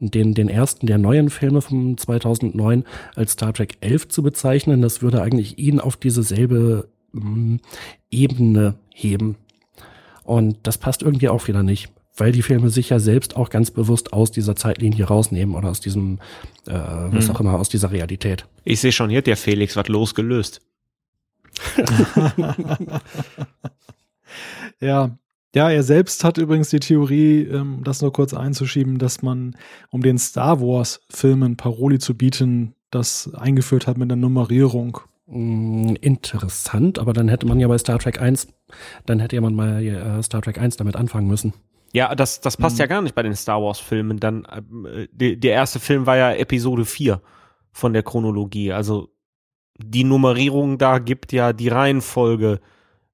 den, 0.00 0.34
den 0.34 0.48
ersten 0.48 0.86
der 0.86 0.98
neuen 0.98 1.30
Filme 1.30 1.60
von 1.60 1.96
2009 1.96 2.84
als 3.14 3.32
Star 3.32 3.52
Trek 3.52 3.78
11 3.80 4.08
zu 4.08 4.22
bezeichnen. 4.22 4.82
Das 4.82 5.02
würde 5.02 5.22
eigentlich 5.22 5.58
ihn 5.58 5.80
auf 5.80 5.96
diese 5.96 6.22
selbe 6.22 6.88
mh, 7.12 7.24
mm, 7.24 7.60
Ebene 8.10 8.74
heben. 8.94 9.36
Und 10.24 10.58
das 10.64 10.78
passt 10.78 11.02
irgendwie 11.02 11.28
auch 11.28 11.48
wieder 11.48 11.62
nicht, 11.62 11.90
weil 12.18 12.32
die 12.32 12.42
Filme 12.42 12.70
sich 12.70 12.90
ja 12.90 12.98
selbst 12.98 13.36
auch 13.36 13.50
ganz 13.50 13.70
bewusst 13.70 14.12
aus 14.12 14.30
dieser 14.30 14.56
Zeitlinie 14.56 15.04
rausnehmen 15.06 15.54
oder 15.54 15.70
aus 15.70 15.80
diesem, 15.80 16.18
äh, 16.66 16.72
was 16.72 17.28
hm. 17.28 17.36
auch 17.36 17.40
immer, 17.40 17.54
aus 17.58 17.68
dieser 17.68 17.90
Realität. 17.90 18.46
Ich 18.64 18.80
sehe 18.80 18.92
schon, 18.92 19.10
hier 19.10 19.18
hat 19.18 19.26
der 19.26 19.36
Felix 19.36 19.76
was 19.76 19.88
losgelöst. 19.88 20.60
ja. 24.80 25.16
Ja, 25.54 25.70
er 25.70 25.82
selbst 25.82 26.24
hat 26.24 26.36
übrigens 26.36 26.68
die 26.68 26.78
Theorie, 26.78 27.40
ähm, 27.44 27.80
das 27.82 28.02
nur 28.02 28.12
kurz 28.12 28.34
einzuschieben, 28.34 28.98
dass 28.98 29.22
man, 29.22 29.56
um 29.88 30.02
den 30.02 30.18
Star 30.18 30.60
Wars-Filmen 30.60 31.56
Paroli 31.56 31.98
zu 31.98 32.14
bieten, 32.14 32.74
das 32.90 33.32
eingeführt 33.34 33.86
hat 33.86 33.96
mit 33.96 34.10
der 34.10 34.16
Nummerierung. 34.16 35.00
Mm, 35.26 35.94
interessant, 36.00 36.98
aber 36.98 37.14
dann 37.14 37.28
hätte 37.28 37.46
man 37.46 37.58
ja 37.60 37.68
bei 37.68 37.78
Star 37.78 37.98
Trek 37.98 38.20
1, 38.20 38.48
dann 39.06 39.20
hätte 39.20 39.36
jemand 39.36 39.56
mal 39.56 39.82
äh, 39.82 40.22
Star 40.22 40.42
Trek 40.42 40.58
1 40.58 40.76
damit 40.76 40.96
anfangen 40.96 41.26
müssen. 41.26 41.54
Ja, 41.92 42.14
das, 42.14 42.40
das 42.40 42.56
passt 42.56 42.76
mhm. 42.76 42.80
ja 42.80 42.86
gar 42.86 43.02
nicht 43.02 43.14
bei 43.14 43.22
den 43.22 43.34
Star 43.34 43.62
Wars-Filmen. 43.62 44.20
Dann, 44.20 44.44
äh, 44.44 45.08
die, 45.12 45.38
der 45.38 45.52
erste 45.52 45.80
Film 45.80 46.06
war 46.06 46.16
ja 46.16 46.32
Episode 46.32 46.84
4 46.84 47.20
von 47.72 47.92
der 47.92 48.02
Chronologie. 48.02 48.72
Also 48.72 49.10
die 49.78 50.04
Nummerierung 50.04 50.78
da 50.78 50.98
gibt 50.98 51.32
ja 51.32 51.52
die 51.52 51.68
Reihenfolge 51.68 52.60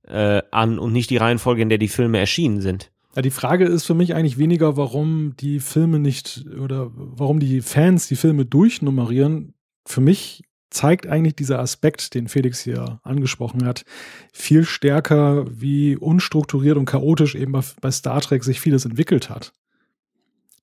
äh, 0.06 0.42
an 0.51 0.78
und 0.78 0.92
nicht 0.92 1.10
die 1.10 1.16
Reihenfolge, 1.16 1.62
in 1.62 1.68
der 1.68 1.78
die 1.78 1.88
Filme 1.88 2.18
erschienen 2.18 2.60
sind. 2.60 2.90
Ja, 3.14 3.22
die 3.22 3.30
Frage 3.30 3.66
ist 3.66 3.84
für 3.84 3.94
mich 3.94 4.14
eigentlich 4.14 4.38
weniger, 4.38 4.76
warum 4.76 5.36
die 5.38 5.60
Filme 5.60 6.01
nicht 6.01 6.44
oder 6.60 6.90
warum 6.94 7.38
die 7.38 7.60
Fans 7.60 8.09
die 8.09 8.16
Filme 8.16 8.44
durchnummerieren. 8.44 9.55
Für 9.86 10.01
mich 10.01 10.42
zeigt 10.74 11.06
eigentlich 11.06 11.36
dieser 11.36 11.60
Aspekt, 11.60 12.14
den 12.14 12.28
Felix 12.28 12.60
hier 12.60 13.01
angesprochen 13.02 13.64
hat, 13.64 13.84
viel 14.32 14.64
stärker, 14.64 15.46
wie 15.48 15.96
unstrukturiert 15.96 16.76
und 16.76 16.86
chaotisch 16.86 17.34
eben 17.34 17.52
bei 17.80 17.90
Star 17.90 18.20
Trek 18.20 18.44
sich 18.44 18.60
vieles 18.60 18.84
entwickelt 18.84 19.30
hat. 19.30 19.52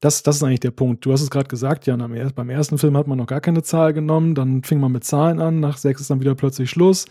Das, 0.02 0.24
das 0.24 0.38
ist 0.38 0.44
eigentlich 0.44 0.60
der 0.62 0.72
Punkt. 0.72 1.06
Du 1.06 1.14
hast 1.14 1.22
es 1.22 1.30
gerade 1.30 1.48
gesagt, 1.48 1.86
Jan, 1.86 2.00
beim 2.36 2.50
ersten 2.50 2.78
Film 2.78 2.98
hat 2.98 3.08
man 3.08 3.20
noch 3.20 3.28
gar 3.28 3.40
keine 3.40 3.62
Zahl 3.64 3.94
genommen, 3.94 4.36
dann 4.36 4.64
fing 4.64 4.80
man 4.80 4.92
mit 4.92 5.04
Zahlen 5.04 5.40
an, 5.40 5.60
nach 5.60 5.78
sechs 5.78 6.02
ist 6.02 6.10
dann 6.10 6.20
wieder 6.20 6.36
plötzlich 6.36 6.70
Schluss. 6.70 7.06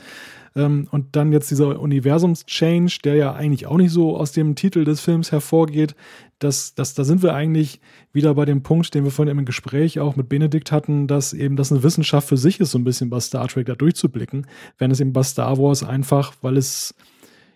Ähm, 0.56 0.88
und 0.90 1.16
dann 1.16 1.32
jetzt 1.32 1.50
dieser 1.50 1.80
Universums-Change, 1.80 2.98
der 3.04 3.14
ja 3.14 3.34
eigentlich 3.34 3.66
auch 3.66 3.76
nicht 3.76 3.92
so 3.92 4.16
aus 4.16 4.32
dem 4.32 4.54
Titel 4.54 4.84
des 4.84 5.00
Films 5.00 5.32
hervorgeht, 5.32 5.94
das, 6.38 6.74
das, 6.74 6.94
da 6.94 7.04
sind 7.04 7.22
wir 7.22 7.34
eigentlich 7.34 7.80
wieder 8.12 8.34
bei 8.34 8.44
dem 8.44 8.62
Punkt, 8.62 8.94
den 8.94 9.04
wir 9.04 9.10
vorhin 9.10 9.36
im 9.36 9.44
Gespräch 9.44 10.00
auch 10.00 10.16
mit 10.16 10.28
Benedikt 10.28 10.72
hatten, 10.72 11.06
dass 11.06 11.32
eben 11.32 11.56
das 11.56 11.70
eine 11.70 11.82
Wissenschaft 11.82 12.28
für 12.28 12.38
sich 12.38 12.60
ist, 12.60 12.70
so 12.70 12.78
ein 12.78 12.84
bisschen 12.84 13.10
bei 13.10 13.20
Star 13.20 13.46
Trek 13.46 13.66
da 13.66 13.74
durchzublicken, 13.74 14.46
wenn 14.78 14.90
es 14.90 15.00
eben 15.00 15.12
bei 15.12 15.22
Star 15.22 15.58
Wars 15.58 15.82
einfach, 15.82 16.34
weil 16.40 16.56
es 16.56 16.94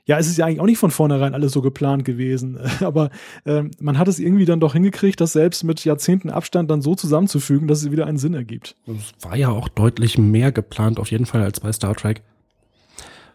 ja, 0.06 0.18
es 0.18 0.28
ist 0.28 0.36
ja 0.36 0.44
eigentlich 0.44 0.60
auch 0.60 0.66
nicht 0.66 0.78
von 0.78 0.90
vornherein 0.90 1.34
alles 1.34 1.52
so 1.52 1.62
geplant 1.62 2.04
gewesen, 2.04 2.58
aber 2.80 3.10
äh, 3.44 3.62
man 3.80 3.98
hat 3.98 4.08
es 4.08 4.18
irgendwie 4.18 4.44
dann 4.44 4.60
doch 4.60 4.74
hingekriegt, 4.74 5.20
das 5.20 5.32
selbst 5.32 5.64
mit 5.64 5.82
Jahrzehnten 5.84 6.30
Abstand 6.30 6.70
dann 6.70 6.82
so 6.82 6.94
zusammenzufügen, 6.94 7.68
dass 7.68 7.82
es 7.82 7.90
wieder 7.90 8.06
einen 8.06 8.18
Sinn 8.18 8.34
ergibt. 8.34 8.76
Es 8.86 9.12
war 9.24 9.36
ja 9.36 9.48
auch 9.48 9.68
deutlich 9.68 10.18
mehr 10.18 10.52
geplant, 10.52 10.98
auf 10.98 11.10
jeden 11.10 11.26
Fall, 11.26 11.42
als 11.42 11.60
bei 11.60 11.72
Star 11.72 11.94
Trek. 11.94 12.22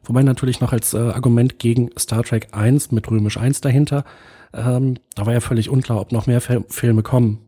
Wobei 0.10 0.23
natürlich 0.23 0.60
noch 0.60 0.73
als 0.73 0.95
äh, 0.95 0.98
Argument 0.98 1.60
gegen 1.60 1.91
Star 1.95 2.23
Trek 2.23 2.48
1 2.52 2.91
mit 2.91 3.10
Römisch 3.11 3.38
1 3.38 3.61
dahinter, 3.61 4.03
ähm, 4.56 4.95
da 5.14 5.27
war 5.27 5.34
ja 5.34 5.40
völlig 5.40 5.69
unklar, 5.69 6.02
ob 6.02 6.11
noch 6.11 6.26
mehr 6.26 6.41
Fil 6.41 6.65
Filme 6.68 7.03
kommen. 7.03 7.45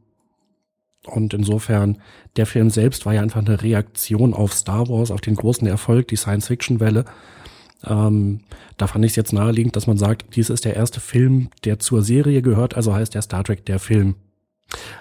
Und 1.07 1.33
insofern, 1.33 1.97
der 2.35 2.45
Film 2.45 2.69
selbst 2.69 3.07
war 3.07 3.15
ja 3.15 3.23
einfach 3.23 3.43
eine 3.43 3.63
Reaktion 3.63 4.35
auf 4.35 4.53
Star 4.53 4.88
Wars, 4.89 5.09
auf 5.09 5.21
den 5.21 5.33
großen 5.33 5.67
Erfolg, 5.67 6.07
die 6.09 6.15
Science-Fiction-Welle. 6.15 7.05
Ähm, 7.88 8.41
da 8.77 8.85
fand 8.85 9.05
ich 9.05 9.13
es 9.13 9.15
jetzt 9.15 9.33
naheliegend, 9.33 9.75
dass 9.75 9.88
man 9.88 9.97
sagt, 9.97 10.35
dies 10.35 10.51
ist 10.51 10.63
der 10.63 10.75
erste 10.75 10.99
Film, 10.99 11.49
der 11.63 11.79
zur 11.79 12.03
Serie 12.03 12.43
gehört, 12.43 12.75
also 12.75 12.93
heißt 12.93 13.15
der 13.15 13.23
Star 13.23 13.43
Trek 13.43 13.65
der 13.65 13.79
Film. 13.79 14.17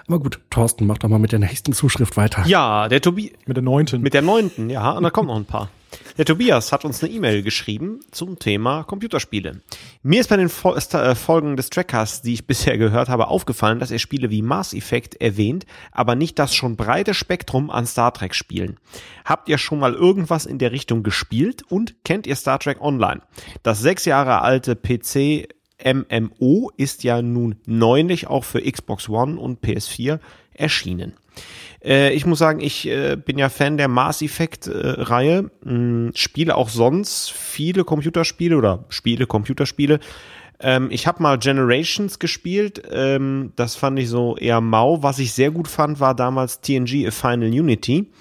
Aber 0.07 0.19
gut, 0.19 0.39
Thorsten, 0.49 0.87
mach 0.87 0.97
doch 0.97 1.09
mal 1.09 1.19
mit 1.19 1.31
der 1.31 1.37
nächsten 1.37 1.73
Zuschrift 1.73 2.17
weiter. 2.17 2.43
Ja, 2.47 2.89
der 2.89 3.01
Tobi. 3.01 3.33
Mit 3.45 3.55
der 3.55 3.63
neunten. 3.63 4.01
Mit 4.01 4.15
der 4.15 4.23
neunten, 4.23 4.71
ja, 4.71 4.93
und 4.93 5.03
da 5.03 5.11
kommen 5.11 5.27
noch 5.27 5.35
ein 5.35 5.45
paar. 5.45 5.69
Der 6.17 6.25
Tobias 6.25 6.71
hat 6.71 6.85
uns 6.85 7.03
eine 7.03 7.11
E-Mail 7.11 7.43
geschrieben 7.43 7.99
zum 8.11 8.39
Thema 8.39 8.83
Computerspiele. 8.83 9.61
Mir 10.03 10.21
ist 10.21 10.29
bei 10.29 10.37
den 10.37 10.49
äh, 10.49 11.15
Folgen 11.15 11.57
des 11.57 11.69
Trackcasts, 11.69 12.21
die 12.21 12.33
ich 12.33 12.47
bisher 12.51 12.77
gehört 12.77 13.09
habe, 13.09 13.27
aufgefallen, 13.27 13.79
dass 13.79 13.91
er 13.91 13.99
Spiele 13.99 14.29
wie 14.29 14.41
Mass 14.41 14.73
Effect 14.73 15.19
erwähnt, 15.21 15.65
aber 15.91 16.15
nicht 16.15 16.39
das 16.39 16.53
schon 16.53 16.75
breite 16.75 17.13
Spektrum 17.13 17.69
an 17.69 17.85
Star 17.85 18.13
Trek 18.13 18.35
Spielen. 18.35 18.77
Habt 19.25 19.49
ihr 19.49 19.57
schon 19.57 19.79
mal 19.79 19.93
irgendwas 19.93 20.45
in 20.45 20.59
der 20.59 20.71
Richtung 20.71 21.03
gespielt 21.03 21.63
und 21.69 22.03
kennt 22.03 22.27
ihr 22.27 22.35
Star 22.35 22.59
Trek 22.59 22.81
Online? 22.81 23.21
Das 23.63 23.79
sechs 23.79 24.05
Jahre 24.05 24.41
alte 24.41 24.75
PC 24.75 25.47
MMO 25.83 26.71
ist 26.77 27.03
ja 27.03 27.21
nun 27.21 27.55
neulich 27.65 28.27
auch 28.27 28.43
für 28.43 28.61
Xbox 28.61 29.09
One 29.09 29.39
und 29.39 29.61
PS4 29.63 30.19
erschienen. 30.53 31.13
Äh, 31.83 32.13
ich 32.13 32.25
muss 32.25 32.39
sagen, 32.39 32.59
ich 32.59 32.87
äh, 32.87 33.15
bin 33.15 33.37
ja 33.37 33.49
Fan 33.49 33.77
der 33.77 33.87
Mass 33.87 34.21
Effect 34.21 34.67
äh, 34.67 35.41
mh, 35.63 36.11
spiele 36.15 36.55
auch 36.55 36.69
sonst 36.69 37.31
viele 37.31 37.83
Computerspiele 37.83 38.57
oder 38.57 38.85
spiele 38.89 39.25
Computerspiele. 39.27 39.99
Ähm, 40.59 40.89
ich 40.91 41.07
habe 41.07 41.23
mal 41.23 41.39
Generations 41.39 42.19
gespielt, 42.19 42.83
ähm, 42.91 43.51
das 43.55 43.75
fand 43.75 43.97
ich 43.97 44.09
so 44.09 44.37
eher 44.37 44.61
mau. 44.61 45.01
Was 45.01 45.19
ich 45.19 45.33
sehr 45.33 45.51
gut 45.51 45.67
fand, 45.67 45.99
war 45.99 46.15
damals 46.15 46.61
TNG 46.61 47.07
A 47.07 47.11
Final 47.11 47.49
Unity. 47.49 48.11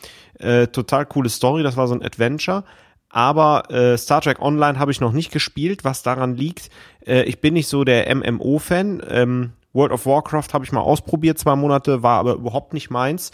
Total 0.72 1.04
coole 1.04 1.28
Story, 1.28 1.62
das 1.62 1.76
war 1.76 1.86
so 1.86 1.92
ein 1.92 2.02
Adventure. 2.02 2.64
Aber 3.10 3.70
äh, 3.70 3.98
Star 3.98 4.22
Trek 4.22 4.40
Online 4.40 4.78
habe 4.78 4.90
ich 4.90 5.00
noch 5.00 5.12
nicht 5.12 5.32
gespielt, 5.32 5.84
was 5.84 6.02
daran 6.02 6.34
liegt, 6.34 6.70
äh, 7.06 7.24
ich 7.24 7.40
bin 7.40 7.54
nicht 7.54 7.68
so 7.68 7.84
der 7.84 8.14
MMO-Fan. 8.14 9.02
Ähm, 9.08 9.52
World 9.72 9.92
of 9.92 10.06
Warcraft 10.06 10.48
habe 10.52 10.64
ich 10.64 10.72
mal 10.72 10.80
ausprobiert, 10.80 11.38
zwei 11.38 11.56
Monate, 11.56 12.02
war 12.02 12.18
aber 12.18 12.34
überhaupt 12.34 12.74
nicht 12.74 12.90
meins. 12.90 13.30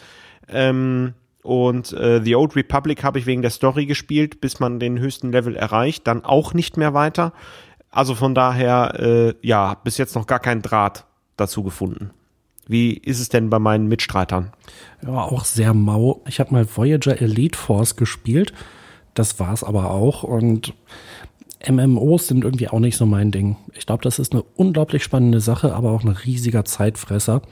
Ähm, 0.48 1.14
und 1.42 1.92
äh, 1.92 2.20
The 2.22 2.34
Old 2.34 2.56
Republic 2.56 3.04
habe 3.04 3.18
ich 3.18 3.26
wegen 3.26 3.42
der 3.42 3.50
Story 3.50 3.86
gespielt, 3.86 4.40
bis 4.40 4.58
man 4.58 4.80
den 4.80 4.98
höchsten 4.98 5.30
Level 5.32 5.54
erreicht, 5.54 6.06
dann 6.06 6.24
auch 6.24 6.54
nicht 6.54 6.76
mehr 6.76 6.92
weiter. 6.92 7.32
Also 7.90 8.14
von 8.14 8.34
daher, 8.34 8.94
äh, 8.98 9.34
ja, 9.42 9.74
bis 9.74 9.96
jetzt 9.96 10.16
noch 10.16 10.26
gar 10.26 10.40
keinen 10.40 10.62
Draht 10.62 11.06
dazu 11.36 11.62
gefunden. 11.62 12.10
Wie 12.66 12.94
ist 12.94 13.20
es 13.20 13.28
denn 13.28 13.48
bei 13.48 13.60
meinen 13.60 13.86
Mitstreitern? 13.86 14.52
Ja, 15.02 15.22
auch 15.22 15.44
sehr 15.44 15.72
mau. 15.72 16.22
Ich 16.26 16.40
habe 16.40 16.52
mal 16.52 16.66
Voyager 16.66 17.20
Elite 17.20 17.56
Force 17.56 17.94
gespielt. 17.94 18.52
Das 19.14 19.38
war's 19.38 19.62
aber 19.62 19.92
auch. 19.92 20.24
Und 20.24 20.74
MMOs 21.68 22.28
sind 22.28 22.44
irgendwie 22.44 22.68
auch 22.68 22.80
nicht 22.80 22.96
so 22.96 23.06
mein 23.06 23.30
Ding. 23.30 23.56
Ich 23.74 23.86
glaube, 23.86 24.02
das 24.02 24.18
ist 24.18 24.32
eine 24.32 24.42
unglaublich 24.42 25.02
spannende 25.02 25.40
Sache, 25.40 25.74
aber 25.74 25.90
auch 25.90 26.04
ein 26.04 26.10
riesiger 26.10 26.64
Zeitfresser. 26.64 27.42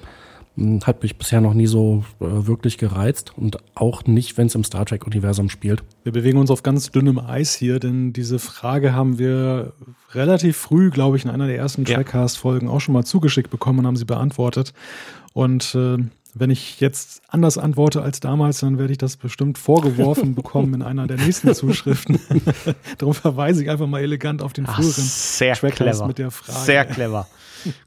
Hm, 0.56 0.80
hat 0.84 1.02
mich 1.02 1.18
bisher 1.18 1.40
noch 1.40 1.54
nie 1.54 1.66
so 1.66 2.04
äh, 2.20 2.24
wirklich 2.46 2.78
gereizt 2.78 3.32
und 3.36 3.58
auch 3.74 4.04
nicht, 4.04 4.38
wenn 4.38 4.46
es 4.46 4.54
im 4.54 4.62
Star 4.62 4.86
Trek-Universum 4.86 5.48
spielt. 5.48 5.82
Wir 6.04 6.12
bewegen 6.12 6.38
uns 6.38 6.50
auf 6.50 6.62
ganz 6.62 6.90
dünnem 6.90 7.18
Eis 7.18 7.54
hier, 7.54 7.80
denn 7.80 8.12
diese 8.12 8.38
Frage 8.38 8.94
haben 8.94 9.18
wir 9.18 9.72
relativ 10.12 10.56
früh, 10.56 10.90
glaube 10.90 11.16
ich, 11.16 11.24
in 11.24 11.30
einer 11.30 11.48
der 11.48 11.56
ersten 11.56 11.84
ja. 11.84 11.96
Trackcast-Folgen 11.96 12.68
auch 12.68 12.80
schon 12.80 12.94
mal 12.94 13.04
zugeschickt 13.04 13.50
bekommen 13.50 13.80
und 13.80 13.86
haben 13.86 13.96
sie 13.96 14.04
beantwortet. 14.04 14.72
Und 15.32 15.74
äh, 15.74 15.98
wenn 16.34 16.50
ich 16.50 16.80
jetzt 16.80 17.22
anders 17.28 17.58
antworte 17.58 18.02
als 18.02 18.20
damals, 18.20 18.60
dann 18.60 18.78
werde 18.78 18.92
ich 18.92 18.98
das 18.98 19.16
bestimmt 19.16 19.56
vorgeworfen 19.56 20.34
bekommen 20.34 20.74
in 20.74 20.82
einer 20.82 21.06
der 21.06 21.16
nächsten 21.16 21.54
Zuschriften. 21.54 22.18
Darum 22.98 23.14
verweise 23.14 23.62
ich 23.62 23.70
einfach 23.70 23.86
mal 23.86 24.00
elegant 24.00 24.42
auf 24.42 24.52
den 24.52 24.66
früheren 24.66 24.92
sehr 24.92 25.54
clever. 25.54 26.06
mit 26.06 26.18
der 26.18 26.30
Frage. 26.30 26.64
Sehr 26.64 26.84
clever. 26.84 27.28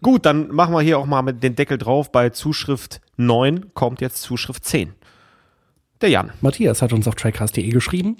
Gut, 0.01 0.25
dann 0.25 0.49
machen 0.49 0.73
wir 0.73 0.81
hier 0.81 0.97
auch 0.97 1.05
mal 1.05 1.21
mit 1.21 1.43
den 1.43 1.55
Deckel 1.55 1.77
drauf. 1.77 2.11
Bei 2.11 2.29
Zuschrift 2.29 3.01
9 3.17 3.73
kommt 3.73 4.01
jetzt 4.01 4.21
Zuschrift 4.21 4.63
10. 4.65 4.93
Der 6.01 6.09
Jan. 6.09 6.31
Matthias 6.41 6.83
hat 6.83 6.93
uns 6.93 7.07
auf 7.07 7.15
trackcast.de 7.15 7.67
geschrieben. 7.69 8.17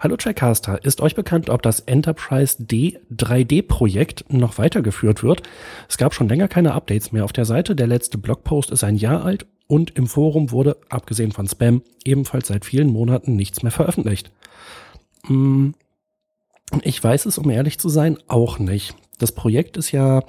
Hallo 0.00 0.16
Trackcaster, 0.16 0.84
ist 0.84 1.00
euch 1.00 1.14
bekannt, 1.14 1.48
ob 1.48 1.62
das 1.62 1.78
Enterprise 1.78 2.56
D 2.58 2.98
3D-Projekt 3.14 4.32
noch 4.32 4.58
weitergeführt 4.58 5.22
wird? 5.22 5.42
Es 5.88 5.96
gab 5.96 6.12
schon 6.12 6.28
länger 6.28 6.48
keine 6.48 6.74
Updates 6.74 7.12
mehr 7.12 7.24
auf 7.24 7.32
der 7.32 7.44
Seite. 7.44 7.76
Der 7.76 7.86
letzte 7.86 8.18
Blogpost 8.18 8.72
ist 8.72 8.82
ein 8.82 8.96
Jahr 8.96 9.24
alt 9.24 9.46
und 9.70 9.96
im 9.96 10.08
Forum 10.08 10.50
wurde, 10.50 10.76
abgesehen 10.88 11.30
von 11.30 11.46
Spam, 11.46 11.82
ebenfalls 12.04 12.48
seit 12.48 12.64
vielen 12.64 12.88
Monaten 12.88 13.36
nichts 13.36 13.62
mehr 13.62 13.70
veröffentlicht. 13.70 14.32
Hm, 15.26 15.74
ich 16.82 17.02
weiß 17.02 17.26
es, 17.26 17.38
um 17.38 17.48
ehrlich 17.50 17.78
zu 17.78 17.88
sein, 17.88 18.18
auch 18.26 18.58
nicht. 18.58 18.96
Das 19.18 19.30
Projekt 19.30 19.76
ist 19.76 19.92
ja, 19.92 20.24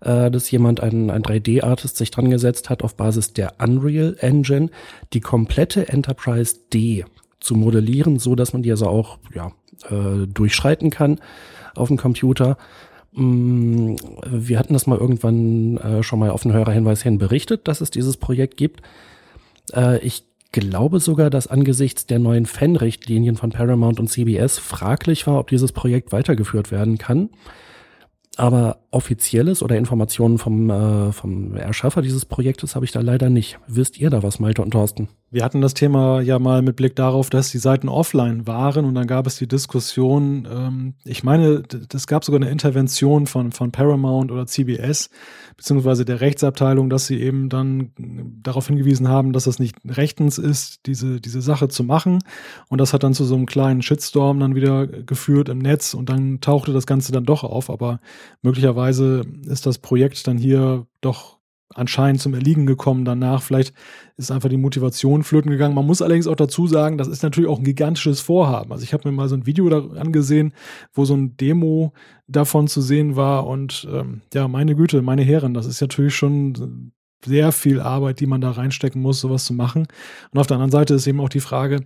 äh, 0.00 0.30
dass 0.30 0.50
jemand, 0.50 0.80
ein, 0.80 1.10
ein 1.10 1.22
3D-Artist, 1.22 1.96
sich 1.96 2.10
dran 2.10 2.28
gesetzt 2.28 2.68
hat, 2.68 2.82
auf 2.82 2.94
Basis 2.94 3.32
der 3.32 3.54
Unreal 3.58 4.14
Engine 4.20 4.68
die 5.14 5.20
komplette 5.20 5.88
Enterprise 5.88 6.56
D 6.70 7.06
zu 7.40 7.54
modellieren, 7.54 8.18
so 8.18 8.34
dass 8.34 8.52
man 8.52 8.62
die 8.62 8.70
also 8.70 8.88
auch 8.88 9.18
ja, 9.34 9.52
äh, 9.88 10.26
durchschreiten 10.26 10.90
kann 10.90 11.18
auf 11.74 11.88
dem 11.88 11.96
Computer. 11.96 12.58
Mm, 13.12 13.96
wir 14.26 14.58
hatten 14.58 14.72
das 14.72 14.86
mal 14.86 14.98
irgendwann 14.98 15.76
äh, 15.76 16.02
schon 16.02 16.18
mal 16.18 16.30
auf 16.30 16.42
den 16.42 16.52
Hörerhinweis 16.52 17.02
hin 17.02 17.18
berichtet, 17.18 17.68
dass 17.68 17.80
es 17.80 17.90
dieses 17.90 18.16
Projekt 18.16 18.56
gibt. 18.56 18.82
Äh, 19.74 19.98
ich 19.98 20.24
glaube 20.52 21.00
sogar, 21.00 21.30
dass 21.30 21.46
angesichts 21.46 22.06
der 22.06 22.18
neuen 22.18 22.46
Fan-Richtlinien 22.46 23.36
von 23.36 23.50
Paramount 23.50 24.00
und 24.00 24.08
CBS 24.08 24.58
fraglich 24.58 25.26
war, 25.26 25.38
ob 25.38 25.48
dieses 25.48 25.72
Projekt 25.72 26.12
weitergeführt 26.12 26.70
werden 26.70 26.98
kann. 26.98 27.30
Aber 28.36 28.78
offizielles 28.90 29.62
oder 29.62 29.76
Informationen 29.76 30.38
vom, 30.38 30.70
äh, 30.70 31.12
vom 31.12 31.56
Erschaffer 31.56 32.00
dieses 32.00 32.24
Projektes 32.24 32.74
habe 32.74 32.86
ich 32.86 32.92
da 32.92 33.00
leider 33.00 33.28
nicht. 33.28 33.58
Wisst 33.66 33.98
ihr 33.98 34.08
da 34.08 34.22
was, 34.22 34.40
Malte 34.40 34.62
und 34.62 34.70
Thorsten? 34.70 35.08
Wir 35.32 35.44
hatten 35.44 35.62
das 35.62 35.72
Thema 35.72 36.20
ja 36.20 36.38
mal 36.38 36.60
mit 36.60 36.76
Blick 36.76 36.94
darauf, 36.94 37.30
dass 37.30 37.50
die 37.50 37.56
Seiten 37.56 37.88
offline 37.88 38.46
waren 38.46 38.84
und 38.84 38.94
dann 38.94 39.06
gab 39.06 39.26
es 39.26 39.36
die 39.38 39.48
Diskussion, 39.48 40.46
ähm, 40.46 40.94
ich 41.04 41.24
meine, 41.24 41.62
es 41.90 42.06
gab 42.06 42.22
sogar 42.22 42.38
eine 42.38 42.50
Intervention 42.50 43.26
von, 43.26 43.50
von 43.50 43.72
Paramount 43.72 44.30
oder 44.30 44.46
CBS, 44.46 45.08
beziehungsweise 45.56 46.04
der 46.04 46.20
Rechtsabteilung, 46.20 46.90
dass 46.90 47.06
sie 47.06 47.18
eben 47.18 47.48
dann 47.48 47.92
darauf 48.42 48.66
hingewiesen 48.66 49.08
haben, 49.08 49.32
dass 49.32 49.44
das 49.44 49.58
nicht 49.58 49.76
rechtens 49.86 50.36
ist, 50.36 50.84
diese, 50.84 51.18
diese 51.18 51.40
Sache 51.40 51.68
zu 51.68 51.82
machen. 51.82 52.18
Und 52.68 52.82
das 52.82 52.92
hat 52.92 53.02
dann 53.02 53.14
zu 53.14 53.24
so 53.24 53.34
einem 53.34 53.46
kleinen 53.46 53.80
Shitstorm 53.80 54.38
dann 54.38 54.54
wieder 54.54 54.86
geführt 54.86 55.48
im 55.48 55.60
Netz 55.60 55.94
und 55.94 56.10
dann 56.10 56.40
tauchte 56.40 56.74
das 56.74 56.86
Ganze 56.86 57.10
dann 57.10 57.24
doch 57.24 57.42
auf. 57.42 57.70
Aber 57.70 58.00
möglicherweise 58.42 59.24
ist 59.46 59.64
das 59.64 59.78
Projekt 59.78 60.26
dann 60.26 60.36
hier 60.36 60.86
doch 61.00 61.38
anscheinend 61.74 62.20
zum 62.20 62.34
Erliegen 62.34 62.66
gekommen 62.66 63.04
danach. 63.04 63.42
Vielleicht 63.42 63.74
ist 64.16 64.30
einfach 64.30 64.48
die 64.48 64.56
Motivation 64.56 65.22
flöten 65.22 65.50
gegangen. 65.50 65.74
Man 65.74 65.86
muss 65.86 66.02
allerdings 66.02 66.26
auch 66.26 66.36
dazu 66.36 66.66
sagen, 66.66 66.98
das 66.98 67.08
ist 67.08 67.22
natürlich 67.22 67.48
auch 67.50 67.58
ein 67.58 67.64
gigantisches 67.64 68.20
Vorhaben. 68.20 68.72
Also 68.72 68.84
ich 68.84 68.92
habe 68.92 69.08
mir 69.08 69.14
mal 69.14 69.28
so 69.28 69.36
ein 69.36 69.46
Video 69.46 69.68
da 69.68 70.00
angesehen, 70.00 70.52
wo 70.92 71.04
so 71.04 71.14
ein 71.14 71.36
Demo 71.36 71.92
davon 72.26 72.68
zu 72.68 72.80
sehen 72.80 73.16
war 73.16 73.46
und 73.46 73.86
ähm, 73.92 74.22
ja, 74.32 74.48
meine 74.48 74.74
Güte, 74.74 75.02
meine 75.02 75.22
Herren, 75.22 75.54
das 75.54 75.66
ist 75.66 75.80
natürlich 75.80 76.14
schon 76.14 76.92
sehr 77.24 77.52
viel 77.52 77.80
Arbeit, 77.80 78.20
die 78.20 78.26
man 78.26 78.40
da 78.40 78.50
reinstecken 78.50 79.00
muss, 79.00 79.20
sowas 79.20 79.44
zu 79.44 79.54
machen. 79.54 79.86
Und 80.32 80.40
auf 80.40 80.46
der 80.46 80.56
anderen 80.56 80.72
Seite 80.72 80.94
ist 80.94 81.06
eben 81.06 81.20
auch 81.20 81.28
die 81.28 81.40
Frage, 81.40 81.84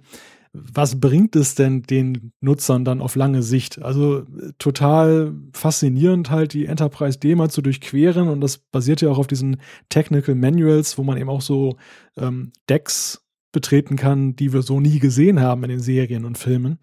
was 0.72 1.00
bringt 1.00 1.36
es 1.36 1.54
denn 1.54 1.82
den 1.82 2.32
Nutzern 2.40 2.84
dann 2.84 3.00
auf 3.00 3.16
lange 3.16 3.42
Sicht? 3.42 3.82
Also 3.82 4.24
total 4.58 5.34
faszinierend 5.52 6.30
halt 6.30 6.52
die 6.52 6.66
Enterprise 6.66 7.18
D 7.18 7.34
mal 7.34 7.50
zu 7.50 7.62
durchqueren 7.62 8.28
und 8.28 8.40
das 8.40 8.58
basiert 8.58 9.00
ja 9.00 9.10
auch 9.10 9.18
auf 9.18 9.26
diesen 9.26 9.58
Technical 9.88 10.34
Manuals, 10.34 10.98
wo 10.98 11.02
man 11.02 11.18
eben 11.18 11.30
auch 11.30 11.40
so 11.40 11.76
ähm, 12.16 12.52
Decks 12.68 13.24
betreten 13.52 13.96
kann, 13.96 14.36
die 14.36 14.52
wir 14.52 14.62
so 14.62 14.80
nie 14.80 14.98
gesehen 14.98 15.40
haben 15.40 15.62
in 15.64 15.70
den 15.70 15.80
Serien 15.80 16.24
und 16.24 16.38
Filmen. 16.38 16.78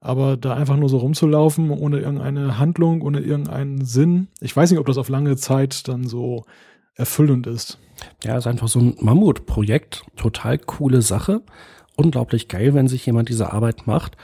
Aber 0.00 0.36
da 0.36 0.54
einfach 0.54 0.76
nur 0.76 0.88
so 0.88 0.98
rumzulaufen, 0.98 1.70
ohne 1.70 2.00
irgendeine 2.00 2.58
Handlung, 2.58 3.02
ohne 3.02 3.20
irgendeinen 3.20 3.84
Sinn. 3.84 4.28
Ich 4.40 4.56
weiß 4.56 4.70
nicht, 4.70 4.80
ob 4.80 4.86
das 4.86 4.98
auf 4.98 5.08
lange 5.08 5.36
Zeit 5.36 5.86
dann 5.86 6.06
so 6.06 6.44
erfüllend 6.94 7.46
ist. 7.46 7.78
Ja, 8.24 8.36
ist 8.36 8.46
einfach 8.48 8.68
so 8.68 8.80
ein 8.80 8.96
Mammutprojekt. 9.00 10.04
Total 10.16 10.58
coole 10.58 11.02
Sache 11.02 11.42
unglaublich 12.02 12.48
geil, 12.48 12.74
wenn 12.74 12.88
sich 12.88 13.06
jemand 13.06 13.28
diese 13.28 13.52
Arbeit 13.52 13.86
macht. 13.86 14.16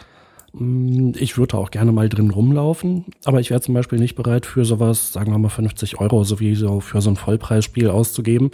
Mm, 0.52 1.12
ich 1.16 1.38
würde 1.38 1.56
auch 1.56 1.70
gerne 1.70 1.92
mal 1.92 2.08
drin 2.08 2.30
rumlaufen, 2.30 3.06
aber 3.24 3.40
ich 3.40 3.50
wäre 3.50 3.60
zum 3.60 3.74
Beispiel 3.74 3.98
nicht 3.98 4.16
bereit 4.16 4.46
für 4.46 4.64
sowas, 4.64 5.12
sagen 5.12 5.32
wir 5.32 5.38
mal 5.38 5.48
50 5.48 6.00
Euro, 6.00 6.24
so 6.24 6.40
wie 6.40 6.54
so 6.54 6.80
für 6.80 7.00
so 7.00 7.10
ein 7.10 7.16
Vollpreisspiel 7.16 7.88
auszugeben, 7.88 8.50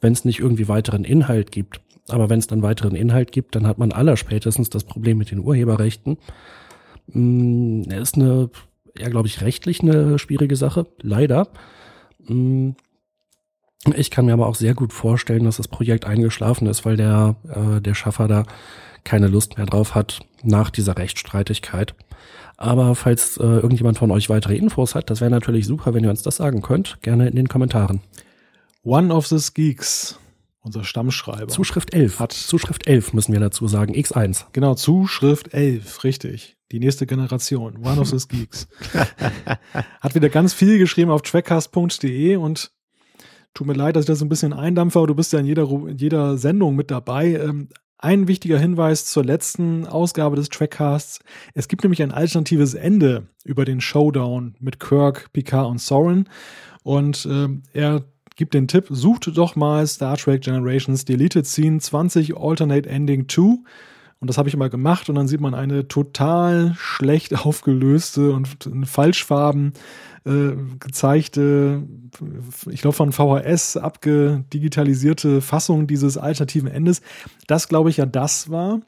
wenn 0.00 0.12
es 0.12 0.24
nicht 0.24 0.40
irgendwie 0.40 0.68
weiteren 0.68 1.04
Inhalt 1.04 1.52
gibt. 1.52 1.80
Aber 2.08 2.28
wenn 2.28 2.38
es 2.38 2.46
dann 2.46 2.62
weiteren 2.62 2.94
Inhalt 2.96 3.32
gibt, 3.32 3.54
dann 3.54 3.66
hat 3.66 3.78
man 3.78 3.92
allerspätestens 3.92 4.70
das 4.70 4.84
Problem 4.84 5.18
mit 5.18 5.30
den 5.30 5.40
Urheberrechten. 5.40 6.18
Mm, 7.08 7.82
ist 7.82 8.16
eine, 8.16 8.50
ja, 8.98 9.08
glaube 9.08 9.28
ich, 9.28 9.40
rechtlich 9.42 9.80
eine 9.80 10.18
schwierige 10.18 10.56
Sache, 10.56 10.86
leider. 11.02 11.48
Ich 13.94 14.10
kann 14.10 14.26
mir 14.26 14.34
aber 14.34 14.46
auch 14.46 14.56
sehr 14.56 14.74
gut 14.74 14.92
vorstellen, 14.92 15.44
dass 15.44 15.56
das 15.56 15.68
Projekt 15.68 16.04
eingeschlafen 16.04 16.66
ist, 16.66 16.84
weil 16.84 16.96
der, 16.96 17.36
äh, 17.48 17.80
der 17.80 17.94
Schaffer 17.94 18.28
da 18.28 18.44
keine 19.04 19.28
Lust 19.28 19.56
mehr 19.56 19.66
drauf 19.66 19.94
hat 19.94 20.20
nach 20.42 20.70
dieser 20.70 20.98
Rechtsstreitigkeit. 20.98 21.94
Aber 22.58 22.94
falls 22.94 23.38
äh, 23.38 23.42
irgendjemand 23.42 23.96
von 23.96 24.10
euch 24.10 24.28
weitere 24.28 24.56
Infos 24.56 24.94
hat, 24.94 25.08
das 25.08 25.22
wäre 25.22 25.30
natürlich 25.30 25.66
super, 25.66 25.94
wenn 25.94 26.04
ihr 26.04 26.10
uns 26.10 26.22
das 26.22 26.36
sagen 26.36 26.60
könnt. 26.60 26.98
Gerne 27.00 27.28
in 27.28 27.36
den 27.36 27.48
Kommentaren. 27.48 28.00
One 28.82 29.14
of 29.14 29.26
the 29.26 29.38
Geeks, 29.54 30.18
unser 30.60 30.84
Stammschreiber. 30.84 31.48
Zuschrift 31.48 31.94
11. 31.94 32.20
Hat 32.20 32.32
Zuschrift 32.32 32.86
11 32.86 33.14
müssen 33.14 33.32
wir 33.32 33.40
dazu 33.40 33.66
sagen. 33.66 33.94
X1. 33.94 34.44
Genau, 34.52 34.74
Zuschrift 34.74 35.54
11, 35.54 36.04
richtig. 36.04 36.58
Die 36.70 36.80
nächste 36.80 37.06
Generation. 37.06 37.78
One 37.78 37.98
of 37.98 38.08
the 38.08 38.18
Geeks. 38.28 38.68
hat 40.00 40.14
wieder 40.14 40.28
ganz 40.28 40.52
viel 40.52 40.78
geschrieben 40.78 41.10
auf 41.10 41.22
trackcast.de 41.22 42.36
und 42.36 42.72
Tut 43.54 43.66
mir 43.66 43.74
leid, 43.74 43.96
dass 43.96 44.04
ich 44.04 44.08
das 44.08 44.22
ein 44.22 44.28
bisschen 44.28 44.52
eindampfe, 44.52 44.98
aber 44.98 45.08
du 45.08 45.14
bist 45.14 45.32
ja 45.32 45.40
in 45.40 45.46
jeder, 45.46 45.68
in 45.68 45.98
jeder 45.98 46.38
Sendung 46.38 46.76
mit 46.76 46.90
dabei. 46.90 47.34
Ähm, 47.34 47.68
ein 47.98 48.28
wichtiger 48.28 48.58
Hinweis 48.58 49.04
zur 49.04 49.24
letzten 49.24 49.86
Ausgabe 49.86 50.36
des 50.36 50.48
Trackcasts. 50.48 51.20
Es 51.54 51.68
gibt 51.68 51.82
nämlich 51.82 52.02
ein 52.02 52.12
alternatives 52.12 52.72
Ende 52.74 53.28
über 53.44 53.66
den 53.66 53.80
Showdown 53.80 54.54
mit 54.58 54.80
Kirk, 54.80 55.32
Picard 55.32 55.68
und 55.68 55.80
Soren. 55.80 56.28
Und 56.82 57.26
äh, 57.26 57.48
er 57.74 58.04
gibt 58.36 58.54
den 58.54 58.68
Tipp, 58.68 58.86
sucht 58.88 59.36
doch 59.36 59.54
mal 59.54 59.86
Star 59.86 60.16
Trek 60.16 60.40
Generations 60.40 61.04
Deleted 61.04 61.46
Scene 61.46 61.78
20 61.78 62.38
Alternate 62.38 62.88
Ending 62.88 63.28
2 63.28 63.58
und 64.20 64.28
das 64.28 64.36
habe 64.38 64.48
ich 64.48 64.56
mal 64.56 64.70
gemacht 64.70 65.08
und 65.08 65.14
dann 65.14 65.28
sieht 65.28 65.40
man 65.40 65.54
eine 65.54 65.88
total 65.88 66.74
schlecht 66.78 67.34
aufgelöste 67.44 68.32
und 68.32 68.66
in 68.66 68.84
Falschfarben 68.84 69.72
äh, 70.24 70.52
gezeigte, 70.78 71.82
ich 72.68 72.82
glaube 72.82 72.96
von 72.96 73.12
VHS 73.12 73.78
abgedigitalisierte 73.78 75.40
Fassung 75.40 75.86
dieses 75.86 76.18
alternativen 76.18 76.68
Endes. 76.68 77.00
Das 77.46 77.68
glaube 77.68 77.90
ich 77.90 77.96
ja 77.96 78.06
das 78.06 78.50
war, 78.50 78.80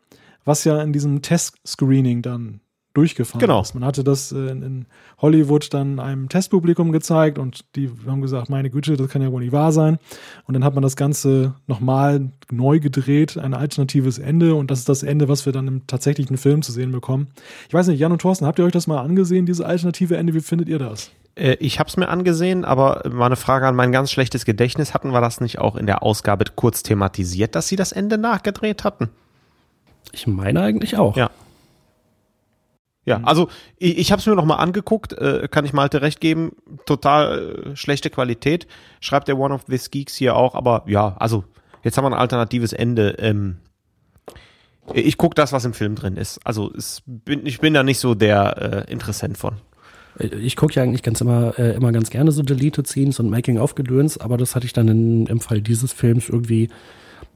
was 0.45 0.65
ja 0.65 0.83
in 0.83 0.93
diesem 0.93 1.23
Test-Screening 1.23 2.21
dann 2.23 2.61
durchgefahren 2.95 3.41
genau. 3.41 3.63
ist. 3.63 3.75
Man 3.75 3.85
hatte 3.85 4.05
das 4.05 4.33
äh, 4.33 4.37
in, 4.51 4.63
in, 4.63 4.87
Hollywood 5.19 5.73
dann 5.73 6.01
einem 6.01 6.29
Testpublikum 6.29 6.91
gezeigt 6.91 7.39
und 7.39 7.65
die 7.77 7.91
haben 8.07 8.23
gesagt, 8.23 8.51
meine 8.51 8.71
Güte, 8.71 8.97
das 8.97 9.09
kann 9.09 9.23
ja 9.23 9.31
wohl 9.31 9.43
nicht 9.43 9.53
wahr 9.53 9.71
sein. 9.71 9.99
Und 10.47 10.55
dann 10.55 10.65
hat 10.65 10.75
man 10.75 10.83
das 10.83 10.97
Ganze 10.97 11.55
nochmal 11.69 12.31
neu 12.51 12.81
gedreht, 12.81 13.39
ein 13.39 13.55
alternatives 13.55 14.19
Ende 14.19 14.57
und 14.57 14.71
das 14.71 14.81
ist 14.81 14.89
das 14.89 15.05
Ende, 15.05 15.29
was 15.29 15.47
wir 15.47 15.53
dann 15.53 15.69
im 15.69 15.87
tatsächlichen 15.87 16.39
Film 16.39 16.63
zu 16.63 16.73
sehen 16.73 16.91
bekommen. 16.91 17.29
Ich 17.69 17.75
weiß 17.75 17.87
nicht, 17.87 18.01
Jan 18.01 18.13
und 18.13 18.21
Thorsten, 18.21 18.47
habt 18.47 18.59
ihr 18.59 18.65
euch 18.65 18.73
das 18.73 18.89
mal 18.89 19.01
angesehen, 19.01 19.47
diese 19.47 19.65
alternative 19.65 20.17
Ende? 20.17 20.35
Wie 20.35 20.41
findet 20.41 20.69
ihr 20.69 20.79
das? 20.79 21.13
Äh, 21.35 21.55
ich 21.61 21.79
habe 21.79 21.89
es 21.89 21.97
mir 21.97 22.09
angesehen, 22.09 22.65
aber 22.65 23.03
mal 23.11 23.27
eine 23.27 23.37
Frage 23.37 23.67
an 23.67 23.77
mein 23.77 23.93
ganz 23.93 24.11
schlechtes 24.11 24.45
Gedächtnis. 24.45 24.93
Hatten 24.93 25.11
wir 25.11 25.21
das 25.21 25.41
nicht 25.41 25.59
auch 25.59 25.77
in 25.77 25.87
der 25.87 26.03
Ausgabe 26.03 26.45
kurz 26.55 26.83
thematisiert, 26.83 27.55
dass 27.55 27.69
sie 27.69 27.77
das 27.77 27.93
Ende 27.93 28.19
nachgedreht 28.19 28.85
hatten? 28.85 29.09
Ich 30.13 30.27
meine 30.27 30.61
eigentlich 30.61 30.97
auch. 30.97 31.17
Ja. 31.17 31.31
Ja, 33.05 33.19
mhm. 33.19 33.25
also 33.25 33.49
ich, 33.79 33.99
ich 33.99 34.13
habe 34.13 34.21
es 34.21 34.27
mir 34.27 34.35
noch 34.35 34.45
mal 34.45 34.57
angeguckt, 34.57 35.13
äh, 35.13 35.49
kann 35.51 35.65
ich 35.65 35.73
Malte 35.73 36.03
recht 36.03 36.21
geben, 36.21 36.53
total 36.87 37.73
äh, 37.73 37.77
schlechte 37.77 38.11
Qualität, 38.11 38.67
schreibt 39.01 39.29
der 39.29 39.39
One 39.39 39.55
of 39.55 39.65
These 39.65 39.91
Geeks 39.91 40.15
hier 40.15 40.37
auch, 40.37 40.55
aber 40.55 40.85
ja, 40.87 41.17
also 41.19 41.45
jetzt 41.83 41.97
haben 41.97 42.05
wir 42.05 42.11
ein 42.11 42.21
alternatives 42.21 42.73
Ende. 42.73 43.17
Ähm, 43.19 43.57
ich 44.95 45.17
guck 45.17 45.35
das, 45.35 45.53
was 45.53 45.65
im 45.65 45.75
Film 45.75 45.95
drin 45.95 46.17
ist. 46.17 46.41
Also 46.45 46.73
es 46.77 47.03
bin, 47.07 47.47
ich 47.47 47.61
bin 47.61 47.75
da 47.75 47.83
nicht 47.83 47.99
so 47.99 48.15
der 48.15 48.85
äh, 48.89 48.93
Interessent 48.93 49.39
von. 49.39 49.57
Ich 50.19 50.57
gucke 50.57 50.75
ja 50.75 50.83
eigentlich 50.83 51.03
ganz 51.03 51.21
immer, 51.21 51.59
äh, 51.59 51.75
immer 51.75 51.91
ganz 51.91 52.11
gerne 52.11 52.33
so 52.33 52.43
Deleted 52.43 52.87
Scenes 52.87 53.19
und 53.19 53.31
Making-of-Gedöns, 53.31 54.19
aber 54.19 54.37
das 54.37 54.55
hatte 54.55 54.67
ich 54.67 54.73
dann 54.73 54.89
in, 54.89 55.27
im 55.27 55.41
Fall 55.41 55.63
dieses 55.63 55.93
Films 55.93 56.29
irgendwie, 56.29 56.69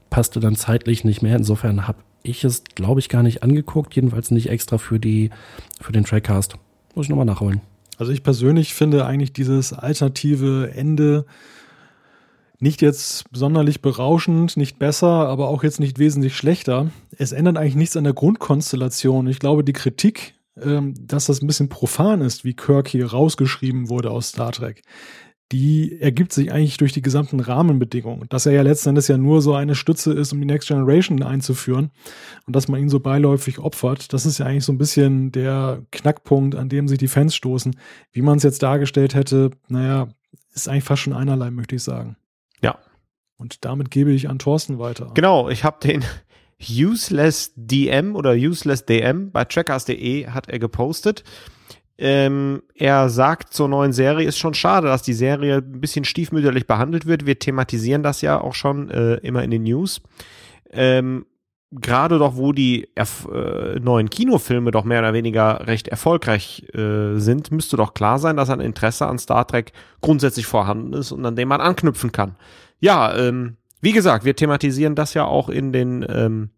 passte 0.09 0.39
dann 0.39 0.55
zeitlich 0.55 1.03
nicht 1.03 1.21
mehr. 1.21 1.35
Insofern 1.35 1.87
habe 1.87 1.99
ich 2.23 2.43
es, 2.43 2.63
glaube 2.75 2.99
ich, 2.99 3.09
gar 3.09 3.23
nicht 3.23 3.43
angeguckt, 3.43 3.95
jedenfalls 3.95 4.31
nicht 4.31 4.49
extra 4.49 4.77
für 4.77 4.99
die, 4.99 5.29
für 5.79 5.91
den 5.91 6.03
Trackcast. 6.03 6.55
Muss 6.95 7.05
ich 7.05 7.09
nochmal 7.09 7.25
nachholen. 7.25 7.61
Also 7.97 8.11
ich 8.11 8.23
persönlich 8.23 8.73
finde 8.73 9.05
eigentlich 9.05 9.33
dieses 9.33 9.73
alternative 9.73 10.71
Ende 10.75 11.25
nicht 12.59 12.81
jetzt 12.81 13.25
sonderlich 13.31 13.81
berauschend, 13.81 14.57
nicht 14.57 14.79
besser, 14.79 15.07
aber 15.07 15.47
auch 15.47 15.63
jetzt 15.63 15.79
nicht 15.79 15.99
wesentlich 15.99 16.35
schlechter. 16.35 16.89
Es 17.17 17.31
ändert 17.31 17.57
eigentlich 17.57 17.75
nichts 17.75 17.97
an 17.97 18.03
der 18.03 18.13
Grundkonstellation. 18.13 19.27
Ich 19.27 19.39
glaube, 19.39 19.63
die 19.63 19.73
Kritik, 19.73 20.35
ähm, 20.59 20.95
dass 20.99 21.25
das 21.25 21.41
ein 21.41 21.47
bisschen 21.47 21.69
profan 21.69 22.21
ist, 22.21 22.45
wie 22.45 22.55
Kirk 22.55 22.87
hier 22.87 23.11
rausgeschrieben 23.11 23.89
wurde 23.89 24.09
aus 24.09 24.29
Star 24.29 24.51
Trek, 24.51 24.81
die 25.51 25.99
ergibt 26.01 26.33
sich 26.33 26.51
eigentlich 26.51 26.77
durch 26.77 26.91
die 26.91 27.01
gesamten 27.01 27.39
Rahmenbedingungen. 27.39 28.27
Dass 28.29 28.45
er 28.45 28.51
ja 28.51 28.61
letzten 28.61 28.89
Endes 28.89 29.07
ja 29.07 29.17
nur 29.17 29.41
so 29.41 29.53
eine 29.53 29.75
Stütze 29.75 30.13
ist, 30.13 30.33
um 30.33 30.39
die 30.39 30.45
Next 30.45 30.67
Generation 30.67 31.23
einzuführen 31.23 31.91
und 32.45 32.55
dass 32.55 32.67
man 32.67 32.81
ihn 32.81 32.89
so 32.89 32.99
beiläufig 32.99 33.59
opfert, 33.59 34.11
das 34.11 34.25
ist 34.25 34.39
ja 34.39 34.45
eigentlich 34.45 34.65
so 34.65 34.73
ein 34.73 34.77
bisschen 34.77 35.31
der 35.31 35.83
Knackpunkt, 35.91 36.55
an 36.55 36.69
dem 36.69 36.87
sich 36.87 36.97
die 36.97 37.07
Fans 37.07 37.35
stoßen. 37.35 37.77
Wie 38.11 38.21
man 38.21 38.37
es 38.37 38.43
jetzt 38.43 38.61
dargestellt 38.61 39.15
hätte, 39.15 39.51
naja, 39.69 40.09
ist 40.53 40.67
eigentlich 40.67 40.83
fast 40.83 41.03
schon 41.03 41.13
einerlei, 41.13 41.49
möchte 41.51 41.75
ich 41.75 41.83
sagen. 41.83 42.17
Ja. 42.61 42.77
Und 43.37 43.63
damit 43.63 43.91
gebe 43.91 44.11
ich 44.11 44.29
an 44.29 44.39
Thorsten 44.39 44.79
weiter. 44.79 45.11
Genau, 45.13 45.49
ich 45.49 45.63
habe 45.63 45.77
den 45.81 46.03
Useless 46.59 47.53
DM 47.55 48.15
oder 48.15 48.33
Useless 48.33 48.85
DM 48.85 49.31
bei 49.31 49.45
trackers.de 49.45 50.27
hat 50.27 50.49
er 50.49 50.59
gepostet. 50.59 51.23
Ähm, 51.97 52.61
er 52.75 53.09
sagt 53.09 53.53
zur 53.53 53.67
neuen 53.67 53.91
Serie, 53.91 54.27
ist 54.27 54.37
schon 54.37 54.53
schade, 54.53 54.87
dass 54.87 55.01
die 55.01 55.13
Serie 55.13 55.57
ein 55.57 55.81
bisschen 55.81 56.05
stiefmütterlich 56.05 56.67
behandelt 56.67 57.05
wird. 57.07 57.25
Wir 57.25 57.39
thematisieren 57.39 58.03
das 58.03 58.21
ja 58.21 58.39
auch 58.39 58.53
schon 58.53 58.89
äh, 58.89 59.15
immer 59.15 59.43
in 59.43 59.51
den 59.51 59.63
News. 59.63 60.01
Ähm, 60.71 61.25
Gerade 61.69 62.17
doch, 62.17 62.37
wo 62.37 62.53
die 62.53 62.87
äh, 62.95 63.79
neuen 63.81 64.09
Kinofilme 64.09 64.71
doch 64.71 64.85
mehr 64.85 64.99
oder 64.99 65.11
weniger 65.11 65.67
recht 65.67 65.89
erfolgreich 65.89 66.65
äh, 66.73 67.17
sind, 67.17 67.51
müsste 67.51 67.75
doch 67.75 67.93
klar 67.93 68.19
sein, 68.19 68.37
dass 68.37 68.49
ein 68.49 68.61
Interesse 68.61 69.05
an 69.05 69.19
Star 69.19 69.45
Trek 69.45 69.73
grundsätzlich 69.99 70.45
vorhanden 70.45 70.93
ist 70.93 71.11
und 71.11 71.25
an 71.25 71.35
dem 71.35 71.49
man 71.49 71.59
anknüpfen 71.59 72.13
kann. 72.13 72.37
Ja, 72.79 73.13
ähm, 73.17 73.57
wie 73.81 73.91
gesagt, 73.91 74.23
wir 74.23 74.35
thematisieren 74.35 74.95
das 74.95 75.13
ja 75.13 75.25
auch 75.25 75.49
in 75.49 75.73
den 75.73 76.05
ähm, 76.07 76.51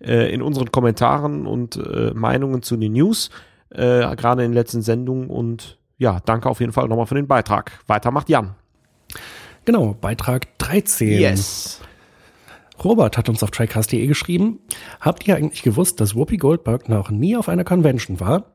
äh, 0.00 0.32
in 0.32 0.42
unseren 0.42 0.70
Kommentaren 0.70 1.46
und 1.46 1.76
äh, 1.76 2.12
Meinungen 2.14 2.62
zu 2.62 2.76
den 2.76 2.92
News, 2.92 3.30
äh, 3.70 4.14
gerade 4.16 4.44
in 4.44 4.50
den 4.50 4.54
letzten 4.54 4.82
Sendungen. 4.82 5.28
Und 5.28 5.78
ja, 5.98 6.20
danke 6.24 6.48
auf 6.48 6.60
jeden 6.60 6.72
Fall 6.72 6.88
nochmal 6.88 7.06
für 7.06 7.14
den 7.14 7.26
Beitrag. 7.26 7.72
Weiter 7.86 8.10
macht 8.10 8.28
Jan. 8.28 8.54
Genau, 9.64 9.94
Beitrag 10.00 10.58
13. 10.58 11.08
Yes. 11.08 11.80
Robert 12.82 13.16
hat 13.16 13.28
uns 13.28 13.42
auf 13.42 13.50
trackcast.de 13.50 14.06
geschrieben, 14.06 14.60
habt 15.00 15.26
ihr 15.26 15.36
eigentlich 15.36 15.62
gewusst, 15.62 16.00
dass 16.00 16.14
Whoopi 16.14 16.36
Goldberg 16.36 16.88
noch 16.88 17.10
nie 17.10 17.36
auf 17.36 17.48
einer 17.48 17.64
Convention 17.64 18.20
war? 18.20 18.52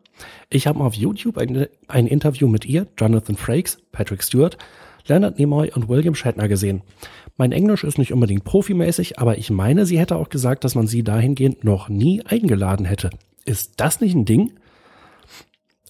Ich 0.50 0.68
habe 0.68 0.84
auf 0.84 0.94
YouTube 0.94 1.38
ein, 1.38 1.68
ein, 1.88 2.06
Interview 2.06 2.48
mit 2.48 2.66
ihr, 2.66 2.86
Jonathan 2.98 3.36
Frakes, 3.36 3.80
Patrick 3.92 4.22
Stewart, 4.22 4.58
Leonard 5.08 5.40
Nimoy 5.40 5.72
und 5.72 5.90
William 5.90 6.14
Shatner 6.14 6.48
gesehen. 6.48 6.84
Mein 7.38 7.52
Englisch 7.52 7.84
ist 7.84 7.98
nicht 7.98 8.14
unbedingt 8.14 8.44
profimäßig, 8.44 9.18
aber 9.18 9.38
ich 9.40 9.50
meine, 9.50 9.88
sie 9.88 9.98
hätte 9.98 10.16
auch 10.16 10.30
gesagt, 10.30 10.64
dass 10.64 10.76
man 10.76 10.86
sie 10.86 11.04
dahingehend 11.04 11.64
noch 11.64 11.90
nie 11.90 12.24
eingeladen 12.24 12.86
hätte. 12.86 13.10
Ist 13.46 13.74
das 13.78 14.02
nicht 14.02 14.14
ein 14.14 14.26
Ding? 14.26 14.54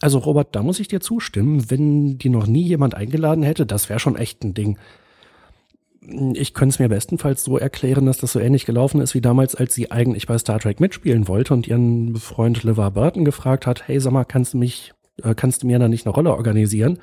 Also 0.01 0.17
Robert, 0.17 0.55
da 0.55 0.63
muss 0.63 0.79
ich 0.79 0.87
dir 0.87 0.99
zustimmen. 0.99 1.69
Wenn 1.69 2.17
die 2.17 2.29
noch 2.29 2.47
nie 2.47 2.63
jemand 2.63 2.95
eingeladen 2.95 3.43
hätte, 3.43 3.65
das 3.65 3.87
wäre 3.87 3.99
schon 3.99 4.15
echt 4.15 4.43
ein 4.43 4.53
Ding. 4.53 4.77
Ich 6.33 6.55
könnte 6.55 6.73
es 6.73 6.79
mir 6.79 6.89
bestenfalls 6.89 7.43
so 7.43 7.59
erklären, 7.59 8.07
dass 8.07 8.17
das 8.17 8.31
so 8.31 8.39
ähnlich 8.39 8.65
gelaufen 8.65 9.01
ist 9.01 9.13
wie 9.13 9.21
damals, 9.21 9.53
als 9.53 9.75
sie 9.75 9.91
eigentlich 9.91 10.25
bei 10.25 10.37
Star 10.39 10.59
Trek 10.59 10.79
mitspielen 10.79 11.27
wollte 11.27 11.53
und 11.53 11.67
ihren 11.67 12.15
Freund 12.15 12.63
LeVar 12.63 12.89
Burton 12.89 13.23
gefragt 13.23 13.67
hat, 13.67 13.87
hey, 13.87 13.99
sag 13.99 14.11
mal, 14.11 14.25
kannst 14.25 14.55
du 14.55 14.57
mich, 14.57 14.93
äh, 15.21 15.35
kannst 15.35 15.61
du 15.61 15.67
mir 15.67 15.77
da 15.77 15.87
nicht 15.87 16.07
eine 16.07 16.15
Rolle 16.15 16.31
organisieren? 16.31 16.97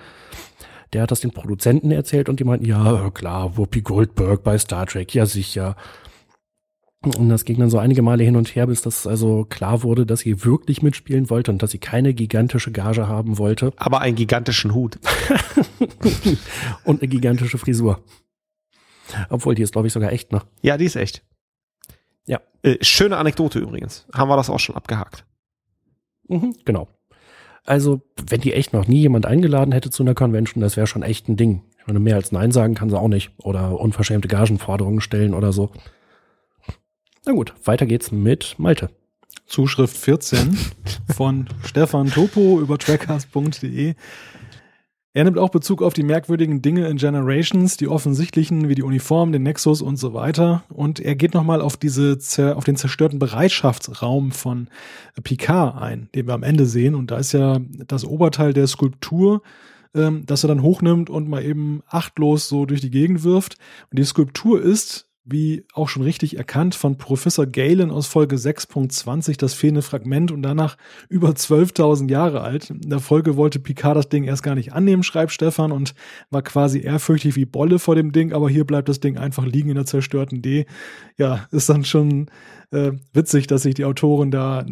Der 0.93 1.03
hat 1.03 1.13
das 1.13 1.21
den 1.21 1.31
Produzenten 1.31 1.93
erzählt 1.93 2.29
und 2.29 2.41
die 2.41 2.45
meinten, 2.45 2.67
ja, 2.67 3.11
klar, 3.11 3.57
Whoopi 3.57 3.83
Goldberg 3.83 4.43
bei 4.43 4.59
Star 4.59 4.87
Trek, 4.87 5.15
ja 5.15 5.27
sicher. 5.27 5.77
Und 7.05 7.29
das 7.29 7.45
ging 7.45 7.59
dann 7.59 7.71
so 7.71 7.79
einige 7.79 8.03
Male 8.03 8.25
hin 8.25 8.35
und 8.35 8.55
her, 8.57 8.67
bis 8.67 8.83
das 8.83 9.07
also 9.07 9.45
klar 9.45 9.85
wurde, 9.85 10.05
dass 10.05 10.21
sie 10.21 10.45
wirklich 10.45 10.83
mitspielen 10.83 11.31
wollte 11.31 11.53
und 11.53 11.63
dass 11.63 11.71
sie 11.71 11.79
keine 11.79 12.13
gigantische 12.13 12.73
Gage 12.73 13.07
haben 13.07 13.39
wollte. 13.39 13.73
Aber 13.77 14.01
einen 14.01 14.17
gigantischen 14.17 14.75
Hut. 14.75 14.99
und 16.85 17.01
eine 17.01 17.09
gigantische 17.09 17.57
Frisur. 17.57 18.03
Obwohl, 19.31 19.55
die 19.55 19.63
ist, 19.63 19.73
glaube 19.73 19.87
ich, 19.87 19.93
sogar 19.93 20.13
echt, 20.13 20.33
ne? 20.33 20.43
Ja, 20.61 20.77
die 20.77 20.87
ist 20.87 20.97
echt. 20.97 21.23
Ja. 22.27 22.41
Äh, 22.63 22.77
schöne 22.83 23.17
Anekdote 23.17 23.61
übrigens. 23.61 24.07
Haben 24.13 24.29
wir 24.29 24.37
das 24.37 24.51
auch 24.51 24.59
schon 24.59 24.77
abgehakt. 24.77 25.25
Mhm, 26.27 26.57
genau. 26.65 26.89
Also, 27.65 28.03
wenn 28.27 28.41
die 28.41 28.53
echt 28.55 28.73
noch 28.73 28.89
nie 28.89 29.01
jemand 29.01 29.25
eingeladen 29.25 29.73
hätte 29.73 29.91
zu 29.91 30.03
einer 30.03 30.15
Convention, 30.15 30.63
das 30.63 30.77
wäre 30.77 30.87
schon 30.87 31.03
echt 31.03 31.29
ein 31.29 31.37
Ding. 31.37 31.63
Ich 31.79 31.87
meine, 31.87 32.01
mehr 32.01 32.17
als 32.17 32.33
Nein 32.33 32.51
sagen 32.51 32.75
kann 32.75 32.91
sie 32.91 32.99
auch 32.99 33.09
nicht. 33.09 33.31
Oder 33.39 33.79
unverschämte 33.79 34.27
Gagenforderungen 34.27 35.01
stellen 35.01 35.33
oder 35.33 35.53
so. 35.53 35.71
Na 37.29 37.35
gut, 37.35 37.53
weiter 37.63 37.85
geht's 37.85 38.11
mit 38.11 38.55
Malte. 38.57 38.89
Zuschrift 39.45 39.99
14 39.99 40.57
von 41.15 41.47
Stefan 41.63 42.07
Topo 42.07 42.59
über 42.59 42.79
trackcast.de. 42.79 43.93
Er 45.13 45.25
nimmt 45.25 45.37
auch 45.37 45.51
Bezug 45.51 45.83
auf 45.83 45.93
die 45.93 46.05
merkwürdigen 46.05 46.63
Dinge 46.63 46.89
in 46.89 46.97
Generations, 46.97 47.77
die 47.77 47.87
offensichtlichen 47.87 48.71
wie 48.71 48.75
die 48.75 48.83
Uniform, 48.83 49.31
den 49.33 49.43
Nexus 49.43 49.83
und 49.83 49.99
so 49.99 50.15
weiter. 50.15 50.65
Und 50.71 51.01
er 51.01 51.17
geht 51.17 51.35
nochmal 51.35 51.61
auf 51.61 51.77
diese, 51.77 52.17
auf 52.57 52.65
den 52.65 52.77
zerstörten 52.77 53.19
Bereitschaftsraum 53.19 54.33
von 54.33 54.69
Picard 55.23 55.77
ein, 55.83 56.09
den 56.15 56.29
wir 56.29 56.33
am 56.33 56.43
Ende 56.43 56.65
sehen. 56.65 56.95
Und 56.95 57.11
da 57.11 57.19
ist 57.19 57.33
ja 57.33 57.59
das 57.87 58.07
Oberteil 58.07 58.55
der 58.55 58.67
Skulptur, 58.67 59.43
ähm, 59.95 60.25
das 60.25 60.45
er 60.45 60.49
dann 60.49 60.63
hochnimmt 60.63 61.11
und 61.11 61.29
mal 61.29 61.45
eben 61.45 61.83
achtlos 61.89 62.49
so 62.49 62.65
durch 62.65 62.81
die 62.81 62.91
Gegend 62.91 63.23
wirft. 63.23 63.59
Und 63.91 63.99
die 63.99 64.05
Skulptur 64.05 64.63
ist 64.63 65.08
wie 65.31 65.65
auch 65.75 65.89
schon 65.89 66.03
richtig 66.03 66.37
erkannt, 66.37 66.75
von 66.75 66.97
Professor 66.97 67.47
Galen 67.47 67.91
aus 67.91 68.07
Folge 68.07 68.37
6.20 68.37 69.39
das 69.39 69.55
fehlende 69.55 69.83
Fragment 69.83 70.33
und 70.33 70.43
danach 70.43 70.77
über 71.09 71.31
12.000 71.31 72.11
Jahre 72.11 72.41
alt. 72.41 72.71
In 72.71 72.91
der 72.91 73.01
Folge 73.01 73.37
wollte 73.37 73.59
Picard 73.59 73.97
das 73.97 74.09
Ding 74.09 74.25
erst 74.25 74.43
gar 74.43 74.55
nicht 74.55 74.73
annehmen, 74.73 75.03
schreibt 75.03 75.33
Stefan, 75.33 75.73
und 75.73 75.95
war 76.31 76.43
quasi 76.43 76.81
ehrfürchtig 76.81 77.37
wie 77.37 77.45
Bolle 77.45 77.79
vor 77.79 77.95
dem 77.95 78.13
Ding, 78.13 78.33
aber 78.33 78.49
hier 78.49 78.65
bleibt 78.65 78.89
das 78.89 79.01
Ding 79.01 79.19
einfach 79.19 79.45
liegen 79.45 79.69
in 79.69 79.77
der 79.77 79.87
zerstörten 79.87 80.43
D. 80.43 80.67
Ja, 81.19 81.47
ist 81.51 81.69
dann 81.69 81.85
schon 81.85 82.31
äh, 82.71 82.93
witzig, 83.13 83.47
dass 83.47 83.63
sich 83.63 83.75
die 83.75 83.85
Autoren 83.85 84.31
da 84.31 84.65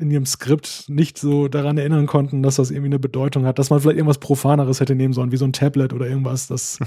in 0.00 0.10
ihrem 0.10 0.26
Skript 0.26 0.84
nicht 0.88 1.18
so 1.18 1.48
daran 1.48 1.78
erinnern 1.78 2.06
konnten, 2.06 2.42
dass 2.42 2.56
das 2.56 2.70
irgendwie 2.70 2.88
eine 2.88 2.98
Bedeutung 2.98 3.44
hat, 3.46 3.58
dass 3.58 3.70
man 3.70 3.80
vielleicht 3.80 3.96
irgendwas 3.96 4.18
Profaneres 4.18 4.80
hätte 4.80 4.94
nehmen 4.94 5.14
sollen, 5.14 5.32
wie 5.32 5.36
so 5.36 5.44
ein 5.44 5.52
Tablet 5.52 5.92
oder 5.92 6.06
irgendwas. 6.06 6.46
Das, 6.46 6.78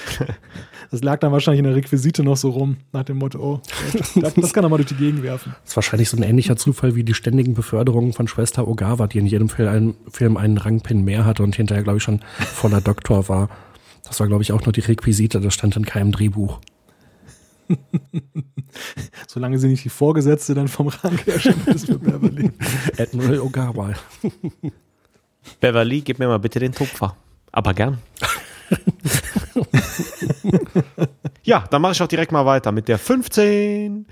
das 0.90 1.02
lag 1.02 1.20
dann 1.20 1.32
wahrscheinlich 1.32 1.58
in 1.58 1.64
der 1.64 1.74
Requisite 1.74 2.22
noch 2.22 2.36
so 2.36 2.50
rum, 2.50 2.76
nach 2.92 3.04
dem 3.04 3.18
Motto, 3.18 3.38
oh, 3.38 3.60
das, 4.20 4.34
das 4.34 4.52
kann 4.52 4.64
er 4.64 4.68
mal 4.68 4.76
durch 4.76 4.88
die 4.88 4.94
Gegend 4.96 5.22
werfen. 5.22 5.54
Das 5.62 5.72
ist 5.72 5.76
wahrscheinlich 5.76 6.08
so 6.08 6.16
ein 6.16 6.22
ähnlicher 6.22 6.56
Zufall 6.56 6.94
wie 6.94 7.04
die 7.04 7.14
ständigen 7.14 7.54
Beförderungen 7.54 8.12
von 8.12 8.28
Schwester 8.28 8.66
Ogawa, 8.66 9.06
die 9.06 9.18
in 9.18 9.26
jedem 9.26 9.48
Film 9.48 9.68
einen, 9.68 9.94
Film 10.10 10.36
einen 10.36 10.58
Rangpin 10.58 11.04
mehr 11.04 11.24
hatte 11.24 11.42
und 11.42 11.56
hinterher, 11.56 11.84
glaube 11.84 11.98
ich, 11.98 12.02
schon 12.02 12.20
voller 12.38 12.80
Doktor 12.80 13.28
war. 13.28 13.48
Das 14.04 14.20
war, 14.20 14.26
glaube 14.26 14.42
ich, 14.42 14.52
auch 14.52 14.64
nur 14.64 14.72
die 14.72 14.80
Requisite, 14.80 15.40
das 15.40 15.54
stand 15.54 15.76
in 15.76 15.84
keinem 15.84 16.12
Drehbuch. 16.12 16.60
Solange 19.28 19.58
sie 19.58 19.68
nicht 19.68 19.84
die 19.84 19.90
Vorgesetzte 19.90 20.54
dann 20.54 20.68
vom 20.68 20.88
Rang 20.88 21.18
her 21.18 21.38
schon 21.38 21.54
ist 21.66 21.86
für 21.86 21.98
Beverly. 21.98 22.50
Admiral 22.98 23.40
Ogawa. 23.40 23.94
Beverly, 25.60 26.00
gib 26.00 26.18
mir 26.18 26.28
mal 26.28 26.38
bitte 26.38 26.58
den 26.58 26.72
Tupfer. 26.72 27.16
Aber 27.52 27.74
gern. 27.74 27.98
ja, 31.42 31.64
dann 31.70 31.82
mache 31.82 31.92
ich 31.92 32.02
auch 32.02 32.08
direkt 32.08 32.32
mal 32.32 32.44
weiter 32.46 32.72
mit 32.72 32.88
der 32.88 32.98
15. 32.98 34.06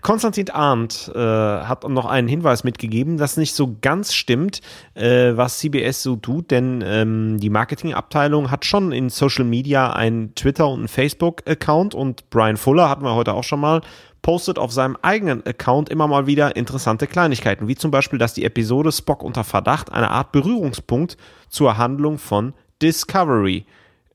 Konstantin 0.00 0.50
Arndt 0.50 1.10
äh, 1.14 1.18
hat 1.18 1.88
noch 1.88 2.06
einen 2.06 2.28
Hinweis 2.28 2.64
mitgegeben, 2.64 3.16
das 3.16 3.36
nicht 3.36 3.54
so 3.54 3.76
ganz 3.80 4.14
stimmt, 4.14 4.60
äh, 4.94 5.36
was 5.36 5.58
CBS 5.58 6.02
so 6.02 6.16
tut, 6.16 6.50
denn 6.50 6.82
ähm, 6.84 7.38
die 7.38 7.50
Marketingabteilung 7.50 8.50
hat 8.50 8.64
schon 8.64 8.92
in 8.92 9.10
Social 9.10 9.44
Media 9.44 9.92
einen 9.92 10.34
Twitter 10.34 10.68
und 10.68 10.80
einen 10.80 10.88
Facebook-Account 10.88 11.94
und 11.94 12.30
Brian 12.30 12.56
Fuller 12.56 12.88
hatten 12.88 13.04
wir 13.04 13.14
heute 13.14 13.34
auch 13.34 13.44
schon 13.44 13.60
mal 13.60 13.82
postet 14.22 14.58
auf 14.58 14.72
seinem 14.72 14.96
eigenen 15.02 15.46
Account 15.46 15.88
immer 15.88 16.06
mal 16.06 16.26
wieder 16.26 16.56
interessante 16.56 17.06
Kleinigkeiten, 17.06 17.68
wie 17.68 17.76
zum 17.76 17.90
Beispiel, 17.90 18.18
dass 18.18 18.34
die 18.34 18.44
Episode 18.44 18.92
Spock 18.92 19.22
unter 19.22 19.44
Verdacht 19.44 19.92
eine 19.92 20.10
Art 20.10 20.32
Berührungspunkt 20.32 21.16
zur 21.48 21.78
Handlung 21.78 22.18
von 22.18 22.52
Discovery 22.82 23.64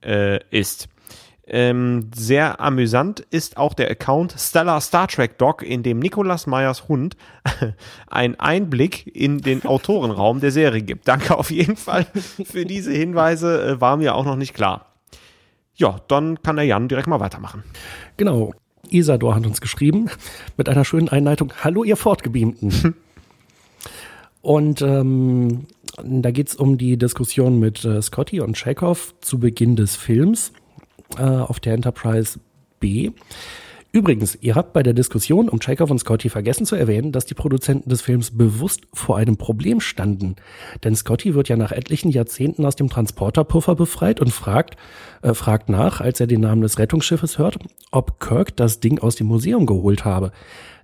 äh, 0.04 0.40
ist. 0.50 0.88
Ähm, 1.46 2.10
sehr 2.16 2.62
amüsant 2.62 3.20
ist 3.20 3.58
auch 3.58 3.74
der 3.74 3.92
Account 3.92 4.34
Stellar 4.38 4.80
Star 4.80 5.10
Trek 5.10 5.38
Doc, 5.38 5.62
in 5.62 5.84
dem 5.84 6.00
Nicolas 6.00 6.48
Meyers 6.48 6.88
Hund 6.88 7.18
einen 8.08 8.40
Einblick 8.40 9.14
in 9.14 9.40
den 9.40 9.66
Autorenraum 9.66 10.40
der 10.40 10.52
Serie 10.52 10.82
gibt. 10.82 11.08
Danke 11.08 11.38
auf 11.38 11.52
jeden 11.52 11.76
Fall 11.76 12.06
für 12.46 12.66
diese 12.66 12.94
Hinweise, 12.94 13.62
äh, 13.62 13.82
war 13.82 13.98
mir 13.98 14.16
auch 14.16 14.24
noch 14.24 14.38
nicht 14.38 14.54
klar. 14.54 14.86
Ja, 15.76 16.00
dann 16.08 16.42
kann 16.42 16.56
der 16.56 16.66
Jan 16.66 16.88
direkt 16.88 17.08
mal 17.08 17.20
weitermachen. 17.20 17.64
Genau. 18.16 18.54
Isador 18.90 19.36
hat 19.36 19.46
uns 19.46 19.60
geschrieben 19.60 20.10
mit 20.56 20.70
einer 20.70 20.86
schönen 20.86 21.10
Einleitung. 21.10 21.52
Hallo, 21.64 21.84
ihr 21.84 21.98
Fortgebeamten. 21.98 22.96
Und 24.42 24.82
ähm, 24.82 25.68
da 26.04 26.32
geht 26.32 26.50
es 26.50 26.56
um 26.56 26.78
die 26.78 26.98
Diskussion 26.98 27.60
mit 27.60 27.86
äh, 27.86 28.02
Scotty 28.02 28.42
und 28.42 28.58
Chekhov 28.58 29.16
zu 29.22 29.40
Beginn 29.40 29.78
des 29.78 29.96
Films 29.96 30.52
äh, 31.18 31.22
auf 31.22 31.60
der 31.60 31.74
Enterprise 31.74 32.40
B. 32.80 33.12
Übrigens, 33.96 34.36
ihr 34.42 34.56
habt 34.56 34.74
bei 34.74 34.82
der 34.82 34.94
Diskussion 34.94 35.48
um 35.50 35.60
Chekhov 35.60 35.92
und 35.92 36.00
Scotty 36.00 36.28
vergessen 36.28 36.66
zu 36.66 36.76
erwähnen, 36.76 37.12
dass 37.12 37.28
die 37.28 37.36
Produzenten 37.36 37.90
des 37.90 38.02
Films 38.02 38.36
bewusst 38.36 38.88
vor 38.92 39.18
einem 39.18 39.38
Problem 39.38 39.82
standen. 39.82 40.36
Denn 40.84 40.96
Scotty 40.96 41.36
wird 41.36 41.48
ja 41.48 41.58
nach 41.58 41.72
etlichen 41.72 42.10
Jahrzehnten 42.10 42.66
aus 42.66 42.76
dem 42.76 42.90
Transporterpuffer 42.90 43.76
befreit 43.76 44.20
und 44.20 44.32
fragt, 44.32 44.78
äh, 45.22 45.36
fragt 45.36 45.70
nach, 45.70 46.02
als 46.02 46.20
er 46.20 46.26
den 46.26 46.42
Namen 46.42 46.64
des 46.64 46.80
Rettungsschiffes 46.80 47.38
hört, 47.38 47.60
ob 47.92 48.20
Kirk 48.20 48.58
das 48.58 48.80
Ding 48.80 48.98
aus 48.98 49.16
dem 49.16 49.28
Museum 49.28 49.68
geholt 49.68 50.06
habe. 50.06 50.32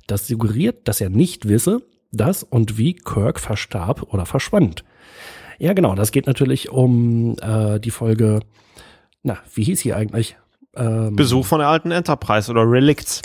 Das 0.05 0.27
suggeriert, 0.27 0.87
dass 0.87 1.01
er 1.01 1.09
nicht 1.09 1.47
wisse, 1.47 1.81
dass 2.11 2.43
und 2.43 2.77
wie 2.77 2.93
Kirk 2.93 3.39
verstarb 3.39 4.13
oder 4.13 4.27
verschwand. 4.27 4.83
Ja, 5.57 5.73
genau, 5.73 5.95
das 5.95 6.11
geht 6.11 6.27
natürlich 6.27 6.69
um 6.69 7.35
äh, 7.41 7.79
die 7.79 7.91
Folge 7.91 8.41
na, 9.23 9.37
wie 9.53 9.63
hieß 9.63 9.79
sie 9.79 9.93
eigentlich? 9.93 10.37
Ähm, 10.75 11.15
Besuch 11.15 11.45
von 11.45 11.59
der 11.59 11.67
alten 11.67 11.91
Enterprise 11.91 12.49
oder 12.49 12.69
Relicts. 12.69 13.21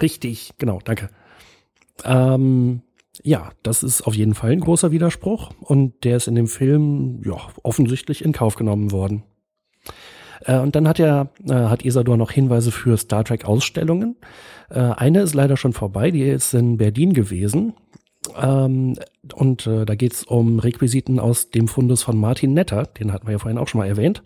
Richtig, 0.00 0.52
genau, 0.58 0.80
danke. 0.84 1.10
Ähm, 2.04 2.82
ja, 3.22 3.50
das 3.62 3.82
ist 3.82 4.02
auf 4.02 4.14
jeden 4.14 4.34
Fall 4.34 4.52
ein 4.52 4.60
großer 4.60 4.90
Widerspruch 4.92 5.50
und 5.60 6.04
der 6.04 6.16
ist 6.16 6.28
in 6.28 6.34
dem 6.34 6.46
Film 6.46 7.20
ja 7.24 7.36
offensichtlich 7.62 8.24
in 8.24 8.32
Kauf 8.32 8.54
genommen 8.54 8.92
worden. 8.92 9.24
Äh, 10.44 10.58
und 10.58 10.76
dann 10.76 10.86
hat 10.86 11.00
er, 11.00 11.30
äh, 11.48 11.52
hat 11.52 11.84
Isador 11.84 12.16
noch 12.16 12.30
Hinweise 12.30 12.70
für 12.70 12.96
Star 12.96 13.24
Trek 13.24 13.44
Ausstellungen. 13.44 14.16
Äh, 14.70 14.80
eine 14.80 15.22
ist 15.22 15.34
leider 15.34 15.56
schon 15.56 15.72
vorbei, 15.72 16.10
die 16.10 16.22
ist 16.22 16.54
in 16.54 16.76
Berlin 16.76 17.12
gewesen. 17.12 17.74
Ähm, 18.36 18.96
und 19.34 19.66
äh, 19.66 19.84
da 19.84 19.94
geht's 19.94 20.24
um 20.24 20.58
Requisiten 20.58 21.18
aus 21.18 21.50
dem 21.50 21.68
Fundus 21.68 22.02
von 22.02 22.18
Martin 22.18 22.52
Netter, 22.52 22.84
den 22.84 23.12
hatten 23.12 23.26
wir 23.26 23.32
ja 23.32 23.38
vorhin 23.38 23.58
auch 23.58 23.68
schon 23.68 23.80
mal 23.80 23.88
erwähnt. 23.88 24.22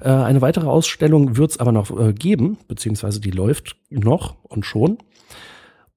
Äh, 0.00 0.10
eine 0.10 0.40
weitere 0.40 0.66
Ausstellung 0.66 1.36
wird 1.36 1.52
es 1.52 1.60
aber 1.60 1.72
noch 1.72 1.96
äh, 1.98 2.12
geben, 2.12 2.58
beziehungsweise 2.68 3.20
die 3.20 3.30
läuft 3.30 3.76
noch 3.90 4.36
und 4.44 4.64
schon. 4.64 4.98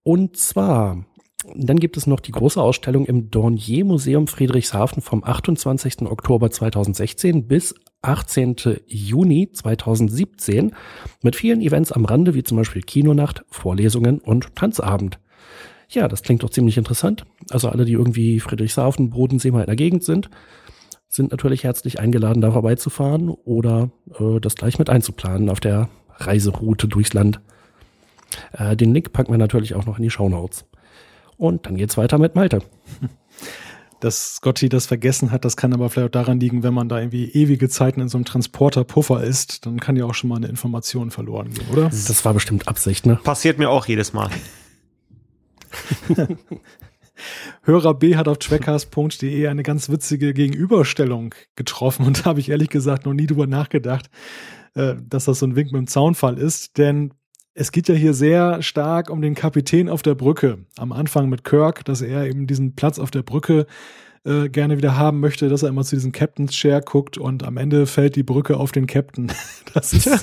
Und 0.03 0.37
zwar, 0.37 1.05
dann 1.55 1.77
gibt 1.77 1.97
es 1.97 2.07
noch 2.07 2.19
die 2.19 2.31
große 2.31 2.61
Ausstellung 2.61 3.05
im 3.05 3.29
Dornier 3.29 3.85
Museum 3.85 4.27
Friedrichshafen 4.27 5.01
vom 5.01 5.23
28. 5.23 6.03
Oktober 6.03 6.49
2016 6.49 7.47
bis 7.47 7.75
18. 8.01 8.55
Juni 8.87 9.51
2017 9.51 10.73
mit 11.21 11.35
vielen 11.35 11.61
Events 11.61 11.91
am 11.91 12.05
Rande, 12.05 12.33
wie 12.33 12.43
zum 12.43 12.57
Beispiel 12.57 12.81
Kinonacht, 12.81 13.45
Vorlesungen 13.49 14.19
und 14.19 14.55
Tanzabend. 14.55 15.19
Ja, 15.89 16.07
das 16.07 16.23
klingt 16.23 16.41
doch 16.41 16.49
ziemlich 16.49 16.77
interessant. 16.77 17.25
Also 17.49 17.69
alle, 17.69 17.85
die 17.85 17.93
irgendwie 17.93 18.39
Friedrichshafen, 18.39 19.09
Bodensee 19.09 19.51
mal 19.51 19.61
in 19.61 19.65
der 19.67 19.75
Gegend 19.75 20.03
sind, 20.03 20.29
sind 21.11 21.31
natürlich 21.31 21.65
herzlich 21.65 21.99
eingeladen, 21.99 22.41
da 22.41 22.51
vorbeizufahren 22.51 23.29
oder 23.29 23.91
äh, 24.17 24.39
das 24.39 24.55
gleich 24.55 24.79
mit 24.79 24.89
einzuplanen 24.89 25.49
auf 25.49 25.59
der 25.59 25.89
Reiseroute 26.15 26.87
durchs 26.87 27.13
Land. 27.13 27.41
Äh, 28.53 28.77
den 28.77 28.93
Link 28.93 29.11
packen 29.11 29.31
wir 29.31 29.37
natürlich 29.37 29.75
auch 29.75 29.85
noch 29.85 29.97
in 29.97 30.03
die 30.03 30.09
Show 30.09 30.29
Notes. 30.29 30.65
Und 31.37 31.65
dann 31.65 31.75
geht's 31.75 31.97
weiter 31.97 32.17
mit 32.17 32.35
Malte. 32.35 32.61
Dass 33.99 34.35
Scotty 34.35 34.69
das 34.69 34.87
vergessen 34.87 35.31
hat, 35.31 35.45
das 35.45 35.57
kann 35.57 35.73
aber 35.73 35.89
vielleicht 35.89 36.07
auch 36.07 36.21
daran 36.21 36.39
liegen, 36.39 36.63
wenn 36.63 36.73
man 36.73 36.89
da 36.89 36.99
irgendwie 36.99 37.25
ewige 37.25 37.69
Zeiten 37.69 38.01
in 38.01 38.09
so 38.09 38.17
einem 38.17 38.25
Transporter-Puffer 38.25 39.23
ist, 39.23 39.65
dann 39.65 39.79
kann 39.79 39.95
ja 39.95 40.05
auch 40.05 40.15
schon 40.15 40.29
mal 40.29 40.37
eine 40.37 40.47
Information 40.47 41.11
verloren 41.11 41.53
gehen, 41.53 41.67
oder? 41.71 41.83
Das 41.83 42.25
war 42.25 42.33
bestimmt 42.33 42.67
Absicht, 42.67 43.05
ne? 43.05 43.19
Passiert 43.23 43.59
mir 43.59 43.69
auch 43.69 43.85
jedes 43.85 44.13
Mal. 44.13 44.31
Hörer 47.63 47.93
B 47.93 48.15
hat 48.15 48.27
auf 48.27 48.37
trackcast.de 48.37 49.47
eine 49.47 49.63
ganz 49.63 49.89
witzige 49.89 50.33
Gegenüberstellung 50.33 51.35
getroffen 51.55 52.05
und 52.05 52.19
da 52.19 52.25
habe 52.25 52.39
ich 52.39 52.49
ehrlich 52.49 52.69
gesagt 52.69 53.05
noch 53.05 53.13
nie 53.13 53.27
drüber 53.27 53.47
nachgedacht, 53.47 54.09
äh, 54.75 54.95
dass 55.01 55.25
das 55.25 55.39
so 55.39 55.45
ein 55.45 55.55
Wink 55.55 55.71
mit 55.71 55.79
dem 55.79 55.87
Zaunfall 55.87 56.37
ist, 56.37 56.77
denn 56.77 57.13
es 57.53 57.71
geht 57.71 57.89
ja 57.89 57.95
hier 57.95 58.13
sehr 58.13 58.61
stark 58.61 59.09
um 59.09 59.21
den 59.21 59.35
Kapitän 59.35 59.89
auf 59.89 60.01
der 60.01 60.15
Brücke. 60.15 60.59
Am 60.77 60.91
Anfang 60.91 61.27
mit 61.29 61.43
Kirk, 61.43 61.83
dass 61.83 62.01
er 62.01 62.25
eben 62.25 62.47
diesen 62.47 62.75
Platz 62.75 62.97
auf 62.97 63.11
der 63.11 63.23
Brücke 63.23 63.65
äh, 64.23 64.49
gerne 64.49 64.77
wieder 64.77 64.97
haben 64.97 65.19
möchte, 65.19 65.49
dass 65.49 65.63
er 65.63 65.69
immer 65.69 65.83
zu 65.83 65.95
diesem 65.95 66.11
Captain's 66.11 66.51
Chair 66.51 66.81
guckt 66.81 67.17
und 67.17 67.43
am 67.43 67.57
Ende 67.57 67.87
fällt 67.87 68.15
die 68.15 68.23
Brücke 68.23 68.57
auf 68.57 68.71
den 68.71 68.87
Captain. 68.87 69.31
Das 69.73 69.93
ist 69.93 70.09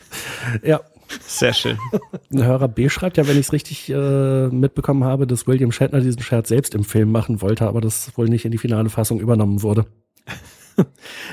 ja, 0.62 0.80
sehr 1.20 1.52
schön. 1.52 1.78
Hörer 2.32 2.68
B 2.68 2.88
schreibt 2.88 3.16
ja, 3.16 3.26
wenn 3.26 3.38
ich 3.38 3.46
es 3.46 3.52
richtig 3.52 3.90
äh, 3.90 4.48
mitbekommen 4.48 5.04
habe, 5.04 5.26
dass 5.26 5.46
William 5.46 5.72
Shatner 5.72 6.00
diesen 6.00 6.22
Scherz 6.22 6.48
selbst 6.48 6.74
im 6.74 6.84
Film 6.84 7.12
machen 7.12 7.40
wollte, 7.40 7.66
aber 7.66 7.80
das 7.80 8.16
wohl 8.16 8.28
nicht 8.28 8.44
in 8.44 8.52
die 8.52 8.58
finale 8.58 8.88
Fassung 8.88 9.20
übernommen 9.20 9.62
wurde. 9.62 9.86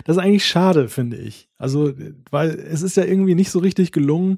Das 0.06 0.16
ist 0.16 0.24
eigentlich 0.24 0.46
schade, 0.46 0.88
finde 0.88 1.18
ich. 1.18 1.50
Also, 1.58 1.92
weil 2.32 2.52
es 2.52 2.82
ist 2.82 2.96
ja 2.96 3.04
irgendwie 3.04 3.36
nicht 3.36 3.52
so 3.52 3.60
richtig 3.60 3.92
gelungen, 3.92 4.38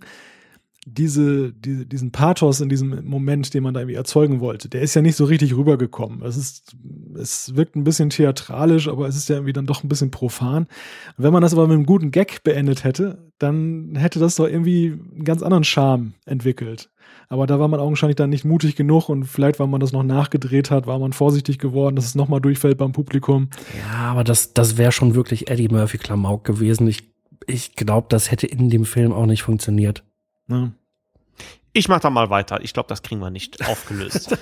diese, 0.87 1.51
diese, 1.51 1.87
diesen 1.87 2.11
Pathos 2.11 2.61
in 2.61 2.69
diesem 2.69 3.05
Moment, 3.05 3.53
den 3.55 3.63
man 3.63 3.73
da 3.73 3.79
irgendwie 3.81 3.95
erzeugen 3.95 4.39
wollte, 4.39 4.69
der 4.69 4.81
ist 4.81 4.93
ja 4.93 5.01
nicht 5.01 5.15
so 5.15 5.25
richtig 5.25 5.55
rübergekommen. 5.55 6.21
Es 6.21 6.37
ist, 6.37 6.75
es 7.15 7.55
wirkt 7.55 7.75
ein 7.75 7.83
bisschen 7.83 8.11
theatralisch, 8.11 8.87
aber 8.87 9.07
es 9.07 9.17
ist 9.17 9.27
ja 9.27 9.35
irgendwie 9.35 9.53
dann 9.53 9.65
doch 9.65 9.83
ein 9.83 9.89
bisschen 9.89 10.11
profan. 10.11 10.67
Wenn 11.17 11.33
man 11.33 11.41
das 11.41 11.53
aber 11.53 11.67
mit 11.67 11.73
einem 11.73 11.87
guten 11.87 12.11
Gag 12.11 12.43
beendet 12.43 12.83
hätte, 12.83 13.31
dann 13.39 13.95
hätte 13.95 14.19
das 14.19 14.35
doch 14.35 14.47
irgendwie 14.47 14.91
einen 14.91 15.23
ganz 15.23 15.41
anderen 15.41 15.63
Charme 15.63 16.13
entwickelt. 16.25 16.91
Aber 17.29 17.47
da 17.47 17.59
war 17.59 17.67
man 17.67 17.79
augenscheinlich 17.79 18.15
dann 18.15 18.29
nicht 18.29 18.45
mutig 18.45 18.75
genug 18.75 19.09
und 19.09 19.25
vielleicht, 19.25 19.59
weil 19.59 19.67
man 19.67 19.79
das 19.81 19.91
noch 19.91 20.03
nachgedreht 20.03 20.69
hat, 20.69 20.85
war 20.85 20.99
man 20.99 21.13
vorsichtig 21.13 21.57
geworden, 21.57 21.95
dass 21.95 22.05
es 22.05 22.15
nochmal 22.15 22.41
durchfällt 22.41 22.77
beim 22.77 22.91
Publikum. 22.91 23.49
Ja, 23.79 24.11
aber 24.11 24.23
das, 24.23 24.53
das 24.53 24.77
wäre 24.77 24.91
schon 24.91 25.15
wirklich 25.15 25.49
Eddie 25.49 25.69
Murphy 25.69 25.97
Klamauk 25.97 26.43
gewesen. 26.43 26.87
Ich, 26.87 27.11
ich 27.47 27.75
glaube, 27.75 28.07
das 28.09 28.29
hätte 28.29 28.45
in 28.45 28.69
dem 28.69 28.85
Film 28.85 29.11
auch 29.11 29.25
nicht 29.25 29.41
funktioniert. 29.41 30.03
Ja. 30.47 30.71
Ich 31.73 31.89
mach 31.89 31.99
da 31.99 32.09
mal 32.09 32.29
weiter. 32.29 32.63
Ich 32.63 32.73
glaube, 32.73 32.87
das 32.87 33.03
kriegen 33.03 33.19
wir 33.19 33.29
nicht 33.29 33.67
aufgelöst. 33.67 34.37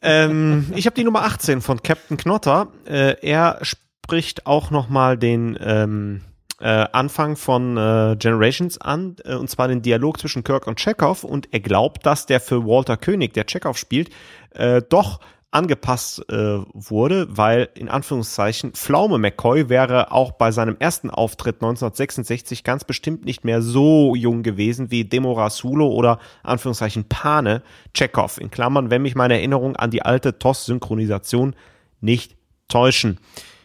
ähm, 0.00 0.72
ich 0.74 0.86
habe 0.86 0.96
die 0.96 1.04
Nummer 1.04 1.24
18 1.24 1.60
von 1.60 1.82
Captain 1.82 2.16
Knotter. 2.16 2.68
Äh, 2.86 3.16
er 3.20 3.58
spricht 3.62 4.46
auch 4.46 4.70
noch 4.70 4.88
mal 4.88 5.18
den 5.18 5.58
ähm, 5.60 6.22
äh, 6.60 6.86
Anfang 6.92 7.36
von 7.36 7.76
äh, 7.76 8.16
Generations 8.18 8.80
an, 8.80 9.16
äh, 9.24 9.34
und 9.34 9.50
zwar 9.50 9.68
den 9.68 9.82
Dialog 9.82 10.18
zwischen 10.18 10.44
Kirk 10.44 10.66
und 10.66 10.78
Chekhov. 10.78 11.22
Und 11.22 11.52
er 11.52 11.60
glaubt, 11.60 12.06
dass 12.06 12.24
der 12.24 12.40
für 12.40 12.64
Walter 12.64 12.96
König, 12.96 13.34
der 13.34 13.44
Chekhov 13.44 13.76
spielt, 13.76 14.10
äh, 14.50 14.80
doch 14.88 15.20
angepasst 15.54 16.24
äh, 16.30 16.58
wurde, 16.72 17.26
weil 17.30 17.68
in 17.74 17.88
Anführungszeichen 17.88 18.72
Pflaume 18.72 19.18
McCoy 19.18 19.68
wäre 19.68 20.10
auch 20.10 20.32
bei 20.32 20.50
seinem 20.50 20.76
ersten 20.78 21.10
Auftritt 21.10 21.56
1966 21.56 22.64
ganz 22.64 22.84
bestimmt 22.84 23.24
nicht 23.24 23.44
mehr 23.44 23.62
so 23.62 24.14
jung 24.16 24.42
gewesen 24.42 24.90
wie 24.90 25.04
Demo 25.04 25.32
Rasulo 25.32 25.88
oder 25.88 26.18
Anführungszeichen 26.42 27.04
Pane 27.08 27.62
Chekhov. 27.94 28.38
In 28.38 28.50
Klammern, 28.50 28.90
wenn 28.90 29.02
mich 29.02 29.14
meine 29.14 29.34
Erinnerung 29.34 29.76
an 29.76 29.90
die 29.90 30.02
alte 30.02 30.38
TOS-Synchronisation 30.38 31.54
nicht 32.00 32.36
täuschen. 32.68 33.20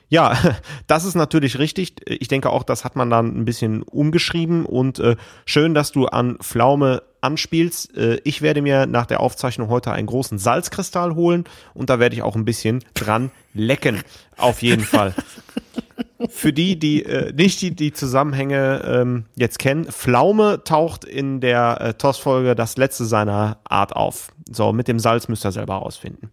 Ja, 0.10 0.38
das 0.88 1.06
ist 1.06 1.16
natürlich 1.16 1.57
richtig. 1.57 1.95
Ich 2.07 2.28
denke 2.28 2.52
auch, 2.52 2.64
das 2.64 2.86
hat 2.86 2.95
man 2.95 3.10
dann 3.10 3.36
ein 3.36 3.45
bisschen 3.45 3.82
umgeschrieben 3.82 4.66
und 4.66 4.99
äh, 4.99 5.16
schön, 5.45 5.74
dass 5.74 5.91
du 5.91 6.06
an 6.06 6.38
Pflaume 6.38 7.02
anspielst. 7.22 7.96
Äh, 7.96 8.20
ich 8.24 8.41
werde 8.41 8.62
mir 8.62 8.86
nach 8.86 9.06
der 9.06 9.20
Aufzeichnung 9.20 9.70
heute 9.70 9.91
einen 9.91 10.08
großen 10.08 10.38
Salzkristall 10.38 11.16
holen 11.16 11.46
und 11.74 11.90
da 11.90 12.00
werde 12.00 12.16
ich 12.16 12.22
auch 12.22 12.36
ein 12.36 12.46
bisschen 12.46 12.84
dran 12.94 13.32
lecken. 13.54 14.02
Auf 14.38 14.62
jeden 14.62 14.84
Fall. 14.84 15.14
Für 16.30 16.52
die, 16.52 16.78
die 16.78 17.04
äh, 17.06 17.32
nicht 17.34 17.62
die, 17.62 17.72
die 17.72 17.94
Zusammenhänge 17.94 18.84
ähm, 18.86 19.26
jetzt 19.36 19.58
kennen, 19.58 19.86
Pflaume 19.86 20.64
taucht 20.66 21.06
in 21.06 21.40
der 21.40 21.80
äh, 21.80 21.94
TOS-Folge 21.94 22.56
das 22.56 22.76
letzte 22.78 23.06
seiner 23.06 23.60
Art 23.64 23.96
auf. 23.96 24.32
So, 24.52 24.74
mit 24.74 24.88
dem 24.88 25.00
Salz 25.00 25.30
müsst 25.30 25.46
ihr 25.46 25.52
selber 25.52 25.76
rausfinden. 25.76 26.30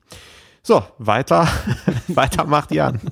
So, 0.62 0.82
weiter, 0.98 1.46
weiter 2.08 2.44
macht 2.44 2.72
Jan. 2.72 3.00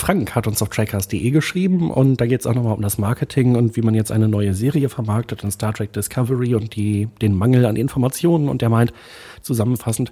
Frank 0.00 0.34
hat 0.34 0.46
uns 0.46 0.62
auf 0.62 0.70
trackcast.de 0.70 1.30
geschrieben 1.30 1.90
und 1.90 2.22
da 2.22 2.26
geht 2.26 2.40
es 2.40 2.46
auch 2.46 2.54
nochmal 2.54 2.72
um 2.72 2.80
das 2.80 2.96
Marketing 2.96 3.54
und 3.54 3.76
wie 3.76 3.82
man 3.82 3.94
jetzt 3.94 4.10
eine 4.10 4.28
neue 4.28 4.54
Serie 4.54 4.88
vermarktet 4.88 5.44
in 5.44 5.50
Star 5.50 5.74
Trek 5.74 5.92
Discovery 5.92 6.54
und 6.54 6.74
die, 6.74 7.08
den 7.20 7.34
Mangel 7.34 7.66
an 7.66 7.76
Informationen 7.76 8.48
und 8.48 8.62
der 8.62 8.70
meint 8.70 8.94
zusammenfassend, 9.42 10.10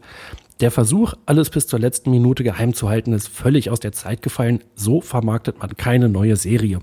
der 0.61 0.71
Versuch, 0.71 1.15
alles 1.25 1.49
bis 1.49 1.67
zur 1.67 1.79
letzten 1.79 2.11
Minute 2.11 2.45
geheim 2.45 2.75
zu 2.75 2.91
halten, 2.91 3.15
ist 3.15 3.29
völlig 3.29 3.71
aus 3.71 3.81
der 3.81 3.93
Zeit 3.93 4.21
gefallen. 4.21 4.63
So 4.75 5.01
vermarktet 5.01 5.59
man 5.59 5.75
keine 5.79 6.11
neue 6.11 6.37
Serie. 6.37 6.81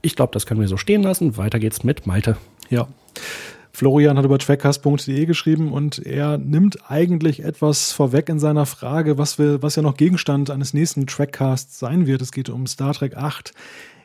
Ich 0.00 0.16
glaube, 0.16 0.32
das 0.32 0.46
können 0.46 0.62
wir 0.62 0.68
so 0.68 0.78
stehen 0.78 1.02
lassen. 1.02 1.36
Weiter 1.36 1.58
geht's 1.58 1.84
mit 1.84 2.06
Malte. 2.06 2.38
Ja. 2.70 2.88
Florian 3.76 4.16
hat 4.16 4.24
über 4.24 4.38
trackcast.de 4.38 5.26
geschrieben 5.26 5.70
und 5.70 5.98
er 5.98 6.38
nimmt 6.38 6.90
eigentlich 6.90 7.44
etwas 7.44 7.92
vorweg 7.92 8.30
in 8.30 8.38
seiner 8.38 8.64
Frage, 8.64 9.18
was, 9.18 9.38
wir, 9.38 9.62
was 9.62 9.76
ja 9.76 9.82
noch 9.82 9.98
Gegenstand 9.98 10.48
eines 10.48 10.72
nächsten 10.72 11.06
Trackcasts 11.06 11.78
sein 11.78 12.06
wird. 12.06 12.22
Es 12.22 12.32
geht 12.32 12.48
um 12.48 12.66
Star 12.66 12.94
Trek 12.94 13.18
8. 13.18 13.52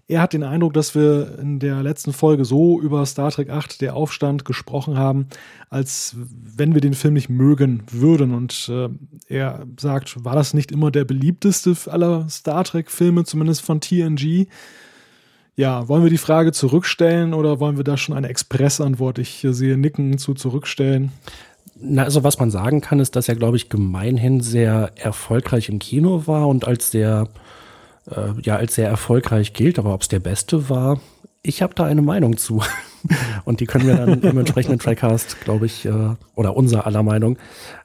Er 0.10 0.22
hat 0.22 0.34
den 0.34 0.44
Eindruck, 0.44 0.74
dass 0.74 0.94
wir 0.94 1.40
in 1.40 1.60
der 1.60 1.84
letzten 1.84 2.12
Folge 2.12 2.44
so 2.44 2.82
über 2.82 3.06
Star 3.06 3.32
Trek 3.32 3.50
8, 3.50 3.80
der 3.80 3.96
Aufstand, 3.96 4.44
gesprochen 4.44 4.98
haben, 4.98 5.28
als 5.70 6.18
wenn 6.18 6.74
wir 6.74 6.82
den 6.82 6.94
Film 6.94 7.14
nicht 7.14 7.30
mögen 7.30 7.84
würden. 7.90 8.34
Und 8.34 8.70
äh, 8.70 8.90
er 9.30 9.66
sagt, 9.80 10.26
war 10.26 10.36
das 10.36 10.54
nicht 10.54 10.74
immer 10.74 10.92
der 10.92 11.06
beliebteste 11.06 11.78
aller 11.90 12.28
Star 12.28 12.66
Trek-Filme, 12.66 13.24
zumindest 13.24 13.62
von 13.62 13.80
TNG? 13.80 14.48
Ja, 15.56 15.88
wollen 15.88 16.04
wir 16.04 16.10
die 16.10 16.18
Frage 16.18 16.54
zurückstellen 16.54 17.34
oder 17.34 17.60
wollen 17.60 17.78
wir 17.78 17.84
da 17.84 17.98
schon 17.98 18.16
eine 18.16 18.30
Expressantwort? 18.30 19.20
Ich 19.20 19.46
sehe 19.50 19.78
Nicken 19.78 20.18
zu 20.18 20.34
zurückstellen. 20.34 21.12
Na, 21.76 22.04
also 22.04 22.24
was 22.24 22.40
man 22.40 22.52
sagen 22.52 22.80
kann, 22.80 23.00
ist, 23.00 23.16
dass 23.16 23.28
er, 23.28 23.36
glaube 23.36 23.58
ich, 23.58 23.70
gemeinhin 23.70 24.42
sehr 24.42 24.92
erfolgreich 24.96 25.68
im 25.68 25.80
Kino 25.80 26.26
war 26.26 26.48
und 26.48 26.66
als 26.66 26.92
sehr, 26.92 27.28
äh, 28.10 28.40
ja, 28.44 28.56
als 28.56 28.76
sehr 28.76 28.88
erfolgreich 28.88 29.54
gilt. 29.54 29.78
Aber 29.78 29.94
ob 29.94 30.04
es 30.04 30.08
der 30.08 30.20
beste 30.20 30.70
war, 30.70 31.02
ich 31.44 31.62
habe 31.62 31.74
da 31.74 31.84
eine 31.86 32.02
Meinung 32.02 32.38
zu. 32.38 32.64
und 33.46 33.60
die 33.60 33.66
können 33.66 33.88
wir 33.88 33.96
dann 33.96 34.22
im 34.22 34.38
entsprechenden 34.38 34.80
Trackcast, 34.80 35.42
glaube 35.42 35.66
ich, 35.66 35.86
äh, 35.86 36.16
oder 36.36 36.56
unser 36.56 36.86
aller 36.86 37.04
Meinung, 37.04 37.38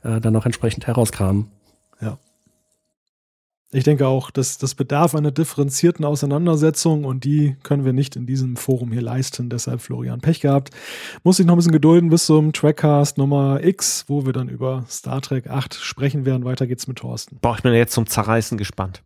äh, 0.05 0.21
dann 0.21 0.35
noch 0.35 0.47
entsprechend 0.47 0.87
herauskramen. 0.87 1.51
Ich 3.73 3.83
denke 3.83 4.07
auch, 4.07 4.31
dass 4.31 4.59
das 4.59 4.77
bedarf 4.77 5.17
einer 5.17 5.33
differenzierten 5.33 6.05
Auseinandersetzung 6.05 7.05
und 7.05 7.25
die 7.25 7.57
können 7.65 7.85
wir 7.85 7.93
nicht 7.93 8.15
in 8.15 8.25
diesem 8.25 8.57
Forum 8.57 8.93
hier 8.93 9.03
leisten. 9.03 9.51
Deshalb 9.51 9.81
Florian 9.81 10.21
Pech 10.21 10.41
gehabt. 10.41 10.71
Muss 11.25 11.39
sich 11.39 11.47
noch 11.47 11.55
ein 11.55 11.59
bisschen 11.59 11.73
gedulden 11.73 12.09
bis 12.09 12.27
zum 12.27 12.53
Trackcast 12.53 13.19
Nummer 13.19 13.65
X, 13.65 14.05
wo 14.07 14.25
wir 14.25 14.33
dann 14.33 14.49
über 14.49 14.85
Star 14.89 15.21
Trek 15.21 15.51
8 15.51 15.75
sprechen 15.75 16.25
werden. 16.25 16.45
Weiter 16.45 16.69
geht's 16.69 16.87
mit 16.87 16.99
Thorsten. 16.99 17.39
Boah, 17.41 17.57
ich 17.57 17.63
bin 17.63 17.75
jetzt 17.75 17.93
zum 17.93 18.07
Zerreißen 18.07 18.57
gespannt. 18.57 19.03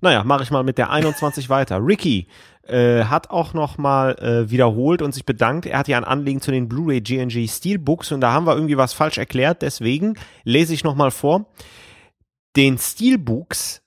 Naja, 0.00 0.24
mache 0.24 0.44
ich 0.44 0.50
mal 0.50 0.64
mit 0.64 0.78
der 0.78 0.88
21 0.88 1.48
weiter. 1.50 1.84
Ricky 1.84 2.26
äh, 2.62 3.04
hat 3.04 3.28
auch 3.28 3.52
noch 3.52 3.76
mal 3.76 4.14
äh, 4.14 4.50
wiederholt 4.50 5.02
und 5.02 5.12
sich 5.12 5.26
bedankt. 5.26 5.66
Er 5.66 5.78
hat 5.78 5.88
ja 5.88 5.98
ein 5.98 6.04
Anliegen 6.04 6.40
zu 6.40 6.50
den 6.50 6.70
Blu-ray 6.70 7.02
GNG 7.02 7.46
Steelbooks 7.46 8.12
und 8.12 8.22
da 8.22 8.32
haben 8.32 8.46
wir 8.46 8.54
irgendwie 8.54 8.78
was 8.78 8.94
falsch 8.94 9.18
erklärt. 9.18 9.60
Deswegen 9.60 10.14
lese 10.44 10.72
ich 10.72 10.84
noch 10.84 10.94
mal 10.94 11.10
vor. 11.10 11.44
Den 12.56 12.78
Steelbooks 12.78 13.82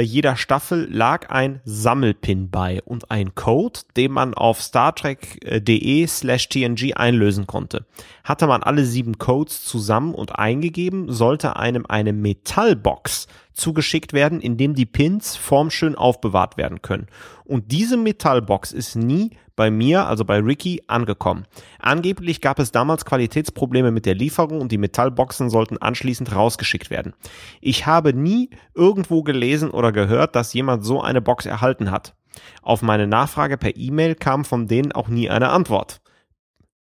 jeder 0.00 0.36
Staffel 0.36 0.88
lag 0.90 1.28
ein 1.28 1.60
Sammelpin 1.64 2.50
bei 2.50 2.80
und 2.82 3.10
ein 3.10 3.34
Code, 3.34 3.80
den 3.96 4.12
man 4.12 4.32
auf 4.32 4.60
startrek.de 4.60 6.06
slash 6.06 6.48
TNG 6.48 6.94
einlösen 6.94 7.46
konnte. 7.46 7.84
Hatte 8.24 8.46
man 8.46 8.62
alle 8.62 8.84
sieben 8.86 9.18
Codes 9.18 9.64
zusammen 9.64 10.14
und 10.14 10.38
eingegeben, 10.38 11.12
sollte 11.12 11.56
einem 11.56 11.84
eine 11.86 12.12
Metallbox 12.12 13.26
zugeschickt 13.52 14.12
werden, 14.14 14.40
in 14.40 14.56
dem 14.56 14.74
die 14.74 14.86
Pins 14.86 15.36
formschön 15.36 15.94
aufbewahrt 15.94 16.56
werden 16.56 16.80
können. 16.80 17.06
Und 17.44 17.70
diese 17.70 17.98
Metallbox 17.98 18.72
ist 18.72 18.96
nie 18.96 19.32
bei 19.56 19.70
mir, 19.70 20.06
also 20.06 20.24
bei 20.24 20.38
Ricky, 20.38 20.82
angekommen. 20.86 21.46
Angeblich 21.78 22.40
gab 22.40 22.58
es 22.58 22.72
damals 22.72 23.04
Qualitätsprobleme 23.04 23.90
mit 23.90 24.06
der 24.06 24.14
Lieferung 24.14 24.60
und 24.60 24.72
die 24.72 24.78
Metallboxen 24.78 25.50
sollten 25.50 25.78
anschließend 25.78 26.34
rausgeschickt 26.34 26.90
werden. 26.90 27.14
Ich 27.60 27.86
habe 27.86 28.14
nie 28.14 28.50
irgendwo 28.74 29.22
gelesen 29.22 29.70
oder 29.70 29.92
gehört, 29.92 30.36
dass 30.36 30.54
jemand 30.54 30.84
so 30.84 31.00
eine 31.00 31.20
Box 31.20 31.46
erhalten 31.46 31.90
hat. 31.90 32.14
Auf 32.62 32.82
meine 32.82 33.06
Nachfrage 33.06 33.58
per 33.58 33.76
E-Mail 33.76 34.14
kam 34.14 34.44
von 34.44 34.66
denen 34.66 34.92
auch 34.92 35.08
nie 35.08 35.28
eine 35.28 35.50
Antwort. 35.50 36.00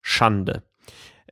Schande. 0.03 0.63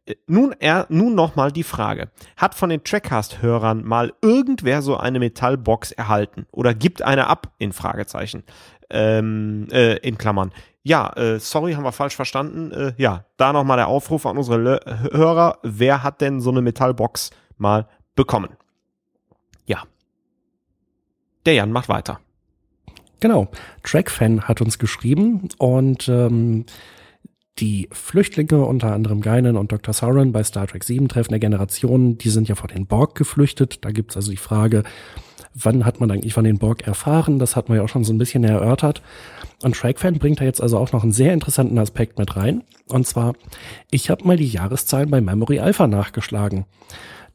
Äh, 0.06 0.14
nun, 0.26 0.55
er, 0.59 0.86
nun 0.88 1.14
nochmal 1.14 1.52
die 1.52 1.62
Frage. 1.62 2.10
Hat 2.36 2.55
von 2.55 2.70
den 2.70 2.84
Trackcast-Hörern 2.84 3.84
mal 3.84 4.12
irgendwer 4.22 4.82
so 4.82 4.96
eine 4.96 5.18
Metallbox 5.18 5.92
erhalten? 5.92 6.46
Oder 6.52 6.74
gibt 6.74 7.02
eine 7.02 7.26
ab? 7.26 7.52
In 7.59 7.72
Fragezeichen. 7.72 8.44
Ähm, 8.90 9.68
äh, 9.70 9.96
in 9.98 10.16
Klammern. 10.16 10.52
Ja, 10.89 11.12
äh, 11.16 11.39
sorry, 11.39 11.74
haben 11.74 11.85
wir 11.85 11.93
falsch 11.93 12.16
verstanden. 12.16 12.73
Äh, 12.73 12.94
ja, 12.97 13.27
da 13.36 13.52
nochmal 13.52 13.77
der 13.77 13.89
Aufruf 13.89 14.24
an 14.24 14.39
unsere 14.39 14.56
Le 14.56 14.81
Hörer. 15.12 15.59
Wer 15.62 16.02
hat 16.02 16.23
denn 16.23 16.40
so 16.40 16.48
eine 16.48 16.62
Metallbox 16.62 17.28
mal 17.59 17.86
bekommen? 18.15 18.56
Ja. 19.66 19.82
Der 21.44 21.52
Jan 21.52 21.73
macht 21.73 21.90
weiter. 21.90 22.20
Genau. 23.20 23.48
Trackfan 23.82 24.48
hat 24.48 24.62
uns 24.62 24.78
geschrieben 24.78 25.51
und 25.59 26.09
ähm, 26.09 26.65
die 27.59 27.90
Flüchtlinge, 27.93 28.65
unter 28.65 28.94
anderem 28.94 29.20
Geinen 29.20 29.59
und 29.59 29.70
Dr. 29.70 29.93
Sauron 29.93 30.32
bei 30.32 30.43
Star 30.43 30.69
Trek 30.69 30.85
7 30.85 31.06
Treffen 31.09 31.32
der 31.32 31.39
Generationen, 31.39 32.16
die 32.16 32.31
sind 32.31 32.48
ja 32.48 32.55
vor 32.55 32.69
den 32.69 32.86
Borg 32.86 33.15
geflüchtet. 33.15 33.85
Da 33.85 33.90
gibt's 33.90 34.16
also 34.16 34.31
die 34.31 34.39
Frage, 34.39 34.85
wann 35.62 35.85
hat 35.85 36.01
man 36.01 36.10
eigentlich 36.10 36.35
von 36.35 36.44
den 36.44 36.59
Borg 36.59 36.86
erfahren? 36.86 37.39
Das 37.39 37.56
hat 37.56 37.68
man 37.68 37.78
ja 37.78 37.85
auch 37.85 37.89
schon 37.89 38.05
so 38.05 38.12
ein 38.12 38.18
bisschen 38.18 38.44
erörtert. 38.44 39.02
Und 39.62 39.74
Trackfan 39.74 40.18
bringt 40.18 40.40
da 40.40 40.44
jetzt 40.44 40.60
also 40.60 40.78
auch 40.78 40.93
noch 40.93 41.02
einen 41.02 41.12
sehr 41.12 41.32
interessanten 41.32 41.78
Aspekt 41.78 42.18
mit 42.18 42.36
rein. 42.36 42.62
Und 42.89 43.06
zwar, 43.06 43.35
ich 43.90 44.10
habe 44.10 44.26
mal 44.26 44.36
die 44.36 44.48
Jahreszahlen 44.48 45.10
bei 45.10 45.20
Memory 45.20 45.59
Alpha 45.59 45.86
nachgeschlagen. 45.86 46.66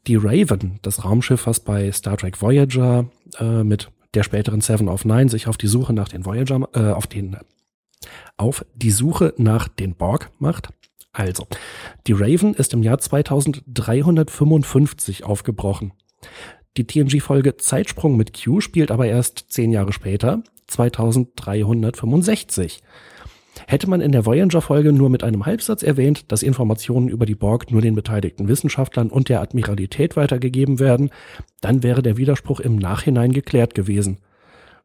Die 0.08 0.16
Raven, 0.16 0.80
das 0.82 1.06
Raumschiff, 1.06 1.48
was 1.48 1.62
bei 1.62 1.91
Star 1.91 2.18
Trek 2.18 2.41
Voyager 2.41 3.06
äh, 3.40 3.64
mit 3.64 3.90
der 4.14 4.24
späteren 4.24 4.62
Seven 4.62 4.90
of 4.90 5.06
Nine 5.06 5.30
sich 5.30 5.48
auf 5.48 5.58
die 5.58 5.68
Suche 5.68 5.94
nach 5.94 6.10
den 6.10 6.26
Voyager, 6.26 6.68
äh, 6.74 6.91
auf 6.91 7.08
den, 7.08 7.38
auf 8.38 8.66
die 8.76 8.91
Suche 8.91 9.34
nach 9.38 9.68
den 9.68 9.95
Borg 9.95 10.30
macht. 10.40 10.70
Also, 11.14 11.48
die 12.08 12.14
Raven 12.14 12.56
ist 12.56 12.74
im 12.74 12.84
Jahr 12.84 12.98
2355 12.98 15.24
aufgebrochen. 15.24 15.94
Die 16.76 16.88
TNG-Folge 16.88 17.58
Zeitsprung 17.58 18.18
mit 18.18 18.34
Q 18.34 18.60
spielt 18.60 18.90
aber 18.90 19.06
erst 19.06 19.45
zehn 19.50 19.72
Jahre 19.72 19.94
später, 19.94 20.41
2365. 20.68 22.82
Hätte 23.68 23.88
man 23.88 24.02
in 24.02 24.12
der 24.12 24.26
Voyager-Folge 24.26 24.91
nur 24.91 25.12
mit 25.12 25.24
einem 25.24 25.45
Halbsatz 25.45 25.84
erwähnt, 25.84 26.32
dass 26.32 26.41
Informationen 26.41 27.10
über 27.10 27.28
die 27.28 27.36
Borg 27.36 27.70
nur 27.70 27.84
den 27.84 27.94
beteiligten 27.94 28.48
Wissenschaftlern 28.48 29.12
und 29.12 29.30
der 29.30 29.41
Admiralität 29.41 30.16
weitergegeben 30.16 30.80
werden, 30.80 31.12
dann 31.62 31.84
wäre 31.84 32.02
der 32.02 32.18
Widerspruch 32.18 32.60
im 32.60 32.78
Nachhinein 32.78 33.34
geklärt 33.34 33.76
gewesen. 33.76 34.18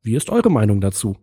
Wie 0.03 0.15
ist 0.15 0.29
eure 0.29 0.51
Meinung 0.51 0.83
dazu? 0.83 1.17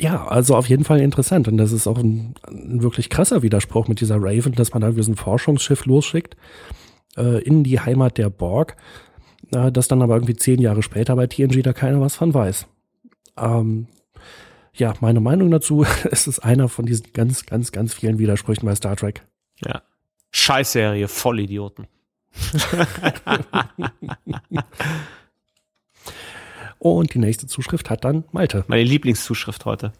Ja, 0.00 0.26
also 0.26 0.56
auf 0.56 0.68
jeden 0.68 0.82
Fall 0.82 1.00
interessant. 1.00 1.46
Und 1.46 1.58
das 1.58 1.70
ist 1.70 1.86
auch 1.86 1.98
ein, 1.98 2.34
ein 2.48 2.82
wirklich 2.82 3.10
krasser 3.10 3.42
Widerspruch 3.42 3.86
mit 3.86 4.00
dieser 4.00 4.16
Raven, 4.16 4.56
dass 4.56 4.72
man 4.72 4.82
da 4.82 4.96
wie 4.96 5.02
so 5.04 5.12
ein 5.12 5.16
Forschungsschiff 5.16 5.86
losschickt 5.86 6.36
äh, 7.16 7.42
in 7.42 7.64
die 7.64 7.80
Heimat 7.80 8.18
der 8.18 8.30
Borg, 8.30 8.76
äh, 9.52 9.72
das 9.72 9.88
dann 9.88 10.02
aber 10.02 10.14
irgendwie 10.14 10.36
zehn 10.36 10.60
Jahre 10.60 10.82
später 10.82 11.16
bei 11.16 11.26
TNG 11.26 11.62
da 11.62 11.72
keiner 11.72 12.00
was 12.00 12.16
von 12.16 12.34
weiß. 12.34 12.66
Ähm, 13.38 13.86
ja, 14.74 14.94
meine 15.00 15.20
Meinung 15.20 15.50
dazu, 15.50 15.84
es 16.10 16.26
ist 16.26 16.40
einer 16.40 16.68
von 16.68 16.86
diesen 16.86 17.12
ganz, 17.12 17.46
ganz, 17.46 17.72
ganz 17.72 17.94
vielen 17.94 18.18
Widersprüchen 18.18 18.66
bei 18.66 18.74
Star 18.74 18.96
Trek. 18.96 19.26
Ja. 19.64 19.82
Scheißserie, 20.30 21.08
Vollidioten. 21.08 21.86
Und 26.78 27.14
die 27.14 27.18
nächste 27.18 27.46
Zuschrift 27.46 27.90
hat 27.90 28.04
dann 28.04 28.24
Malte. 28.32 28.64
Meine 28.66 28.82
Lieblingszuschrift 28.82 29.66
heute. 29.66 29.92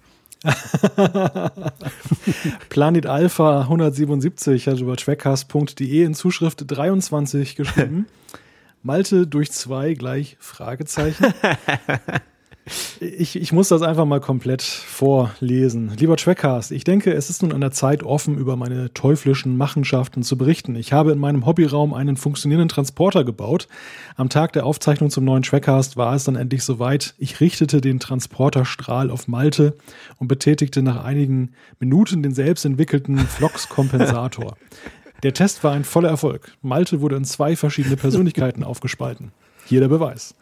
Planet 2.68 3.06
Alpha 3.06 3.60
177 3.62 4.66
hat 4.66 4.80
über 4.80 4.96
trackcast.de 4.96 6.04
in 6.04 6.14
Zuschrift 6.14 6.64
23 6.66 7.56
geschrieben. 7.56 8.06
Malte 8.82 9.26
durch 9.26 9.52
zwei 9.52 9.94
gleich 9.94 10.36
Fragezeichen. 10.40 11.26
Ich, 13.00 13.34
ich 13.34 13.52
muss 13.52 13.68
das 13.68 13.82
einfach 13.82 14.04
mal 14.04 14.20
komplett 14.20 14.62
vorlesen. 14.62 15.90
Lieber 15.96 16.16
Trackcast, 16.16 16.70
ich 16.70 16.84
denke, 16.84 17.12
es 17.12 17.28
ist 17.28 17.42
nun 17.42 17.52
an 17.52 17.60
der 17.60 17.72
Zeit, 17.72 18.04
offen 18.04 18.38
über 18.38 18.54
meine 18.54 18.94
teuflischen 18.94 19.56
Machenschaften 19.56 20.22
zu 20.22 20.38
berichten. 20.38 20.76
Ich 20.76 20.92
habe 20.92 21.10
in 21.10 21.18
meinem 21.18 21.44
Hobbyraum 21.44 21.92
einen 21.92 22.16
funktionierenden 22.16 22.68
Transporter 22.68 23.24
gebaut. 23.24 23.66
Am 24.14 24.28
Tag 24.28 24.52
der 24.52 24.64
Aufzeichnung 24.64 25.10
zum 25.10 25.24
neuen 25.24 25.42
Trackcast 25.42 25.96
war 25.96 26.14
es 26.14 26.22
dann 26.22 26.36
endlich 26.36 26.62
soweit. 26.62 27.14
Ich 27.18 27.40
richtete 27.40 27.80
den 27.80 27.98
Transporterstrahl 27.98 29.10
auf 29.10 29.26
Malte 29.26 29.76
und 30.18 30.28
betätigte 30.28 30.82
nach 30.82 31.02
einigen 31.02 31.54
Minuten 31.80 32.22
den 32.22 32.32
selbst 32.32 32.64
entwickelten 32.64 33.18
Flux-Kompensator. 33.18 34.56
Der 35.24 35.34
Test 35.34 35.64
war 35.64 35.72
ein 35.72 35.84
voller 35.84 36.10
Erfolg. 36.10 36.52
Malte 36.62 37.00
wurde 37.00 37.16
in 37.16 37.24
zwei 37.24 37.56
verschiedene 37.56 37.96
Persönlichkeiten 37.96 38.62
aufgespalten. 38.62 39.32
Hier 39.64 39.80
der 39.80 39.88
Beweis. 39.88 40.34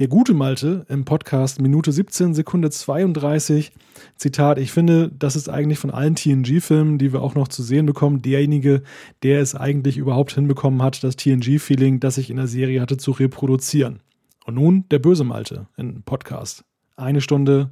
Der 0.00 0.08
gute 0.08 0.34
Malte 0.34 0.84
im 0.88 1.04
Podcast 1.04 1.60
Minute 1.60 1.92
17, 1.92 2.34
Sekunde 2.34 2.68
32. 2.68 3.70
Zitat, 4.16 4.58
ich 4.58 4.72
finde, 4.72 5.12
das 5.16 5.36
ist 5.36 5.48
eigentlich 5.48 5.78
von 5.78 5.92
allen 5.92 6.16
TNG-Filmen, 6.16 6.98
die 6.98 7.12
wir 7.12 7.22
auch 7.22 7.36
noch 7.36 7.46
zu 7.46 7.62
sehen 7.62 7.86
bekommen, 7.86 8.20
derjenige, 8.20 8.82
der 9.22 9.40
es 9.40 9.54
eigentlich 9.54 9.96
überhaupt 9.96 10.32
hinbekommen 10.32 10.82
hat, 10.82 11.04
das 11.04 11.14
TNG-Feeling, 11.14 12.00
das 12.00 12.18
ich 12.18 12.28
in 12.28 12.38
der 12.38 12.48
Serie 12.48 12.80
hatte, 12.80 12.96
zu 12.96 13.12
reproduzieren. 13.12 14.00
Und 14.44 14.56
nun 14.56 14.84
der 14.90 14.98
böse 14.98 15.22
Malte 15.22 15.68
im 15.76 16.02
Podcast. 16.02 16.64
Eine 16.96 17.20
Stunde, 17.20 17.70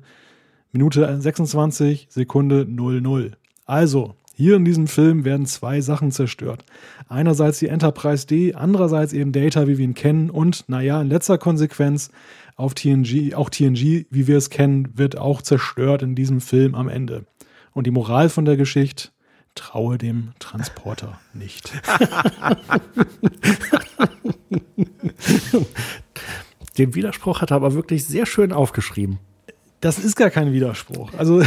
Minute 0.70 1.20
26, 1.20 2.06
Sekunde 2.08 2.66
00. 2.68 3.32
Also, 3.66 4.14
hier 4.34 4.56
in 4.56 4.64
diesem 4.64 4.86
Film 4.86 5.24
werden 5.24 5.46
zwei 5.46 5.80
Sachen 5.80 6.10
zerstört. 6.10 6.64
Einerseits 7.08 7.58
die 7.58 7.68
Enterprise 7.68 8.26
D, 8.26 8.54
andererseits 8.54 9.12
eben 9.12 9.32
Data, 9.32 9.68
wie 9.68 9.78
wir 9.78 9.84
ihn 9.84 9.94
kennen 9.94 10.30
und, 10.30 10.68
naja, 10.68 11.02
in 11.02 11.08
letzter 11.08 11.38
Konsequenz 11.38 12.10
auf 12.56 12.74
TNG, 12.74 13.34
auch 13.34 13.50
TNG, 13.50 14.06
wie 14.10 14.26
wir 14.26 14.36
es 14.36 14.50
kennen, 14.50 14.88
wird 14.96 15.18
auch 15.18 15.42
zerstört 15.42 16.02
in 16.02 16.14
diesem 16.14 16.40
Film 16.40 16.74
am 16.74 16.88
Ende. 16.88 17.26
Und 17.72 17.86
die 17.86 17.90
Moral 17.90 18.28
von 18.28 18.44
der 18.44 18.56
Geschichte, 18.56 19.08
traue 19.54 19.98
dem 19.98 20.32
Transporter 20.38 21.20
nicht. 21.34 21.72
Den 26.78 26.94
Widerspruch 26.94 27.42
hat 27.42 27.50
er 27.50 27.56
aber 27.56 27.74
wirklich 27.74 28.06
sehr 28.06 28.24
schön 28.24 28.52
aufgeschrieben. 28.52 29.18
Das 29.82 29.98
ist 29.98 30.14
gar 30.14 30.30
kein 30.30 30.52
Widerspruch. 30.52 31.12
Also 31.18 31.42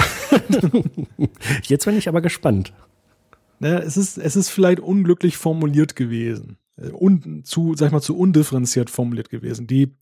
jetzt 1.64 1.86
bin 1.86 1.98
ich 1.98 2.10
aber 2.10 2.20
gespannt. 2.20 2.74
Naja, 3.60 3.80
es 3.80 3.96
ist, 3.96 4.18
es 4.18 4.36
ist 4.36 4.50
vielleicht 4.50 4.82
unglücklich 4.82 5.38
formuliert 5.38 5.96
gewesen. 5.96 6.58
Und 6.92 7.48
zu, 7.48 7.76
sag 7.76 7.88
ich 7.88 7.92
mal, 7.94 8.02
zu 8.02 8.18
undifferenziert 8.18 8.90
formuliert 8.90 9.30
gewesen. 9.30 9.68
Die, 9.68 9.94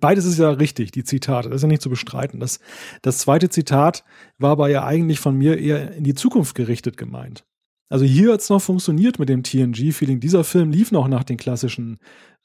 beides 0.00 0.24
ist 0.24 0.38
ja 0.38 0.50
richtig, 0.50 0.90
die 0.90 1.04
Zitate. 1.04 1.48
Das 1.48 1.58
ist 1.58 1.62
ja 1.62 1.68
nicht 1.68 1.80
zu 1.80 1.88
bestreiten. 1.88 2.40
Das, 2.40 2.58
das 3.02 3.18
zweite 3.18 3.48
Zitat 3.48 4.02
war 4.38 4.50
aber 4.50 4.68
ja 4.68 4.84
eigentlich 4.84 5.20
von 5.20 5.36
mir 5.36 5.56
eher 5.58 5.92
in 5.92 6.02
die 6.02 6.14
Zukunft 6.14 6.56
gerichtet 6.56 6.96
gemeint. 6.96 7.44
Also 7.88 8.04
hier 8.04 8.32
hat 8.32 8.40
es 8.40 8.50
noch 8.50 8.60
funktioniert 8.60 9.20
mit 9.20 9.28
dem 9.28 9.44
TNG-Feeling. 9.44 10.18
Dieser 10.18 10.42
Film 10.42 10.72
lief 10.72 10.90
noch 10.90 11.06
nach 11.06 11.22
den 11.22 11.36
klassischen 11.36 11.98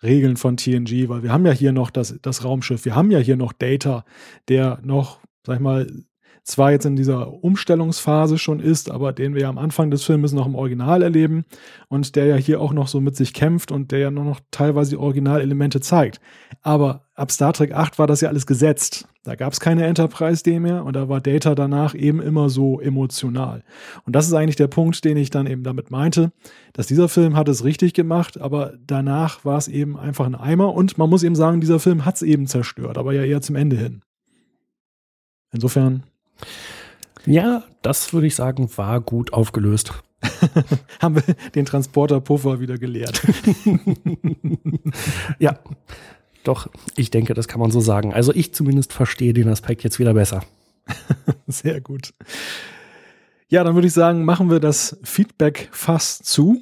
Regeln 0.04 0.38
von 0.38 0.58
TNG, 0.58 1.10
weil 1.10 1.24
wir 1.24 1.32
haben 1.32 1.46
ja 1.46 1.52
hier 1.52 1.72
noch 1.72 1.90
das, 1.90 2.20
das 2.22 2.44
Raumschiff, 2.44 2.86
wir 2.86 2.96
haben 2.96 3.12
ja 3.12 3.20
hier 3.20 3.38
noch 3.38 3.54
Data, 3.54 4.06
der 4.48 4.80
noch, 4.84 5.20
sag 5.46 5.56
ich 5.56 5.62
mal, 5.62 5.88
zwar 6.44 6.72
jetzt 6.72 6.86
in 6.86 6.95
dieser 6.95 7.44
Umstellungsphase 7.44 8.38
schon 8.38 8.60
ist, 8.60 8.91
aber 8.91 9.14
den 9.14 9.34
wir 9.34 9.44
ja 9.44 9.49
am 9.49 9.57
Anfang 9.57 9.90
des 9.91 10.03
Filmes 10.03 10.34
noch 10.34 10.45
im 10.45 10.56
Original 10.56 11.02
erleben 11.02 11.45
und 11.88 12.15
der 12.15 12.26
ja 12.26 12.36
hier 12.36 12.60
auch 12.60 12.74
noch 12.74 12.90
so 12.90 12.99
mit 12.99 13.15
sich 13.15 13.34
kämpft 13.34 13.72
und 13.72 13.91
der 13.91 13.99
ja 13.99 14.11
nur 14.11 14.26
noch 14.26 14.41
teilweise 14.52 14.99
Originalelemente 14.99 15.80
zeigt. 15.80 16.20
Aber 16.61 17.06
ab 17.15 17.32
Star 17.32 17.53
Trek 17.53 17.74
8 17.74 17.98
war 17.98 18.07
das 18.07 18.22
ja 18.22 18.30
alles 18.30 18.45
gesetzt. 18.45 19.07
Da 19.24 19.36
gab 19.36 19.53
es 19.53 19.61
keine 19.61 19.86
Enterprise-D 19.86 20.60
mehr 20.60 20.84
und 20.84 20.98
da 20.98 21.07
war 21.07 21.22
Data 21.22 21.56
danach 21.56 21.95
eben 21.95 22.22
immer 22.22 22.49
so 22.49 22.82
emotional. 22.82 23.64
Und 24.06 24.14
das 24.14 24.28
ist 24.28 24.34
eigentlich 24.34 24.57
der 24.57 24.68
Punkt, 24.68 25.06
den 25.06 25.15
ich 25.15 25.30
dann 25.30 25.48
eben 25.48 25.64
damit 25.64 25.91
meinte, 25.91 26.34
dass 26.74 26.88
dieser 26.88 27.07
Film 27.07 27.38
hat 27.38 27.48
es 27.48 27.64
richtig 27.64 27.94
gemacht, 27.94 28.41
aber 28.41 28.74
danach 28.86 29.45
war 29.45 29.57
es 29.57 29.70
eben 29.70 29.98
einfach 29.98 30.26
ein 30.26 30.36
Eimer 30.36 30.74
und 30.74 30.98
man 30.98 31.10
muss 31.10 31.24
eben 31.24 31.36
sagen, 31.36 31.61
dieser 31.61 31.80
Film 31.80 32.03
hat 32.03 32.15
es 32.15 32.22
eben 32.22 32.48
zerstört, 32.48 32.98
aber 32.98 33.14
ja 33.14 33.24
eher 33.24 33.41
zum 33.41 33.56
Ende 33.56 33.78
hin. 33.78 34.02
Insofern. 35.53 36.03
Ja, 37.26 37.64
das 37.82 38.14
würde 38.14 38.28
ich 38.28 38.36
sagen, 38.36 38.70
war 38.76 39.00
gut 39.02 39.34
aufgelöst. 39.34 39.94
Haben 41.02 41.16
wir 41.16 41.36
den 41.56 41.66
Transporterpuffer 41.66 42.60
wieder 42.60 42.78
geleert. 42.78 43.22
ja, 45.40 45.60
doch, 46.44 46.70
ich 46.96 47.12
denke, 47.12 47.34
das 47.34 47.48
kann 47.48 47.60
man 47.60 47.72
so 47.72 47.80
sagen. 47.80 48.14
Also 48.14 48.34
ich 48.34 48.54
zumindest 48.54 48.94
verstehe 48.94 49.34
den 49.34 49.50
Aspekt 49.50 49.84
jetzt 49.84 50.00
wieder 50.00 50.14
besser. 50.14 50.44
Sehr 51.48 51.82
gut. 51.82 52.14
Ja, 53.50 53.64
dann 53.64 53.76
würde 53.76 53.88
ich 53.88 53.94
sagen, 53.94 54.26
machen 54.26 54.50
wir 54.50 54.60
das 54.60 54.98
Feedback 55.04 55.70
fast 55.72 56.26
zu 56.26 56.62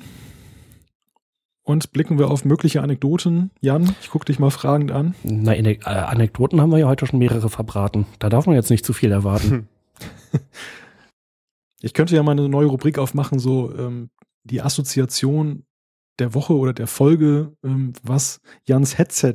und 1.63 1.91
blicken 1.91 2.19
wir 2.19 2.29
auf 2.29 2.45
mögliche 2.45 2.81
Anekdoten. 2.81 3.51
Jan, 3.59 3.95
ich 4.01 4.09
gucke 4.09 4.25
dich 4.25 4.39
mal 4.39 4.51
fragend 4.51 4.91
an. 4.91 5.15
Na, 5.23 5.53
in, 5.53 5.65
äh, 5.65 5.77
Anekdoten 5.83 6.59
haben 6.59 6.71
wir 6.71 6.79
ja 6.79 6.88
heute 6.88 7.05
schon 7.05 7.19
mehrere 7.19 7.49
verbraten. 7.49 8.05
Da 8.19 8.29
darf 8.29 8.45
man 8.45 8.55
jetzt 8.55 8.69
nicht 8.69 8.85
zu 8.85 8.93
viel 8.93 9.11
erwarten. 9.11 9.67
Ich 11.81 11.93
könnte 11.93 12.15
ja 12.15 12.23
mal 12.23 12.33
eine 12.33 12.47
neue 12.47 12.67
Rubrik 12.67 12.99
aufmachen, 12.99 13.39
so 13.39 13.75
ähm, 13.75 14.11
die 14.43 14.61
Assoziation 14.61 15.65
der 16.19 16.33
Woche 16.35 16.53
oder 16.53 16.73
der 16.73 16.88
Folge, 16.88 17.55
ähm, 17.63 17.93
was 18.03 18.39
Jans 18.67 18.97
Headset 18.97 19.33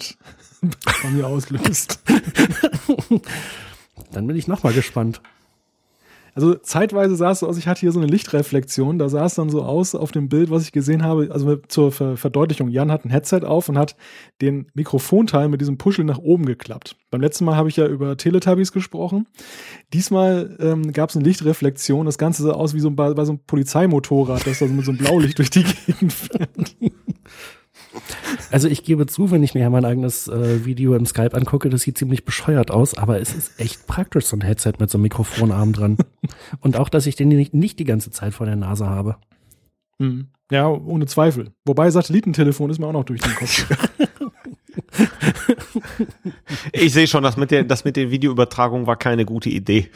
bei 1.03 1.11
mir 1.11 1.27
auslöst. 1.27 2.01
Dann 4.13 4.27
bin 4.27 4.37
ich 4.37 4.47
nochmal 4.47 4.73
gespannt. 4.73 5.21
Also 6.37 6.55
zeitweise 6.55 7.17
sah 7.17 7.31
es 7.31 7.39
so 7.39 7.49
aus, 7.49 7.57
ich 7.57 7.67
hatte 7.67 7.81
hier 7.81 7.93
so 7.93 7.99
eine 7.99 8.09
Lichtreflexion, 8.09 8.99
da 8.99 9.09
sah 9.09 9.25
es 9.25 9.37
dann 9.37 9.49
so 9.49 9.63
aus 9.63 9.95
auf 9.95 10.13
dem 10.13 10.29
Bild, 10.29 10.51
was 10.51 10.65
ich 10.65 10.71
gesehen 10.71 11.03
habe, 11.03 11.31
also 11.33 11.57
zur 11.57 11.93
Ver 11.93 12.19
Verdeutlichung, 12.19 12.69
Jan 12.69 12.93
hat 12.93 13.07
ein 13.07 13.11
Headset 13.11 13.41
auf 13.45 13.71
und 13.71 13.79
hat 13.79 13.97
den 14.43 14.67
Mikrofonteil 14.75 15.49
mit 15.49 15.63
diesem 15.63 15.79
Puschel 15.79 16.05
nach 16.05 16.19
oben 16.19 16.45
geklappt. 16.45 16.97
Beim 17.11 17.23
letzten 17.23 17.47
Mal 17.47 17.57
habe 17.57 17.71
ich 17.71 17.77
ja 17.77 17.87
über 17.87 18.19
Teletubbies 18.19 18.71
gesprochen. 18.71 19.27
Diesmal 19.95 20.59
ähm, 20.61 20.93
gab 20.93 21.09
es 21.09 21.17
eine 21.17 21.25
Lichtreflexion, 21.25 22.05
das 22.05 22.19
Ganze 22.19 22.43
sah 22.43 22.53
aus 22.53 22.75
wie 22.75 22.81
so 22.81 22.89
ein, 22.89 22.97
bei, 22.97 23.15
so 23.25 23.33
einem 23.33 23.39
Polizeimotorrad, 23.47 24.47
das 24.47 24.59
da 24.59 24.69
so 24.69 24.75
mit 24.75 24.85
so 24.85 24.91
einem 24.91 24.99
Blaulicht 24.99 25.39
durch 25.39 25.49
die 25.49 25.65
Gegend 25.65 26.13
fährt. 26.13 26.77
Also 28.51 28.69
ich 28.69 28.85
gebe 28.85 29.07
zu, 29.07 29.31
wenn 29.31 29.43
ich 29.43 29.55
mir 29.55 29.69
mein 29.71 29.85
eigenes 29.85 30.29
äh, 30.29 30.65
Video 30.65 30.95
im 30.95 31.07
Skype 31.07 31.35
angucke, 31.35 31.69
das 31.69 31.83
sieht 31.83 31.99
ziemlich 31.99 32.25
bescheuert 32.25 32.71
aus, 32.71 32.97
aber 32.97 33.21
es 33.21 33.35
ist 33.35 33.61
echt 33.61 33.87
praktisch, 33.87 34.27
so 34.27 34.37
ein 34.37 34.43
Headset 34.43 34.75
mit 34.79 34.91
so 34.91 34.99
einem 34.99 35.03
Mikrofonarm 35.03 35.73
dran. 35.73 35.97
Und 36.61 36.77
auch, 36.77 36.89
dass 36.89 37.07
ich 37.07 37.17
den 37.17 37.29
nicht, 37.29 37.55
nicht 37.55 37.79
die 37.79 37.85
ganze 37.85 38.11
Zeit 38.11 38.35
vor 38.35 38.47
der 38.47 38.57
Nase 38.57 38.89
habe. 38.89 39.17
Hm. 39.99 40.29
Ja, 40.51 40.69
ohne 40.69 41.07
Zweifel. 41.07 41.53
Wobei 41.65 41.91
Satellitentelefon 41.91 42.71
ist 42.71 42.79
mir 42.79 42.87
auch 42.87 42.93
noch 42.93 43.05
durch 43.05 43.21
den 43.21 43.35
Kopf. 43.35 43.67
ich 46.73 46.93
sehe 46.93 47.09
schon, 47.09 47.25
das 47.25 47.37
mit 47.37 47.51
der, 47.51 47.65
das 47.65 47.85
mit 47.85 47.97
der 47.97 48.11
Videoübertragung 48.11 48.87
war 48.87 48.97
keine 48.97 49.25
gute 49.25 49.51
Idee. 49.51 49.91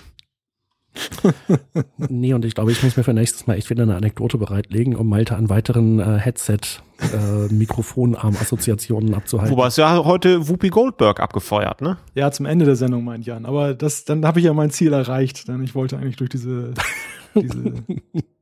nee, 2.09 2.35
und 2.35 2.45
ich 2.45 2.55
glaube, 2.55 2.71
ich 2.73 2.83
muss 2.83 2.97
mir 2.97 3.05
für 3.05 3.15
nächstes 3.15 3.47
Mal 3.47 3.55
echt 3.55 3.71
wieder 3.71 3.85
eine 3.85 3.95
Anekdote 3.97 4.37
bereitlegen, 4.39 4.97
um 4.97 5.09
Malte 5.09 5.37
an 5.37 5.49
weiteren 5.49 6.01
äh, 6.01 6.19
Headset-Mikrofonarm-Assoziationen 6.19 9.13
äh, 9.13 9.17
abzuhalten. 9.17 9.57
Wobei 9.57 9.69
es 9.69 9.77
ja 9.77 10.05
heute 10.05 10.49
Whoopi 10.49 10.69
Goldberg 10.69 11.21
abgefeuert, 11.21 11.81
ne? 11.81 11.97
Ja, 12.15 12.33
zum 12.33 12.47
Ende 12.47 12.65
der 12.65 12.75
Sendung, 12.77 13.05
meint 13.05 13.27
Jan. 13.27 13.47
Aber 13.47 13.75
das, 13.75 14.05
dann 14.05 14.25
habe 14.27 14.41
ich 14.41 14.47
ja 14.47 14.53
mein 14.53 14.71
Ziel 14.71 14.93
erreicht, 14.93 15.47
denn 15.49 15.63
ich 15.63 15.75
wollte 15.75 15.97
eigentlich 15.97 16.17
durch 16.17 16.31
diese, 16.31 16.75
diese, 17.35 17.75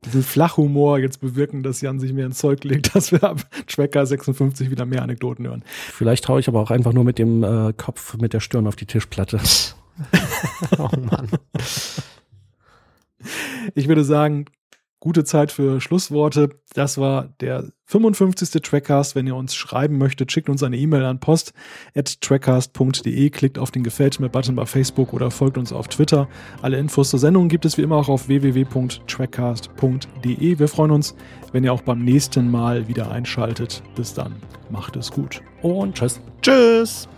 diesen 0.05 0.23
Flachhumor 0.23 0.99
jetzt 0.99 1.19
bewirken, 1.21 1.63
dass 1.63 1.81
Jan 1.81 1.99
sich 1.99 2.13
mehr 2.13 2.25
ins 2.25 2.37
Zeug 2.39 2.63
legt, 2.63 2.95
dass 2.95 3.11
wir 3.11 3.23
ab 3.23 3.41
Tracker 3.67 4.05
56 4.05 4.71
wieder 4.71 4.85
mehr 4.85 5.03
Anekdoten 5.03 5.45
hören. 5.45 5.63
Vielleicht 5.67 6.27
haue 6.27 6.39
ich 6.39 6.47
aber 6.47 6.61
auch 6.61 6.71
einfach 6.71 6.93
nur 6.93 7.03
mit 7.03 7.19
dem 7.19 7.43
äh, 7.43 7.73
Kopf, 7.73 8.17
mit 8.17 8.33
der 8.33 8.39
Stirn 8.39 8.65
auf 8.67 8.75
die 8.75 8.87
Tischplatte. 8.87 9.39
oh 10.77 10.89
Mann. 10.97 11.27
Ich 13.75 13.87
würde 13.87 14.03
sagen, 14.03 14.45
gute 14.99 15.23
Zeit 15.23 15.51
für 15.51 15.79
Schlussworte. 15.81 16.49
Das 16.73 16.97
war 16.97 17.29
der 17.39 17.71
55. 17.85 18.61
Trackcast. 18.61 19.15
Wenn 19.15 19.25
ihr 19.27 19.35
uns 19.35 19.53
schreiben 19.55 19.97
möchtet, 19.97 20.31
schickt 20.31 20.49
uns 20.49 20.61
eine 20.63 20.77
E-Mail 20.77 21.05
an 21.05 21.19
post.trackcast.de, 21.19 23.29
klickt 23.29 23.57
auf 23.57 23.71
den 23.71 23.83
Gefällt 23.83 24.19
mir-Button 24.19 24.55
bei 24.55 24.65
Facebook 24.65 25.13
oder 25.13 25.31
folgt 25.31 25.57
uns 25.57 25.71
auf 25.73 25.87
Twitter. 25.87 26.27
Alle 26.61 26.77
Infos 26.77 27.09
zur 27.09 27.19
Sendung 27.19 27.47
gibt 27.47 27.63
es 27.65 27.77
wie 27.77 27.81
immer 27.81 27.95
auch 27.97 28.09
auf 28.09 28.27
www.trackcast.de. 28.27 30.59
Wir 30.59 30.67
freuen 30.67 30.91
uns, 30.91 31.15
wenn 31.51 31.63
ihr 31.63 31.73
auch 31.73 31.81
beim 31.81 32.03
nächsten 32.03 32.51
Mal 32.51 32.87
wieder 32.87 33.09
einschaltet. 33.11 33.81
Bis 33.95 34.13
dann, 34.13 34.35
macht 34.69 34.95
es 34.95 35.09
gut. 35.11 35.41
Und 35.61 35.95
tschüss. 35.95 36.21
Tschüss. 36.41 37.09